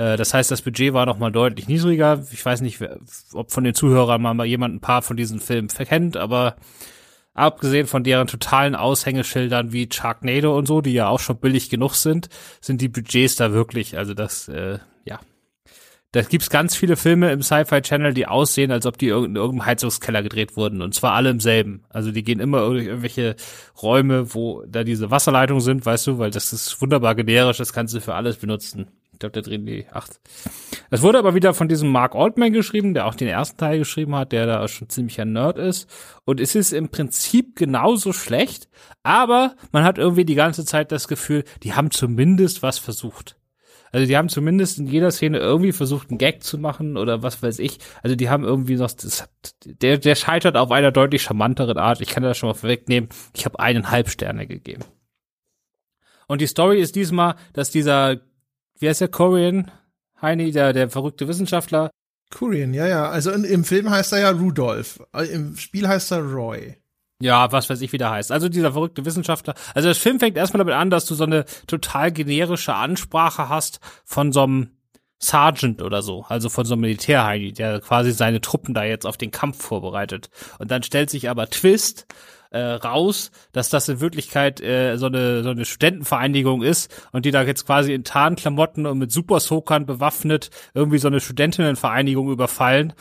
Äh, 0.00 0.16
das 0.16 0.32
heißt, 0.32 0.50
das 0.50 0.62
Budget 0.62 0.94
war 0.94 1.04
noch 1.06 1.18
mal 1.18 1.30
deutlich 1.30 1.68
niedriger. 1.68 2.24
Ich 2.32 2.44
weiß 2.44 2.62
nicht, 2.62 2.80
ob 3.34 3.52
von 3.52 3.64
den 3.64 3.74
Zuhörern 3.74 4.22
mal 4.22 4.46
jemand 4.46 4.74
ein 4.74 4.80
paar 4.80 5.02
von 5.02 5.16
diesen 5.16 5.40
Filmen 5.40 5.68
verkennt, 5.68 6.16
aber 6.16 6.56
abgesehen 7.34 7.86
von 7.86 8.02
deren 8.02 8.26
totalen 8.26 8.74
Aushängeschildern 8.74 9.72
wie 9.72 9.88
Sharknado 9.92 10.56
und 10.56 10.66
so, 10.66 10.80
die 10.80 10.94
ja 10.94 11.08
auch 11.08 11.20
schon 11.20 11.38
billig 11.38 11.68
genug 11.68 11.94
sind, 11.94 12.28
sind 12.60 12.80
die 12.80 12.88
Budgets 12.88 13.36
da 13.36 13.52
wirklich, 13.52 13.98
also 13.98 14.14
das, 14.14 14.48
äh, 14.48 14.78
ja. 15.04 15.20
Da 16.12 16.22
gibt's 16.22 16.50
ganz 16.50 16.74
viele 16.74 16.96
Filme 16.96 17.30
im 17.30 17.42
Sci-Fi 17.42 17.82
Channel, 17.82 18.14
die 18.14 18.26
aussehen, 18.26 18.72
als 18.72 18.84
ob 18.84 18.98
die 18.98 19.08
in 19.10 19.36
irgendeinem 19.36 19.66
Heizungskeller 19.66 20.24
gedreht 20.24 20.56
wurden. 20.56 20.82
Und 20.82 20.92
zwar 20.92 21.12
alle 21.12 21.30
im 21.30 21.38
selben. 21.38 21.84
Also 21.88 22.10
die 22.10 22.24
gehen 22.24 22.40
immer 22.40 22.66
durch 22.68 22.86
irgendwelche 22.86 23.36
Räume, 23.80 24.34
wo 24.34 24.64
da 24.66 24.82
diese 24.82 25.12
Wasserleitungen 25.12 25.62
sind, 25.62 25.86
weißt 25.86 26.08
du, 26.08 26.18
weil 26.18 26.32
das 26.32 26.52
ist 26.52 26.80
wunderbar 26.82 27.14
generisch, 27.14 27.58
das 27.58 27.72
kannst 27.72 27.94
du 27.94 28.00
für 28.00 28.14
alles 28.14 28.38
benutzen 28.38 28.88
glaube, 29.20 29.32
der 29.32 29.42
drehen 29.42 29.64
die 29.64 29.86
acht. 29.92 30.20
Es 30.90 31.02
wurde 31.02 31.18
aber 31.18 31.34
wieder 31.34 31.54
von 31.54 31.68
diesem 31.68 31.90
Mark 31.90 32.14
Altman 32.14 32.52
geschrieben, 32.52 32.94
der 32.94 33.06
auch 33.06 33.14
den 33.14 33.28
ersten 33.28 33.56
Teil 33.56 33.78
geschrieben 33.78 34.16
hat, 34.16 34.32
der 34.32 34.46
da 34.46 34.66
schon 34.66 34.88
ziemlich 34.88 35.20
ein 35.20 35.32
Nerd 35.32 35.58
ist. 35.58 35.88
Und 36.24 36.40
es 36.40 36.54
ist 36.54 36.72
im 36.72 36.88
Prinzip 36.88 37.56
genauso 37.56 38.12
schlecht, 38.12 38.68
aber 39.02 39.54
man 39.70 39.84
hat 39.84 39.98
irgendwie 39.98 40.24
die 40.24 40.34
ganze 40.34 40.64
Zeit 40.64 40.90
das 40.90 41.06
Gefühl, 41.06 41.44
die 41.62 41.74
haben 41.74 41.90
zumindest 41.90 42.62
was 42.62 42.78
versucht. 42.78 43.36
Also 43.92 44.06
die 44.06 44.16
haben 44.16 44.28
zumindest 44.28 44.78
in 44.78 44.86
jeder 44.86 45.10
Szene 45.10 45.38
irgendwie 45.38 45.72
versucht, 45.72 46.10
einen 46.10 46.18
Gag 46.18 46.44
zu 46.44 46.58
machen 46.58 46.96
oder 46.96 47.22
was 47.22 47.42
weiß 47.42 47.58
ich. 47.58 47.78
Also 48.02 48.14
die 48.14 48.30
haben 48.30 48.44
irgendwie 48.44 48.76
noch, 48.76 48.90
das, 48.90 49.28
der, 49.64 49.98
der 49.98 50.14
scheitert 50.14 50.56
auf 50.56 50.70
einer 50.70 50.92
deutlich 50.92 51.22
charmanteren 51.22 51.76
Art. 51.76 52.00
Ich 52.00 52.08
kann 52.08 52.22
das 52.22 52.38
schon 52.38 52.48
mal 52.48 52.54
vorwegnehmen. 52.54 53.10
Ich 53.34 53.44
habe 53.44 53.58
eineinhalb 53.58 54.08
Sterne 54.08 54.46
gegeben. 54.46 54.84
Und 56.28 56.40
die 56.40 56.46
Story 56.46 56.80
ist 56.80 56.94
diesmal, 56.94 57.34
dass 57.52 57.72
dieser, 57.72 58.20
wie 58.80 58.88
heißt 58.88 59.00
der, 59.00 59.08
Korean, 59.08 59.70
Heini, 60.20 60.50
der, 60.50 60.72
der 60.72 60.90
verrückte 60.90 61.28
Wissenschaftler. 61.28 61.90
Korean, 62.30 62.74
ja, 62.74 62.86
ja. 62.86 63.08
Also 63.08 63.30
in, 63.30 63.44
im 63.44 63.64
Film 63.64 63.90
heißt 63.90 64.12
er 64.12 64.20
ja 64.20 64.30
Rudolph. 64.30 65.00
Im 65.32 65.56
Spiel 65.56 65.88
heißt 65.88 66.12
er 66.12 66.20
Roy. 66.20 66.76
Ja, 67.22 67.52
was 67.52 67.68
weiß 67.68 67.82
ich, 67.82 67.92
wie 67.92 67.98
der 67.98 68.10
heißt. 68.10 68.32
Also 68.32 68.48
dieser 68.48 68.72
verrückte 68.72 69.04
Wissenschaftler. 69.04 69.54
Also 69.74 69.88
das 69.88 69.98
Film 69.98 70.18
fängt 70.18 70.36
erstmal 70.36 70.58
damit 70.58 70.74
an, 70.74 70.90
dass 70.90 71.04
du 71.04 71.14
so 71.14 71.24
eine 71.24 71.44
total 71.66 72.12
generische 72.12 72.74
Ansprache 72.74 73.48
hast 73.48 73.80
von 74.04 74.32
so 74.32 74.42
einem 74.42 74.70
Sergeant 75.18 75.82
oder 75.82 76.00
so, 76.00 76.24
also 76.28 76.48
von 76.48 76.64
so 76.64 76.72
einem 76.72 76.80
Militärheini, 76.80 77.52
der 77.52 77.80
quasi 77.80 78.12
seine 78.12 78.40
Truppen 78.40 78.72
da 78.72 78.84
jetzt 78.84 79.04
auf 79.04 79.18
den 79.18 79.30
Kampf 79.30 79.62
vorbereitet. 79.62 80.30
Und 80.58 80.70
dann 80.70 80.82
stellt 80.82 81.10
sich 81.10 81.28
aber 81.28 81.50
Twist 81.50 82.06
äh, 82.50 82.60
raus, 82.60 83.30
dass 83.52 83.70
das 83.70 83.88
in 83.88 84.00
Wirklichkeit 84.00 84.60
äh, 84.60 84.96
so 84.96 85.06
eine 85.06 85.42
so 85.42 85.50
eine 85.50 85.64
Studentenvereinigung 85.64 86.62
ist 86.62 86.92
und 87.12 87.24
die 87.24 87.30
da 87.30 87.42
jetzt 87.42 87.66
quasi 87.66 87.92
in 87.92 88.04
Tarnklamotten 88.04 88.86
und 88.86 88.98
mit 88.98 89.12
Supersoakern 89.12 89.86
bewaffnet 89.86 90.50
irgendwie 90.74 90.98
so 90.98 91.08
eine 91.08 91.20
Studentinnenvereinigung 91.20 92.30
überfallen 92.30 92.92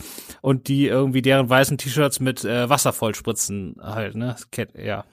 und 0.42 0.68
die 0.68 0.88
irgendwie 0.88 1.22
deren 1.22 1.50
weißen 1.50 1.78
T-Shirts 1.78 2.20
mit 2.20 2.46
äh, 2.46 2.70
Wasser 2.70 2.94
vollspritzen 2.94 3.76
halt, 3.82 4.16
ne? 4.16 4.36
Ja. 4.76 5.06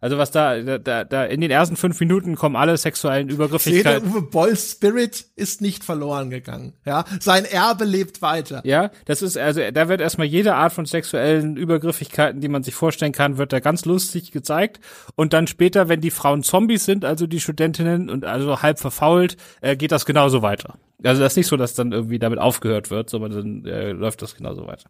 Also 0.00 0.16
was 0.16 0.30
da, 0.30 0.78
da, 0.78 1.04
da 1.04 1.24
in 1.24 1.40
den 1.40 1.50
ersten 1.50 1.76
fünf 1.76 2.00
Minuten 2.00 2.34
kommen 2.34 2.56
alle 2.56 2.76
sexuellen 2.76 3.28
Übergriffigkeiten. 3.28 4.10
Uwe 4.10 4.22
Bolls 4.22 4.72
Spirit 4.72 5.26
ist 5.36 5.60
nicht 5.60 5.84
verloren 5.84 6.30
gegangen. 6.30 6.72
Ja, 6.86 7.04
sein 7.20 7.44
Erbe 7.44 7.84
lebt 7.84 8.22
weiter. 8.22 8.62
Ja, 8.64 8.90
das 9.04 9.20
ist 9.20 9.36
also, 9.36 9.60
da 9.70 9.88
wird 9.88 10.00
erstmal 10.00 10.26
jede 10.26 10.54
Art 10.54 10.72
von 10.72 10.86
sexuellen 10.86 11.56
Übergriffigkeiten, 11.56 12.40
die 12.40 12.48
man 12.48 12.62
sich 12.62 12.74
vorstellen 12.74 13.12
kann, 13.12 13.36
wird 13.36 13.52
da 13.52 13.60
ganz 13.60 13.84
lustig 13.84 14.32
gezeigt. 14.32 14.80
Und 15.16 15.34
dann 15.34 15.46
später, 15.46 15.88
wenn 15.88 16.00
die 16.00 16.10
Frauen 16.10 16.42
Zombies 16.42 16.86
sind, 16.86 17.04
also 17.04 17.26
die 17.26 17.40
Studentinnen 17.40 18.08
und 18.08 18.24
also 18.24 18.62
halb 18.62 18.78
verfault, 18.78 19.36
äh, 19.60 19.76
geht 19.76 19.92
das 19.92 20.06
genauso 20.06 20.40
weiter. 20.40 20.78
Also 21.02 21.20
das 21.22 21.34
ist 21.34 21.36
nicht 21.36 21.46
so, 21.46 21.56
dass 21.56 21.74
dann 21.74 21.92
irgendwie 21.92 22.18
damit 22.18 22.38
aufgehört 22.38 22.90
wird, 22.90 23.10
sondern 23.10 23.62
dann 23.62 23.72
äh, 23.72 23.92
läuft 23.92 24.22
das 24.22 24.34
genauso 24.34 24.66
weiter. 24.66 24.88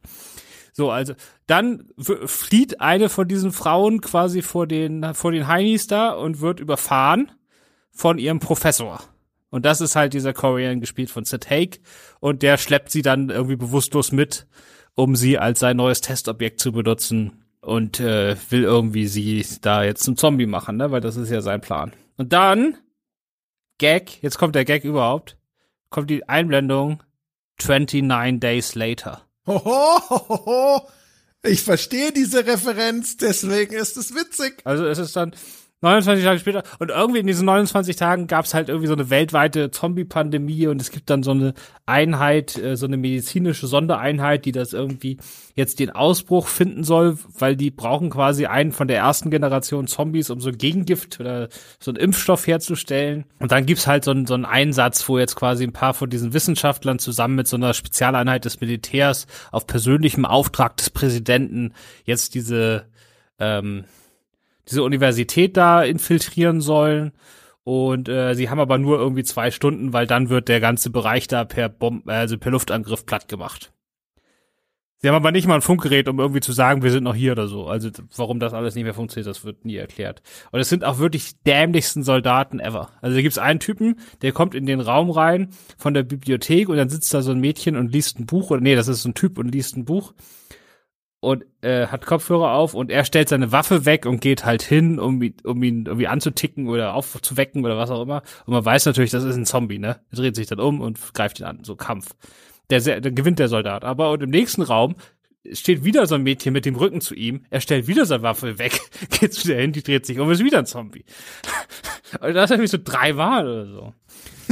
So, 0.73 0.91
also 0.91 1.15
dann 1.47 1.89
flieht 1.99 2.81
eine 2.81 3.09
von 3.09 3.29
diesen 3.29 3.53
Frauen 3.53 4.01
quasi 4.01 4.43
vor 4.43 4.67
den 4.67 5.15
vor 5.15 5.33
den 5.33 5.47
Heinis 5.47 5.87
da 5.87 6.11
und 6.11 6.41
wird 6.41 6.61
überfahren 6.61 7.33
von 7.91 8.19
ihrem 8.19 8.39
Professor. 8.39 9.01
Und 9.51 9.67
das 9.67 9.81
ist 9.81 9.97
halt 9.97 10.15
dieser 10.15 10.33
Korean 10.33 10.81
gespielt 10.81 11.11
von 11.11 11.25
Sid 11.25 11.51
Haig 11.51 11.81
und 12.21 12.43
der 12.43 12.57
schleppt 12.57 12.91
sie 12.91 13.03
dann 13.03 13.31
irgendwie 13.31 13.57
bewusstlos 13.57 14.13
mit, 14.13 14.47
um 14.95 15.17
sie 15.17 15.39
als 15.39 15.61
sein 15.61 15.77
neues 15.77 16.01
Testobjekt 16.01 16.61
zu 16.61 16.73
benutzen 16.73 17.45
und 17.61 18.01
äh, 18.01 18.37
will 18.51 18.63
irgendwie 18.63 19.07
sie 19.07 19.45
da 19.61 19.83
jetzt 19.83 20.05
zum 20.05 20.17
Zombie 20.17 20.47
machen, 20.47 20.77
ne, 20.77 20.91
weil 20.91 21.01
das 21.01 21.17
ist 21.17 21.31
ja 21.31 21.41
sein 21.41 21.61
Plan. 21.61 21.93
Und 22.17 22.33
dann 22.33 22.79
Gag, 23.79 24.23
jetzt 24.23 24.39
kommt 24.39 24.55
der 24.55 24.65
Gag 24.65 24.85
überhaupt, 24.85 25.37
kommt 25.89 26.11
die 26.11 26.29
Einblendung 26.29 27.03
29 27.63 28.41
Days 28.41 28.75
Later. 28.75 29.23
Hohohoho. 29.47 30.89
Ich 31.43 31.63
verstehe 31.63 32.13
diese 32.13 32.47
Referenz, 32.47 33.17
deswegen 33.17 33.75
ist 33.75 33.97
es 33.97 34.15
witzig. 34.15 34.61
Also 34.65 34.87
es 34.87 34.99
ist 34.99 35.17
dann 35.17 35.35
29 35.83 36.25
Tage 36.25 36.39
später 36.39 36.63
und 36.79 36.91
irgendwie 36.91 37.21
in 37.21 37.27
diesen 37.27 37.47
29 37.47 37.97
Tagen 37.97 38.27
gab 38.27 38.45
es 38.45 38.53
halt 38.53 38.69
irgendwie 38.69 38.87
so 38.87 38.93
eine 38.93 39.09
weltweite 39.09 39.71
Zombie-Pandemie 39.71 40.67
und 40.67 40.81
es 40.81 40.91
gibt 40.91 41.09
dann 41.09 41.23
so 41.23 41.31
eine 41.31 41.55
Einheit, 41.87 42.59
äh, 42.59 42.77
so 42.77 42.87
eine 42.87 42.99
medizinische 42.99 43.67
Sondereinheit, 43.67 44.45
die 44.45 44.53
das 44.53 44.75
irgendwie 44.75 45.17
jetzt 45.55 45.81
den 45.81 45.91
Ausbruch 45.91 46.49
finden 46.49 46.85
soll, 46.85 47.17
weil 47.39 47.57
die 47.57 47.71
brauchen 47.71 48.11
quasi 48.11 48.45
einen 48.45 48.73
von 48.73 48.89
der 48.89 48.99
ersten 48.99 49.31
Generation 49.31 49.87
Zombies, 49.87 50.29
um 50.29 50.41
so 50.41 50.51
ein 50.51 50.59
Gegengift 50.59 51.19
oder 51.19 51.49
so 51.79 51.91
einen 51.91 51.99
Impfstoff 51.99 52.47
herzustellen. 52.47 53.25
Und 53.39 53.51
dann 53.51 53.65
gibt's 53.65 53.87
halt 53.87 54.05
so 54.05 54.11
einen, 54.11 54.27
so 54.27 54.35
einen 54.35 54.45
Einsatz, 54.45 55.09
wo 55.09 55.19
jetzt 55.19 55.35
quasi 55.35 55.65
ein 55.65 55.73
paar 55.73 55.95
von 55.95 56.11
diesen 56.11 56.35
Wissenschaftlern 56.35 56.99
zusammen 56.99 57.37
mit 57.37 57.49
so 57.49 57.57
einer 57.57 57.73
Spezialeinheit 57.73 58.45
des 58.45 58.61
Militärs 58.61 59.27
auf 59.51 59.67
persönlichem 59.67 60.27
Auftrag 60.27 60.77
des 60.77 60.91
Präsidenten 60.91 61.73
jetzt 62.05 62.35
diese 62.35 62.87
ähm, 63.39 63.85
diese 64.69 64.83
Universität 64.83 65.57
da 65.57 65.83
infiltrieren 65.83 66.61
sollen. 66.61 67.13
Und 67.63 68.09
äh, 68.09 68.35
sie 68.35 68.49
haben 68.51 68.59
aber 68.59 68.79
nur 68.79 68.99
irgendwie 68.99 69.25
zwei 69.25 69.51
Stunden, 69.51 69.93
weil 69.93 70.07
dann 70.07 70.29
wird 70.29 70.49
der 70.49 70.61
ganze 70.61 70.91
Bereich 70.91 71.29
da 71.29 71.45
per 71.45 71.69
Bomb 71.69 72.09
also 72.09 72.39
per 72.39 72.53
Luftangriff 72.53 73.07
platt 73.07 73.29
gemacht. 73.29 73.73
Sie 75.03 75.09
haben 75.09 75.15
aber 75.15 75.33
nicht 75.33 75.47
mal 75.47 75.55
ein 75.55 75.63
Funkgerät, 75.63 76.09
um 76.09 76.21
irgendwie 76.21 76.41
zu 76.41 76.53
sagen, 76.53 76.83
wir 76.83 76.91
sind 76.91 77.05
noch 77.05 77.15
hier 77.15 77.33
oder 77.33 77.49
so. 77.49 77.67
Also 77.67 77.89
warum 78.17 78.39
das 78.39 78.53
alles 78.53 78.75
nicht 78.75 78.85
mehr 78.85 78.93
funktioniert, 78.93 79.29
das 79.29 79.45
wird 79.45 79.65
nie 79.65 79.77
erklärt. 79.77 80.21
Und 80.53 80.61
es 80.61 80.69
sind 80.69 80.85
auch 80.85 80.99
wirklich 80.99 81.41
dämlichsten 81.41 82.03
Soldaten 82.03 82.61
ever. 82.61 82.91
Also 83.01 83.17
da 83.17 83.23
gibt's 83.23 83.39
einen 83.39 83.61
Typen, 83.61 83.99
der 84.21 84.33
kommt 84.33 84.55
in 84.55 84.67
den 84.67 84.81
Raum 84.81 85.09
rein 85.09 85.51
von 85.79 85.95
der 85.95 86.03
Bibliothek 86.03 86.69
und 86.69 86.77
dann 86.77 86.91
sitzt 86.91 87.15
da 87.15 87.23
so 87.23 87.31
ein 87.31 87.41
Mädchen 87.41 87.77
und 87.77 87.91
liest 87.93 88.19
ein 88.19 88.27
Buch. 88.27 88.51
Oder 88.51 88.61
nee, 88.61 88.75
das 88.75 88.89
ist 88.89 89.03
so 89.03 89.09
ein 89.09 89.15
Typ 89.15 89.39
und 89.39 89.51
liest 89.51 89.75
ein 89.75 89.87
Buch 89.87 90.13
und 91.21 91.45
äh, 91.61 91.87
hat 91.87 92.07
Kopfhörer 92.07 92.53
auf 92.53 92.75
und 92.75 92.91
er 92.91 93.05
stellt 93.05 93.29
seine 93.29 93.53
Waffe 93.53 93.85
weg 93.85 94.07
und 94.07 94.21
geht 94.21 94.45
halt 94.45 94.63
hin, 94.63 94.99
um, 94.99 95.23
um 95.45 95.63
ihn 95.63 95.85
irgendwie 95.87 96.07
anzuticken 96.07 96.69
oder 96.69 96.95
aufzuwecken 96.95 97.65
oder 97.65 97.77
was 97.77 97.91
auch 97.91 98.03
immer. 98.03 98.23
Und 98.47 98.55
man 98.55 98.65
weiß 98.65 98.87
natürlich, 98.87 99.11
das 99.11 99.25
ist 99.25 99.37
ein 99.37 99.45
Zombie, 99.45 99.79
ne? 99.79 100.01
Er 100.11 100.17
dreht 100.17 100.35
sich 100.35 100.47
dann 100.47 100.61
um 100.61 100.81
und 100.81 100.99
greift 101.13 101.39
ihn 101.39 101.47
an, 101.47 101.63
so 101.63 101.77
Kampf. 101.77 102.15
Der, 102.71 102.81
der 102.81 103.11
gewinnt 103.11 103.39
der 103.39 103.49
Soldat. 103.49 103.85
Aber 103.85 104.13
und 104.13 104.23
im 104.23 104.31
nächsten 104.31 104.63
Raum 104.63 104.97
steht 105.53 105.85
wieder 105.85 106.07
so 106.07 106.15
ein 106.15 106.23
Mädchen 106.23 106.55
mit 106.55 106.65
dem 106.65 106.77
Rücken 106.77 107.03
zu 107.03 107.15
ihm. 107.15 107.45
Er 107.51 107.61
stellt 107.61 107.87
wieder 107.87 108.07
seine 108.07 108.23
Waffe 108.23 108.59
weg, 108.59 108.81
geht 109.21 109.45
wieder 109.45 109.57
hin, 109.57 109.73
die 109.73 109.83
dreht 109.83 110.07
sich 110.07 110.19
um, 110.19 110.31
ist 110.31 110.43
wieder 110.43 110.61
ein 110.61 110.67
Zombie. 110.67 111.05
und 112.21 112.33
das 112.35 112.45
ist 112.45 112.57
nämlich 112.57 112.71
so 112.71 112.79
dreimal 112.83 113.47
oder 113.47 113.67
so. 113.67 113.95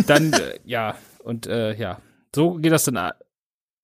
Dann, 0.06 0.32
äh, 0.32 0.58
ja, 0.64 0.96
und 1.24 1.46
äh, 1.46 1.74
ja, 1.76 2.00
so 2.34 2.54
geht 2.54 2.72
das 2.72 2.84
dann 2.84 3.12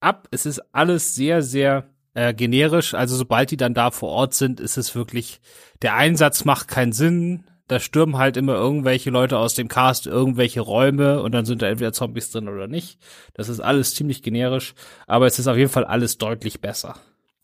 ab. 0.01 0.29
Es 0.31 0.45
ist 0.45 0.61
alles 0.73 1.15
sehr, 1.15 1.43
sehr 1.43 1.94
äh, 2.15 2.33
generisch. 2.33 2.95
Also 2.95 3.17
sobald 3.17 3.51
die 3.51 3.57
dann 3.57 3.75
da 3.75 3.91
vor 3.91 4.11
Ort 4.11 4.35
sind, 4.35 4.61
ist 4.61 4.77
es 4.77 4.95
wirklich, 4.95 5.41
der 5.83 5.95
Einsatz 5.95 6.45
macht 6.45 6.69
keinen 6.69 6.93
Sinn. 6.93 7.45
Da 7.67 7.81
stürmen 7.81 8.19
halt 8.19 8.37
immer 8.37 8.55
irgendwelche 8.55 9.11
Leute 9.11 9.39
aus 9.39 9.55
dem 9.55 9.69
Cast 9.69 10.07
irgendwelche 10.07 10.61
Räume 10.61 11.23
und 11.23 11.33
dann 11.33 11.47
sind 11.47 11.63
da 11.63 11.67
entweder 11.67 11.93
Zombies 11.93 12.31
drin 12.31 12.49
oder 12.49 12.67
nicht. 12.67 12.99
Das 13.33 13.49
ist 13.49 13.61
alles 13.61 13.95
ziemlich 13.95 14.23
generisch, 14.23 14.75
aber 15.07 15.27
es 15.27 15.39
ist 15.39 15.49
auf 15.49 15.57
jeden 15.57 15.71
Fall 15.71 15.85
alles 15.85 16.19
deutlich 16.19 16.61
besser. 16.61 16.97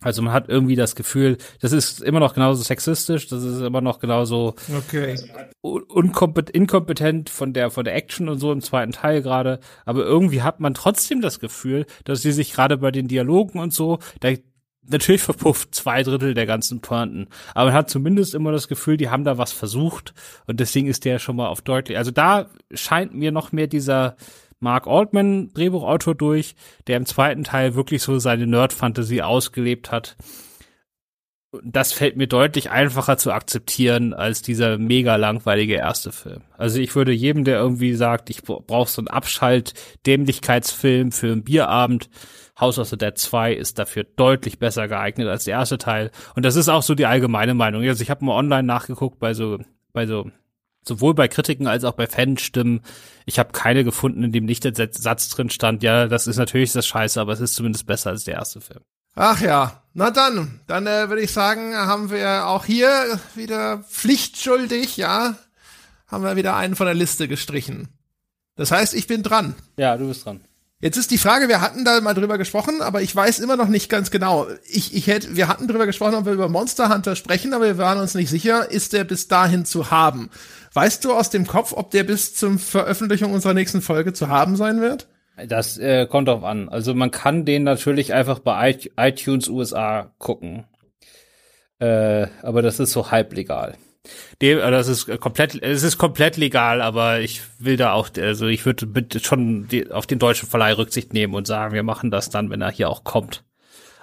Also 0.02 0.22
man 0.22 0.32
hat 0.32 0.48
irgendwie 0.48 0.76
das 0.76 0.94
Gefühl, 0.94 1.36
das 1.60 1.72
ist 1.72 2.00
immer 2.00 2.20
noch 2.20 2.32
genauso 2.32 2.62
sexistisch, 2.62 3.28
das 3.28 3.44
ist 3.44 3.60
immer 3.60 3.82
noch 3.82 3.98
genauso 3.98 4.54
okay. 4.74 5.14
inkompetent 5.92 7.28
von 7.28 7.52
der 7.52 7.70
von 7.70 7.84
der 7.84 7.94
Action 7.94 8.30
und 8.30 8.38
so 8.38 8.50
im 8.50 8.62
zweiten 8.62 8.92
Teil 8.92 9.20
gerade, 9.20 9.60
aber 9.84 10.02
irgendwie 10.04 10.40
hat 10.40 10.58
man 10.58 10.72
trotzdem 10.72 11.20
das 11.20 11.38
Gefühl, 11.38 11.84
dass 12.04 12.22
sie 12.22 12.32
sich 12.32 12.54
gerade 12.54 12.78
bei 12.78 12.90
den 12.90 13.08
Dialogen 13.08 13.58
und 13.58 13.74
so, 13.74 13.98
da 14.20 14.30
natürlich 14.82 15.22
verpufft 15.22 15.74
zwei 15.74 16.02
Drittel 16.02 16.34
der 16.34 16.46
ganzen 16.46 16.80
Pointen. 16.80 17.28
Aber 17.54 17.66
man 17.66 17.74
hat 17.74 17.90
zumindest 17.90 18.34
immer 18.34 18.52
das 18.52 18.68
Gefühl, 18.68 18.96
die 18.96 19.10
haben 19.10 19.24
da 19.24 19.38
was 19.38 19.52
versucht. 19.52 20.14
Und 20.46 20.60
deswegen 20.60 20.86
ist 20.86 21.04
der 21.04 21.18
schon 21.18 21.36
mal 21.36 21.48
auf 21.48 21.62
deutlich. 21.62 21.98
Also 21.98 22.10
da 22.10 22.46
scheint 22.72 23.14
mir 23.14 23.32
noch 23.32 23.52
mehr 23.52 23.66
dieser 23.66 24.16
Mark 24.58 24.86
Altman, 24.86 25.52
Drehbuchautor 25.54 26.14
durch, 26.14 26.54
der 26.86 26.98
im 26.98 27.06
zweiten 27.06 27.44
Teil 27.44 27.74
wirklich 27.74 28.02
so 28.02 28.18
seine 28.18 28.46
Nerd-Fantasie 28.46 29.22
ausgelebt 29.22 29.90
hat. 29.90 30.16
Das 31.64 31.92
fällt 31.92 32.16
mir 32.16 32.28
deutlich 32.28 32.70
einfacher 32.70 33.16
zu 33.16 33.32
akzeptieren 33.32 34.14
als 34.14 34.40
dieser 34.40 34.78
mega 34.78 35.16
langweilige 35.16 35.74
erste 35.74 36.12
Film. 36.12 36.42
Also 36.56 36.78
ich 36.78 36.94
würde 36.94 37.10
jedem, 37.10 37.42
der 37.42 37.58
irgendwie 37.58 37.94
sagt, 37.94 38.30
ich 38.30 38.42
brauche 38.42 38.88
so 38.88 39.00
einen 39.00 39.08
Abschalt-Dämlichkeitsfilm 39.08 41.10
für 41.10 41.32
einen 41.32 41.42
Bierabend, 41.42 42.08
House 42.60 42.78
of 42.78 42.88
the 42.88 42.98
Dead 42.98 43.16
2 43.16 43.54
ist 43.54 43.78
dafür 43.78 44.04
deutlich 44.04 44.58
besser 44.58 44.88
geeignet 44.88 45.28
als 45.28 45.44
der 45.44 45.58
erste 45.58 45.78
Teil. 45.78 46.10
Und 46.34 46.44
das 46.44 46.56
ist 46.56 46.68
auch 46.68 46.82
so 46.82 46.94
die 46.94 47.06
allgemeine 47.06 47.54
Meinung. 47.54 47.82
Also 47.84 48.02
ich 48.02 48.10
habe 48.10 48.24
mal 48.24 48.36
online 48.36 48.64
nachgeguckt 48.64 49.18
bei 49.18 49.34
so, 49.34 49.58
bei 49.92 50.06
so, 50.06 50.30
sowohl 50.84 51.14
bei 51.14 51.28
Kritiken 51.28 51.66
als 51.66 51.84
auch 51.84 51.94
bei 51.94 52.06
Fanstimmen. 52.06 52.82
Ich 53.26 53.38
habe 53.38 53.52
keine 53.52 53.84
gefunden, 53.84 54.24
in 54.24 54.32
dem 54.32 54.44
nicht 54.44 54.64
der 54.64 54.90
Satz 54.92 55.28
drin 55.28 55.50
stand, 55.50 55.82
ja, 55.82 56.06
das 56.06 56.26
ist 56.26 56.36
natürlich 56.36 56.72
das 56.72 56.86
Scheiße, 56.86 57.20
aber 57.20 57.32
es 57.32 57.40
ist 57.40 57.54
zumindest 57.54 57.86
besser 57.86 58.10
als 58.10 58.24
der 58.24 58.34
erste 58.34 58.60
Film. 58.60 58.80
Ach 59.14 59.40
ja, 59.40 59.82
na 59.92 60.10
dann, 60.10 60.60
dann 60.66 60.86
äh, 60.86 61.08
würde 61.08 61.22
ich 61.22 61.32
sagen, 61.32 61.74
haben 61.74 62.10
wir 62.10 62.46
auch 62.46 62.64
hier 62.64 63.20
wieder 63.34 63.78
pflichtschuldig, 63.78 64.96
ja, 64.96 65.36
haben 66.06 66.24
wir 66.24 66.36
wieder 66.36 66.56
einen 66.56 66.76
von 66.76 66.86
der 66.86 66.94
Liste 66.94 67.26
gestrichen. 67.28 67.88
Das 68.56 68.70
heißt, 68.70 68.94
ich 68.94 69.06
bin 69.06 69.22
dran. 69.22 69.54
Ja, 69.76 69.96
du 69.96 70.08
bist 70.08 70.24
dran. 70.24 70.40
Jetzt 70.82 70.96
ist 70.96 71.10
die 71.10 71.18
Frage, 71.18 71.48
wir 71.48 71.60
hatten 71.60 71.84
da 71.84 72.00
mal 72.00 72.14
drüber 72.14 72.38
gesprochen, 72.38 72.80
aber 72.80 73.02
ich 73.02 73.14
weiß 73.14 73.40
immer 73.40 73.56
noch 73.56 73.68
nicht 73.68 73.90
ganz 73.90 74.10
genau. 74.10 74.46
Ich, 74.66 74.94
ich 74.94 75.08
hätte, 75.08 75.36
wir 75.36 75.46
hatten 75.46 75.68
drüber 75.68 75.84
gesprochen, 75.84 76.14
ob 76.14 76.24
wir 76.24 76.32
über 76.32 76.48
Monster 76.48 76.88
Hunter 76.88 77.16
sprechen, 77.16 77.52
aber 77.52 77.66
wir 77.66 77.78
waren 77.78 78.00
uns 78.00 78.14
nicht 78.14 78.30
sicher, 78.30 78.70
ist 78.70 78.94
der 78.94 79.04
bis 79.04 79.28
dahin 79.28 79.66
zu 79.66 79.90
haben. 79.90 80.30
Weißt 80.72 81.04
du 81.04 81.12
aus 81.12 81.28
dem 81.28 81.46
Kopf, 81.46 81.74
ob 81.74 81.90
der 81.90 82.04
bis 82.04 82.34
zum 82.34 82.58
Veröffentlichung 82.58 83.34
unserer 83.34 83.52
nächsten 83.52 83.82
Folge 83.82 84.14
zu 84.14 84.28
haben 84.28 84.56
sein 84.56 84.80
wird? 84.80 85.06
Das 85.46 85.76
äh, 85.76 86.06
kommt 86.06 86.28
drauf 86.28 86.44
an. 86.44 86.70
Also 86.70 86.94
man 86.94 87.10
kann 87.10 87.44
den 87.44 87.62
natürlich 87.62 88.14
einfach 88.14 88.38
bei 88.38 88.78
iTunes 88.96 89.48
USA 89.48 90.14
gucken. 90.18 90.64
Äh, 91.78 92.28
aber 92.42 92.62
das 92.62 92.80
ist 92.80 92.92
so 92.92 93.10
halb 93.10 93.34
legal. 93.34 93.76
Dem, 94.40 94.58
äh, 94.58 94.70
das 94.70 94.88
ist 94.88 95.06
komplett, 95.20 95.62
es 95.62 95.82
ist 95.82 95.98
komplett 95.98 96.36
legal, 96.36 96.80
aber 96.80 97.20
ich 97.20 97.42
will 97.58 97.76
da 97.76 97.92
auch, 97.92 98.08
also 98.18 98.46
ich 98.46 98.64
würde 98.64 98.86
schon 99.22 99.68
auf 99.90 100.06
den 100.06 100.18
deutschen 100.18 100.48
Verleih 100.48 100.72
Rücksicht 100.72 101.12
nehmen 101.12 101.34
und 101.34 101.46
sagen, 101.46 101.74
wir 101.74 101.82
machen 101.82 102.10
das 102.10 102.30
dann, 102.30 102.50
wenn 102.50 102.62
er 102.62 102.70
hier 102.70 102.88
auch 102.88 103.04
kommt. 103.04 103.44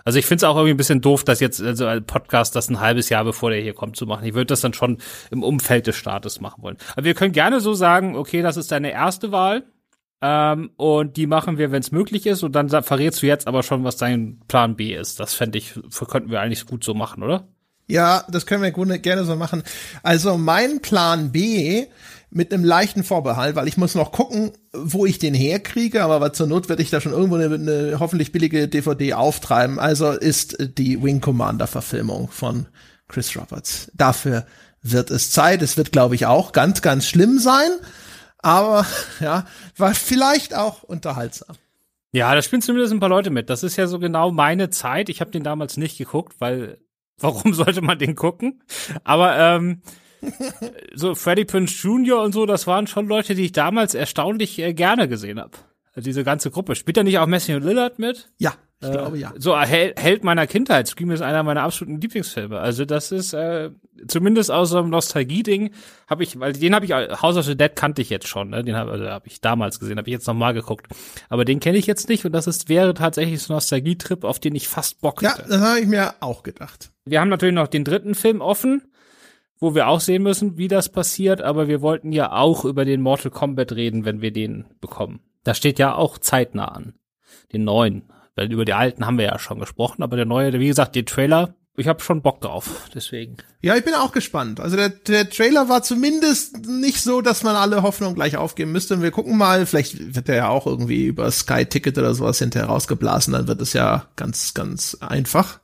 Also 0.07 0.19
ich 0.19 0.25
finde 0.25 0.37
es 0.37 0.43
auch 0.45 0.55
irgendwie 0.55 0.73
ein 0.73 0.77
bisschen 0.77 1.01
doof, 1.01 1.25
dass 1.25 1.41
jetzt 1.41 1.61
also 1.61 1.85
ein 1.85 2.05
Podcast 2.05 2.55
das 2.55 2.69
ein 2.69 2.79
halbes 2.79 3.09
Jahr 3.09 3.25
bevor 3.25 3.49
der 3.49 3.59
hier 3.59 3.73
kommt 3.73 3.97
zu 3.97 4.05
machen. 4.05 4.25
Ich 4.25 4.35
würde 4.35 4.45
das 4.45 4.61
dann 4.61 4.73
schon 4.73 4.99
im 5.31 5.43
Umfeld 5.43 5.85
des 5.85 5.97
Staates 5.97 6.39
machen 6.39 6.63
wollen. 6.63 6.77
Aber 6.93 7.03
wir 7.03 7.13
können 7.13 7.33
gerne 7.33 7.59
so 7.59 7.73
sagen, 7.73 8.15
okay, 8.15 8.41
das 8.41 8.55
ist 8.55 8.71
deine 8.71 8.91
erste 8.91 9.33
Wahl. 9.33 9.65
Ähm, 10.21 10.71
und 10.77 11.17
die 11.17 11.27
machen 11.27 11.57
wir, 11.57 11.73
wenn 11.73 11.81
es 11.81 11.91
möglich 11.91 12.25
ist. 12.25 12.41
Und 12.43 12.53
dann 12.53 12.69
verrätst 12.69 13.21
du 13.21 13.27
jetzt 13.27 13.47
aber 13.47 13.63
schon, 13.63 13.83
was 13.83 13.97
dein 13.97 14.39
Plan 14.47 14.77
B 14.77 14.95
ist. 14.95 15.19
Das 15.19 15.33
fände 15.33 15.57
ich, 15.57 15.73
könnten 16.07 16.31
wir 16.31 16.39
eigentlich 16.39 16.65
gut 16.65 16.85
so 16.85 16.93
machen, 16.93 17.21
oder? 17.21 17.49
Ja, 17.87 18.25
das 18.29 18.45
können 18.45 18.61
wir 18.61 18.97
gerne 18.99 19.23
so 19.23 19.35
machen. 19.35 19.63
Also 20.03 20.37
mein 20.37 20.81
Plan 20.81 21.31
B 21.31 21.87
mit 22.29 22.53
einem 22.53 22.65
leichten 22.65 23.05
Vorbehalt, 23.05 23.55
weil 23.55 23.69
ich 23.69 23.77
muss 23.77 23.95
noch 23.95 24.11
gucken, 24.11 24.51
wo 24.73 25.05
ich 25.05 25.19
den 25.19 25.33
herkriege, 25.33 26.03
aber 26.03 26.33
zur 26.33 26.47
Not 26.47 26.67
werde 26.67 26.83
ich 26.83 26.89
da 26.89 26.99
schon 26.99 27.13
irgendwo 27.13 27.35
eine, 27.35 27.55
eine 27.55 27.99
hoffentlich 27.99 28.33
billige 28.33 28.67
DVD 28.67 29.13
auftreiben. 29.13 29.79
Also 29.79 30.11
ist 30.11 30.57
die 30.59 31.01
Wing 31.01 31.21
Commander 31.21 31.67
Verfilmung 31.67 32.27
von 32.29 32.67
Chris 33.07 33.35
Roberts. 33.37 33.89
Dafür 33.93 34.45
wird 34.81 35.09
es 35.09 35.31
Zeit. 35.31 35.61
Es 35.61 35.77
wird, 35.77 35.93
glaube 35.93 36.15
ich, 36.15 36.25
auch 36.25 36.51
ganz, 36.51 36.81
ganz 36.81 37.07
schlimm 37.07 37.39
sein, 37.39 37.69
aber 38.39 38.85
ja, 39.21 39.45
war 39.77 39.93
vielleicht 39.93 40.55
auch 40.55 40.83
unterhaltsam. 40.83 41.55
Ja, 42.11 42.33
da 42.33 42.41
spielen 42.41 42.61
zumindest 42.61 42.93
ein 42.93 42.99
paar 42.99 43.09
Leute 43.09 43.29
mit. 43.29 43.49
Das 43.49 43.63
ist 43.63 43.77
ja 43.77 43.87
so 43.87 43.99
genau 43.99 44.31
meine 44.31 44.69
Zeit. 44.69 45.09
Ich 45.09 45.21
habe 45.21 45.31
den 45.31 45.43
damals 45.43 45.77
nicht 45.77 45.97
geguckt, 45.97 46.35
weil 46.39 46.79
warum 47.19 47.53
sollte 47.53 47.81
man 47.81 47.99
den 47.99 48.15
gucken? 48.15 48.63
Aber 49.03 49.37
ähm, 49.37 49.81
so 50.93 51.15
Freddie 51.15 51.45
Prince 51.45 51.75
Jr. 51.87 52.21
und 52.21 52.33
so, 52.33 52.45
das 52.45 52.67
waren 52.67 52.87
schon 52.87 53.07
Leute, 53.07 53.35
die 53.35 53.45
ich 53.45 53.51
damals 53.51 53.95
erstaunlich 53.95 54.59
äh, 54.59 54.73
gerne 54.73 55.07
gesehen 55.07 55.39
habe. 55.39 55.57
Diese 55.95 56.23
ganze 56.23 56.51
Gruppe. 56.51 56.75
Spielt 56.75 56.97
da 56.97 57.03
nicht 57.03 57.17
auch 57.17 57.25
Matthew 57.25 57.57
Lillard 57.57 57.97
mit? 57.97 58.29
Ja, 58.37 58.53
ich 58.79 58.89
äh, 58.89 58.91
glaube 58.91 59.17
ja. 59.17 59.33
So 59.37 59.59
Hel 59.59 59.93
Held 59.97 60.23
meiner 60.23 60.45
Kindheit. 60.45 60.87
Scream 60.87 61.11
ist 61.11 61.21
einer 61.21 61.43
meiner 61.43 61.63
absoluten 61.63 61.99
Lieblingsfilme. 61.99 62.59
Also 62.59 62.85
das 62.85 63.11
ist 63.11 63.33
äh, 63.33 63.71
zumindest 64.07 64.51
aus 64.51 64.69
so 64.69 64.77
einem 64.77 64.89
Nostalgie-Ding 64.89 65.71
habe 66.07 66.23
ich, 66.23 66.39
weil 66.39 66.53
den 66.53 66.75
habe 66.75 66.85
ich 66.85 66.93
House 66.93 67.37
of 67.37 67.45
the 67.45 67.57
Dead 67.57 67.75
kannte 67.75 68.01
ich 68.01 68.09
jetzt 68.09 68.27
schon. 68.27 68.49
Ne? 68.49 68.63
Den 68.63 68.75
habe 68.75 68.91
also 68.91 69.05
hab 69.05 69.25
ich 69.25 69.41
damals 69.41 69.79
gesehen, 69.79 69.97
habe 69.97 70.07
ich 70.09 70.13
jetzt 70.13 70.27
noch 70.27 70.35
mal 70.35 70.53
geguckt. 70.53 70.87
Aber 71.29 71.43
den 71.43 71.59
kenne 71.59 71.77
ich 71.77 71.87
jetzt 71.87 72.07
nicht 72.07 72.25
und 72.25 72.33
das 72.33 72.45
ist 72.45 72.69
wäre 72.69 72.93
tatsächlich 72.93 73.41
so 73.41 73.53
ein 73.53 73.55
Nostalgie-Trip, 73.55 74.23
auf 74.23 74.39
den 74.39 74.53
ich 74.55 74.67
fast 74.67 75.01
Bock 75.01 75.21
hätte. 75.21 75.41
Ja, 75.41 75.47
das 75.47 75.61
habe 75.61 75.79
ich 75.79 75.87
mir 75.87 76.13
auch 76.19 76.43
gedacht. 76.43 76.91
Wir 77.05 77.19
haben 77.19 77.29
natürlich 77.29 77.55
noch 77.55 77.67
den 77.67 77.83
dritten 77.83 78.15
Film 78.15 78.41
offen 78.41 78.83
wo 79.59 79.73
wir 79.73 79.87
auch 79.87 79.99
sehen 79.99 80.23
müssen, 80.23 80.57
wie 80.57 80.67
das 80.67 80.89
passiert, 80.89 81.41
aber 81.41 81.67
wir 81.67 81.81
wollten 81.81 82.11
ja 82.11 82.31
auch 82.31 82.65
über 82.65 82.85
den 82.85 83.01
Mortal 83.01 83.31
Kombat 83.31 83.71
reden, 83.71 84.05
wenn 84.05 84.21
wir 84.21 84.31
den 84.31 84.65
bekommen. 84.81 85.19
Da 85.43 85.53
steht 85.53 85.79
ja 85.79 85.95
auch 85.95 86.17
zeitnah 86.17 86.67
an. 86.67 86.93
Den 87.53 87.63
neuen. 87.63 88.03
Weil 88.37 88.51
über 88.53 88.65
die 88.65 88.73
alten 88.73 89.05
haben 89.05 89.17
wir 89.17 89.25
ja 89.25 89.39
schon 89.39 89.59
gesprochen, 89.59 90.03
aber 90.03 90.15
der 90.15 90.25
neue, 90.25 90.53
wie 90.59 90.67
gesagt, 90.67 90.95
die 90.95 91.05
Trailer, 91.05 91.55
ich 91.75 91.87
habe 91.87 92.01
schon 92.01 92.21
Bock 92.21 92.39
drauf, 92.41 92.87
deswegen. 92.93 93.37
Ja, 93.61 93.75
ich 93.75 93.83
bin 93.83 93.95
auch 93.95 94.11
gespannt. 94.11 94.59
Also 94.59 94.77
der, 94.77 94.89
der 94.89 95.29
Trailer 95.29 95.69
war 95.69 95.81
zumindest 95.81 96.67
nicht 96.67 97.01
so, 97.01 97.21
dass 97.21 97.43
man 97.43 97.55
alle 97.55 97.81
Hoffnung 97.81 98.13
gleich 98.13 98.37
aufgeben 98.37 98.71
müsste. 98.71 98.93
Und 98.93 99.01
wir 99.01 99.11
gucken 99.11 99.37
mal, 99.37 99.65
vielleicht 99.65 100.15
wird 100.15 100.27
der 100.27 100.35
ja 100.35 100.49
auch 100.49 100.67
irgendwie 100.67 101.05
über 101.05 101.29
Sky 101.31 101.65
Ticket 101.65 101.97
oder 101.97 102.13
sowas 102.13 102.39
hinterher 102.39 102.67
rausgeblasen, 102.67 103.33
dann 103.33 103.47
wird 103.47 103.61
es 103.61 103.73
ja 103.73 104.05
ganz, 104.15 104.53
ganz 104.53 104.97
einfach 105.01 105.59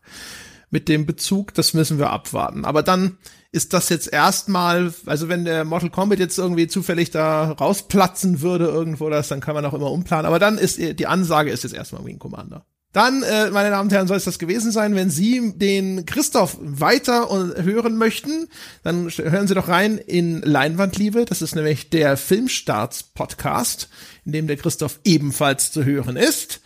mit 0.74 0.89
dem 0.89 1.05
Bezug. 1.05 1.53
Das 1.53 1.76
müssen 1.76 1.99
wir 1.99 2.09
abwarten. 2.09 2.65
Aber 2.65 2.82
dann 2.82 3.17
ist 3.51 3.74
das 3.74 3.89
jetzt 3.89 4.11
erstmal, 4.11 4.91
also 5.05 5.30
wenn 5.30 5.45
der 5.45 5.63
Mortal 5.63 5.91
Kombat 5.91 6.17
jetzt 6.17 6.39
irgendwie 6.39 6.67
zufällig 6.67 7.11
da 7.11 7.51
rausplatzen 7.51 8.41
würde 8.41 8.65
irgendwo, 8.65 9.09
das, 9.09 9.28
dann 9.28 9.39
kann 9.39 9.53
man 9.53 9.65
auch 9.65 9.76
immer 9.76 9.91
umplanen. 9.91 10.26
Aber 10.26 10.39
dann 10.39 10.57
ist 10.57 10.80
die 10.80 11.07
Ansage 11.07 11.51
ist 11.51 11.63
jetzt 11.63 11.76
erstmal 11.76 12.03
Wing 12.03 12.17
Commander. 12.17 12.65
Dann, 12.91 13.24
äh, 13.24 13.51
meine 13.51 13.69
Damen 13.69 13.88
und 13.88 13.93
Herren, 13.93 14.07
soll 14.07 14.17
es 14.17 14.24
das 14.24 14.39
gewesen 14.39 14.71
sein. 14.71 14.95
Wenn 14.95 15.11
Sie 15.11 15.53
den 15.55 16.05
Christoph 16.07 16.57
weiter 16.59 17.30
hören 17.30 17.97
möchten, 17.97 18.47
dann 18.84 19.09
hören 19.09 19.47
Sie 19.47 19.55
doch 19.55 19.67
rein 19.67 19.99
in 19.99 20.41
Leinwandliebe. 20.41 21.26
Das 21.26 21.43
ist 21.43 21.55
nämlich 21.55 21.91
der 21.91 22.17
Filmstarts-Podcast, 22.17 23.89
in 24.26 24.32
dem 24.32 24.47
der 24.47 24.57
Christoph 24.57 24.99
ebenfalls 25.03 25.71
zu 25.71 25.86
hören 25.86 26.17
ist. 26.17 26.61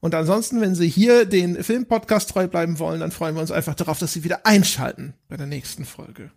Und 0.00 0.14
ansonsten, 0.14 0.60
wenn 0.60 0.74
Sie 0.74 0.88
hier 0.88 1.26
den 1.26 1.62
Filmpodcast 1.62 2.30
treu 2.30 2.48
bleiben 2.48 2.78
wollen, 2.78 3.00
dann 3.00 3.12
freuen 3.12 3.34
wir 3.34 3.42
uns 3.42 3.50
einfach 3.50 3.74
darauf, 3.74 3.98
dass 3.98 4.12
Sie 4.12 4.24
wieder 4.24 4.46
einschalten 4.46 5.14
bei 5.28 5.36
der 5.36 5.46
nächsten 5.46 5.84
Folge. 5.84 6.30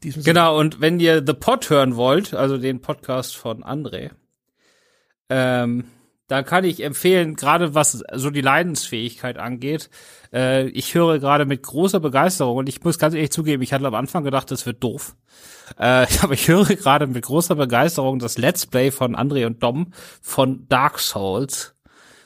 Genau, 0.00 0.58
und 0.58 0.80
wenn 0.80 1.00
ihr 1.00 1.22
The 1.26 1.32
Pod 1.32 1.70
hören 1.70 1.96
wollt, 1.96 2.34
also 2.34 2.58
den 2.58 2.80
Podcast 2.80 3.36
von 3.36 3.64
André, 3.64 4.10
ähm, 5.30 5.84
da 6.26 6.42
kann 6.42 6.64
ich 6.64 6.82
empfehlen, 6.82 7.36
gerade 7.36 7.74
was 7.74 8.02
so 8.12 8.30
die 8.30 8.40
Leidensfähigkeit 8.40 9.38
angeht, 9.38 9.88
äh, 10.32 10.66
ich 10.68 10.94
höre 10.94 11.18
gerade 11.18 11.46
mit 11.46 11.62
großer 11.62 12.00
Begeisterung 12.00 12.58
und 12.58 12.68
ich 12.68 12.82
muss 12.82 12.98
ganz 12.98 13.14
ehrlich 13.14 13.30
zugeben, 13.30 13.62
ich 13.62 13.72
hatte 13.72 13.86
am 13.86 13.94
Anfang 13.94 14.24
gedacht, 14.24 14.50
das 14.50 14.66
wird 14.66 14.82
doof. 14.82 15.16
Äh, 15.78 16.06
aber 16.22 16.34
ich 16.34 16.48
höre 16.48 16.64
gerade 16.64 17.06
mit 17.06 17.24
großer 17.24 17.54
Begeisterung 17.54 18.18
das 18.18 18.36
Let's 18.36 18.66
Play 18.66 18.90
von 18.90 19.16
André 19.16 19.46
und 19.46 19.62
Dom 19.62 19.92
von 20.20 20.66
Dark 20.68 20.98
Souls 20.98 21.73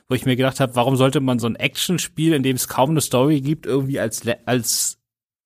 wo 0.09 0.15
ich 0.15 0.27
mir 0.27 0.37
gedacht 0.37 0.61
habe, 0.61 0.75
warum 0.75 0.97
sollte 0.97 1.21
man 1.21 1.39
so 1.39 1.47
ein 1.47 1.57
Actionspiel, 1.57 2.33
in 2.33 2.43
dem 2.43 2.57
es 2.57 2.69
kaum 2.69 2.91
eine 2.91 3.01
Story 3.01 3.41
gibt, 3.41 3.67
irgendwie 3.67 4.01
als 4.01 4.23
als 4.47 4.99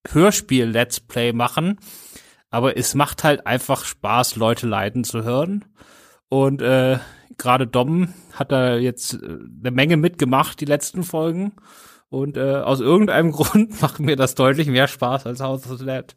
Hörspiel 0.09 0.67
Let's 0.67 1.01
Play 1.01 1.33
machen? 1.33 1.79
Aber 2.51 2.77
es 2.77 2.95
macht 2.95 3.25
halt 3.25 3.47
einfach 3.47 3.85
Spaß, 3.85 4.37
Leute 4.37 4.67
leiden 4.67 5.05
zu 5.05 5.25
hören. 5.25 5.65
Und 6.29 6.63
äh, 6.63 6.99
gerade 7.39 7.67
Dom 7.67 8.15
hat 8.33 8.53
da 8.53 8.77
jetzt 8.77 9.15
äh, 9.15 9.39
eine 9.61 9.71
Menge 9.71 9.97
mitgemacht, 9.97 10.61
die 10.61 10.67
letzten 10.67 11.03
Folgen. 11.03 11.53
Und 12.09 12.37
äh, 12.37 12.57
aus 12.57 12.81
irgendeinem 12.81 13.33
Grund 13.33 13.81
macht 13.81 14.01
mir 14.01 14.17
das 14.17 14.35
deutlich 14.35 14.69
mehr 14.69 14.87
Spaß 14.87 15.27
als 15.27 15.41
House 15.41 15.69
of 15.69 15.79
the 15.79 15.87
Dead. 15.87 16.15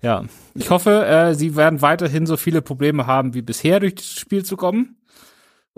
Ja, 0.00 0.24
ich 0.54 0.70
hoffe, 0.70 1.04
äh, 1.06 1.34
sie 1.34 1.56
werden 1.56 1.82
weiterhin 1.82 2.24
so 2.24 2.36
viele 2.36 2.62
Probleme 2.62 3.06
haben 3.06 3.34
wie 3.34 3.42
bisher 3.42 3.80
durch 3.80 3.96
das 3.96 4.12
Spiel 4.12 4.44
zu 4.44 4.56
kommen. 4.56 4.97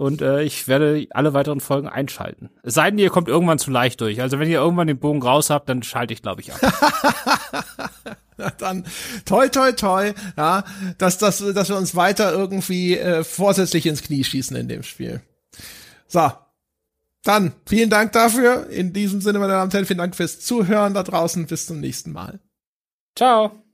Und 0.01 0.23
äh, 0.23 0.43
ich 0.45 0.67
werde 0.67 1.07
alle 1.11 1.35
weiteren 1.35 1.61
Folgen 1.61 1.87
einschalten. 1.87 2.49
Es 2.63 2.73
sei 2.73 2.89
denn, 2.89 2.99
ihr 2.99 3.11
kommt 3.11 3.29
irgendwann 3.29 3.59
zu 3.59 3.71
leicht 3.71 4.01
durch. 4.01 4.23
Also 4.23 4.39
wenn 4.39 4.49
ihr 4.49 4.59
irgendwann 4.59 4.87
den 4.87 4.99
Bogen 4.99 5.23
raus 5.23 5.51
habt, 5.51 5.69
dann 5.69 5.83
schalte 5.83 6.15
ich, 6.15 6.23
glaube 6.23 6.41
ich, 6.41 6.55
ab. 6.55 8.17
dann 8.59 8.87
toi 9.27 9.49
toi 9.49 9.73
toi, 9.73 10.15
ja, 10.39 10.65
dass, 10.97 11.19
dass, 11.19 11.45
dass 11.53 11.69
wir 11.69 11.77
uns 11.77 11.95
weiter 11.97 12.33
irgendwie 12.33 12.97
äh, 12.97 13.25
vorsätzlich 13.25 13.85
ins 13.85 14.03
Knie 14.03 14.25
schießen 14.25 14.57
in 14.57 14.69
dem 14.69 14.85
Spiel. 14.85 15.21
So. 16.09 16.33
Dann, 17.23 17.53
vielen 17.67 17.91
Dank 17.91 18.13
dafür. 18.13 18.71
In 18.71 18.95
diesem 18.95 19.21
Sinne, 19.21 19.39
meine 19.39 19.53
Damen 19.53 19.65
und 19.65 19.75
Herren, 19.75 19.85
vielen 19.85 19.99
Dank 19.99 20.17
fürs 20.17 20.41
Zuhören 20.41 20.95
da 20.95 21.03
draußen. 21.03 21.47
Bis 21.47 21.67
zum 21.67 21.79
nächsten 21.79 22.13
Mal. 22.13 22.41
Ciao. 23.15 23.70